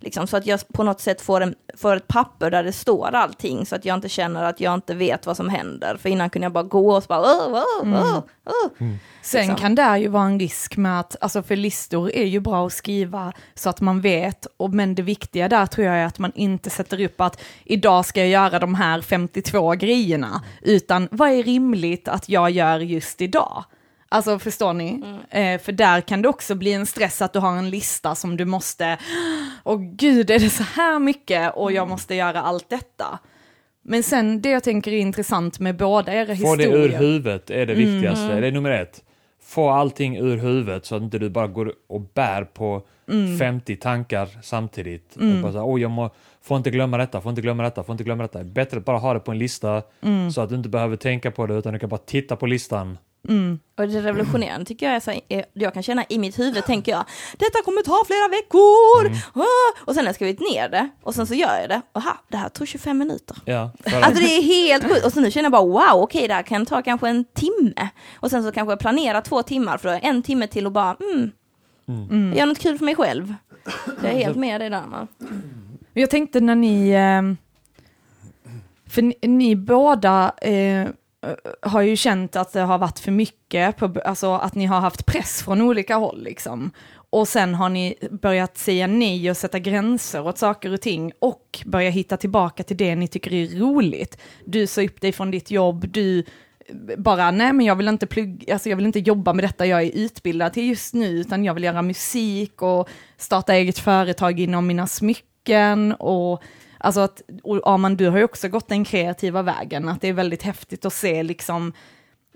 Liksom, 0.00 0.26
så 0.26 0.36
att 0.36 0.46
jag 0.46 0.68
på 0.68 0.82
något 0.82 1.00
sätt 1.00 1.20
får, 1.20 1.40
en, 1.40 1.54
får 1.76 1.96
ett 1.96 2.08
papper 2.08 2.50
där 2.50 2.62
det 2.62 2.72
står 2.72 3.14
allting 3.14 3.66
så 3.66 3.76
att 3.76 3.84
jag 3.84 3.94
inte 3.94 4.08
känner 4.08 4.44
att 4.44 4.60
jag 4.60 4.74
inte 4.74 4.94
vet 4.94 5.26
vad 5.26 5.36
som 5.36 5.48
händer. 5.48 5.96
För 5.96 6.08
innan 6.08 6.30
kunde 6.30 6.44
jag 6.44 6.52
bara 6.52 6.64
gå 6.64 6.96
och 6.96 7.02
så 7.02 7.06
bara... 7.06 7.20
Oh, 7.20 7.54
oh, 7.54 7.82
mm. 7.82 8.02
oh, 8.02 8.22
mm. 8.78 8.98
Sen 9.22 9.40
liksom. 9.40 9.56
kan 9.56 9.74
det 9.74 9.98
ju 9.98 10.08
vara 10.08 10.24
en 10.24 10.40
risk 10.40 10.76
med 10.76 11.00
att, 11.00 11.16
alltså 11.20 11.42
för 11.42 11.56
listor 11.56 12.10
är 12.14 12.24
ju 12.24 12.40
bra 12.40 12.66
att 12.66 12.72
skriva 12.72 13.32
så 13.54 13.70
att 13.70 13.80
man 13.80 14.00
vet, 14.00 14.46
och, 14.56 14.74
men 14.74 14.94
det 14.94 15.02
viktiga 15.02 15.48
där 15.48 15.66
tror 15.66 15.86
jag 15.86 15.96
är 15.96 16.06
att 16.06 16.18
man 16.18 16.32
inte 16.34 16.70
sätter 16.70 17.00
upp 17.00 17.20
att 17.20 17.42
idag 17.64 18.06
ska 18.06 18.20
jag 18.20 18.28
göra 18.28 18.58
de 18.58 18.74
här 18.74 19.00
52 19.00 19.72
grejerna, 19.72 20.42
utan 20.62 21.08
vad 21.10 21.30
är 21.30 21.42
rimligt 21.42 22.08
att 22.08 22.28
jag 22.28 22.50
gör 22.50 22.80
just 22.80 23.20
idag? 23.20 23.64
Alltså 24.10 24.38
förstår 24.38 24.72
ni? 24.72 24.90
Mm. 24.90 25.54
Eh, 25.54 25.60
för 25.60 25.72
där 25.72 26.00
kan 26.00 26.22
det 26.22 26.28
också 26.28 26.54
bli 26.54 26.72
en 26.72 26.86
stress 26.86 27.22
att 27.22 27.32
du 27.32 27.38
har 27.38 27.56
en 27.56 27.70
lista 27.70 28.14
som 28.14 28.36
du 28.36 28.44
måste, 28.44 28.98
och 29.62 29.82
gud 29.82 30.30
är 30.30 30.38
det 30.38 30.50
så 30.50 30.62
här 30.62 30.98
mycket 30.98 31.54
och 31.56 31.72
jag 31.72 31.82
mm. 31.82 31.88
måste 31.88 32.14
göra 32.14 32.40
allt 32.40 32.70
detta. 32.70 33.18
Men 33.82 34.02
sen 34.02 34.42
det 34.42 34.50
jag 34.50 34.64
tänker 34.64 34.92
är 34.92 34.98
intressant 34.98 35.60
med 35.60 35.76
båda 35.76 36.12
era 36.12 36.32
historier. 36.32 36.70
Få 36.70 36.76
det 36.76 36.84
ur 36.84 36.98
huvudet 36.98 37.50
är 37.50 37.66
det 37.66 37.74
viktigaste, 37.74 38.24
mm. 38.24 38.40
det 38.40 38.46
är 38.46 38.52
nummer 38.52 38.70
ett. 38.70 39.02
Få 39.42 39.70
allting 39.70 40.16
ur 40.16 40.36
huvudet 40.36 40.86
så 40.86 40.96
att 40.96 41.02
inte 41.02 41.18
du 41.18 41.30
bara 41.30 41.46
går 41.46 41.72
och 41.88 42.00
bär 42.00 42.44
på 42.44 42.82
mm. 43.10 43.38
50 43.38 43.76
tankar 43.76 44.28
samtidigt. 44.42 45.16
Mm. 45.16 45.42
bara 45.42 45.52
så, 45.52 45.58
oh, 45.58 45.80
jag 45.80 45.90
må, 45.90 46.10
får 46.42 46.56
inte 46.56 46.70
glömma 46.70 46.98
detta, 46.98 47.20
får 47.20 47.30
inte 47.30 47.42
glömma 47.42 47.62
detta, 47.62 47.82
får 47.82 47.92
inte 47.92 48.04
glömma 48.04 48.22
detta. 48.22 48.44
Bättre 48.44 48.78
att 48.78 48.84
bara 48.84 48.98
ha 48.98 49.14
det 49.14 49.20
på 49.20 49.30
en 49.30 49.38
lista 49.38 49.82
mm. 50.02 50.30
så 50.30 50.40
att 50.40 50.48
du 50.48 50.54
inte 50.54 50.68
behöver 50.68 50.96
tänka 50.96 51.30
på 51.30 51.46
det 51.46 51.54
utan 51.54 51.72
du 51.72 51.78
kan 51.78 51.88
bara 51.88 51.98
titta 51.98 52.36
på 52.36 52.46
listan 52.46 52.98
Mm. 53.28 53.58
Och 53.76 53.88
det 53.88 54.00
revolutionerande 54.00 54.64
tycker 54.64 54.86
jag 54.86 54.96
är 54.96 55.00
så 55.00 55.20
jag 55.52 55.74
kan 55.74 55.82
känna 55.82 56.04
i 56.08 56.18
mitt 56.18 56.38
huvud 56.38 56.64
tänker 56.64 56.92
jag, 56.92 57.04
detta 57.38 57.62
kommer 57.64 57.82
ta 57.82 58.04
flera 58.06 58.28
veckor! 58.28 59.06
Mm. 59.06 59.18
Ah! 59.34 59.84
Och 59.84 59.94
sen 59.94 60.04
har 60.04 60.08
jag 60.08 60.14
skrivit 60.14 60.40
ner 60.40 60.68
det 60.68 60.88
och 61.02 61.14
sen 61.14 61.26
så 61.26 61.34
gör 61.34 61.60
jag 61.60 61.68
det, 61.68 61.82
aha, 61.92 62.16
det 62.28 62.36
här 62.36 62.48
tog 62.48 62.68
25 62.68 62.98
minuter. 62.98 63.36
Ja, 63.44 63.70
alltså 63.84 64.22
det 64.22 64.36
är 64.36 64.42
helt 64.42 64.84
sjukt, 64.84 65.06
och 65.06 65.12
så 65.12 65.20
nu 65.20 65.30
känner 65.30 65.44
jag 65.44 65.52
bara 65.52 65.62
wow, 65.62 66.02
okej 66.02 66.18
okay, 66.18 66.28
det 66.28 66.34
här 66.34 66.42
kan 66.42 66.66
ta 66.66 66.82
kanske 66.82 67.08
en 67.08 67.24
timme. 67.24 67.88
Och 68.16 68.30
sen 68.30 68.42
så 68.42 68.52
kanske 68.52 68.72
jag 68.72 68.78
planerar 68.78 69.20
två 69.20 69.42
timmar 69.42 69.78
för 69.78 69.88
då 69.88 69.94
är 69.94 70.00
en 70.02 70.22
timme 70.22 70.46
till 70.46 70.66
och 70.66 70.72
bara, 70.72 70.96
mm, 71.00 71.30
mm. 71.88 72.34
gör 72.36 72.46
något 72.46 72.58
kul 72.58 72.78
för 72.78 72.84
mig 72.84 72.94
själv. 72.94 73.34
Jag 74.02 74.12
är 74.12 74.16
helt 74.16 74.36
med 74.36 74.60
dig 74.60 74.70
där. 74.70 74.86
Man. 74.86 75.08
Jag 75.92 76.10
tänkte 76.10 76.40
när 76.40 76.54
ni, 76.54 76.90
eh, 76.90 77.22
för 78.90 79.02
ni, 79.02 79.14
ni 79.22 79.56
båda 79.56 80.32
Eh, 80.42 80.88
Eh, 81.26 81.34
har 81.62 81.82
ju 81.82 81.96
känt 81.96 82.36
att 82.36 82.52
det 82.52 82.60
har 82.60 82.78
varit 82.78 82.98
för 82.98 83.10
mycket, 83.12 83.76
på, 83.76 83.94
alltså 84.04 84.34
att 84.34 84.54
ni 84.54 84.66
har 84.66 84.80
haft 84.80 85.06
press 85.06 85.42
från 85.42 85.60
olika 85.60 85.96
håll 85.96 86.22
liksom. 86.22 86.70
Och 87.10 87.28
sen 87.28 87.54
har 87.54 87.68
ni 87.68 87.94
börjat 88.10 88.58
säga 88.58 88.86
nej 88.86 89.30
och 89.30 89.36
sätta 89.36 89.58
gränser 89.58 90.26
åt 90.26 90.38
saker 90.38 90.72
och 90.72 90.80
ting 90.80 91.12
och 91.18 91.62
börja 91.66 91.90
hitta 91.90 92.16
tillbaka 92.16 92.62
till 92.62 92.76
det 92.76 92.96
ni 92.96 93.08
tycker 93.08 93.32
är 93.32 93.58
roligt. 93.58 94.18
Du 94.44 94.66
sa 94.66 94.82
upp 94.82 95.00
dig 95.00 95.12
från 95.12 95.30
ditt 95.30 95.50
jobb, 95.50 95.88
du 95.88 96.18
eh, 96.18 96.24
bara, 96.98 97.30
nej 97.30 97.52
men 97.52 97.66
jag 97.66 97.76
vill 97.76 97.88
inte 97.88 98.06
plugga, 98.06 98.52
alltså 98.52 98.68
jag 98.68 98.76
vill 98.76 98.86
inte 98.86 99.00
jobba 99.00 99.32
med 99.32 99.44
detta 99.44 99.66
jag 99.66 99.82
är 99.82 99.90
utbildad 99.94 100.52
till 100.52 100.68
just 100.68 100.94
nu, 100.94 101.06
utan 101.06 101.44
jag 101.44 101.54
vill 101.54 101.64
göra 101.64 101.82
musik 101.82 102.62
och 102.62 102.88
starta 103.16 103.54
eget 103.54 103.78
företag 103.78 104.40
inom 104.40 104.66
mina 104.66 104.86
smycken 104.86 105.92
och 105.92 106.42
Alltså 106.88 107.00
att, 107.00 107.22
och 107.42 107.60
Arman, 107.64 107.96
du 107.96 108.08
har 108.08 108.18
ju 108.18 108.24
också 108.24 108.48
gått 108.48 108.68
den 108.68 108.84
kreativa 108.84 109.42
vägen, 109.42 109.88
att 109.88 110.00
det 110.00 110.08
är 110.08 110.12
väldigt 110.12 110.42
häftigt 110.42 110.84
att 110.84 110.92
se 110.92 111.22
liksom, 111.22 111.72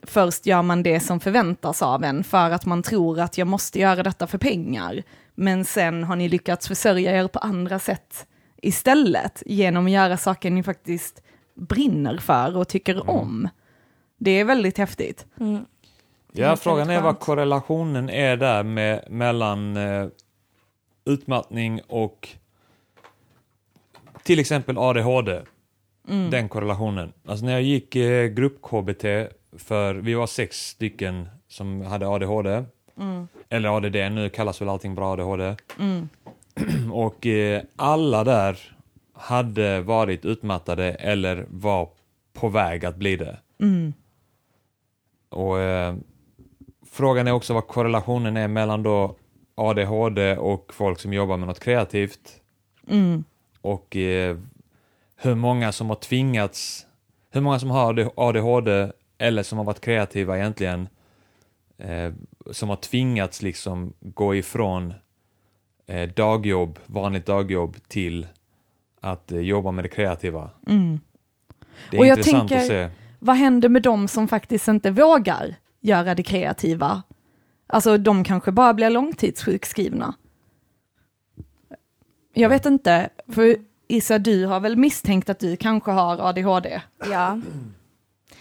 först 0.02 0.46
gör 0.46 0.62
man 0.62 0.82
det 0.82 1.00
som 1.00 1.20
förväntas 1.20 1.82
av 1.82 2.04
en 2.04 2.24
för 2.24 2.50
att 2.50 2.66
man 2.66 2.82
tror 2.82 3.20
att 3.20 3.38
jag 3.38 3.48
måste 3.48 3.78
göra 3.78 4.02
detta 4.02 4.26
för 4.26 4.38
pengar. 4.38 5.02
Men 5.34 5.64
sen 5.64 6.04
har 6.04 6.16
ni 6.16 6.28
lyckats 6.28 6.68
försörja 6.68 7.20
er 7.20 7.28
på 7.28 7.38
andra 7.38 7.78
sätt 7.78 8.26
istället 8.62 9.42
genom 9.46 9.86
att 9.86 9.92
göra 9.92 10.16
saker 10.16 10.50
ni 10.50 10.62
faktiskt 10.62 11.22
brinner 11.54 12.18
för 12.18 12.56
och 12.56 12.68
tycker 12.68 12.94
mm. 12.94 13.08
om. 13.08 13.48
Det 14.18 14.30
är 14.30 14.44
väldigt 14.44 14.78
häftigt. 14.78 15.26
Mm. 15.40 15.64
Ja, 16.32 16.56
frågan 16.56 16.90
är 16.90 17.00
vad 17.00 17.18
korrelationen 17.18 18.10
är 18.10 18.36
där 18.36 18.62
med, 18.62 19.04
mellan 19.10 19.76
eh, 19.76 20.06
utmattning 21.04 21.80
och 21.88 22.36
till 24.22 24.38
exempel 24.38 24.78
ADHD. 24.78 25.42
Mm. 26.08 26.30
Den 26.30 26.48
korrelationen. 26.48 27.12
Alltså 27.26 27.44
när 27.44 27.52
jag 27.52 27.62
gick 27.62 27.96
eh, 27.96 28.28
grupp-KBT, 28.28 29.28
för 29.58 29.94
vi 29.94 30.14
var 30.14 30.26
sex 30.26 30.66
stycken 30.68 31.28
som 31.48 31.80
hade 31.80 32.08
ADHD. 32.08 32.64
Mm. 33.00 33.28
Eller 33.48 33.76
ADD, 33.76 33.96
nu 34.14 34.28
kallas 34.28 34.60
väl 34.60 34.68
allting 34.68 34.94
bra 34.94 35.12
ADHD. 35.12 35.56
Mm. 35.78 36.08
Och 36.92 37.26
eh, 37.26 37.62
alla 37.76 38.24
där 38.24 38.76
hade 39.14 39.80
varit 39.80 40.24
utmattade 40.24 40.94
eller 40.94 41.46
var 41.50 41.88
på 42.32 42.48
väg 42.48 42.84
att 42.84 42.96
bli 42.96 43.16
det. 43.16 43.38
Mm. 43.60 43.92
Och 45.28 45.58
eh, 45.58 45.94
Frågan 46.90 47.26
är 47.26 47.32
också 47.32 47.54
vad 47.54 47.66
korrelationen 47.66 48.36
är 48.36 48.48
mellan 48.48 48.82
då 48.82 49.16
ADHD 49.54 50.36
och 50.36 50.74
folk 50.74 51.00
som 51.00 51.12
jobbar 51.12 51.36
med 51.36 51.48
något 51.48 51.60
kreativt. 51.60 52.40
Mm 52.88 53.24
och 53.62 53.96
eh, 53.96 54.36
hur 55.16 55.34
många 55.34 55.72
som 55.72 55.88
har 55.88 55.96
tvingats, 55.96 56.86
hur 57.30 57.40
många 57.40 57.58
som 57.58 57.70
har 57.70 58.10
ADHD 58.16 58.92
eller 59.18 59.42
som 59.42 59.58
har 59.58 59.64
varit 59.64 59.80
kreativa 59.80 60.38
egentligen, 60.38 60.88
eh, 61.78 62.12
som 62.50 62.68
har 62.68 62.76
tvingats 62.76 63.42
liksom 63.42 63.92
gå 64.00 64.34
ifrån 64.34 64.94
eh, 65.86 66.08
dagjobb, 66.08 66.78
vanligt 66.86 67.26
dagjobb 67.26 67.76
till 67.88 68.26
att 69.00 69.30
jobba 69.30 69.70
med 69.70 69.84
det 69.84 69.88
kreativa. 69.88 70.50
Mm. 70.66 71.00
Det 71.90 71.96
är 71.96 72.00
och 72.00 72.06
intressant 72.06 72.48
tänker, 72.48 72.56
att 72.56 72.66
se. 72.66 72.90
Vad 73.18 73.36
händer 73.36 73.68
med 73.68 73.82
dem 73.82 74.08
som 74.08 74.28
faktiskt 74.28 74.68
inte 74.68 74.90
vågar 74.90 75.54
göra 75.80 76.14
det 76.14 76.22
kreativa? 76.22 77.02
Alltså 77.66 77.98
de 77.98 78.24
kanske 78.24 78.52
bara 78.52 78.74
blir 78.74 78.90
långtidssjukskrivna. 78.90 80.14
Jag 82.32 82.48
vet 82.48 82.66
inte, 82.66 83.08
för 83.28 83.56
Issa, 83.88 84.18
du 84.18 84.46
har 84.46 84.60
väl 84.60 84.76
misstänkt 84.76 85.30
att 85.30 85.38
du 85.38 85.56
kanske 85.56 85.90
har 85.90 86.28
ADHD? 86.28 86.80
Ja. 87.10 87.40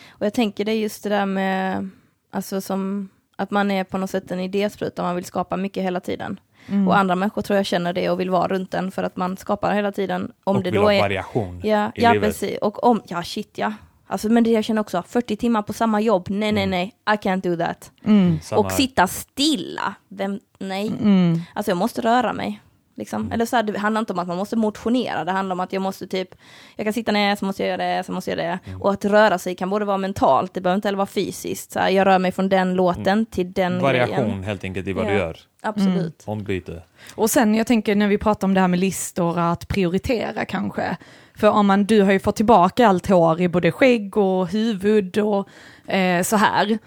Och 0.10 0.26
jag 0.26 0.34
tänker 0.34 0.66
det 0.66 0.72
är 0.72 0.80
just 0.80 1.04
det 1.04 1.10
där 1.10 1.26
med, 1.26 1.90
alltså 2.32 2.62
som, 2.62 3.10
att 3.36 3.52
man 3.52 3.72
är 3.72 3.84
på 3.84 3.98
något 3.98 4.10
sätt 4.10 4.32
en 4.32 4.40
idéspruta, 4.40 5.04
man 5.04 5.16
vill 5.16 5.26
skapa 5.26 5.58
mycket 5.58 5.84
hela 5.84 6.00
tiden. 6.00 6.40
Mm. 6.68 6.88
Och 6.88 6.98
andra 6.98 7.16
människor 7.16 7.42
tror 7.42 7.58
jag 7.58 7.66
känner 7.66 7.94
det 7.94 8.10
och 8.10 8.20
vill 8.20 8.30
vara 8.30 8.48
runt 8.48 8.74
en 8.74 8.92
för 8.92 9.04
att 9.04 9.18
man 9.18 9.38
skapar 9.38 9.74
hela 9.74 9.92
tiden. 9.92 10.32
Om 10.44 10.56
och 10.56 10.64
det 10.64 10.72
vill 10.72 10.80
då 10.80 10.86
ha 10.86 10.94
är, 10.94 11.02
variation 11.02 11.62
ja, 11.64 11.92
i 11.96 12.02
ja, 12.02 12.14
livet. 12.14 12.30
Precis. 12.30 12.58
Och 12.62 12.84
om, 12.84 13.02
ja 13.06 13.24
shit 13.24 13.58
ja. 13.58 13.74
Alltså 14.08 14.30
men 14.30 14.44
det 14.44 14.50
jag 14.50 14.64
känner 14.64 14.82
också, 14.82 15.04
40 15.08 15.36
timmar 15.36 15.62
på 15.62 15.74
samma 15.74 16.02
jobb, 16.02 16.26
nej 16.30 16.52
nej 16.52 16.64
mm. 16.64 16.70
nej, 16.70 16.96
I 17.10 17.18
can't 17.28 17.42
do 17.42 17.66
that. 17.66 17.92
Mm. 18.04 18.40
Och 18.52 18.72
sitta 18.72 19.08
stilla, 19.08 19.96
vem, 20.08 20.40
nej. 20.60 20.88
Mm. 20.88 21.42
Alltså 21.54 21.72
jag 21.72 21.78
måste 21.78 22.02
röra 22.02 22.34
mig. 22.34 22.62
Liksom. 22.96 23.22
Mm. 23.22 23.32
Eller 23.32 23.46
så 23.46 23.56
här, 23.56 23.64
det 23.64 23.80
handlar 23.80 24.00
inte 24.00 24.14
om 24.14 24.20
att 24.20 24.28
man 24.28 24.38
måste 24.38 24.56
motionera, 24.56 25.26
det 25.26 25.32
handlar 25.32 25.54
om 25.54 25.60
att 25.60 25.74
jag 25.74 25.82
måste 25.82 26.08
typ, 26.08 26.36
jag 26.76 26.86
kan 26.86 26.94
sitta 26.94 27.12
ner, 27.12 27.36
så 27.36 27.46
måste 27.46 27.64
jag 27.64 27.70
göra 27.70 27.96
det, 27.96 28.04
så 28.04 28.12
måste 28.12 28.32
jag 28.32 28.40
göra 28.40 28.48
det. 28.48 28.70
Mm. 28.70 28.82
Och 28.82 28.92
att 28.92 29.06
röra 29.06 29.38
sig 29.38 29.56
kan 29.56 29.70
både 29.70 29.86
vara 29.86 29.98
mentalt, 29.98 30.54
det 30.54 30.62
behöver 30.62 30.76
inte 30.76 30.88
heller 30.88 30.98
vara 30.98 31.08
fysiskt. 31.08 31.72
Så 31.72 31.80
här, 31.80 31.90
jag 31.90 32.08
rör 32.08 32.20
mig 32.20 32.32
från 32.32 32.50
den 32.50 32.74
låten 32.74 33.08
mm. 33.08 33.26
till 33.26 33.54
den 33.54 33.82
Variation 33.82 34.26
grejen. 34.26 34.44
helt 34.44 34.64
enkelt 34.64 34.88
i 34.88 34.94
vad 34.94 35.06
ja. 35.06 35.10
du 35.10 35.16
gör. 35.16 35.38
Absolut. 35.62 36.28
Mm. 36.28 36.40
Ombyte. 36.40 36.84
Och 37.16 37.30
sen 37.30 37.56
jag 37.56 37.68
tänker 37.68 37.96
när 37.96 38.08
vi 38.08 38.18
pratar 38.18 38.48
om 38.48 38.54
det 38.54 38.60
här 38.62 38.68
med 38.68 38.80
listor, 38.80 39.40
att 39.40 39.68
prioritera 39.68 40.46
kanske. 40.46 40.98
För 41.36 41.50
om 41.50 41.68
man, 41.68 41.86
du 41.86 42.02
har 42.02 42.12
ju 42.12 42.20
fått 42.20 42.36
tillbaka 42.36 42.88
allt 42.88 43.08
hår 43.08 43.42
i 43.42 43.48
både 43.48 43.72
skägg 43.72 44.18
och 44.18 44.48
huvud 44.48 45.18
och 45.18 45.50
eh, 45.94 46.24
så 46.24 46.36
här. 46.36 46.78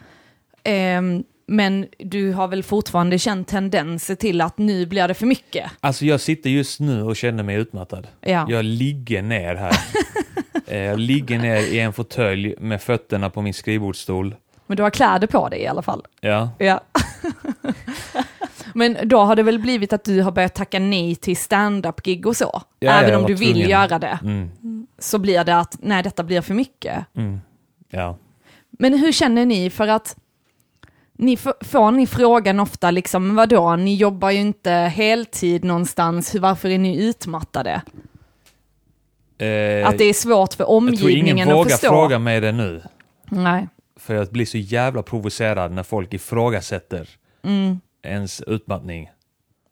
Eh, 0.63 1.03
men 1.47 1.87
du 1.99 2.33
har 2.33 2.49
väl 2.49 2.63
fortfarande 2.63 3.19
känt 3.19 3.49
tendenser 3.49 4.15
till 4.15 4.41
att 4.41 4.59
nu 4.59 4.87
blir 4.87 5.09
det 5.09 5.15
för 5.15 5.27
mycket? 5.27 5.71
Alltså 5.81 6.05
jag 6.05 6.21
sitter 6.21 6.51
just 6.51 6.81
nu 6.81 7.03
och 7.03 7.17
känner 7.17 7.43
mig 7.43 7.57
utmattad. 7.57 8.07
Ja. 8.21 8.47
Jag 8.51 8.65
ligger 8.65 9.23
ner 9.23 9.55
här. 9.55 9.73
Eh, 10.67 10.79
jag 10.79 10.99
ligger 10.99 11.39
ner 11.39 11.57
i 11.57 11.79
en 11.81 11.93
fåtölj 11.93 12.55
med 12.59 12.83
fötterna 12.83 13.31
på 13.31 13.43
min 13.43 13.55
skrivbordsstol. 13.55 14.35
Men 14.67 14.77
du 14.77 14.83
har 14.83 14.91
kläder 14.91 15.27
på 15.27 15.49
dig 15.49 15.61
i 15.61 15.67
alla 15.67 15.83
fall? 15.83 16.07
Ja. 16.21 16.51
ja. 16.59 16.81
Men 18.75 18.97
då 19.05 19.19
har 19.19 19.37
det 19.37 19.43
väl 19.43 19.59
blivit 19.59 19.93
att 19.93 20.05
du 20.05 20.23
har 20.23 20.33
börjat 20.33 20.55
tacka 20.55 20.79
nej 20.79 21.15
till 21.17 21.37
stand-up-gig 21.37 22.27
och 22.27 22.37
så? 22.37 22.63
Ja, 22.81 22.93
Även 22.93 23.15
om 23.21 23.27
du 23.27 23.35
vill 23.35 23.53
tvungen. 23.53 23.69
göra 23.71 23.99
det, 23.99 24.19
Mm. 24.23 24.51
så 24.99 25.19
blir 25.19 25.45
det 25.45 25.57
att 25.59 25.77
nej, 25.83 26.03
detta 26.03 26.23
blir 26.23 26.41
för 26.41 26.55
mycket. 26.55 27.05
Mm. 27.17 27.41
Ja. 27.91 28.17
Men 28.71 28.99
hur 28.99 29.13
känner 29.13 29.47
ni 29.47 29.71
för 29.71 29.89
att 29.89 30.17
ni 31.25 31.37
får 31.61 31.91
ni 31.91 32.07
frågan 32.07 32.61
ofta 32.61 32.91
liksom, 32.91 33.35
vadå, 33.35 33.77
ni 33.77 33.95
jobbar 33.97 34.31
ju 34.31 34.41
inte 34.41 34.71
heltid 34.71 35.65
någonstans, 35.65 36.35
varför 36.35 36.69
är 36.69 36.79
ni 36.79 37.05
utmattade? 37.05 37.83
Eh, 39.39 39.89
Att 39.89 39.99
det 39.99 40.05
är 40.05 40.13
svårt 40.15 40.55
för 40.55 40.65
jag 40.65 40.69
tror 40.69 40.77
omgivningen 40.77 41.37
ingen 41.37 41.49
att 41.49 41.55
vågar 41.55 41.71
förstå. 41.71 41.89
fråga 41.89 42.19
mig 42.19 42.41
det 42.41 42.53
nu. 42.53 42.83
Nej. 43.31 43.69
För 43.97 44.15
jag 44.15 44.29
blir 44.29 44.47
så 44.47 44.59
jävla 44.59 45.03
provocerad 45.03 45.73
när 45.73 45.83
folk 45.83 46.15
ifrågasätter 46.15 47.09
Mm. 47.43 47.81
ens 48.03 48.41
utmattning. 48.41 49.11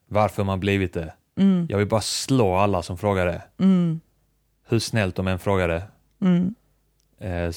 Varför 0.09 0.44
man 0.44 0.61
blivit 0.61 0.94
det. 0.94 1.14
Mm. 1.38 1.66
Jag 1.70 1.78
vill 1.78 1.86
bara 1.88 2.00
slå 2.00 2.55
alla 2.57 2.82
som 2.82 2.98
frågar 2.98 3.26
det. 3.26 3.42
Mm. 3.59 4.00
Hur 4.68 4.78
snällt 4.78 5.16
de 5.16 5.28
än 5.28 5.38
frågar 5.38 5.68
det. 5.68 5.82
Mm. 6.20 6.55
Eh, 7.20 7.50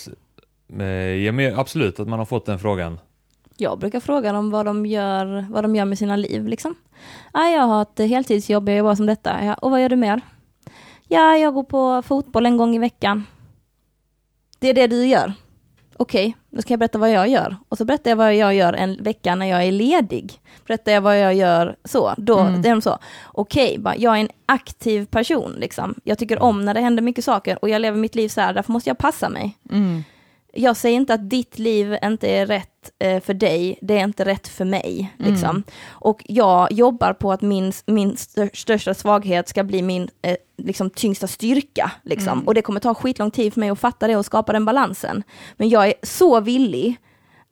eh, 0.80 0.86
ja, 1.26 1.32
men 1.32 1.56
absolut 1.60 2.00
att 2.00 2.08
man 2.08 2.20
har 2.20 2.26
fått 2.26 2.46
den 2.46 2.60
frågan. 2.60 3.00
Jag 3.58 3.80
brukar 3.80 4.00
fråga 4.00 4.32
dem 4.32 4.50
vad 4.52 4.66
de 4.66 4.86
gör, 4.86 5.46
vad 5.50 5.64
de 5.64 5.76
gör 5.76 5.86
med 5.86 5.98
sina 5.98 6.16
liv 6.16 6.48
liksom. 6.48 6.76
Ja, 7.34 7.50
jag 7.50 7.62
har 7.62 7.82
ett 7.82 8.10
heltidsjobb, 8.10 8.70
jag 8.70 8.78
jobbar 8.78 8.96
som 8.96 9.06
detta. 9.06 9.46
Ja, 9.46 9.54
och 9.54 9.72
vad 9.72 9.82
gör 9.82 9.90
du 9.90 9.96
mer? 9.96 10.22
Ja, 11.08 11.38
jag 11.38 11.54
går 11.54 11.64
på 11.64 12.02
fotboll 12.02 12.46
en 12.46 12.58
gång 12.58 12.76
i 12.76 12.80
veckan. 12.80 13.24
Det 14.60 14.70
är 14.70 14.74
det 14.74 14.88
du 14.88 15.06
gör. 15.06 15.34
Okej, 15.98 16.36
då 16.50 16.62
ska 16.62 16.74
jag 16.74 16.80
berätta 16.80 16.98
vad 16.98 17.12
jag 17.12 17.28
gör. 17.28 17.58
Och 17.70 17.78
så 17.78 17.86
berättar 17.86 18.12
jag 18.12 18.16
vad 18.16 18.36
jag 18.36 18.56
gör 18.56 18.74
en 18.74 19.04
vecka 19.04 19.36
när 19.36 19.46
jag 19.46 19.64
är 19.64 19.72
ledig. 19.72 20.34
Berättar 20.68 20.92
jag 20.92 21.02
vad 21.02 21.20
jag 21.20 21.34
gör 21.34 21.76
så. 21.84 22.14
Då, 22.18 22.40
Mm. 22.40 22.62
det 22.62 22.70
är 22.70 22.76
de 22.76 22.82
så. 22.82 22.98
Okej, 23.26 23.78
bara, 23.80 23.96
jag 23.96 24.16
är 24.18 24.20
en 24.22 24.30
aktiv 24.46 25.06
person 25.06 25.56
liksom. 25.58 25.96
Jag 26.04 26.18
tycker 26.18 26.42
om 26.42 26.66
när 26.66 26.74
det 26.74 26.80
händer 26.82 27.04
mycket 27.04 27.26
saker 27.26 27.58
och 27.62 27.70
jag 27.70 27.82
lever 27.82 27.98
mitt 27.98 28.16
liv 28.16 28.30
så 28.30 28.42
här, 28.42 28.54
därför 28.54 28.72
måste 28.72 28.90
jag 28.90 28.98
passa 28.98 29.30
mig. 29.30 29.58
Mm. 29.72 30.04
Jag 30.54 30.78
säger 30.78 30.96
inte 30.96 31.14
att 31.14 31.30
ditt 31.30 31.60
liv 31.60 31.98
inte 32.04 32.28
är 32.28 32.46
rätt 32.46 32.75
eh, 33.00 33.22
för 33.22 33.34
dig, 33.34 33.80
det 33.82 34.00
är 34.00 34.04
inte 34.04 34.26
rätt 34.26 34.48
för 34.48 34.66
mig. 34.66 35.14
Liksom. 35.18 35.50
Mm. 35.50 35.64
Och 35.90 36.24
jag 36.28 36.72
jobbar 36.72 37.14
på 37.14 37.32
att 37.32 37.42
min, 37.42 37.72
min 37.86 38.18
stör, 38.18 38.50
största 38.54 38.94
svaghet 38.94 39.50
ska 39.50 39.64
bli 39.64 39.82
min 39.82 40.10
eh, 40.22 40.36
liksom, 40.58 40.90
tyngsta 40.90 41.28
styrka. 41.28 41.92
Liksom. 42.04 42.34
Mm. 42.34 42.48
Och 42.48 42.54
det 42.54 42.62
kommer 42.62 42.80
ta 42.80 42.94
skitlång 42.94 43.32
tid 43.32 43.54
för 43.54 43.60
mig 43.60 43.70
att 43.70 43.80
fatta 43.80 44.08
det 44.08 44.16
och 44.16 44.26
skapa 44.26 44.54
den 44.54 44.66
balansen. 44.66 45.24
Men 45.58 45.70
jag 45.70 45.88
är 45.88 45.94
så 46.04 46.40
villig 46.40 46.98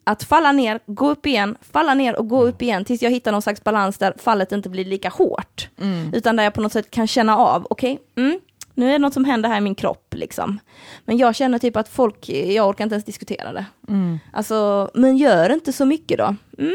att 0.04 0.24
falla 0.24 0.52
ner, 0.52 0.80
gå 0.86 1.10
upp 1.10 1.26
igen, 1.26 1.58
falla 1.72 1.94
ner 1.94 2.20
och 2.20 2.28
gå 2.28 2.44
upp 2.44 2.62
igen 2.62 2.86
tills 2.86 3.02
jag 3.02 3.12
hittar 3.12 3.32
någon 3.32 3.42
slags 3.42 3.64
balans 3.64 3.98
där 3.98 4.14
fallet 4.18 4.52
inte 4.52 4.70
blir 4.70 4.86
lika 4.86 5.10
hårt. 5.10 5.70
Mm. 5.82 6.14
Utan 6.14 6.36
där 6.36 6.44
jag 6.44 6.54
på 6.54 6.62
något 6.62 6.74
sätt 6.74 6.92
kan 6.92 7.08
känna 7.08 7.38
av, 7.38 7.68
okej, 7.70 8.00
mm, 8.18 8.40
nu 8.76 8.88
är 8.88 8.92
det 8.92 8.98
något 9.00 9.14
som 9.14 9.26
händer 9.26 9.50
här 9.50 9.58
i 9.58 9.62
min 9.62 9.76
kropp 9.76 10.14
liksom. 10.18 10.60
Men 11.06 11.18
jag 11.18 11.36
känner 11.36 11.60
typ 11.60 11.76
att 11.76 11.90
folk, 11.90 12.30
jag 12.30 12.68
orkar 12.70 12.84
inte 12.84 12.94
ens 12.96 13.06
diskutera 13.06 13.54
det. 13.54 13.66
Mm. 13.88 14.20
Alltså, 14.34 14.90
men 14.94 15.18
gör 15.18 15.50
inte 15.54 15.74
så 15.74 15.86
mycket 15.86 16.18
då. 16.18 16.36
Mm. 16.58 16.74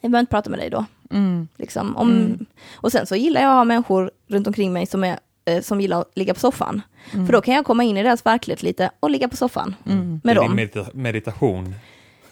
Jag 0.00 0.10
behöver 0.10 0.20
inte 0.20 0.30
prata 0.30 0.50
med 0.50 0.58
dig 0.58 0.70
då. 0.70 0.84
Mm. 1.10 1.48
Liksom. 1.56 1.96
Om, 1.96 2.10
Mm. 2.10 2.46
Och 2.74 2.92
sen 2.92 3.06
så 3.06 3.16
gillar 3.16 3.40
jag 3.40 3.50
att 3.50 3.56
ha 3.56 3.64
människor 3.64 4.10
runt 4.28 4.46
omkring 4.46 4.72
mig 4.72 4.86
som, 4.86 5.04
är, 5.04 5.18
eh, 5.44 5.60
som 5.62 5.80
gillar 5.80 6.00
att 6.00 6.10
ligga 6.14 6.34
på 6.34 6.40
soffan. 6.40 6.82
Mm. 7.12 7.26
För 7.26 7.32
då 7.32 7.40
kan 7.40 7.54
jag 7.54 7.64
komma 7.64 7.84
in 7.84 7.96
i 7.96 8.02
deras 8.02 8.26
verklighet 8.26 8.62
lite 8.62 8.90
och 9.00 9.10
ligga 9.10 9.28
på 9.28 9.36
soffan 9.36 9.74
Mm. 9.86 10.20
med 10.24 10.36
det 10.36 10.40
är 10.40 10.42
dem. 10.48 10.56
medita- 10.58 10.90
meditation. 10.94 11.74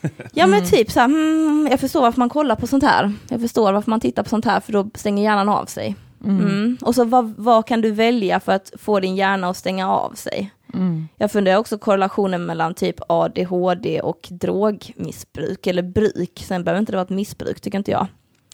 Ja 0.32 0.46
men 0.46 0.66
typ 0.70 0.90
så 0.90 1.00
här, 1.00 1.06
mm, 1.06 1.68
jag 1.70 1.80
förstår 1.80 2.00
varför 2.00 2.18
man 2.18 2.28
kollar 2.28 2.56
på 2.56 2.66
sånt 2.66 2.82
här. 2.84 3.12
Jag 3.28 3.40
förstår 3.40 3.72
varför 3.72 3.90
man 3.90 4.00
tittar 4.00 4.22
på 4.22 4.28
sånt 4.28 4.44
här 4.44 4.60
för 4.60 4.72
då 4.72 4.90
stänger 4.94 5.22
hjärnan 5.22 5.48
av 5.48 5.66
sig. 5.66 5.96
Mm. 6.24 6.78
Och 6.82 6.94
så 6.94 7.04
vad, 7.04 7.34
vad 7.36 7.66
kan 7.66 7.80
du 7.80 7.90
välja 7.90 8.40
för 8.40 8.52
att 8.52 8.72
få 8.78 9.00
din 9.00 9.16
hjärna 9.16 9.48
att 9.48 9.56
stänga 9.56 9.90
av 9.90 10.12
sig? 10.12 10.50
Mm. 10.74 11.08
Jag 11.16 11.32
funderar 11.32 11.56
också 11.56 11.78
korrelationen 11.78 12.46
mellan 12.46 12.74
typ 12.74 12.96
ADHD 13.08 14.00
och 14.00 14.28
drogmissbruk 14.30 15.66
eller 15.66 15.82
bruk. 15.82 16.44
Sen 16.46 16.64
behöver 16.64 16.80
inte 16.80 16.92
det 16.92 16.96
vara 16.96 17.04
ett 17.04 17.10
missbruk 17.10 17.60
tycker 17.60 17.78
inte 17.78 17.90
jag. 17.90 18.06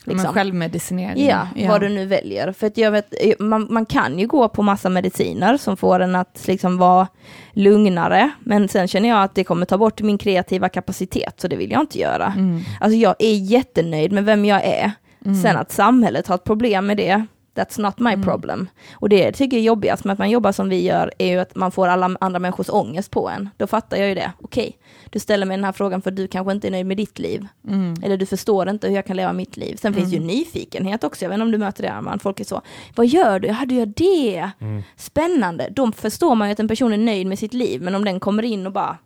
Men 0.04 0.16
Liksom. 0.16 0.34
självmedicinering. 0.34 1.26
Ja, 1.26 1.48
vad 1.68 1.80
du 1.80 1.88
nu 1.88 2.06
väljer. 2.06 2.52
För 2.52 2.66
att 2.66 2.76
jag 2.76 2.90
vet, 2.90 3.14
man, 3.38 3.66
man 3.70 3.86
kan 3.86 4.18
ju 4.18 4.26
gå 4.26 4.48
på 4.48 4.62
massa 4.62 4.88
mediciner 4.88 5.56
som 5.56 5.76
får 5.76 6.00
en 6.00 6.14
att 6.14 6.44
liksom 6.46 6.78
vara 6.78 7.08
lugnare. 7.52 8.30
Men 8.40 8.68
sen 8.68 8.88
känner 8.88 9.08
jag 9.08 9.22
att 9.22 9.34
det 9.34 9.44
kommer 9.44 9.66
ta 9.66 9.78
bort 9.78 10.02
min 10.02 10.18
kreativa 10.18 10.68
kapacitet, 10.68 11.40
så 11.40 11.48
det 11.48 11.56
vill 11.56 11.70
jag 11.70 11.80
inte 11.80 11.98
göra. 11.98 12.26
Mm. 12.26 12.60
Alltså 12.80 12.96
jag 12.96 13.14
är 13.18 13.34
jättenöjd 13.34 14.12
med 14.12 14.24
vem 14.24 14.44
jag 14.44 14.64
är. 14.64 14.92
Mm. 15.24 15.42
Sen 15.42 15.56
att 15.56 15.72
samhället 15.72 16.26
har 16.26 16.34
ett 16.34 16.44
problem 16.44 16.86
med 16.86 16.96
det, 16.96 17.26
that's 17.54 17.80
not 17.80 17.98
my 17.98 18.12
Mm. 18.12 18.22
problem. 18.22 18.68
Och 18.92 19.08
det 19.08 19.18
jag 19.18 19.34
tycker 19.34 19.56
är 19.56 19.60
jobbigast 19.60 20.04
med 20.04 20.12
att 20.12 20.18
man 20.18 20.30
jobbar 20.30 20.52
som 20.52 20.68
vi 20.68 20.82
gör, 20.82 21.10
är 21.18 21.26
ju 21.26 21.38
att 21.38 21.54
man 21.56 21.72
får 21.72 21.88
alla 21.88 22.16
andra 22.20 22.38
människors 22.38 22.68
ångest 22.70 23.10
på 23.10 23.28
en. 23.28 23.48
Då 23.56 23.66
fattar 23.66 23.96
jag 23.96 24.08
ju 24.08 24.14
det. 24.14 24.32
Okej, 24.42 24.78
du 25.10 25.18
ställer 25.18 25.46
mig 25.46 25.56
den 25.56 25.64
här 25.64 25.72
frågan 25.72 26.02
för 26.02 26.10
du 26.10 26.26
kanske 26.28 26.52
inte 26.52 26.68
är 26.68 26.70
nöjd 26.70 26.86
med 26.86 26.96
ditt 26.96 27.18
liv. 27.18 27.46
Mm. 27.68 27.94
Eller 28.02 28.16
du 28.16 28.26
förstår 28.26 28.68
inte 28.68 28.88
hur 28.88 28.94
jag 28.94 29.06
kan 29.06 29.16
leva 29.16 29.32
mitt 29.32 29.56
liv. 29.56 29.76
Sen 29.76 29.94
finns 29.94 30.12
ju 30.12 30.20
nyfikenhet 30.20 31.04
också, 31.04 31.24
jag 31.24 31.28
vet 31.28 31.34
inte 31.36 31.44
om 31.44 31.50
du 31.52 31.58
möter 31.58 31.82
det 31.82 31.92
Arman, 31.92 32.18
folk 32.18 32.40
är 32.40 32.44
så, 32.44 32.62
vad 32.96 33.06
gör 33.06 33.38
du? 33.40 33.48
Ja, 33.48 33.56
du 33.66 33.74
gör 33.74 33.86
det. 33.86 34.50
Mm. 34.60 34.82
Spännande. 34.96 35.68
Då 35.70 35.92
förstår 35.92 36.34
man 36.34 36.48
ju 36.48 36.52
att 36.52 36.60
en 36.60 36.68
person 36.68 36.92
är 36.92 36.96
nöjd 36.98 37.26
med 37.26 37.38
sitt 37.38 37.54
liv, 37.54 37.82
men 37.82 37.94
om 37.94 38.04
den 38.04 38.20
kommer 38.20 38.42
in 38.42 38.66
och 38.66 38.72
bara, 38.72 38.98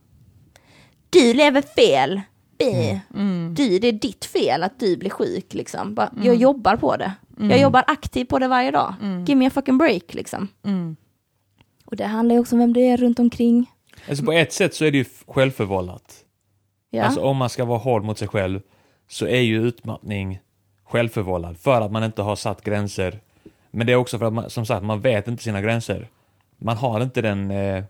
du 1.10 1.34
lever 1.34 1.62
fel. 1.62 2.20
Äh. 2.58 2.98
Mm. 3.14 3.54
Du, 3.54 3.78
det 3.78 3.88
är 3.88 3.92
ditt 3.92 4.24
fel 4.24 4.62
att 4.62 4.80
du 4.80 4.96
blir 4.96 5.10
sjuk 5.10 5.54
liksom. 5.54 5.94
Bara, 5.94 6.10
Jag 6.16 6.26
Mm. 6.26 6.38
jobbar 6.38 6.76
på 6.76 6.96
det. 6.96 7.12
Jag 7.40 7.60
jobbar 7.60 7.84
aktivt 7.86 8.28
på 8.28 8.38
det 8.38 8.48
varje 8.48 8.70
dag. 8.70 8.94
Mm. 9.02 9.24
Give 9.24 9.38
me 9.38 9.46
a 9.46 9.50
fucking 9.50 9.78
break 9.78 10.14
liksom. 10.14 10.48
Mm. 10.64 10.96
Och 11.84 11.96
det 11.96 12.04
handlar 12.04 12.34
ju 12.34 12.40
också 12.40 12.54
om 12.54 12.58
vem 12.58 12.72
du 12.72 12.80
är 12.80 12.96
runt 12.96 13.18
omkring. 13.18 13.70
Alltså 14.08 14.24
på 14.24 14.32
ett 14.32 14.52
sätt 14.52 14.74
så 14.74 14.84
är 14.84 14.90
det 14.90 14.98
ju 14.98 15.04
självförvållat. 15.26 16.24
Ja. 16.90 17.04
Alltså 17.04 17.20
om 17.20 17.36
man 17.36 17.48
ska 17.48 17.64
vara 17.64 17.78
hård 17.78 18.04
mot 18.04 18.18
sig 18.18 18.28
själv 18.28 18.60
så 19.08 19.26
är 19.26 19.40
ju 19.40 19.62
utmattning 19.62 20.40
självförvållad 20.84 21.58
för 21.58 21.80
att 21.80 21.92
man 21.92 22.04
inte 22.04 22.22
har 22.22 22.36
satt 22.36 22.64
gränser. 22.64 23.20
Men 23.70 23.86
det 23.86 23.92
är 23.92 23.96
också 23.96 24.18
för 24.18 24.26
att 24.26 24.32
man, 24.32 24.50
som 24.50 24.66
sagt, 24.66 24.84
man 24.84 25.00
vet 25.00 25.28
inte 25.28 25.42
sina 25.42 25.60
gränser. 25.60 26.08
Man 26.56 26.76
har 26.76 27.00
inte 27.00 27.22
den, 27.22 27.50
eh, 27.50 27.84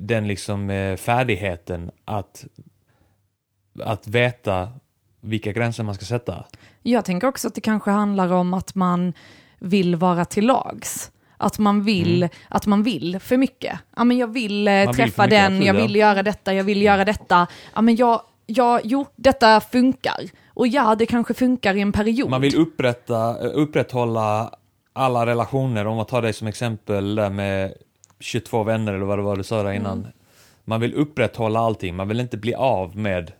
den 0.00 0.28
liksom 0.28 0.70
eh, 0.70 0.96
färdigheten 0.96 1.90
att, 2.04 2.46
att 3.82 4.06
veta 4.06 4.72
vilka 5.20 5.52
gränser 5.52 5.82
man 5.84 5.94
ska 5.94 6.04
sätta. 6.04 6.44
Jag 6.82 7.04
tänker 7.04 7.28
också 7.28 7.48
att 7.48 7.54
det 7.54 7.60
kanske 7.60 7.90
handlar 7.90 8.32
om 8.32 8.54
att 8.54 8.74
man 8.74 9.12
vill 9.58 9.96
vara 9.96 10.24
till 10.24 10.46
lags. 10.46 11.10
Att 11.36 11.58
man 11.58 11.82
vill, 11.82 12.22
Mm. 12.22 12.28
att 12.48 12.66
man 12.66 12.82
vill 12.82 13.20
för 13.20 13.36
mycket. 13.36 13.78
Ja, 13.96 14.04
men 14.04 14.18
jag 14.18 14.32
vill 14.32 14.68
eh, 14.68 14.74
vill 14.74 14.94
träffa 14.94 15.22
mycket, 15.22 15.40
den, 15.40 15.62
jag 15.62 15.76
ja. 15.76 15.82
vill 15.82 15.96
göra 15.96 16.22
detta, 16.22 16.54
jag 16.54 16.64
vill 16.64 16.82
göra 16.82 17.04
detta. 17.04 17.46
Ja, 17.74 17.82
men 17.82 17.96
jag, 17.96 18.20
jag, 18.46 18.80
jo, 18.84 19.06
detta 19.16 19.60
funkar. 19.60 20.20
Och 20.48 20.66
ja, 20.68 20.94
det 20.94 21.06
kanske 21.06 21.34
funkar 21.34 21.74
i 21.74 21.80
en 21.80 21.92
period. 21.92 22.30
Man 22.30 22.40
vill 22.40 22.56
upprätta, 22.56 23.44
eh, 23.44 23.50
upprätthålla 23.54 24.50
alla 24.92 25.26
relationer, 25.26 25.86
om 25.86 25.96
man 25.96 26.06
tar 26.06 26.22
dig 26.22 26.32
som 26.32 26.48
exempel 26.48 27.14
där 27.14 27.30
med 27.30 27.72
22 28.20 28.62
vänner 28.64 28.94
eller 28.94 29.06
vad 29.06 29.18
det 29.18 29.22
var 29.22 29.36
du 29.36 29.42
sa 29.44 29.62
där 29.62 29.72
innan. 29.72 29.98
Mm. 29.98 30.10
Man 30.64 30.80
vill 30.80 30.94
upprätthålla 30.94 31.60
allting, 31.60 31.96
man 31.96 32.08
vill 32.08 32.20
inte 32.20 32.36
bli 32.36 32.54
av 32.54 32.96
med, 32.96 33.32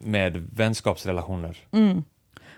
med 0.00 0.48
vänskapsrelationer. 0.52 1.56
Mm. 1.72 2.04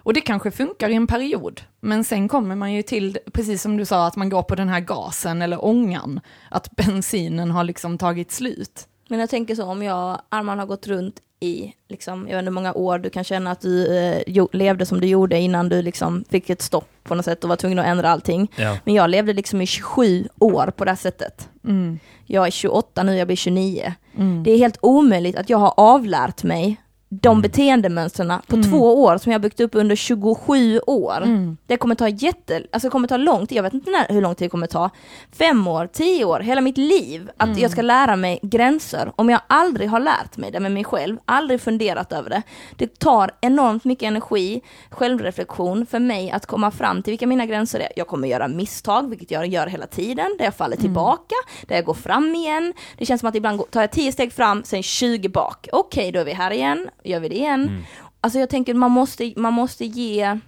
Och 0.07 0.15
det 0.15 0.21
kanske 0.21 0.51
funkar 0.51 0.89
i 0.89 0.95
en 0.95 1.07
period, 1.07 1.61
men 1.81 2.05
sen 2.05 2.29
kommer 2.29 2.57
man 2.57 2.73
ju 2.73 2.83
till, 2.83 3.19
precis 3.33 3.63
som 3.63 3.77
du 3.77 3.85
sa, 3.85 4.07
att 4.07 4.17
man 4.17 4.29
går 4.29 4.43
på 4.43 4.55
den 4.55 4.69
här 4.69 4.81
gasen 4.81 5.43
eller 5.43 5.65
ångan, 5.65 6.21
att 6.51 6.71
bensinen 6.77 7.51
har 7.51 7.65
liksom 7.65 7.99
tagit 7.99 8.33
slut. 8.33 8.89
Men 9.09 9.21
jag 9.21 9.31
tänker 9.31 9.55
så 9.55 9.65
om 9.65 9.83
jag, 9.83 10.21
Arman 10.29 10.59
har 10.59 10.67
gått 10.67 10.87
runt 10.87 11.21
i, 11.41 11.73
liksom, 11.89 12.29
jag 12.29 12.37
vet 12.37 12.43
inte 12.43 12.51
hur 12.51 12.55
många 12.55 12.75
år 12.75 12.99
du 12.99 13.11
kan 13.11 13.25
känna 13.25 13.51
att 13.51 13.61
du 13.61 13.97
eh, 13.97 14.47
levde 14.53 14.87
som 14.87 15.01
du 15.01 15.07
gjorde 15.07 15.39
innan 15.39 15.69
du 15.69 15.83
liksom 15.83 16.25
fick 16.31 16.51
ett 16.51 16.63
stopp 16.63 16.89
på 17.03 17.15
något 17.15 17.25
sätt 17.25 17.45
och 17.45 17.49
var 17.49 17.57
tvungen 17.57 17.79
att 17.79 17.87
ändra 17.87 18.11
allting. 18.11 18.53
Ja. 18.57 18.79
Men 18.85 18.95
jag 18.95 19.11
levde 19.11 19.33
liksom 19.33 19.61
i 19.61 19.67
27 19.67 20.29
år 20.39 20.73
på 20.77 20.85
det 20.85 20.91
här 20.91 20.97
sättet. 20.97 21.49
Mm. 21.65 21.99
Jag 22.25 22.47
är 22.47 22.51
28 22.51 23.03
nu, 23.03 23.17
jag 23.17 23.27
blir 23.27 23.37
29. 23.37 23.95
Mm. 24.17 24.43
Det 24.43 24.51
är 24.51 24.59
helt 24.59 24.79
omöjligt 24.83 25.37
att 25.37 25.51
jag 25.51 25.59
har 25.59 25.75
avlärt 25.77 26.43
mig 26.43 26.77
de 27.23 27.29
Mm. 27.29 27.43
beteendemönstren 27.43 28.33
på 28.47 28.57
Mm. 28.57 28.71
två 28.71 29.03
år 29.03 29.19
som 29.19 29.33
jag 29.33 29.41
byggt 29.41 29.61
upp 29.61 29.75
under 29.75 29.97
27 29.97 30.81
år. 30.87 31.17
Mm. 31.23 31.57
Det 31.67 31.77
kommer 31.77 31.95
ta 31.95 32.09
jätte, 32.09 32.63
alltså 32.73 32.91
kommer 32.91 33.09
ta 33.09 33.17
lång 33.17 33.47
tid, 33.47 33.59
jag 33.59 33.63
vet 33.63 33.75
inte 33.75 33.91
när, 33.91 34.09
hur 34.15 34.21
lång 34.23 34.35
tid 34.35 34.47
det 34.47 34.51
kommer 34.51 34.67
ta. 34.67 34.91
Fem 35.39 35.67
år, 35.67 35.87
tio 35.93 36.25
år, 36.25 36.41
hela 36.41 36.61
mitt 36.61 36.79
liv. 36.79 37.31
Att 37.37 37.49
Mm. 37.49 37.59
jag 37.59 37.71
ska 37.71 37.83
lära 37.83 38.17
mig 38.17 38.39
gränser. 38.43 39.13
Om 39.17 39.31
jag 39.31 39.41
aldrig 39.47 39.91
har 39.91 40.01
lärt 40.01 40.37
mig 40.37 40.51
det 40.51 40.61
med 40.61 40.73
mig 40.73 40.85
själv, 40.85 41.17
aldrig 41.25 41.61
funderat 41.61 42.13
över 42.13 42.31
det. 42.31 42.43
Det 42.77 42.99
tar 42.99 43.31
enormt 43.41 43.85
mycket 43.85 44.07
energi, 44.07 44.61
självreflektion 44.91 45.87
för 45.87 45.99
mig 45.99 46.31
att 46.31 46.47
komma 46.47 46.71
fram 46.71 47.03
till 47.03 47.11
vilka 47.13 47.27
mina 47.27 47.47
gränser 47.47 47.81
är. 47.81 47.89
Jag 47.97 48.07
kommer 48.07 48.29
göra 48.29 48.49
misstag, 48.49 49.09
vilket 49.11 49.31
jag 49.31 49.47
gör 49.47 49.67
hela 49.67 49.87
tiden, 49.87 50.35
där 50.39 50.45
jag 50.45 50.55
faller 50.55 50.77
tillbaka, 50.77 51.35
där 51.69 51.77
jag 51.77 51.85
går 51.85 51.95
fram 51.95 52.35
igen. 52.35 52.73
Det 52.99 53.07
känns 53.07 53.21
som 53.21 53.29
att 53.29 53.35
ibland 53.35 53.71
tar 53.71 53.81
jag 53.81 53.91
tio 53.91 54.13
steg 54.13 54.33
fram, 54.33 54.65
sen 54.65 54.83
20 54.83 55.29
bak. 55.29 55.69
Okej, 55.73 56.13
då 56.13 56.21
är 56.21 56.25
vi 56.25 56.33
här 56.33 56.51
igen, 56.51 56.89
gör 57.09 57.21
vi 57.21 57.29
det 57.29 57.37
igen. 57.37 57.63
Mm. 57.63 57.83
alltså 58.21 58.39
jag 58.39 58.49
tänker 58.49 58.75
man 58.75 58.91
måste, 58.91 59.33
man 59.37 59.53
måste 59.53 59.85
ge, 59.85 60.39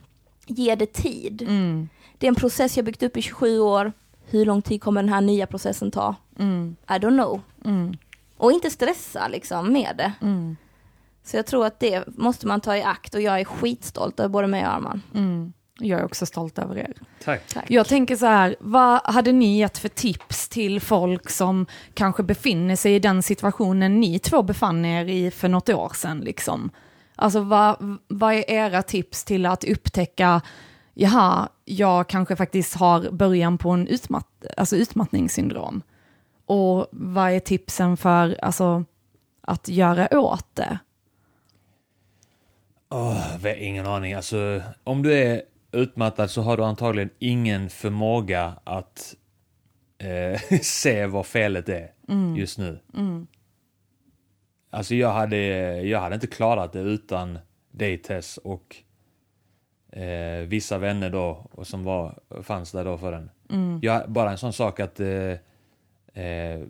ge 0.46 0.74
det 0.74 0.92
tid. 0.92 1.42
Mm. 1.42 1.88
Det 2.18 2.26
är 2.26 2.28
en 2.28 2.34
process 2.34 2.76
jag 2.76 2.84
byggt 2.84 3.02
upp 3.02 3.16
i 3.16 3.22
27 3.22 3.60
år. 3.60 3.92
Hur 4.30 4.44
lång 4.46 4.62
tid 4.62 4.82
kommer 4.82 5.02
den 5.02 5.12
här 5.12 5.20
nya 5.20 5.46
processen 5.46 5.90
ta? 5.90 6.14
Mm. 6.38 6.76
I 6.88 6.92
don't 6.92 7.22
know. 7.22 7.40
Mm. 7.64 7.94
Och 8.36 8.52
inte 8.52 8.70
stressa 8.70 9.28
liksom 9.28 9.72
med 9.72 9.94
det. 9.96 10.12
Mm. 10.20 10.56
Så 11.24 11.36
jag 11.36 11.46
tror 11.46 11.66
att 11.66 11.80
det 11.80 12.04
måste 12.06 12.46
man 12.46 12.60
ta 12.60 12.76
i 12.76 12.82
akt 12.82 13.14
och 13.14 13.20
jag 13.20 13.40
är 13.40 13.44
skitstolt 13.44 14.20
över 14.20 14.28
både 14.28 14.46
mig 14.46 14.66
och 14.66 14.72
Arman. 14.72 15.02
Jag 15.78 16.00
är 16.00 16.04
också 16.04 16.26
stolt 16.26 16.58
över 16.58 16.78
er. 16.78 16.92
Tack. 17.24 17.46
Tack. 17.46 17.64
Jag 17.68 17.86
tänker 17.86 18.16
så 18.16 18.26
här, 18.26 18.56
vad 18.60 19.00
hade 19.04 19.32
ni 19.32 19.58
gett 19.58 19.78
för 19.78 19.88
tips 19.88 20.48
till 20.48 20.80
folk 20.80 21.30
som 21.30 21.66
kanske 21.94 22.22
befinner 22.22 22.76
sig 22.76 22.94
i 22.94 22.98
den 22.98 23.22
situationen 23.22 24.00
ni 24.00 24.18
två 24.18 24.42
befann 24.42 24.84
er 24.84 25.04
i 25.04 25.30
för 25.30 25.48
något 25.48 25.68
år 25.68 25.92
sedan? 25.94 26.20
Liksom? 26.20 26.70
Alltså 27.16 27.40
vad, 27.40 27.98
vad 28.08 28.34
är 28.34 28.50
era 28.50 28.82
tips 28.82 29.24
till 29.24 29.46
att 29.46 29.64
upptäcka, 29.64 30.40
jaha, 30.94 31.48
jag 31.64 32.08
kanske 32.08 32.36
faktiskt 32.36 32.74
har 32.74 33.10
början 33.10 33.58
på 33.58 33.70
en 33.70 33.88
utmatt, 33.88 34.44
alltså 34.56 34.76
utmattningssyndrom? 34.76 35.82
Och 36.46 36.88
vad 36.90 37.30
är 37.30 37.40
tipsen 37.40 37.96
för 37.96 38.38
alltså, 38.42 38.84
att 39.40 39.68
göra 39.68 40.20
åt 40.20 40.46
det? 40.54 40.78
Har 42.90 43.56
ingen 43.56 43.86
aning. 43.86 44.14
Alltså, 44.14 44.62
om 44.84 45.02
du 45.02 45.12
är 45.12 45.42
utmattad 45.72 46.30
så 46.30 46.42
har 46.42 46.56
du 46.56 46.64
antagligen 46.64 47.10
ingen 47.18 47.68
förmåga 47.68 48.54
att 48.64 49.16
eh, 49.98 50.40
se 50.62 51.06
vad 51.06 51.26
felet 51.26 51.68
är 51.68 51.92
just 52.36 52.58
nu. 52.58 52.78
Alltså 54.70 54.94
jag 54.94 55.12
hade, 55.12 55.36
jag 55.82 56.00
hade 56.00 56.14
inte 56.14 56.26
klarat 56.26 56.72
det 56.72 56.80
utan 56.80 57.38
dig 57.70 57.98
Tess 57.98 58.36
och 58.38 58.76
eh, 59.92 60.46
vissa 60.46 60.78
vänner 60.78 61.10
då 61.10 61.46
och 61.50 61.66
som 61.66 61.84
var, 61.84 62.18
fanns 62.42 62.72
där 62.72 62.84
då 62.84 62.98
för 62.98 63.12
en. 63.12 63.30
Jag, 63.82 64.10
bara 64.10 64.30
en 64.30 64.38
sån 64.38 64.52
sak 64.52 64.80
att 64.80 65.00
eh, 65.00 65.32
eh, 66.24 66.60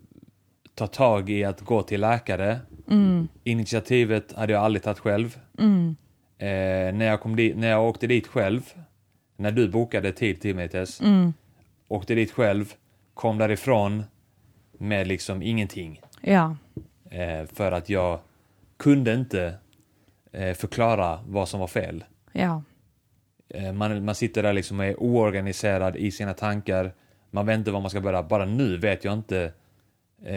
ta 0.74 0.86
tag 0.86 1.30
i 1.30 1.44
att 1.44 1.60
gå 1.60 1.82
till 1.82 2.00
läkare. 2.00 2.60
Initiativet 3.44 4.32
hade 4.32 4.52
jag 4.52 4.62
aldrig 4.62 4.82
tagit 4.82 4.98
själv. 4.98 5.38
Eh, 6.38 6.94
när, 6.94 7.04
jag 7.06 7.20
kom 7.20 7.36
dit, 7.36 7.56
när 7.56 7.68
jag 7.68 7.88
åkte 7.88 8.06
dit 8.06 8.26
själv, 8.26 8.62
när 9.38 9.52
du 9.52 9.68
bokade 9.68 10.12
tid 10.12 10.40
till 10.40 10.56
mig 10.56 10.68
Tess, 10.68 11.00
åkte 11.88 12.14
dit 12.14 12.32
själv, 12.32 12.74
kom 13.14 13.38
därifrån 13.38 14.04
med 14.78 15.06
liksom 15.06 15.42
ingenting. 15.42 16.00
Ja, 16.20 16.56
Eh, 17.10 17.46
för 17.46 17.72
att 17.72 17.88
jag 17.88 18.20
kunde 18.76 19.14
inte 19.14 19.54
eh, 20.32 20.54
förklara 20.54 21.20
vad 21.28 21.48
som 21.48 21.60
var 21.60 21.66
fel. 21.66 22.04
ja, 22.32 22.62
Eh, 23.50 23.72
man, 23.72 24.04
man 24.04 24.14
sitter 24.14 24.42
där 24.42 24.52
liksom 24.52 24.80
och 24.80 24.86
är 24.86 25.02
oorganiserad 25.02 25.96
i 25.96 26.10
sina 26.10 26.34
tankar. 26.34 26.92
Man 27.30 27.46
vet 27.46 27.58
inte 27.58 27.70
var 27.70 27.80
man 27.80 27.90
ska 27.90 28.00
börja. 28.00 28.22
Bara 28.22 28.44
nu 28.44 28.76
vet 28.76 29.04
jag 29.04 29.14
inte. 29.14 29.52
Eh, 30.24 30.36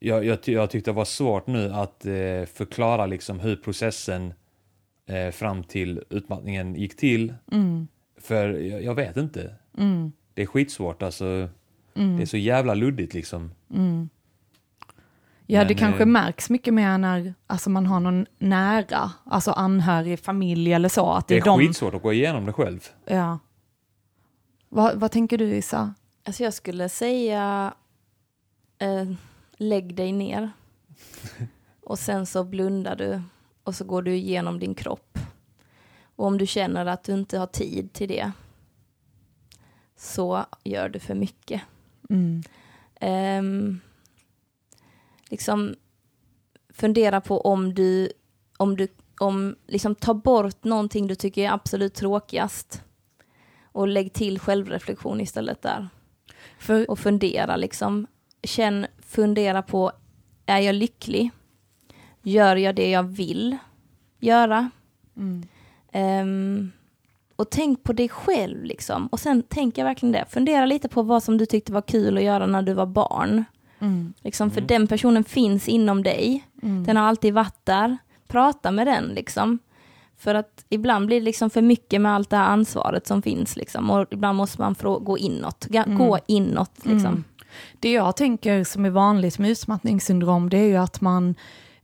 jag, 0.00 0.24
jag, 0.24 0.38
jag 0.44 0.70
tyckte 0.70 0.90
det 0.90 0.94
var 0.94 1.04
svårt 1.04 1.46
nu 1.46 1.72
att 1.72 2.06
eh, 2.06 2.44
förklara 2.54 3.06
liksom 3.06 3.40
hur 3.40 3.56
processen 3.56 4.34
eh, 5.08 5.30
fram 5.30 5.64
till 5.64 6.02
utmattningen 6.10 6.74
gick 6.74 6.96
till. 6.96 7.34
För 8.20 8.48
jag, 8.48 8.82
jag 8.82 8.94
vet 8.94 9.16
inte. 9.16 9.54
Det 10.34 10.42
är 10.42 10.46
skitsvårt 10.46 11.02
alltså. 11.02 11.48
Det 11.94 12.22
är 12.22 12.26
så 12.26 12.36
jävla 12.36 12.74
luddigt 12.74 13.14
liksom. 13.14 13.50
Ja, 15.50 15.58
Men, 15.60 15.68
det 15.68 15.74
kanske 15.74 16.02
eh, 16.02 16.06
märks 16.06 16.50
mycket 16.50 16.74
mer 16.74 16.98
när 16.98 17.34
alltså, 17.46 17.70
man 17.70 17.86
har 17.86 18.00
någon 18.00 18.26
nära, 18.38 19.10
alltså 19.24 19.50
anhörig, 19.50 20.18
familj 20.20 20.72
eller 20.72 20.88
så. 20.88 21.10
Att 21.12 21.28
det, 21.28 21.34
Det 21.34 21.38
är 21.38 21.42
är 21.42 21.44
de, 21.44 21.58
skitsvårt 21.58 21.94
att 21.94 22.02
gå 22.02 22.12
igenom 22.12 22.46
det 22.46 22.52
själv. 22.52 22.88
ja. 23.04 23.38
vad, 24.68 25.00
vad 25.00 25.10
tänker 25.10 25.38
du 25.38 25.54
Issa? 25.56 25.94
Alltså 26.24 26.42
jag 26.44 26.54
skulle 26.54 26.88
säga 26.88 27.74
eh, 28.78 29.12
lägg 29.56 29.94
dig 29.94 30.12
ner. 30.12 30.50
Och 31.82 31.98
sen 31.98 32.26
så 32.26 32.44
blundar 32.44 32.96
du 32.96 33.22
och 33.68 33.74
så 33.74 33.84
går 33.84 34.02
du 34.02 34.14
igenom 34.16 34.58
din 34.58 34.74
kropp. 34.74 35.18
Och 36.16 36.26
om 36.26 36.38
du 36.38 36.46
känner 36.46 36.86
att 36.86 37.04
du 37.04 37.12
inte 37.12 37.38
har 37.38 37.46
tid 37.46 37.92
till 37.92 38.08
det 38.08 38.32
så 39.96 40.44
gör 40.64 40.88
du 40.88 40.98
för 40.98 41.14
mycket. 41.14 41.62
Mm. 42.10 42.42
Ehm, 43.00 43.80
liksom 45.30 45.74
fundera 46.68 47.20
på 47.20 47.40
om 47.40 47.74
du, 47.74 48.12
om 48.56 48.76
du, 48.76 48.88
om 49.20 49.56
liksom 49.66 49.94
ta 49.94 50.14
bort 50.14 50.64
någonting 50.64 51.06
du 51.06 51.14
tycker 51.14 51.44
är 51.44 51.52
absolut 51.52 51.94
tråkigast 51.94 52.82
och 53.62 53.88
lägg 53.88 54.12
till 54.12 54.38
självreflektion 54.38 55.20
istället 55.20 55.62
där 55.62 55.88
För, 56.58 56.90
och 56.90 56.98
fundera 56.98 57.56
liksom. 57.56 58.06
Känn, 58.42 58.86
fundera 58.98 59.62
på, 59.62 59.92
är 60.46 60.58
jag 60.58 60.74
lycklig? 60.74 61.30
Gör 62.22 62.56
jag 62.56 62.74
det 62.74 62.90
jag 62.90 63.02
vill 63.02 63.56
göra? 64.20 64.70
mm, 65.16 65.42
Ehm, 65.92 66.72
och 67.36 67.50
tänk 67.50 67.82
på 67.82 67.92
dig 67.92 68.08
själv 68.08 68.64
liksom. 68.64 69.06
Och 69.06 69.20
sen 69.20 69.42
tänker 69.42 69.82
jag 69.82 69.86
verkligen 69.86 70.12
det. 70.12 70.24
Fundera 70.30 70.66
lite 70.66 70.88
på 70.88 71.02
vad 71.02 71.22
som 71.22 71.38
du 71.38 71.46
tyckte 71.46 71.72
var 71.72 71.82
kul 71.82 72.16
att 72.16 72.22
göra 72.22 72.46
när 72.46 72.62
du 72.62 72.72
var 72.74 72.86
barn. 72.86 73.44
mm, 73.78 74.12
Liksom, 74.22 74.50
för 74.50 74.60
den 74.60 74.86
personen 74.86 75.24
finns 75.24 75.68
inom 75.68 76.02
dig. 76.02 76.44
mm, 76.62 76.84
Den 76.84 76.96
har 76.96 77.04
alltid 77.04 77.34
varit 77.34 77.64
där. 77.64 77.96
Prata 78.28 78.70
med 78.70 78.86
den 78.86 79.04
liksom. 79.04 79.58
För 80.16 80.34
att 80.34 80.64
ibland 80.68 81.06
blir 81.06 81.20
det 81.20 81.24
liksom 81.24 81.50
för 81.50 81.62
mycket 81.62 82.00
med 82.00 82.14
allt 82.14 82.30
det 82.30 82.36
här 82.36 82.48
ansvaret 82.48 83.06
som 83.06 83.22
finns 83.22 83.56
liksom. 83.56 83.90
Och 83.90 84.06
ibland 84.10 84.36
måste 84.36 84.60
man 84.60 84.74
gå 85.00 85.18
inåt. 85.18 85.66
Ga- 85.68 85.96
Gå 85.96 86.18
inåt 86.26 86.72
liksom. 86.82 87.06
Mm. 87.06 87.24
Det 87.80 87.92
jag 87.92 88.16
tänker 88.16 88.64
som 88.64 88.84
är 88.84 88.90
vanligt 88.90 89.38
med 89.38 89.50
utmattningssyndrom, 89.50 90.50
det 90.50 90.58
är 90.58 90.66
ju 90.66 90.76
att 90.76 91.00
man 91.00 91.34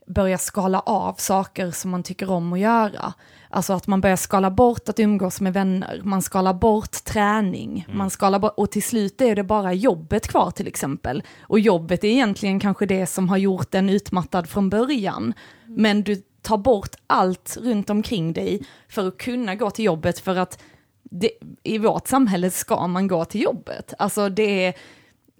börjar 0.07 0.39
skala 0.39 0.81
av 0.81 1.15
saker 1.15 1.71
som 1.71 1.91
man 1.91 2.03
tycker 2.03 2.31
om 2.31 2.53
att 2.53 2.59
göra. 2.59 3.15
Alltså 3.51 3.73
att 3.73 3.87
man 3.87 4.01
börjar 4.01 4.17
skala 4.17 4.51
bort 4.51 4.89
att 4.89 4.99
umgås 4.99 5.41
med 5.41 5.53
vänner, 5.53 6.01
man 6.05 6.23
skalar 6.23 6.55
bort 6.55 7.05
träning, 7.05 7.87
man 7.93 8.11
skalar 8.11 8.39
bort, 8.39 8.55
och 8.57 8.71
till 8.71 8.83
slut 8.83 9.21
är 9.21 9.37
det 9.37 9.45
bara 9.45 9.73
jobbet 9.73 10.29
kvar 10.29 10.51
till 10.51 10.67
exempel. 10.67 11.23
Och 11.41 11.61
jobbet 11.61 12.05
är 12.05 12.09
egentligen 12.09 12.61
kanske 12.61 12.87
det 12.87 13.07
som 13.07 13.29
har 13.29 13.37
gjort 13.37 13.75
en 13.75 13.91
utmattad 13.91 14.49
från 14.49 14.71
början. 14.71 15.35
Men 15.67 16.03
du 16.03 16.23
tar 16.43 16.59
bort 16.59 16.97
allt 17.07 17.57
runt 17.61 17.91
omkring 17.91 18.33
dig 18.33 18.63
för 18.89 19.09
att 19.09 19.19
kunna 19.19 19.55
gå 19.55 19.71
till 19.71 19.85
jobbet 19.85 20.19
för 20.19 20.37
att 20.37 20.63
det, 21.03 21.31
i 21.63 21.79
vårt 21.79 22.09
samhälle 22.09 22.51
ska 22.51 22.87
man 22.87 23.09
gå 23.09 23.25
till 23.25 23.43
jobbet. 23.43 23.95
Alltså 23.99 24.29
det 24.29 24.65
är, 24.65 24.75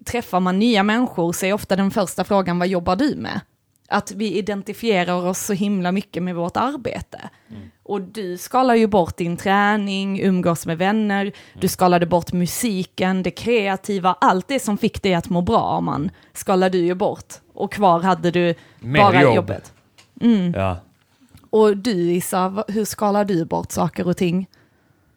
träffar 0.05 0.39
man 0.39 0.59
nya 0.59 0.83
människor 0.83 1.33
så 1.33 1.45
är 1.45 1.53
ofta 1.53 1.75
den 1.75 1.91
första 1.91 2.23
frågan, 2.23 2.59
vad 2.59 2.67
jobbar 2.67 2.95
du 2.95 3.15
med? 3.15 3.41
Att 3.87 4.11
vi 4.11 4.37
identifierar 4.37 5.25
oss 5.25 5.39
så 5.39 5.53
himla 5.53 5.91
mycket 5.91 6.23
med 6.23 6.35
vårt 6.35 6.57
arbete. 6.57 7.29
Och 7.83 8.01
du 8.01 8.37
skalar 8.37 8.75
ju 8.75 8.87
bort 8.87 9.17
din 9.17 9.37
träning, 9.37 10.21
umgås 10.21 10.65
med 10.65 10.77
vänner, 10.77 11.31
du 11.53 11.67
skalade 11.67 12.05
bort 12.05 12.33
musiken, 12.33 13.23
det 13.23 13.31
kreativa, 13.31 14.17
allt 14.21 14.47
det 14.47 14.59
som 14.59 14.77
fick 14.77 15.01
dig 15.01 15.13
att 15.13 15.29
må 15.29 15.41
bra, 15.41 15.81
man 15.81 16.11
skalade 16.33 16.77
du 16.77 16.85
ju 16.85 16.95
bort. 16.95 17.33
Och 17.53 17.71
kvar 17.73 17.99
hade 17.99 18.31
du 18.31 18.55
Mer 18.79 18.99
bara 18.99 19.21
jobb. 19.21 19.35
jobbet. 19.35 19.73
Ja. 20.53 20.77
Och 21.49 21.77
du 21.77 22.11
Issa, 22.11 22.63
hur 22.67 22.85
skalar 22.85 23.25
du 23.25 23.45
bort 23.45 23.71
saker 23.71 24.07
och 24.07 24.17
ting? 24.17 24.47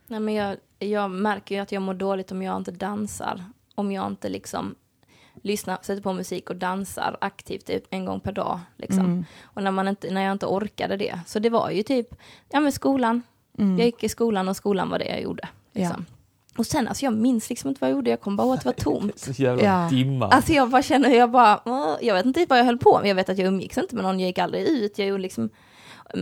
Nej, 0.06 0.20
men 0.20 0.34
jag, 0.34 0.56
jag 0.78 1.10
märker 1.10 1.54
ju 1.54 1.60
att 1.60 1.72
jag 1.72 1.82
mår 1.82 1.94
dåligt 1.94 2.32
om 2.32 2.42
jag 2.42 2.56
inte 2.56 2.70
dansar. 2.70 3.44
Om 3.74 3.92
jag 3.92 4.06
inte 4.06 4.28
liksom 4.28 4.74
lyssnar, 5.43 5.78
sätter 5.82 6.02
på 6.02 6.12
musik 6.12 6.51
och 6.51 6.56
dansar 6.56 7.16
aktivt 7.20 7.66
typ 7.66 7.85
en 7.90 8.05
gång 8.05 8.20
per 8.20 8.32
dag. 8.32 8.60
Liksom. 8.77 9.24
Och 9.43 9.62
när, 9.62 9.70
man 9.70 9.89
inte, 9.89 10.10
när 10.10 10.23
jag 10.23 10.32
inte 10.32 10.47
orkade 10.47 10.97
det. 10.97 11.20
Så 11.27 11.39
det 11.39 11.51
var 11.51 11.70
ju 11.70 11.82
typ, 11.82 12.15
ja 12.51 12.60
men 12.60 12.73
skolan. 12.73 13.23
Jag 13.78 13.86
gick 13.86 14.05
i 14.05 14.09
skolan 14.09 14.48
och 14.48 14.56
skolan 14.56 14.90
var 14.90 14.98
det 14.98 15.05
jag 15.05 15.23
gjorde. 15.23 15.48
Liksom. 15.73 16.05
Och 16.59 16.66
sen, 16.66 16.89
alltså 16.89 17.05
jag 17.05 17.12
minns 17.15 17.48
liksom 17.51 17.69
inte 17.69 17.78
vad 17.81 17.90
jag 17.90 17.94
gjorde, 17.97 18.10
jag 18.10 18.20
kom 18.20 18.36
bara 18.36 18.47
ihåg 18.47 18.55
att 18.56 18.62
det 18.62 18.69
var 18.69 18.73
tomt. 19.01 19.19
Så 19.19 19.31
jävla 19.43 19.62
Ja. 19.65 19.89
dimma. 19.90 20.28
Alltså 20.28 20.52
jag 20.52 20.70
bara 20.70 20.82
känner, 20.82 21.09
jag 21.10 21.31
bara, 21.31 21.60
jag 22.01 22.15
vet 22.15 22.27
inte 22.27 22.47
vad 22.48 22.59
jag 22.59 22.65
höll 22.65 22.78
på 22.78 22.98
med. 23.01 23.09
Jag 23.10 23.15
vet 23.15 23.28
att 23.28 23.39
jag 23.39 23.47
umgicks 23.47 23.78
inte 23.78 23.94
med 23.94 24.05
någon, 24.05 24.20
jag 24.20 24.27
gick 24.27 24.39
aldrig 24.39 24.62
ut, 24.69 24.98
jag 24.98 25.09
gjorde 25.09 25.23
liksom, 25.23 25.51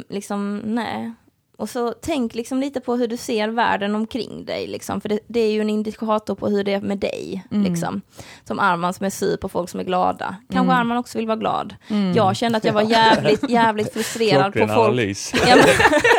liksom, 0.09 0.59
nej. 0.59 1.13
Och 1.59 1.71
så 1.71 1.95
tänk 2.03 2.35
liksom 2.35 2.61
lite 2.61 2.81
på 2.81 2.97
hur 2.97 3.09
du 3.09 3.17
ser 3.17 3.49
världen 3.49 3.95
omkring 3.95 4.45
dig, 4.45 4.67
liksom. 4.67 5.01
för 5.01 5.09
det, 5.09 5.19
det 5.27 5.41
är 5.41 5.51
ju 5.53 5.61
en 5.61 5.71
indikator 5.71 6.35
på 6.35 6.49
hur 6.49 6.65
det 6.65 6.73
är 6.73 6.81
med 6.81 6.99
dig. 6.99 7.45
Liksom. 7.51 8.01
Som 8.45 8.59
Arman 8.59 8.95
som 8.95 9.07
är 9.07 9.11
sur 9.11 9.37
på 9.37 9.49
folk 9.49 9.71
som 9.71 9.81
är 9.81 9.85
glada. 9.85 10.37
Kanske 10.53 10.75
Arman 10.75 10.97
också 10.97 11.19
vill 11.19 11.27
vara 11.27 11.37
glad. 11.37 11.75
Jag 12.15 12.37
kände 12.37 12.59
att 12.59 12.65
jag 12.65 12.73
var 12.73 12.83
jävligt, 12.83 13.51
jävligt 13.51 13.93
frustrerad 13.95 14.53
på 14.53 14.59
folk. 14.59 14.71
analys. 14.71 15.33
Ja, 15.49 15.57
men, 15.57 15.65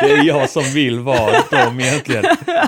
Det 0.02 0.14
är 0.14 0.24
jag 0.24 0.50
som 0.50 0.62
vill 0.62 1.00
vara 1.00 1.40
dem 1.50 1.80
egentligen. 1.80 2.24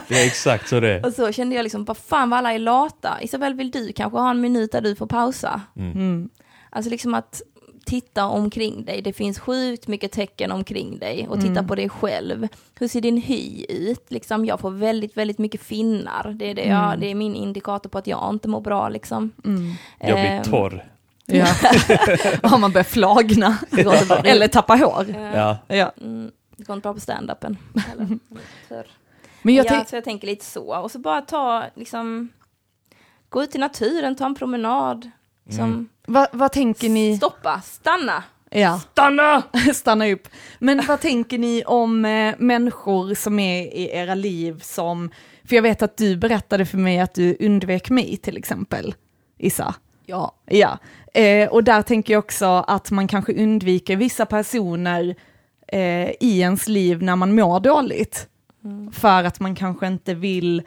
Det 0.09 0.22
är 0.22 0.26
exakt 0.26 0.68
så 0.68 0.80
det 0.80 0.92
är. 0.92 1.06
och 1.06 1.12
så 1.12 1.32
kände 1.32 1.56
jag 1.56 1.62
liksom, 1.62 1.84
vad 1.84 1.97
fan 1.97 2.30
vad 2.30 2.38
alla 2.38 2.52
är 2.52 2.59
lata. 2.59 3.18
Isabel, 3.22 3.55
vill 3.55 3.70
du 3.70 3.92
kanske 3.92 4.18
ha 4.18 4.30
en 4.30 4.40
minut 4.40 4.72
där 4.72 4.80
du 4.80 4.97
får 4.97 5.06
pausa? 5.06 5.60
Mm. 5.76 6.28
Alltså 6.72 6.90
liksom 6.90 7.14
att 7.14 7.42
titta 7.90 8.24
omkring 8.26 8.84
dig. 8.84 9.02
Det 9.02 9.12
finns 9.12 9.38
sjukt 9.38 9.86
mycket 9.88 10.12
tecken 10.12 10.52
omkring 10.52 10.98
dig 10.98 11.26
och 11.28 11.36
titta 11.40 11.50
Mm. 11.52 11.66
på 11.66 11.74
dig 11.74 11.88
själv. 11.88 12.48
Hur 12.78 12.88
ser 12.88 13.00
din 13.00 13.16
hy 13.16 13.66
ut? 13.68 14.10
Liksom, 14.10 14.44
jag 14.44 14.60
får 14.60 14.70
väldigt, 14.70 15.16
väldigt 15.16 15.38
mycket 15.38 15.60
finnar. 15.62 16.34
Det 16.38 16.50
är, 16.50 16.54
det, 16.54 16.64
jag, 16.64 16.84
Mm. 16.86 17.00
det 17.00 17.06
är 17.10 17.14
min 17.14 17.34
indikator 17.34 17.90
på 17.90 17.98
att 17.98 18.06
jag 18.06 18.30
inte 18.30 18.48
mår 18.48 18.60
bra. 18.60 18.88
Liksom. 18.88 19.30
Mm. 19.44 19.72
Jag 19.98 20.14
blir 20.14 20.24
Ehm, 20.30 20.42
torr. 20.42 20.84
Ja. 21.26 21.46
Om 22.54 22.60
man 22.60 22.72
börjar 22.72 22.84
flagna. 22.84 23.58
Eller 24.24 24.48
tappa 24.48 24.76
hår. 24.76 25.06
Ja. 25.34 25.58
Ja. 25.68 25.92
Mm, 26.00 26.30
det 26.56 26.64
går 26.66 26.74
inte 26.76 26.82
bra 26.86 26.94
på 26.94 27.00
stand-upen. 27.00 27.56
Törr. 28.68 28.86
Men 29.42 29.54
jag 29.54 29.66
ja, 29.66 29.84
så 29.84 29.96
jag 29.96 30.04
tänker 30.04 30.26
lite 30.26 30.44
så. 30.44 30.76
Och 30.82 30.90
så 30.90 30.98
bara 30.98 31.20
ta, 31.20 31.64
liksom, 31.74 32.28
gå 33.28 33.42
ut 33.42 33.54
i 33.54 33.58
naturen, 33.58 34.16
ta 34.16 34.26
en 34.26 34.34
promenad. 34.34 35.10
Liksom, 35.46 35.88
Mm. 36.16 36.27
vad, 36.32 36.53
tänker 36.53 36.89
ni? 36.89 37.16
Stoppa, 37.16 37.61
stanna. 37.61 38.24
Ja. 38.51 38.81
Stanna! 38.93 39.43
Stanna 39.74 40.07
upp. 40.07 40.28
Men 40.59 40.87
vad 40.89 41.01
tänker 41.01 41.39
ni 41.39 41.65
om 41.66 42.05
eh, 42.05 42.35
människor 42.39 43.15
som 43.15 43.39
är 43.39 43.62
i 43.62 43.91
era 43.93 44.15
liv 44.15 44.61
som, 44.62 45.11
för 45.45 45.57
jag 45.57 45.62
vet 45.62 45.82
att 45.82 45.97
du 45.97 46.16
berättade 46.16 46.66
för 46.66 46.78
mig 46.78 47.01
att 47.01 47.15
du 47.15 47.37
undvek 47.41 47.91
mig 47.91 48.16
till 48.16 48.37
exempel, 48.37 48.95
Issa. 49.39 49.74
Ja. 50.07 50.35
Ja, 50.47 50.78
eh, 51.15 51.49
och 51.49 51.65
där 51.65 51.82
tänker 51.82 52.12
jag 52.12 52.19
också 52.19 52.47
att 52.47 52.91
man 52.91 53.09
kanske 53.09 53.32
undviker 53.32 53.97
vissa 53.97 54.27
personer 54.27 55.15
eh, 55.69 56.11
i 56.11 56.41
ens 56.41 56.69
liv 56.69 57.03
när 57.03 57.16
man 57.16 57.35
mår 57.35 57.61
dåligt. 57.61 58.27
För 58.93 59.24
att 59.24 59.41
man 59.41 59.55
kanske 59.55 59.87
inte 59.87 60.15
vill 60.15 60.62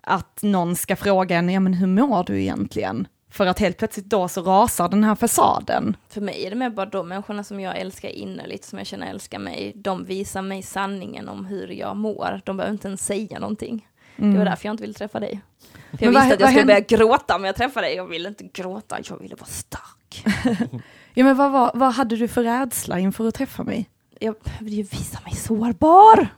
att 0.00 0.42
någon 0.42 0.76
ska 0.76 0.96
fråga 0.96 1.36
en, 1.36 1.48
ja 1.48 1.60
men 1.60 1.74
hur 1.74 1.86
mår 1.86 2.24
du 2.24 2.40
egentligen? 2.40 3.08
För 3.36 3.46
att 3.46 3.58
helt 3.58 3.76
plötsligt 3.78 4.06
då 4.06 4.28
så 4.28 4.42
rasar 4.42 4.88
den 4.88 5.04
här 5.04 5.14
fasaden. 5.14 5.96
För 6.08 6.20
mig 6.20 6.46
är 6.46 6.50
det 6.50 6.56
mer 6.56 6.70
bara 6.70 6.86
de 6.86 7.08
människorna 7.08 7.44
som 7.44 7.60
jag 7.60 7.78
älskar 7.78 8.08
innerligt, 8.08 8.64
som 8.64 8.78
jag 8.78 8.86
känner 8.86 9.06
älskar 9.10 9.38
mig. 9.38 9.72
De 9.74 10.04
visar 10.04 10.42
mig 10.42 10.62
sanningen 10.62 11.28
om 11.28 11.44
hur 11.46 11.68
jag 11.68 11.96
mår. 11.96 12.40
De 12.44 12.56
behöver 12.56 12.72
inte 12.74 12.88
ens 12.88 13.06
säga 13.06 13.38
någonting. 13.38 13.86
Det 14.16 14.38
var 14.38 14.44
därför 14.44 14.66
jag 14.66 14.72
inte 14.72 14.82
ville 14.82 14.94
träffa 14.94 15.20
dig. 15.20 15.40
För 15.70 15.78
jag 15.90 16.02
Mm. 16.02 16.12
Men 16.12 16.14
vad- 16.14 16.22
visste 16.22 16.34
att 16.34 16.40
vad 16.40 16.46
jag 16.46 16.48
skulle 16.48 16.72
hände- 16.74 16.86
börja 16.96 17.06
gråta 17.08 17.36
om 17.36 17.44
jag 17.44 17.56
träffade 17.56 17.86
dig. 17.86 17.96
Jag 17.96 18.06
ville 18.06 18.28
inte 18.28 18.44
gråta, 18.44 18.98
jag 19.04 19.18
ville 19.18 19.34
vara 19.34 19.46
stark. 19.48 20.24
Ja 21.14 21.24
men 21.24 21.36
vad, 21.36 21.52
var, 21.52 21.70
vad 21.74 21.92
hade 21.94 22.16
du 22.16 22.28
för 22.28 22.42
rädsla 22.42 22.98
inför 22.98 23.28
att 23.28 23.34
träffa 23.34 23.62
mig? 23.62 23.88
Jag 24.20 24.34
behövde 24.44 24.70
ju 24.74 24.82
visa 24.82 25.18
mig 25.24 25.34
sårbar. 25.34 26.28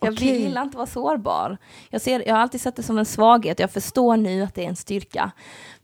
Jag 0.00 0.12
Okej. 0.12 0.40
gillar 0.42 0.62
inte 0.62 0.72
att 0.72 0.76
vara 0.76 0.86
sårbar. 0.86 1.56
Jag, 1.90 2.00
ser, 2.00 2.28
jag 2.28 2.34
har 2.34 2.42
alltid 2.42 2.60
sett 2.60 2.76
det 2.76 2.82
som 2.82 2.98
en 2.98 3.04
svaghet. 3.06 3.58
Jag 3.58 3.70
förstår 3.70 4.16
nu 4.16 4.42
att 4.42 4.54
det 4.54 4.64
är 4.64 4.68
en 4.68 4.76
styrka. 4.76 5.30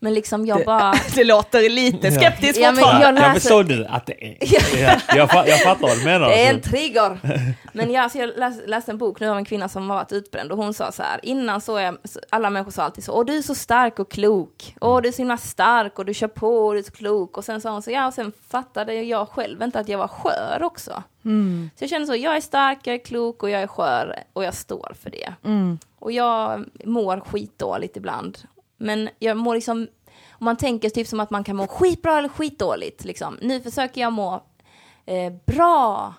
Men 0.02 0.14
liksom 0.14 0.46
jag 0.46 0.64
bara... 0.66 0.94
Det 1.14 1.24
låter 1.24 1.70
lite 1.70 2.10
skeptiskt 2.10 2.58
Ja, 2.60 2.70
fortfarande. 2.70 3.02
jag 3.04 3.08
Jag 3.08 3.14
läser- 3.14 3.32
förstod 3.40 3.66
du 3.68 3.86
att 3.86 4.06
det 4.06 4.24
är. 4.26 4.36
Ja, 4.82 4.94
jag, 5.16 5.28
fa- 5.30 5.48
jag 5.48 5.60
fattar 5.62 5.88
vad 5.88 5.98
du 5.98 6.04
menar. 6.04 6.28
Det 6.28 6.44
är 6.44 6.50
en 6.50 6.56
alltså. 6.56 6.70
trigger. 6.70 7.18
Men 7.72 7.90
jag, 7.92 8.02
alltså 8.02 8.18
jag 8.18 8.30
läs, 8.36 8.56
läste 8.66 8.90
en 8.90 8.98
bok 8.98 9.20
nu 9.20 9.28
av 9.28 9.36
en 9.36 9.44
kvinna 9.44 9.68
som 9.68 9.90
har 9.90 9.96
varit 9.96 10.12
utbränd 10.12 10.52
och 10.52 10.58
hon 10.58 10.74
sa 10.74 10.92
så 10.92 11.02
här, 11.02 11.20
innan 11.22 11.60
så 11.60 11.76
är, 11.76 11.96
så- 12.04 12.20
alla 12.30 12.50
människor 12.50 12.70
sa 12.70 12.82
alltid 12.82 13.04
så, 13.04 13.12
åh 13.12 13.24
du 13.24 13.36
är 13.36 13.42
så 13.42 13.54
stark 13.54 13.98
och 13.98 14.10
klok, 14.10 14.74
åh 14.80 15.00
du 15.02 15.08
är 15.08 15.12
så 15.12 15.18
himla 15.18 15.36
stark 15.36 15.98
och 15.98 16.04
du 16.04 16.14
kör 16.14 16.28
på 16.28 16.66
och 16.66 16.72
du 16.72 16.78
är 16.78 16.82
så 16.82 16.92
klok. 16.92 17.36
Och 17.38 17.44
sen 17.44 17.60
sa 17.60 17.70
hon 17.70 17.82
så, 17.82 17.90
ja 17.90 18.06
och 18.06 18.14
sen 18.14 18.32
fattade 18.50 18.94
jag 18.94 19.28
själv 19.28 19.62
inte 19.62 19.78
att 19.78 19.88
jag 19.88 19.98
var 19.98 20.08
skör 20.08 20.58
också. 20.62 21.02
Mm. 21.24 21.70
Så 21.78 21.84
jag 21.84 21.90
kände 21.90 22.06
så, 22.06 22.14
jag 22.16 22.36
är 22.36 22.40
stark, 22.40 22.78
jag 22.82 22.94
är 22.94 22.98
klok 23.04 23.42
och 23.42 23.50
jag 23.50 23.62
är 23.62 23.66
skör 23.66 24.16
och 24.32 24.44
jag 24.44 24.54
står 24.54 24.92
för 25.02 25.10
det. 25.10 25.32
Mm. 25.44 25.78
Och 25.98 26.12
jag 26.12 26.64
mår 26.84 27.20
skitdåligt 27.20 27.96
ibland. 27.96 28.38
Men 28.82 29.08
jag 29.18 29.36
mår 29.36 29.54
liksom, 29.54 29.88
om 30.30 30.44
man 30.44 30.56
tänker 30.56 30.90
typ 30.90 31.06
som 31.06 31.20
att 31.20 31.30
man 31.30 31.44
kan 31.44 31.56
må 31.56 31.66
skitbra 31.66 32.18
eller 32.18 32.28
skitdåligt. 32.28 33.04
Liksom. 33.04 33.38
Nu 33.42 33.60
försöker 33.60 34.00
jag 34.00 34.12
må 34.12 34.42
eh, 35.06 35.32
bra 35.46 36.14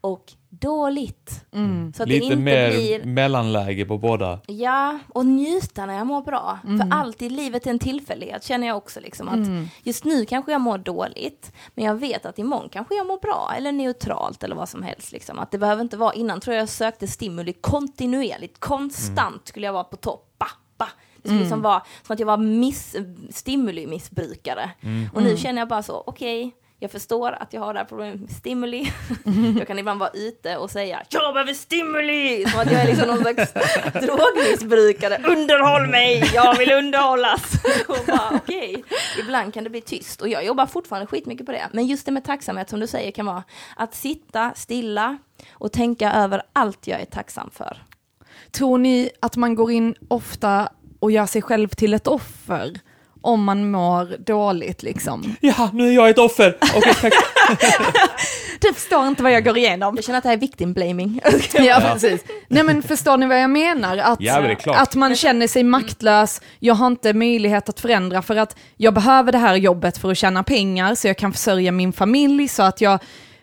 och 0.00 0.32
dåligt. 0.48 1.44
Mm. 1.52 1.92
Så 1.92 2.02
att 2.02 2.08
det 2.08 2.14
Lite 2.14 2.24
inte 2.26 2.36
mer 2.36 2.70
blir, 2.70 3.04
mellanläge 3.04 3.84
på 3.84 3.98
båda. 3.98 4.40
ja, 4.46 4.98
och 5.08 5.26
njuta 5.26 5.86
när 5.86 5.94
jag 5.94 6.06
mår 6.06 6.22
bra. 6.22 6.58
Mm. 6.64 6.78
För 6.78 6.96
allt 6.96 7.22
i 7.22 7.28
livet 7.28 7.66
är 7.66 7.70
en 7.70 7.78
tillfällighet 7.78 8.44
känner 8.44 8.66
jag 8.66 8.76
också. 8.76 9.00
Liksom, 9.00 9.28
att 9.28 9.34
Mm. 9.34 9.68
Just 9.82 10.04
nu 10.04 10.24
kanske 10.24 10.52
jag 10.52 10.60
mår 10.60 10.78
dåligt, 10.78 11.52
men 11.74 11.84
jag 11.84 11.94
vet 11.94 12.26
att 12.26 12.38
imorgon 12.38 12.68
kanske 12.68 12.94
jag 12.94 13.06
mår 13.06 13.18
bra, 13.18 13.52
eller 13.56 13.72
neutralt 13.72 14.42
eller 14.44 14.56
vad 14.56 14.68
som 14.68 14.82
helst. 14.82 15.12
Liksom. 15.12 15.38
Att 15.38 15.50
det 15.50 15.58
behöver 15.58 15.82
inte 15.82 15.96
vara, 15.96 16.14
innan 16.14 16.40
tror 16.40 16.54
jag 16.54 16.62
jag 16.62 16.68
sökte 16.68 17.06
stimuli 17.06 17.52
kontinuerligt, 17.52 18.60
konstant 18.60 19.48
skulle 19.48 19.66
jag 19.66 19.72
vara 19.72 19.84
på 19.84 19.96
topp. 19.96 20.34
Ba, 20.38 20.46
Det 21.26 21.30
skulle 21.30 21.40
liksom 21.40 21.62
vara 21.62 21.82
som 22.02 22.14
att 22.14 22.20
jag 22.20 22.26
var 22.26 22.36
miss, 22.36 22.96
stimuli-missbrukare. 23.30 24.70
Och 25.12 25.22
nu 25.22 25.36
känner 25.36 25.60
jag 25.60 25.68
bara 25.68 25.82
så, 25.82 26.02
okej, 26.06 26.54
jag 26.78 26.90
förstår 26.90 27.32
att 27.32 27.52
jag 27.52 27.60
har 27.60 27.72
det 27.74 27.78
här 27.78 27.86
problemet 27.86 28.20
med 28.20 28.30
stimuli. 28.30 28.92
jag 29.58 29.66
kan 29.66 29.78
ibland 29.78 30.00
vara 30.00 30.10
ute 30.10 30.56
och 30.56 30.70
säga, 30.70 31.02
jag 31.10 31.34
behöver 31.34 31.54
stimuli! 31.54 32.44
Som 32.48 32.60
att 32.60 32.70
jag 32.72 32.80
är 32.80 32.86
liksom 32.86 33.08
någon 33.08 33.18
slags 33.20 33.52
drogmissbrukare. 33.92 35.18
Underhåll 35.24 35.86
mig, 35.86 36.30
jag 36.34 36.58
vill 36.58 36.72
underhållas! 36.72 37.52
och 37.88 37.96
bara, 38.06 38.30
okej, 38.34 38.84
ibland 39.20 39.54
kan 39.54 39.64
det 39.64 39.70
bli 39.70 39.80
tyst. 39.80 40.22
Och 40.22 40.28
jag 40.28 40.44
jobbar 40.44 40.66
fortfarande 40.66 41.06
skitmycket 41.06 41.46
på 41.46 41.52
det. 41.52 41.68
Men 41.72 41.86
just 41.86 42.06
det 42.06 42.12
med 42.12 42.24
tacksamhet 42.24 42.70
som 42.70 42.80
du 42.80 42.86
säger 42.86 43.10
kan 43.10 43.26
vara 43.26 43.44
att 43.76 43.94
sitta 43.94 44.52
stilla 44.56 45.18
och 45.52 45.72
tänka 45.72 46.12
över 46.12 46.42
allt 46.52 46.86
jag 46.86 47.00
är 47.00 47.04
tacksam 47.04 47.50
för. 47.50 47.82
Tror 48.50 48.78
ni 48.78 49.10
att 49.20 49.36
man 49.36 49.54
går 49.54 49.70
in 49.72 49.94
ofta 50.08 50.68
och 51.00 51.10
gör 51.10 51.26
sig 51.26 51.42
själv 51.42 51.68
till 51.68 51.94
ett 51.94 52.06
offer 52.06 52.80
om 53.20 53.44
man 53.44 53.70
mår 53.70 54.16
dåligt 54.18 54.82
liksom? 54.82 55.36
Ja, 55.40 55.70
nu 55.72 55.88
är 55.88 55.92
jag 55.92 56.10
ett 56.10 56.18
offer. 56.18 56.56
Okej, 56.76 56.94
tack. 57.00 57.12
Du 58.60 58.72
förstår 58.72 59.06
inte 59.06 59.22
vad 59.22 59.32
jag 59.32 59.44
går 59.44 59.58
igenom. 59.58 59.96
Jag 59.96 60.04
känner 60.04 60.18
att 60.18 60.22
det 60.22 60.28
här 60.28 60.36
är 60.36 60.40
victim 60.40 60.72
blaming. 60.72 61.20
Ja, 61.54 61.80
precis. 61.92 62.24
Nej 62.48 62.62
men 62.62 62.82
förstår 62.82 63.16
ni 63.16 63.26
vad 63.26 63.42
jag 63.42 63.50
menar? 63.50 63.98
Att, 63.98 64.20
Ja, 64.20 64.56
att 64.66 64.94
man 64.94 65.16
känner 65.16 65.46
sig 65.46 65.62
maktlös, 65.64 66.40
jag 66.58 66.74
har 66.74 66.86
inte 66.86 67.12
möjlighet 67.14 67.68
att 67.68 67.80
förändra 67.80 68.22
för 68.22 68.36
att 68.36 68.56
jag 68.76 68.94
behöver 68.94 69.32
det 69.32 69.38
här 69.38 69.56
jobbet 69.56 69.98
för 69.98 70.10
att 70.10 70.18
tjäna 70.18 70.42
pengar 70.42 70.94
så 70.94 71.06
jag 71.06 71.18
kan 71.18 71.32
försörja 71.32 71.72
min 71.72 71.92
familj 71.92 72.48
så 72.48 72.62
att 72.62 72.80
jag, 72.80 72.98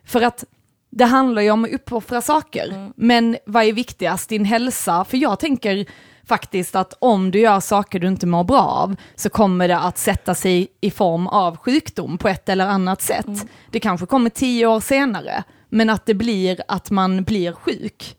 för 0.06 0.22
att 0.22 0.44
det 0.92 1.06
handlar 1.06 1.42
ju 1.42 1.52
om 1.52 1.64
att 1.66 1.72
uppoffra 1.72 2.22
saker. 2.22 2.92
Men 2.96 3.38
vad 3.46 3.64
är 3.64 3.74
viktigast, 3.74 4.30
din 4.30 4.46
hälsa? 4.46 5.06
För 5.06 5.18
jag 5.18 5.40
tänker 5.40 5.86
faktiskt 6.26 6.76
att 6.76 6.94
om 7.00 7.32
du 7.32 7.40
gör 7.40 7.60
saker 7.60 8.00
du 8.00 8.08
inte 8.08 8.28
mår 8.28 8.44
bra 8.44 8.62
av 8.62 8.95
så 9.16 9.30
kommer 9.30 9.68
det 9.68 9.78
att 9.78 9.98
sätta 9.98 10.36
sig 10.36 10.68
i 10.82 10.91
form 10.91 11.28
av 11.28 11.58
sjukdom 11.58 12.18
på 12.18 12.28
ett 12.28 12.50
eller 12.50 12.66
annat 12.66 13.02
sätt. 13.02 13.26
Det 13.72 13.80
kanske 13.80 14.06
kommer 14.06 14.30
tio 14.30 14.68
år 14.68 14.80
senare, 14.80 15.44
men 15.70 15.90
att 15.90 16.06
det 16.06 16.14
blir 16.14 16.62
att 16.68 16.91
man 16.91 17.24
blir 17.24 17.52
sjuk. 17.52 18.16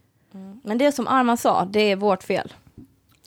Men 0.65 0.79
det 0.79 0.93
som 0.93 1.09
Arman 1.09 1.37
sa, 1.37 1.65
det 1.65 1.81
är 1.81 1.97
vårt 1.97 2.23
fel. 2.23 2.53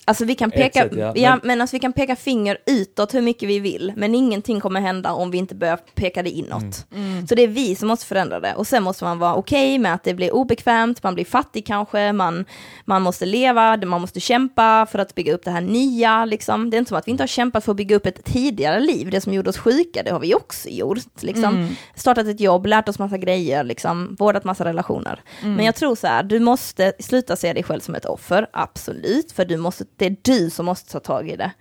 Alltså 0.08 0.26
vi 0.26 0.36
kan 0.36 0.52
peka, 0.52 0.82
sätt, 0.82 0.92
ja. 0.98 1.14
ja, 1.16 1.40
Men- 1.44 1.62
alltså 1.62 1.76
vi 1.76 1.80
kan 1.80 1.94
peka 1.94 2.16
finger 2.16 2.58
utåt 2.66 3.14
hur 3.14 3.22
mycket 3.22 3.50
vi 3.50 3.60
vill, 3.60 3.94
men 3.96 4.16
ingenting 4.16 4.60
kommer 4.60 4.82
hända 4.82 5.14
om 5.14 5.32
vi 5.32 5.38
inte 5.38 5.56
börjar 5.56 5.80
peka 5.96 6.24
det 6.24 6.30
inåt. 6.30 6.88
Mm. 6.96 7.28
Så 7.28 7.36
det 7.36 7.44
är 7.44 7.48
vi 7.48 7.76
som 7.76 7.88
måste 7.88 8.06
förändra 8.06 8.40
det. 8.40 8.54
Och 8.56 8.68
sen 8.68 8.84
måste 8.84 9.04
man 9.04 9.20
vara 9.20 9.36
okej 9.36 9.80
med 9.80 9.94
att 9.94 10.04
det 10.04 10.14
blir 10.14 10.32
obekvämt, 10.34 11.04
man 11.04 11.16
blir 11.16 11.26
fattig 11.26 11.66
kanske, 11.66 12.14
man, 12.14 12.46
man 12.86 13.02
måste 13.02 13.26
leva, 13.26 13.78
man 13.78 14.02
måste 14.02 14.20
kämpa 14.20 14.88
för 14.92 15.00
att 15.00 15.16
bygga 15.16 15.34
upp 15.34 15.44
det 15.46 15.52
här 15.52 15.62
nya. 15.62 16.26
Liksom. 16.26 16.70
Det 16.70 16.78
är 16.78 16.80
inte 16.80 16.90
som 16.90 16.98
att 16.98 17.08
vi 17.08 17.12
inte 17.12 17.24
har 17.24 17.28
kämpat 17.28 17.66
för 17.66 17.72
att 17.72 17.78
bygga 17.78 17.96
upp 17.96 18.06
ett 18.06 18.24
tidigare 18.24 18.80
liv, 18.80 19.10
det 19.10 19.22
som 19.22 19.34
gjorde 19.34 19.50
oss 19.50 19.58
sjuka, 19.58 20.04
det 20.04 20.12
har 20.12 20.20
vi 20.20 20.36
också 20.36 20.70
gjort. 20.70 20.98
Liksom. 21.22 21.76
Startat 21.96 22.28
ett 22.28 22.40
jobb, 22.40 22.66
lärt 22.66 22.90
oss 22.90 23.00
massa 23.00 23.18
grejer, 23.18 23.64
liksom, 23.64 24.16
vårdat 24.20 24.44
massa 24.44 24.66
relationer. 24.66 25.22
Men 25.42 25.66
jag 25.66 25.76
tror 25.76 25.96
så 25.96 26.08
här, 26.08 26.24
du 26.24 26.40
måste 26.40 26.94
sluta 27.00 27.36
se 27.36 27.54
dig 27.54 27.64
själv 27.64 27.80
som 27.80 27.96
ett 27.96 28.06
offer, 28.06 28.48
absolut, 28.54 29.32
för 29.32 29.46
du 29.46 29.58
måste, 29.58 29.86
det 29.98 30.06
är 30.06 30.16
du 30.22 30.50
som 30.50 30.66
måste 30.66 30.92
ta 30.92 31.00
tag 31.00 31.30
i 31.30 31.36
det. 31.36 31.52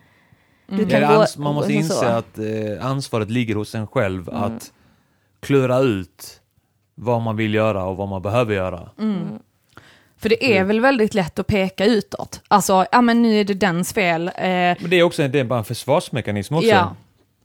Du 0.66 0.82
Ja, 0.82 1.00
det 1.00 1.06
gå- 1.06 1.22
ans- 1.22 1.38
man 1.38 1.54
måste 1.54 1.72
gå 1.72 1.78
inse 1.78 1.94
så. 1.94 2.04
att 2.04 2.38
eh, 2.38 2.86
ansvaret 2.86 3.30
ligger 3.30 3.54
hos 3.54 3.74
en 3.74 3.86
själv 3.86 4.30
att 4.30 4.72
klura 5.40 5.78
ut 5.78 6.40
vad 6.94 7.22
man 7.22 7.36
vill 7.36 7.54
göra 7.54 7.84
och 7.84 7.96
vad 7.96 8.08
man 8.08 8.22
behöver 8.22 8.54
göra. 8.54 8.90
För 10.18 10.28
det 10.28 10.56
är 10.58 10.64
väl 10.64 10.80
väldigt 10.80 11.14
lätt 11.14 11.38
att 11.38 11.46
peka 11.46 11.84
utåt. 11.84 12.40
Alltså, 12.48 12.86
ja 12.92 13.00
men 13.00 13.22
nu 13.22 13.40
är 13.40 13.44
det 13.44 13.54
dens 13.54 13.92
fel. 13.92 14.28
Eh, 14.28 14.32
Men 14.44 14.76
det 14.88 14.96
är 14.96 15.02
också 15.02 15.28
det 15.28 15.40
är 15.40 15.44
bara 15.44 15.58
en 15.58 15.64
försvarsmekanism 15.64 16.54
också. 16.54 16.68
ja, 16.68 16.96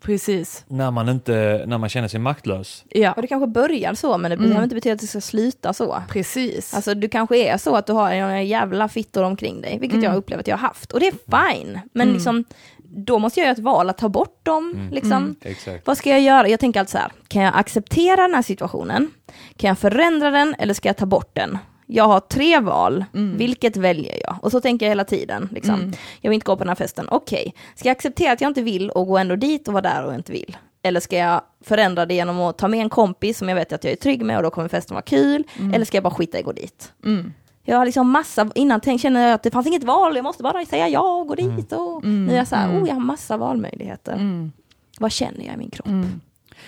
precis. 0.02 0.64
När, 0.68 0.92
man 0.92 1.10
inte, 1.10 1.64
när 1.68 1.78
man 1.78 1.90
känner 1.90 2.08
sig 2.08 2.20
maktlös. 2.20 2.84
Ja, 2.90 3.12
Och 3.12 3.22
det 3.22 3.28
kanske 3.28 3.48
börjar 3.48 3.94
så, 3.94 4.18
men 4.18 4.32
det 4.32 4.38
behöver 4.38 4.64
inte 4.64 4.76
betyda 4.76 4.94
att 4.94 5.00
det 5.00 5.08
ska 5.08 5.22
sluta 5.22 5.74
så. 5.74 6.04
precis. 6.10 6.74
Alltså 6.74 6.94
du 6.94 7.10
kanske 7.10 7.38
är 7.38 7.58
så 7.58 7.76
att 7.76 7.88
du 7.88 7.94
har 7.94 8.16
några 8.16 8.42
jävla 8.42 8.88
fittor 8.90 9.24
omkring 9.24 9.62
dig, 9.62 9.78
vilket 9.80 10.04
jag 10.04 10.16
upplever 10.16 10.42
att 10.42 10.48
jag 10.48 10.58
har 10.58 10.68
haft. 10.68 10.92
Och 10.92 11.00
det 11.00 11.08
är 11.08 11.54
fine, 11.54 11.80
men 11.94 12.14
liksom, 12.14 12.44
då 12.84 13.20
måste 13.20 13.40
jag 13.40 13.46
göra 13.46 13.54
ett 13.54 13.64
val 13.64 13.90
att 13.90 13.98
ta 13.98 14.10
bort 14.10 14.40
dem. 14.46 14.90
Liksom. 14.92 15.36
Exakt. 15.42 15.88
Vad 15.88 15.98
ska 15.98 16.10
jag 16.10 16.22
göra? 16.22 16.48
Jag 16.48 16.60
tänker 16.60 16.80
alltså 16.80 16.98
så 16.98 17.02
här, 17.02 17.12
kan 17.28 17.42
jag 17.42 17.56
acceptera 17.56 18.22
den 18.22 18.34
här 18.36 18.42
situationen? 18.42 19.12
Kan 19.58 19.68
jag 19.68 19.80
förändra 19.80 20.32
den 20.32 20.56
eller 20.60 20.74
ska 20.74 20.90
jag 20.90 20.98
ta 20.98 21.06
bort 21.06 21.30
den? 21.34 21.58
Jag 21.94 22.08
har 22.08 22.20
tre 22.20 22.60
val, 22.60 23.06
vilket 23.38 23.78
väljer 23.78 24.20
jag? 24.24 24.38
Och 24.42 24.52
så 24.52 24.62
tänker 24.62 24.86
jag 24.86 24.92
hela 24.92 25.04
tiden. 25.04 25.50
Liksom. 25.52 25.94
Jag 26.22 26.30
vill 26.30 26.36
inte 26.36 26.46
gå 26.46 26.56
på 26.56 26.64
den 26.64 26.70
här 26.70 26.76
festen, 26.76 27.08
okej. 27.10 27.54
Ska 27.76 27.90
jag 27.90 27.96
acceptera 27.96 28.32
att 28.32 28.42
jag 28.42 28.50
inte 28.50 28.62
vill 28.62 28.90
och 28.90 29.08
gå 29.08 29.18
ändå 29.18 29.36
dit 29.36 29.68
och 29.68 29.74
vara 29.74 29.82
där 29.82 30.06
och 30.06 30.14
inte 30.14 30.32
vill? 30.32 30.58
Eller 30.84 31.00
ska 31.00 31.18
jag 31.18 31.42
förändra 31.64 32.06
det 32.06 32.14
genom 32.14 32.40
att 32.40 32.58
ta 32.58 32.68
med 32.68 32.80
en 32.80 32.90
kompis 32.90 33.38
som 33.38 33.50
jag 33.50 33.56
vet 33.56 33.74
att 33.74 33.84
jag 33.84 33.92
är 33.92 33.98
trygg 33.98 34.26
med 34.26 34.38
och 34.38 34.44
då 34.44 34.50
kommer 34.50 34.68
festen 34.68 34.96
vara 34.96 35.02
kul? 35.02 35.44
Eller 35.74 35.86
ska 35.86 35.98
jag 35.98 36.04
bara 36.04 36.14
skita 36.14 36.38
i 36.38 36.40
att 36.40 36.46
gå 36.46 36.52
dit? 36.52 36.94
Mm. 37.06 37.34
Jag 37.64 37.78
har 37.78 37.86
liksom 37.86 38.10
massa, 38.10 38.50
innan 38.56 38.82
tänk, 38.82 39.02
känner 39.02 39.28
jag 39.28 39.34
att 39.34 39.44
det 39.44 39.52
fanns 39.52 39.68
inget 39.68 39.84
val, 39.84 40.16
jag 40.16 40.24
måste 40.24 40.44
bara 40.44 40.66
säga 40.66 40.90
ja 40.90 41.16
och 41.16 41.28
gå 41.28 41.36
dit. 41.36 41.72
Och 41.72 42.06
nu 42.06 42.34
är 42.34 42.38
jag 42.38 42.48
så 42.48 42.56
här, 42.56 42.82
oh 42.82 42.88
jag 42.88 42.94
har 42.94 43.02
massa 43.02 43.38
valmöjligheter. 43.38 44.14
Mm. 44.14 44.52
Vad 45.00 45.12
känner 45.12 45.46
jag 45.46 45.54
i 45.54 45.58
min 45.58 45.70
kropp? 45.70 45.88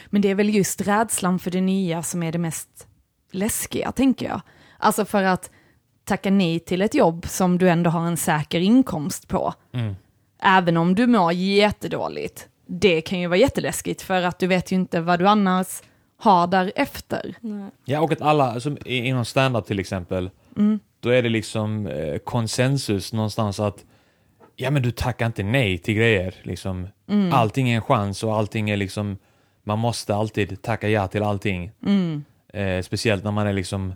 Men 0.06 0.22
det 0.22 0.30
är 0.30 0.36
väl 0.36 0.56
just 0.56 0.82
rädslan 0.82 1.40
för 1.40 1.52
det 1.52 1.62
nya 1.62 2.04
som 2.04 2.24
är 2.24 2.32
det 2.32 2.38
mest 2.38 2.88
läskiga, 3.32 3.92
tänker 3.92 4.26
jag. 4.26 4.42
Alltså 4.84 5.06
för 5.06 5.24
att 5.24 5.52
tacka 6.06 6.32
nej 6.32 6.60
till 6.60 6.82
ett 6.82 6.94
jobb 6.96 7.26
som 7.28 7.58
du 7.58 7.70
ändå 7.70 7.90
har 7.90 8.08
en 8.08 8.18
säker 8.18 8.60
inkomst 8.60 9.28
på, 9.28 9.54
Mm. 9.74 9.96
även 10.44 10.78
om 10.78 10.96
du 10.96 11.08
mår 11.08 11.32
jättedåligt, 11.34 12.48
det 12.66 13.02
kan 13.02 13.20
ju 13.20 13.28
vara 13.28 13.38
jätteläskigt 13.40 14.02
för 14.02 14.22
att 14.22 14.40
du 14.40 14.48
vet 14.48 14.72
ju 14.72 14.76
inte 14.76 15.02
vad 15.02 15.20
du 15.20 15.28
annars 15.28 15.82
har 16.18 16.48
därefter. 16.48 17.36
Nej. 17.42 17.70
Ja, 17.86 18.00
och 18.02 18.12
att 18.12 18.22
alla, 18.22 18.60
som 18.60 18.78
i- 18.86 18.98
inom 19.08 19.26
stand-up 19.26 19.66
till 19.66 19.80
exempel, 19.80 20.30
Mm. 20.58 20.80
då 21.00 21.10
är 21.10 21.22
det 21.24 21.30
liksom 21.30 21.88
eh, 21.88 22.18
konsensus 22.18 23.14
någonstans 23.14 23.60
att 23.60 23.86
ja 24.56 24.72
men 24.72 24.82
du 24.82 24.92
tackar 24.92 25.26
inte 25.26 25.44
nej 25.44 25.78
till 25.78 25.94
grejer. 25.94 26.36
Liksom. 26.44 26.88
Mm. 27.10 27.34
Allting 27.34 27.70
är 27.70 27.76
en 27.76 27.82
chans 27.82 28.24
och 28.24 28.36
allting 28.36 28.70
är 28.70 28.78
liksom, 28.78 29.18
man 29.64 29.80
måste 29.80 30.16
alltid 30.16 30.62
tacka 30.62 30.90
ja 30.90 31.08
till 31.08 31.24
allting. 31.24 31.72
Mm. 31.86 32.24
Eh, 32.54 32.82
speciellt 32.82 33.24
när 33.24 33.32
man 33.32 33.48
är 33.48 33.54
liksom 33.54 33.96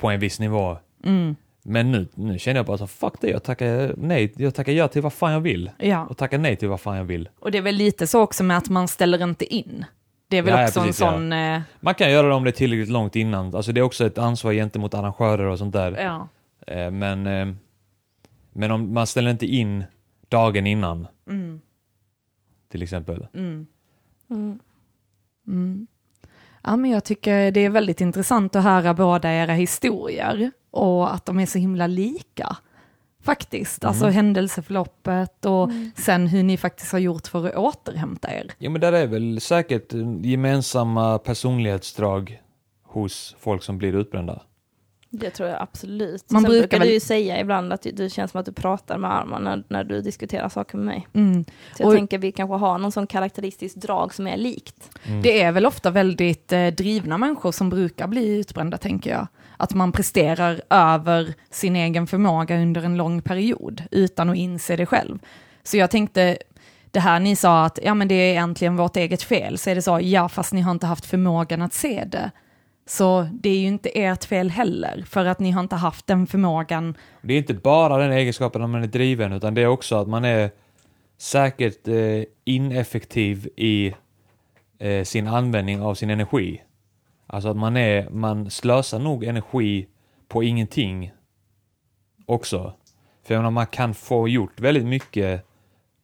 på 0.00 0.10
en 0.10 0.20
viss 0.20 0.40
nivå. 0.40 0.76
Mm. 1.04 1.36
Men 1.66 1.92
nu, 1.92 2.08
nu 2.14 2.38
känner 2.38 2.58
jag 2.58 2.66
bara 2.66 2.78
så 2.78 2.86
fuck 2.86 3.14
det, 3.20 3.28
jag 3.30 3.42
tackar 3.42 3.94
nej, 3.96 4.32
jag 4.36 4.54
tackar 4.54 4.72
ja 4.72 4.88
till 4.88 5.02
vad 5.02 5.12
fan 5.12 5.32
jag 5.32 5.40
vill. 5.40 5.70
Ja, 5.78 6.06
Och 6.06 6.16
tackar 6.16 6.38
nej 6.38 6.56
till 6.56 6.68
vad 6.68 6.80
fan 6.80 6.96
jag 6.96 7.04
vill. 7.04 7.28
och 7.38 7.50
det 7.50 7.58
är 7.58 7.62
väl 7.62 7.74
lite 7.74 8.06
så 8.06 8.20
också 8.20 8.44
med 8.44 8.56
att 8.58 8.68
man 8.68 8.88
ställer 8.88 9.22
inte 9.22 9.54
in. 9.54 9.84
Det 10.28 10.38
är 10.38 10.42
väl 10.42 10.52
Ja, 10.54 10.60
ja, 10.60 10.66
också 10.68 10.80
precis, 10.80 11.00
en 11.00 11.06
ja. 11.06 11.12
sån, 11.12 11.32
eh, 11.32 11.60
Man 11.80 11.94
kan 11.94 12.10
göra 12.10 12.28
det 12.28 12.34
om 12.34 12.44
det 12.44 12.50
är 12.50 12.52
tillräckligt 12.52 12.88
långt 12.88 13.16
innan. 13.16 13.54
Alltså 13.54 13.72
det 13.72 13.80
är 13.80 13.82
också 13.82 14.06
ett 14.06 14.18
ansvar 14.18 14.52
gentemot 14.52 14.94
arrangörer 14.94 15.44
och 15.44 15.58
sånt 15.58 15.72
där. 15.72 15.92
ja. 16.02 16.28
Eh, 16.66 16.90
Men, 16.90 17.26
eh, 17.26 17.54
men 18.52 18.70
om 18.70 18.94
man 18.94 19.06
ställer 19.06 19.30
inte 19.30 19.46
in 19.46 19.84
dagen 20.28 20.66
innan, 20.66 21.06
Mm. 21.28 21.60
till 22.68 22.82
exempel. 22.82 23.26
Mm. 23.34 23.66
Mm. 25.46 25.86
Mm. 26.66 26.72
Ja, 26.72 26.76
men 26.76 26.90
jag 26.90 27.04
tycker 27.04 27.50
det 27.50 27.60
är 27.60 27.70
väldigt 27.70 28.00
intressant 28.00 28.56
att 28.56 28.64
höra 28.64 28.94
båda 28.94 29.32
era 29.32 29.52
historier 29.52 30.50
och 30.70 31.14
att 31.14 31.26
de 31.26 31.40
är 31.40 31.46
så 31.46 31.58
himla 31.58 31.86
lika. 31.86 32.56
Faktiskt, 33.22 33.84
alltså 33.84 34.04
Mm. 34.04 34.14
händelseförloppet 34.14 35.44
och 35.46 35.70
sen 35.96 36.26
hur 36.26 36.42
ni 36.42 36.56
faktiskt 36.56 36.92
har 36.92 36.98
gjort 36.98 37.26
för 37.26 37.46
att 37.48 37.54
återhämta 37.56 38.32
er. 38.34 38.50
Ja 38.58 38.70
men 38.70 38.80
där 38.80 38.92
är 38.92 39.06
väl 39.06 39.40
säkert 39.40 39.94
eh, 39.94 40.00
gemensamma 40.22 41.18
personlighetsdrag 41.18 42.40
hos 42.86 43.36
folk 43.38 43.62
som 43.62 43.78
blir 43.78 43.94
utbrända. 43.94 44.42
Det 45.20 45.30
tror 45.30 45.48
jag 45.48 45.62
absolut. 45.62 46.30
Man 46.30 46.42
Sen 46.42 46.48
brukar 46.50 46.60
brukar 46.62 46.78
väl- 46.78 46.88
du 46.88 46.94
ju 46.94 47.00
säga 47.00 47.40
ibland 47.40 47.72
att 47.72 47.82
du, 47.82 47.90
du 47.90 48.10
känns 48.10 48.30
som 48.30 48.40
att 48.40 48.46
du 48.46 48.52
pratar 48.52 48.98
med 48.98 49.14
armarna 49.14 49.56
när, 49.56 49.64
när 49.68 49.84
du 49.84 50.00
diskuterar 50.00 50.48
saker 50.48 50.76
med 50.76 50.86
mig. 50.86 51.06
Mm. 51.12 51.44
Så 51.44 51.82
jag 51.82 51.88
Och- 51.88 51.94
tänker 51.94 52.18
vi 52.18 52.32
kanske 52.32 52.56
har 52.56 52.78
någon 52.78 52.92
sån 52.92 53.06
karaktäristisk 53.06 53.76
drag 53.76 54.14
som 54.14 54.26
är 54.26 54.36
likt. 54.36 54.90
Mm. 55.04 55.22
Det 55.22 55.42
är 55.42 55.52
väl 55.52 55.66
ofta 55.66 55.90
väldigt 55.90 56.52
eh, 56.52 56.66
drivna 56.66 57.18
människor 57.18 57.52
som 57.52 57.70
brukar 57.70 58.06
bli 58.06 58.26
utbrända, 58.38 58.76
tänker 58.78 59.10
jag. 59.10 59.26
Att 59.56 59.74
man 59.74 59.92
presterar 59.92 60.60
över 60.70 61.34
sin 61.50 61.76
egen 61.76 62.06
förmåga 62.06 62.56
under 62.62 62.82
en 62.82 62.96
lång 62.96 63.22
period, 63.22 63.82
utan 63.90 64.30
att 64.30 64.36
inse 64.36 64.76
det 64.76 64.86
själv. 64.86 65.18
Så 65.62 65.76
jag 65.76 65.90
tänkte, 65.90 66.38
det 66.90 67.00
här 67.00 67.20
ni 67.20 67.36
sa 67.36 67.64
att 67.64 67.78
ja, 67.82 67.94
men 67.94 68.08
det 68.08 68.14
är 68.14 68.30
egentligen 68.30 68.76
vårt 68.76 68.96
eget 68.96 69.22
fel, 69.22 69.58
så 69.58 69.70
är 69.70 69.74
det 69.74 69.82
så, 69.82 69.98
ja, 70.02 70.28
fast 70.28 70.52
ni 70.52 70.60
har 70.60 70.70
inte 70.70 70.86
haft 70.86 71.06
förmågan 71.06 71.62
att 71.62 71.72
se 71.74 72.04
det. 72.06 72.30
Så 72.86 73.28
det 73.32 73.48
är 73.48 73.58
ju 73.58 73.66
inte 73.66 73.88
ert 73.88 74.24
fel 74.24 74.50
heller, 74.50 75.04
för 75.08 75.24
att 75.24 75.38
ni 75.38 75.50
har 75.50 75.60
inte 75.60 75.76
haft 75.76 76.06
den 76.06 76.26
förmågan. 76.26 76.96
Det 77.22 77.34
är 77.34 77.38
inte 77.38 77.54
bara 77.54 77.98
den 77.98 78.12
egenskapen 78.12 78.62
att 78.62 78.70
man 78.70 78.82
är 78.82 78.86
driven, 78.86 79.32
utan 79.32 79.54
det 79.54 79.62
är 79.62 79.66
också 79.66 79.96
att 79.96 80.08
man 80.08 80.24
är 80.24 80.50
säkert 81.18 81.88
eh, 81.88 82.22
ineffektiv 82.44 83.48
i 83.56 83.94
eh, 84.78 85.04
sin 85.04 85.26
användning 85.26 85.80
av 85.80 85.94
sin 85.94 86.10
energi. 86.10 86.62
Alltså 87.26 87.48
att 87.48 87.56
man, 87.56 87.76
är, 87.76 88.10
man 88.10 88.50
slösar 88.50 88.98
nog 88.98 89.24
energi 89.24 89.86
på 90.28 90.42
ingenting 90.42 91.12
också. 92.26 92.74
För 93.22 93.34
jag 93.34 93.40
menar, 93.40 93.50
man 93.50 93.66
kan 93.66 93.94
få 93.94 94.28
gjort 94.28 94.60
väldigt 94.60 94.86
mycket 94.86 95.46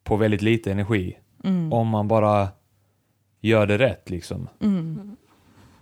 på 0.04 0.16
väldigt 0.16 0.42
lite 0.42 0.72
energi. 0.72 1.18
Om 1.70 1.88
man 1.88 2.08
bara 2.08 2.48
gör 3.40 3.66
det 3.66 3.78
rätt 3.78 4.10
liksom. 4.10 4.48
Mm. 4.60 5.16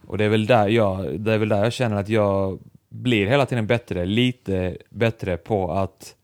Och 0.09 0.19
det 0.19 0.25
är, 0.25 0.29
väl 0.29 0.47
där 0.47 0.69
jag, 0.69 1.21
det 1.21 1.33
är 1.33 1.39
väl 1.39 1.49
där 1.49 1.65
jag 1.65 1.73
känner 1.73 1.97
att 1.97 2.09
jag 2.09 2.59
blir 2.89 3.27
hela 3.27 3.47
tiden 3.47 3.67
bättre, 3.67 4.07
lite 4.07 4.77
bättre 4.91 5.37
på 5.37 5.73
att 5.73 6.17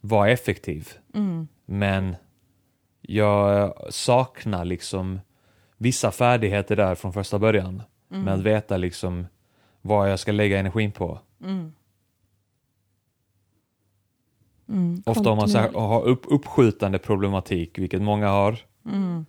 vara 0.00 0.30
effektiv. 0.30 0.88
Mm. 1.14 1.48
Men 1.66 2.16
jag 3.00 3.74
saknar 3.90 4.64
liksom 4.64 5.20
vissa 5.76 6.10
färdigheter 6.10 6.76
där 6.76 6.94
från 6.94 7.12
första 7.12 7.38
början. 7.38 7.82
Med 8.08 8.34
att 8.34 8.40
veta 8.40 8.76
liksom 8.76 9.26
vad 9.82 10.10
jag 10.10 10.18
ska 10.18 10.32
lägga 10.32 10.58
energin 10.58 10.92
på. 10.92 11.18
Mm. 11.44 11.72
Mm. 14.68 15.02
Ofta 15.06 15.30
om 15.30 15.36
man 15.36 15.48
så 15.48 15.58
här, 15.58 15.72
har 15.72 16.02
upp, 16.02 16.22
uppskjutande 16.28 16.98
problematik, 16.98 17.78
vilket 17.78 18.02
många 18.02 18.28
har. 18.28 18.58
Mm. 18.86 19.26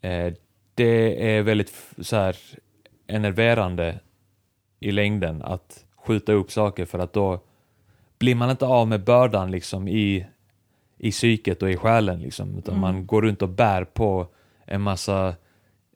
Eh, 0.00 0.34
det 0.74 1.30
är 1.36 1.42
väldigt 1.42 1.72
så 1.98 2.16
här 2.16 2.36
enerverande 3.06 3.98
i 4.80 4.92
längden 4.92 5.42
att 5.42 5.84
skjuta 5.96 6.32
upp 6.32 6.50
saker 6.50 6.84
för 6.84 6.98
att 6.98 7.12
då 7.12 7.40
blir 8.18 8.34
man 8.34 8.50
inte 8.50 8.66
av 8.66 8.88
med 8.88 9.04
bördan 9.04 9.50
liksom 9.50 9.88
i, 9.88 10.26
i 10.98 11.10
psyket 11.10 11.62
och 11.62 11.70
i 11.70 11.76
själen 11.76 12.20
liksom, 12.20 12.58
utan 12.58 12.80
man 12.80 13.06
går 13.06 13.22
runt 13.22 13.42
och 13.42 13.48
bär 13.48 13.84
på 13.84 14.26
en 14.64 14.80
massa 14.80 15.34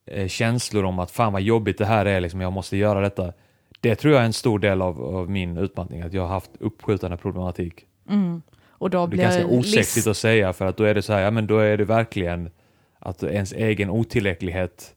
eh, 0.07 0.29
känslor 0.29 0.85
om 0.85 0.99
att 0.99 1.11
fan 1.11 1.33
vad 1.33 1.43
jobbigt 1.43 1.79
det 1.79 1.87
här 1.87 2.07
är, 2.07 2.21
liksom, 2.21 2.41
jag 2.41 2.53
måste 2.53 2.77
göra 2.77 3.01
detta. 3.01 3.33
Det 3.81 3.95
tror 3.95 4.15
jag 4.15 4.23
är 4.23 4.27
en 4.27 4.33
stor 4.33 4.59
del 4.59 4.83
av, 4.83 5.03
av 5.03 5.31
min 5.31 5.57
utmattning, 5.57 6.03
att 6.03 6.13
jag 6.13 6.23
har 6.23 6.29
haft 6.29 6.51
uppskjutande 6.61 7.17
problematik. 7.17 7.87
Mm. 8.09 8.43
Och 8.69 8.91
då 8.91 8.99
Det 8.99 9.05
är 9.05 9.07
blir 9.07 9.23
ganska 9.23 9.47
osexigt 9.47 10.07
att 10.07 10.17
säga 10.17 10.53
för 10.53 10.67
att 10.67 10.77
då 10.77 10.85
är 10.85 10.95
det 10.95 11.03
så 11.03 11.13
här, 11.13 11.21
ja 11.21 11.31
men 11.31 11.47
då 11.47 11.59
är 11.59 11.77
det 11.77 11.85
verkligen 11.85 12.51
att 12.99 13.23
ens 13.23 13.53
egen 13.53 13.91
otillräcklighet 13.91 14.95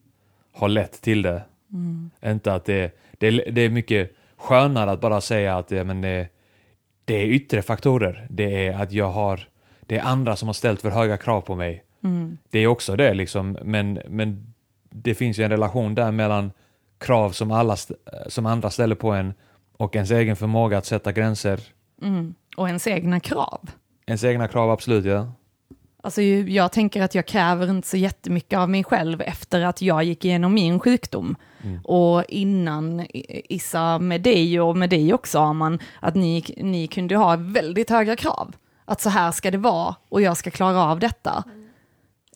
har 0.54 0.70
lett 0.70 1.02
till 1.02 1.22
det. 1.22 1.44
Mm. 1.74 2.10
Inte 2.26 2.54
att 2.54 2.66
det, 2.66 2.98
det, 3.12 3.28
är, 3.28 3.52
det 3.52 3.62
är 3.62 3.70
mycket 3.70 4.12
skönare 4.38 4.92
att 4.92 5.02
bara 5.02 5.22
säga 5.22 5.58
att 5.58 5.70
men 5.70 6.02
det, 6.02 6.28
det 7.06 7.16
är 7.16 7.26
yttre 7.26 7.62
faktorer. 7.62 8.28
Det 8.30 8.68
är 8.68 8.82
att 8.84 8.92
jag 8.92 9.10
har, 9.10 9.48
det 9.80 9.98
är 9.98 10.04
andra 10.04 10.36
som 10.36 10.48
har 10.48 10.54
ställt 10.54 10.82
för 10.82 10.90
höga 10.90 11.18
krav 11.18 11.42
på 11.42 11.56
mig. 11.56 11.84
Mm. 12.04 12.38
Det 12.50 12.60
är 12.60 12.68
också 12.68 12.96
det 12.96 13.14
liksom, 13.14 13.58
men, 13.64 14.00
men 14.08 14.54
det 14.90 15.16
finns 15.16 15.40
ju 15.40 15.44
en 15.44 15.52
relation 15.52 15.96
där 15.96 16.12
mellan 16.12 16.52
krav 16.98 17.32
som, 17.32 17.52
alla, 17.52 17.76
som 18.28 18.46
andra 18.46 18.70
ställer 18.70 18.96
på 18.96 19.12
en 19.12 19.34
och 19.78 19.96
ens 19.96 20.12
egen 20.12 20.36
förmåga 20.36 20.78
att 20.78 20.86
sätta 20.86 21.12
gränser. 21.12 21.60
Mm. 22.02 22.36
Och 22.58 22.68
ens 22.68 22.88
egna 22.88 23.20
krav. 23.20 23.70
Ens 24.06 24.24
egna 24.24 24.48
krav, 24.48 24.72
absolut 24.72 25.06
ja. 25.06 25.32
Alltså 26.04 26.22
jag 26.22 26.72
tänker 26.72 27.02
att 27.02 27.16
jag 27.16 27.26
kräver 27.26 27.70
inte 27.70 27.88
så 27.88 27.98
jättemycket 27.98 28.60
av 28.60 28.70
mig 28.70 28.84
själv 28.84 29.22
efter 29.22 29.62
att 29.62 29.82
jag 29.82 30.04
gick 30.04 30.26
igenom 30.26 30.54
min 30.54 30.80
sjukdom. 30.80 31.36
Och 31.84 32.24
innan 32.30 33.06
Issa 33.50 34.00
med 34.00 34.22
dig 34.22 34.62
och 34.62 34.78
med 34.78 34.90
dig 34.90 35.14
också 35.14 35.40
Arman, 35.40 35.80
att 36.00 36.16
ni, 36.16 36.44
ni 36.58 36.88
kunde 36.88 37.16
ha 37.16 37.36
väldigt 37.40 37.90
höga 37.90 38.16
krav. 38.16 38.56
Att 38.86 39.02
så 39.02 39.10
här 39.10 39.32
ska 39.32 39.52
det 39.52 39.58
vara 39.58 39.96
och 40.10 40.22
jag 40.22 40.38
ska 40.38 40.52
klara 40.52 40.84
av 40.84 41.00
detta. 41.00 41.44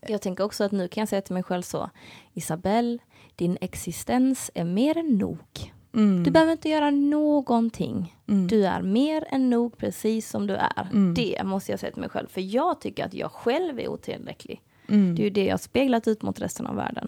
Jag 0.08 0.22
tänker 0.22 0.44
också 0.44 0.64
att 0.64 0.72
nu 0.72 0.88
kan 0.88 1.02
jag 1.02 1.10
säga 1.10 1.22
till 1.22 1.34
mig 1.34 1.44
själv 1.44 1.62
så, 1.62 1.90
Isabelle, 2.34 2.98
din 3.36 3.58
existens 3.62 4.52
är 4.54 4.64
mer 4.64 4.98
än 4.98 5.18
nog. 5.18 5.74
Mm. 5.94 6.24
Du 6.24 6.32
behöver 6.32 6.52
inte 6.52 6.70
göra 6.70 6.92
någonting. 6.92 8.16
Mm. 8.28 8.48
Du 8.48 8.66
är 8.66 8.82
mer 8.82 9.26
än 9.30 9.50
nog 9.50 9.78
precis 9.78 10.30
som 10.30 10.48
du 10.48 10.56
är. 10.56 10.90
Mm. 10.92 11.14
Det 11.14 11.42
måste 11.44 11.72
jag 11.72 11.80
säga 11.80 11.92
till 11.92 12.02
mig 12.02 12.10
själv, 12.10 12.28
för 12.28 12.42
jag 12.42 12.82
tycker 12.82 13.06
att 13.06 13.14
jag 13.14 13.32
själv 13.32 13.80
är 13.80 13.88
otillräcklig. 13.88 14.62
Mm. 14.90 15.16
Det 15.16 15.22
är 15.22 15.24
ju 15.24 15.30
det 15.30 15.46
jag 15.46 15.60
speglat 15.60 16.08
ut 16.08 16.22
mot 16.22 16.40
resten 16.40 16.68
av 16.68 16.76
världen. 16.76 17.08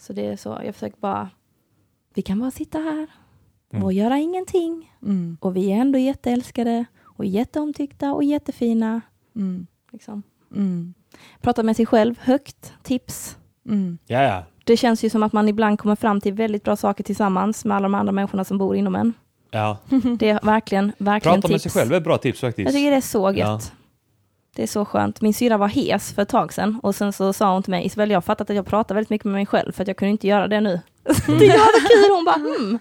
Så 0.00 0.12
det 0.12 0.26
är 0.26 0.36
så, 0.36 0.60
jag 0.64 0.74
försöker 0.74 0.98
bara, 1.00 1.30
vi 2.14 2.22
kan 2.22 2.38
bara 2.40 2.50
sitta 2.50 2.78
här 2.78 3.06
Mm. 3.72 3.84
och 3.84 3.92
göra 3.92 4.18
ingenting. 4.18 4.92
Mm. 5.02 5.36
Och 5.40 5.56
vi 5.56 5.72
är 5.72 5.76
ändå 5.76 5.98
jätteälskade 5.98 6.84
och 7.04 7.24
jätteomtyckta 7.24 8.12
och 8.12 8.24
jättefina. 8.24 9.00
Mm. 9.36 9.66
Liksom. 9.92 10.22
Mm. 10.56 10.94
Prata 11.40 11.62
med 11.62 11.76
sig 11.76 11.86
själv 11.86 12.18
högt, 12.20 12.72
tips. 12.82 13.38
Mm. 13.68 13.98
Ja, 14.06 14.22
ja. 14.22 14.42
Det 14.64 14.76
känns 14.76 15.04
ju 15.04 15.10
som 15.10 15.22
att 15.22 15.32
man 15.32 15.48
ibland 15.48 15.78
kommer 15.78 15.96
fram 15.96 16.20
till 16.20 16.32
väldigt 16.32 16.64
bra 16.64 16.76
saker 16.76 17.04
tillsammans 17.04 17.64
med 17.64 17.76
alla 17.76 17.82
de 17.84 17.94
andra 17.94 18.12
människorna 18.12 18.44
som 18.44 18.58
bor 18.58 18.76
inom 18.76 18.94
en. 18.94 19.12
ja. 19.50 19.78
Det 20.18 20.28
är 20.30 20.40
verkligen, 20.46 20.92
verkligen 20.98 21.34
Prata 21.42 21.52
med 21.52 21.60
tips. 21.62 21.72
sig 21.72 21.82
själv 21.82 21.92
är 21.92 21.96
ett 21.96 22.04
bra 22.04 22.18
tips 22.18 22.40
faktiskt. 22.40 22.66
Jag 22.66 22.74
tycker 22.74 22.90
det 22.90 22.96
är 22.96 23.00
så 23.00 23.30
gött. 23.32 23.36
Ja. 23.38 23.60
Det 24.54 24.62
är 24.62 24.66
så 24.66 24.84
skönt. 24.84 25.20
Min 25.20 25.34
syra 25.34 25.56
var 25.56 25.68
hes 25.68 26.12
för 26.12 26.22
ett 26.22 26.28
tag 26.28 26.52
sedan 26.52 26.80
och 26.82 26.94
sen 26.94 27.12
så 27.12 27.32
sa 27.32 27.52
hon 27.52 27.62
till 27.62 27.70
mig, 27.70 27.86
Isabel 27.86 28.10
jag 28.10 28.16
har 28.16 28.22
fattat 28.22 28.50
att 28.50 28.56
jag 28.56 28.66
pratar 28.66 28.94
väldigt 28.94 29.10
mycket 29.10 29.24
med 29.24 29.34
mig 29.34 29.46
själv 29.46 29.72
för 29.72 29.82
att 29.82 29.88
jag 29.88 29.96
kunde 29.96 30.12
inte 30.12 30.26
göra 30.26 30.48
det 30.48 30.60
nu. 30.60 30.80
det 31.26 31.32
är 31.32 31.42
jättekul, 31.42 32.10
hon 32.14 32.24
bara 32.24 32.36
hmm. 32.36 32.78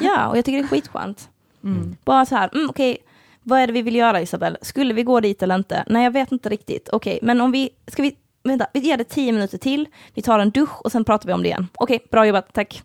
Ja, 0.00 0.28
och 0.28 0.38
jag 0.38 0.44
tycker 0.44 0.58
det 0.58 0.64
är 0.64 0.68
skitskönt. 0.68 1.28
Mm. 1.64 1.96
Bara 2.04 2.26
så 2.26 2.36
här, 2.36 2.50
mm, 2.54 2.70
okej, 2.70 2.98
vad 3.42 3.60
är 3.60 3.66
det 3.66 3.72
vi 3.72 3.82
vill 3.82 3.96
göra 3.96 4.20
Isabel? 4.20 4.58
Skulle 4.62 4.94
vi 4.94 5.02
gå 5.02 5.20
dit 5.20 5.42
eller 5.42 5.54
inte? 5.54 5.84
Nej, 5.86 6.04
jag 6.04 6.10
vet 6.10 6.32
inte 6.32 6.48
riktigt. 6.48 6.88
Okej, 6.92 7.18
men 7.22 7.40
om 7.40 7.52
vi, 7.52 7.70
ska 7.86 8.02
vi, 8.02 8.16
vänta, 8.42 8.66
vi 8.72 8.80
ger 8.80 8.96
det 8.96 9.04
tio 9.04 9.32
minuter 9.32 9.58
till, 9.58 9.88
vi 10.14 10.22
tar 10.22 10.38
en 10.38 10.50
dusch 10.50 10.82
och 10.84 10.92
sen 10.92 11.04
pratar 11.04 11.26
vi 11.26 11.32
om 11.32 11.42
det 11.42 11.48
igen. 11.48 11.68
Okej, 11.74 12.06
bra 12.10 12.26
jobbat, 12.26 12.52
tack. 12.52 12.82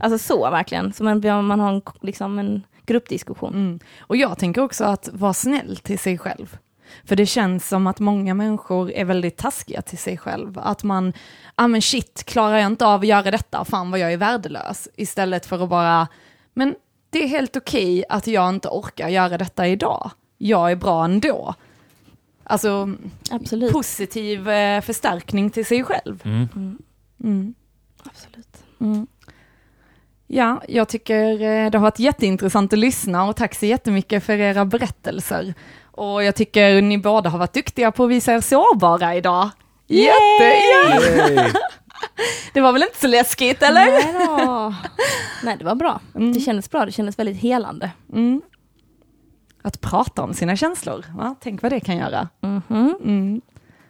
alltså 0.00 0.18
så 0.18 0.50
verkligen, 0.50 0.92
som 0.92 1.04
man, 1.04 1.46
man 1.46 1.60
har 1.60 1.72
en, 1.72 1.82
liksom 2.00 2.38
en 2.38 2.62
gruppdiskussion. 2.86 3.54
Mm. 3.54 3.80
Och 4.00 4.16
jag 4.16 4.38
tänker 4.38 4.62
också 4.62 4.84
att 4.84 5.08
vara 5.12 5.34
snäll 5.34 5.76
till 5.76 5.98
sig 5.98 6.18
själv. 6.18 6.56
För 7.04 7.16
det 7.16 7.26
känns 7.26 7.68
som 7.68 7.86
att 7.86 8.00
många 8.00 8.34
människor 8.34 8.92
är 8.92 9.04
väldigt 9.04 9.36
taskiga 9.36 9.82
till 9.82 9.98
sig 9.98 10.18
själv. 10.18 10.58
Att 10.58 10.82
man, 10.82 11.12
ah 11.54 11.68
men 11.68 11.82
shit, 11.82 12.24
klarar 12.26 12.56
jag 12.56 12.66
inte 12.66 12.86
av 12.86 13.00
att 13.00 13.06
göra 13.06 13.30
detta, 13.30 13.64
fan 13.64 13.90
vad 13.90 14.00
jag 14.00 14.12
är 14.12 14.16
värdelös. 14.16 14.88
Istället 14.96 15.46
för 15.46 15.64
att 15.64 15.70
bara, 15.70 16.08
men 16.54 16.74
det 17.10 17.22
är 17.22 17.28
helt 17.28 17.56
okej 17.56 17.98
okay 17.98 18.04
att 18.08 18.26
jag 18.26 18.48
inte 18.48 18.68
orkar 18.68 19.08
göra 19.08 19.38
detta 19.38 19.66
idag. 19.68 20.10
Jag 20.38 20.70
är 20.70 20.76
bra 20.76 21.04
ändå. 21.04 21.54
Alltså, 22.44 22.90
Absolut. 23.30 23.72
positiv 23.72 24.48
eh, 24.48 24.80
förstärkning 24.80 25.50
till 25.50 25.66
sig 25.66 25.84
själv. 25.84 26.22
Mm. 26.24 26.48
Mm. 26.56 26.78
Mm. 27.24 27.54
Absolut. 28.02 28.64
Mm. 28.80 29.06
Ja, 30.34 30.62
jag 30.68 30.88
tycker 30.88 31.32
eh, 31.32 31.70
det 31.70 31.78
har 31.78 31.82
varit 31.82 31.98
jätteintressant 31.98 32.72
att 32.72 32.78
lyssna 32.78 33.24
och 33.24 33.36
tack 33.36 33.54
så 33.54 33.66
jättemycket 33.66 34.24
för 34.24 34.32
era 34.32 34.64
berättelser. 34.64 35.54
Och 35.90 36.24
jag 36.24 36.34
tycker 36.34 36.82
ni 36.82 36.98
båda 36.98 37.30
har 37.30 37.38
varit 37.38 37.52
duktiga 37.52 37.92
på 37.92 38.04
att 38.04 38.10
visa 38.10 38.32
er 38.32 38.40
sårbara 38.40 39.14
idag. 39.14 39.50
Jätte, 39.86 40.44
ja. 40.82 41.00
Yay. 41.00 41.50
Det 42.54 42.60
var 42.60 42.72
väl 42.72 42.82
inte 42.82 42.98
så 42.98 43.06
läskigt 43.06 43.62
eller? 43.62 43.84
Nej, 43.84 44.26
då. 44.46 44.74
Nej, 45.44 45.56
det 45.58 45.64
var 45.64 45.74
bra. 45.74 46.00
Mm. 46.14 46.32
Det 46.32 46.40
kändes 46.40 46.70
bra, 46.70 46.86
det 46.86 46.92
kändes 46.92 47.18
väldigt 47.18 47.36
helande. 47.36 47.90
Mm. 48.12 48.42
Att 49.62 49.80
prata 49.80 50.22
om 50.22 50.34
sina 50.34 50.56
känslor, 50.56 51.04
va? 51.16 51.34
tänk 51.40 51.62
vad 51.62 51.72
det 51.72 51.80
kan 51.80 51.96
göra. 51.96 52.28
Mhm. 52.40 52.96
Mm. 53.04 53.40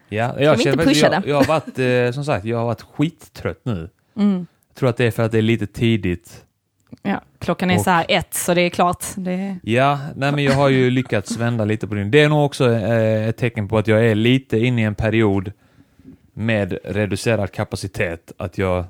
Ja, 0.09 0.35
vi 0.39 0.45
jag, 0.45 0.53
inte 0.55 0.65
känner, 0.65 0.85
pusha 0.85 1.13
jag, 1.13 1.27
jag 1.27 1.37
har 1.37 1.45
varit, 1.45 1.79
eh, 1.79 2.15
som 2.15 2.25
sagt, 2.25 2.45
jag 2.45 2.59
har 2.59 2.65
varit 2.65 2.83
skittrött 2.83 3.61
nu. 3.65 3.91
Mm. 4.17 4.47
Jag 4.75 4.79
tror 4.79 4.89
att 4.89 4.97
det 4.97 5.05
är 5.07 5.11
för 5.11 5.23
att 5.23 5.33
det 5.33 5.39
är 5.39 5.43
lite 5.43 5.67
tidigt. 5.67 6.45
Ja, 7.03 7.21
klockan 7.39 7.71
är 7.71 7.79
Och- 7.79 7.85
så 7.85 7.91
här 7.91 8.07
ett, 8.09 8.35
så 8.35 8.55
det 8.55 8.61
är 8.61 8.71
klart. 8.71 9.05
Det... 9.17 9.57
Ja, 9.63 9.99
nej 10.17 10.33
men 10.33 10.45
jag 10.45 10.53
har 10.53 10.69
ju 10.69 10.91
lyckats 10.91 11.37
vända 11.37 11.65
lite 11.65 11.87
på 11.87 11.95
det. 11.95 12.05
Det 12.05 12.21
är 12.21 12.29
nog 12.29 12.45
också 12.45 12.73
eh, 12.73 13.29
ett 13.29 13.37
tecken 13.37 13.69
på 13.69 13.79
att 13.79 13.87
jag 13.89 14.07
är 14.07 14.15
lite 14.15 14.59
inne 14.59 14.83
i 14.83 14.85
en 14.85 14.95
period 14.95 15.53
med 16.33 16.79
reducerad 16.85 17.53
kapacitet. 17.53 18.33
Att 18.37 18.59
jag 18.59 18.85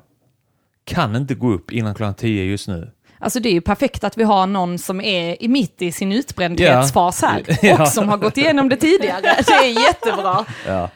kan 0.85 1.16
inte 1.16 1.35
gå 1.35 1.51
upp 1.52 1.73
innan 1.73 1.94
klockan 1.94 2.15
10 2.15 2.44
just 2.44 2.69
nu. 2.69 2.90
Alltså 3.19 3.40
det 3.40 3.48
är 3.48 3.52
ju 3.52 3.61
perfekt 3.61 4.05
att 4.05 4.19
vi 4.19 4.24
har 4.24 4.47
någon 4.47 4.78
som 4.78 5.01
är 5.01 5.43
i 5.43 5.48
mitt 5.48 5.82
i 5.82 5.93
sin 5.93 6.12
utbrändhetsfas 6.12 7.23
här 7.23 7.43
Ja. 7.62 7.82
och 7.82 7.89
som 7.89 8.09
har 8.09 8.16
gått 8.16 8.36
igenom 8.36 8.69
det 8.69 8.77
tidigare. 8.77 9.20
Det 9.47 9.52
är 9.52 9.86
jättebra. 9.89 10.44
Ja. 10.66 10.90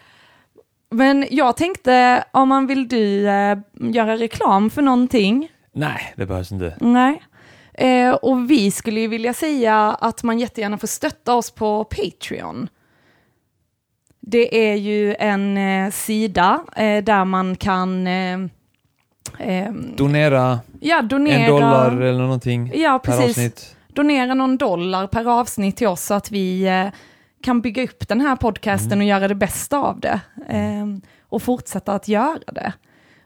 Men 0.91 1.27
jag 1.31 1.57
tänkte, 1.57 2.25
om 2.31 2.49
man 2.49 2.67
vill 2.67 2.89
du 2.89 3.29
eh, 3.29 3.59
göra 3.73 4.17
reklam 4.17 4.71
för 4.71 4.83
någonting? 4.83 5.49
Nej, 5.73 6.15
det 6.17 6.27
behövs 6.27 6.53
inte. 6.53 6.77
Nej. 6.81 7.23
Eh, 7.75 8.15
och 8.15 8.51
vi 8.51 8.71
skulle 8.71 9.01
ju 9.01 9.09
vilja 9.09 9.35
säga 9.35 9.77
att 10.01 10.23
man 10.23 10.39
jättegärna 10.39 10.79
får 10.79 10.87
stötta 10.87 11.35
oss 11.35 11.51
på 11.51 11.85
Patreon. 11.85 12.69
Det 14.21 14.71
är 14.71 14.75
ju 14.75 15.15
en 15.15 15.59
eh, 15.59 15.91
sida 15.91 16.61
eh, 16.77 17.05
där 17.05 17.25
man 17.25 17.57
kan 17.57 18.07
eh, 18.07 18.39
eh, 19.39 19.73
Donera 19.97 20.61
ja, 20.81 21.03
donera, 21.03 21.39
en 21.39 21.51
dollar 21.51 22.01
eller 22.01 22.23
någonting 22.23 22.73
ja, 22.75 22.99
per 22.99 23.13
precis. 23.13 23.29
avsnitt. 23.29 23.77
donera 23.89 24.35
någon 24.35 24.57
dollar 24.57 25.07
per 25.07 25.41
avsnitt 25.41 25.77
till 25.77 25.87
oss 25.87 26.03
så 26.05 26.15
att 26.15 26.31
vi 26.31 26.69
kan 27.43 27.61
bygga 27.61 27.85
upp 27.85 28.09
den 28.09 28.21
här 28.21 28.37
podcasten 28.37 28.93
Mm. 28.93 28.99
och 28.99 29.05
göra 29.09 29.29
det 29.29 29.35
bästa 29.35 29.79
av 29.79 30.01
det. 30.01 30.21
Eh, 30.49 30.87
och 31.29 31.43
fortsätta 31.43 31.93
att 31.93 32.09
göra 32.09 32.53
det. 32.53 32.73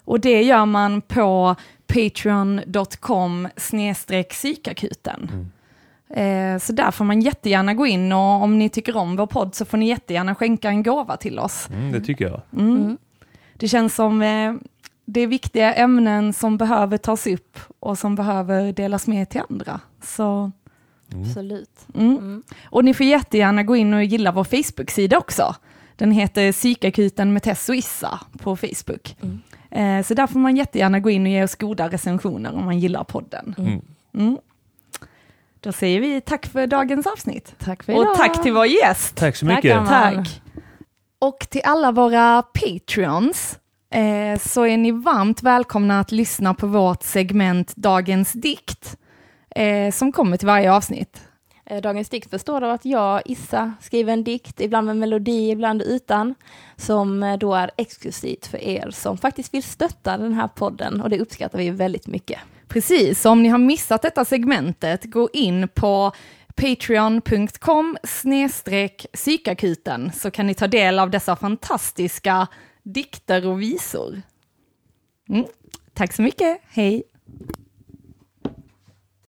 Och 0.05 0.20
det 0.20 0.43
gör 0.43 0.66
man 0.66 1.01
på 1.01 1.56
patreon.com 1.86 3.48
psykakuten. 4.30 5.30
Mm. 5.32 6.55
Eh, 6.55 6.59
så 6.59 6.72
där 6.72 6.90
får 6.90 7.05
man 7.05 7.20
jättegärna 7.20 7.74
gå 7.74 7.86
in 7.86 8.12
och 8.12 8.43
om 8.43 8.59
ni 8.59 8.68
tycker 8.68 8.97
om 8.97 9.16
vår 9.16 9.26
podd 9.26 9.55
så 9.55 9.64
får 9.64 9.78
ni 9.78 9.89
jättegärna 9.89 10.34
skänka 10.34 10.68
en 10.68 10.82
gåva 10.82 11.16
till 11.16 11.39
oss. 11.39 11.68
Mm, 11.72 11.93
det 11.93 12.01
tycker 12.01 12.24
jag. 12.24 12.40
Mm. 12.52 12.76
Mm. 12.76 12.98
Det 13.55 13.68
känns 13.68 13.94
som 13.94 14.22
eh, 14.22 14.55
det 15.05 15.20
är 15.20 15.26
viktiga 15.26 15.74
ämnen 15.74 16.32
som 16.32 16.56
behöver 16.56 16.97
tas 16.98 17.26
upp 17.26 17.59
och 17.80 17.98
som 17.98 18.14
behöver 18.14 18.72
delas 18.72 19.06
med 19.06 19.28
till 19.30 19.40
andra. 19.51 19.80
Så. 20.02 20.52
Absolut. 21.14 21.86
mm. 21.94 22.16
Mm. 22.16 22.43
Och 22.64 22.84
ni 22.84 22.94
får 22.94 23.06
jättegärna 23.06 23.62
gå 23.62 23.76
in 23.76 23.94
och 23.94 24.05
gilla 24.05 24.32
vår 24.32 24.44
Facebook-sida 24.44 25.18
också. 25.18 25.55
Den 25.97 26.12
heter 26.12 26.52
Psykakuten 26.52 27.32
med 27.32 27.43
Tess 27.43 27.68
och 27.68 27.74
Issa 27.76 28.20
på 28.39 28.56
Facebook. 28.56 29.16
Mm. 29.22 29.40
Eh, 29.70 30.05
så 30.06 30.14
där 30.14 30.26
får 30.26 30.39
man 30.39 30.56
jättegärna 30.56 31.01
gå 31.01 31.10
in 31.10 31.22
och 31.22 31.28
ge 31.32 31.44
oss 31.44 31.55
goda 31.55 31.89
recensioner 31.89 32.55
om 32.55 32.64
man 32.64 32.78
gillar 32.78 33.05
podden. 33.05 33.55
Mm. 33.59 33.70
Mm. 33.70 33.82
Mm. 34.14 34.39
Då 35.60 35.72
säger 35.72 36.01
vi 36.01 36.20
tack 36.20 36.47
för 36.47 36.66
dagens 36.66 37.06
avsnitt. 37.06 37.55
Tack 37.59 37.82
för 37.82 37.93
Och 37.97 38.02
idag. 38.02 38.16
tack 38.16 38.43
till 38.43 38.52
vår 38.52 38.66
gäst. 38.66 39.16
Tack 39.16 39.36
så 39.36 39.47
Tack, 39.47 39.56
mycket. 39.56 39.76
Anna. 39.76 39.89
Tack. 39.89 40.43
Och 41.18 41.47
till 41.51 41.60
alla 41.64 41.93
våra 41.93 42.43
Patreons 42.43 43.59
eh, 43.90 44.39
så 44.40 44.66
är 44.66 44.76
ni 44.76 44.90
varmt 44.90 45.43
välkomna 45.43 46.01
att 46.01 46.12
lyssna 46.12 46.55
på 46.55 46.66
vårt 46.66 47.02
segment 47.02 47.76
Dagens 47.76 48.32
dikt 48.32 48.97
eh, 49.55 49.93
som 49.93 50.12
kommer 50.12 50.37
till 50.37 50.47
varje 50.47 50.73
avsnitt. 50.73 51.20
Eh, 51.66 51.81
Dagens 51.81 52.09
dikt 52.09 52.31
består 52.31 52.62
av 52.62 52.70
att 52.70 52.85
jag, 52.85 53.23
Issa, 53.24 53.74
skriver 53.81 54.12
en 54.12 54.24
dikt, 54.24 54.61
ibland 54.61 54.87
med 54.87 54.97
melodi, 54.97 55.51
ibland 55.51 55.83
utan, 55.83 56.35
som 56.77 57.23
eh, 57.23 57.39
då 57.39 57.55
är 57.55 57.70
exklusivt 57.77 58.47
för 58.47 58.59
er 58.59 58.91
som 58.91 59.19
faktiskt 59.19 59.55
vill 59.55 59.62
stötta 59.62 60.16
den 60.16 60.33
här 60.33 60.49
podden 60.49 61.01
och 61.01 61.11
det 61.11 61.20
uppskattar 61.20 61.59
vi 61.59 61.70
väldigt 61.70 62.07
mycket. 62.07 62.39
Precis, 62.69 63.20
så 63.20 63.31
om 63.31 63.43
ni 63.43 63.49
har 63.49 63.59
missat 63.59 64.03
detta 64.03 64.24
segmentet, 64.24 65.05
gå 65.05 65.29
in 65.33 65.69
på 65.69 66.12
patreon.com 66.55 67.97
snedstreck 68.05 69.07
psykakuten 69.12 70.12
så 70.12 70.31
kan 70.31 70.47
ni 70.47 70.55
ta 70.55 70.66
del 70.66 70.99
av 70.99 71.11
dessa 71.11 71.37
fantastiska 71.37 72.47
dikter 72.83 73.47
och 73.47 73.62
visor. 73.62 74.23
Mm. 75.29 75.45
Tack 75.95 76.12
så 76.12 76.23
mycket, 76.23 76.61
hej! 76.69 77.03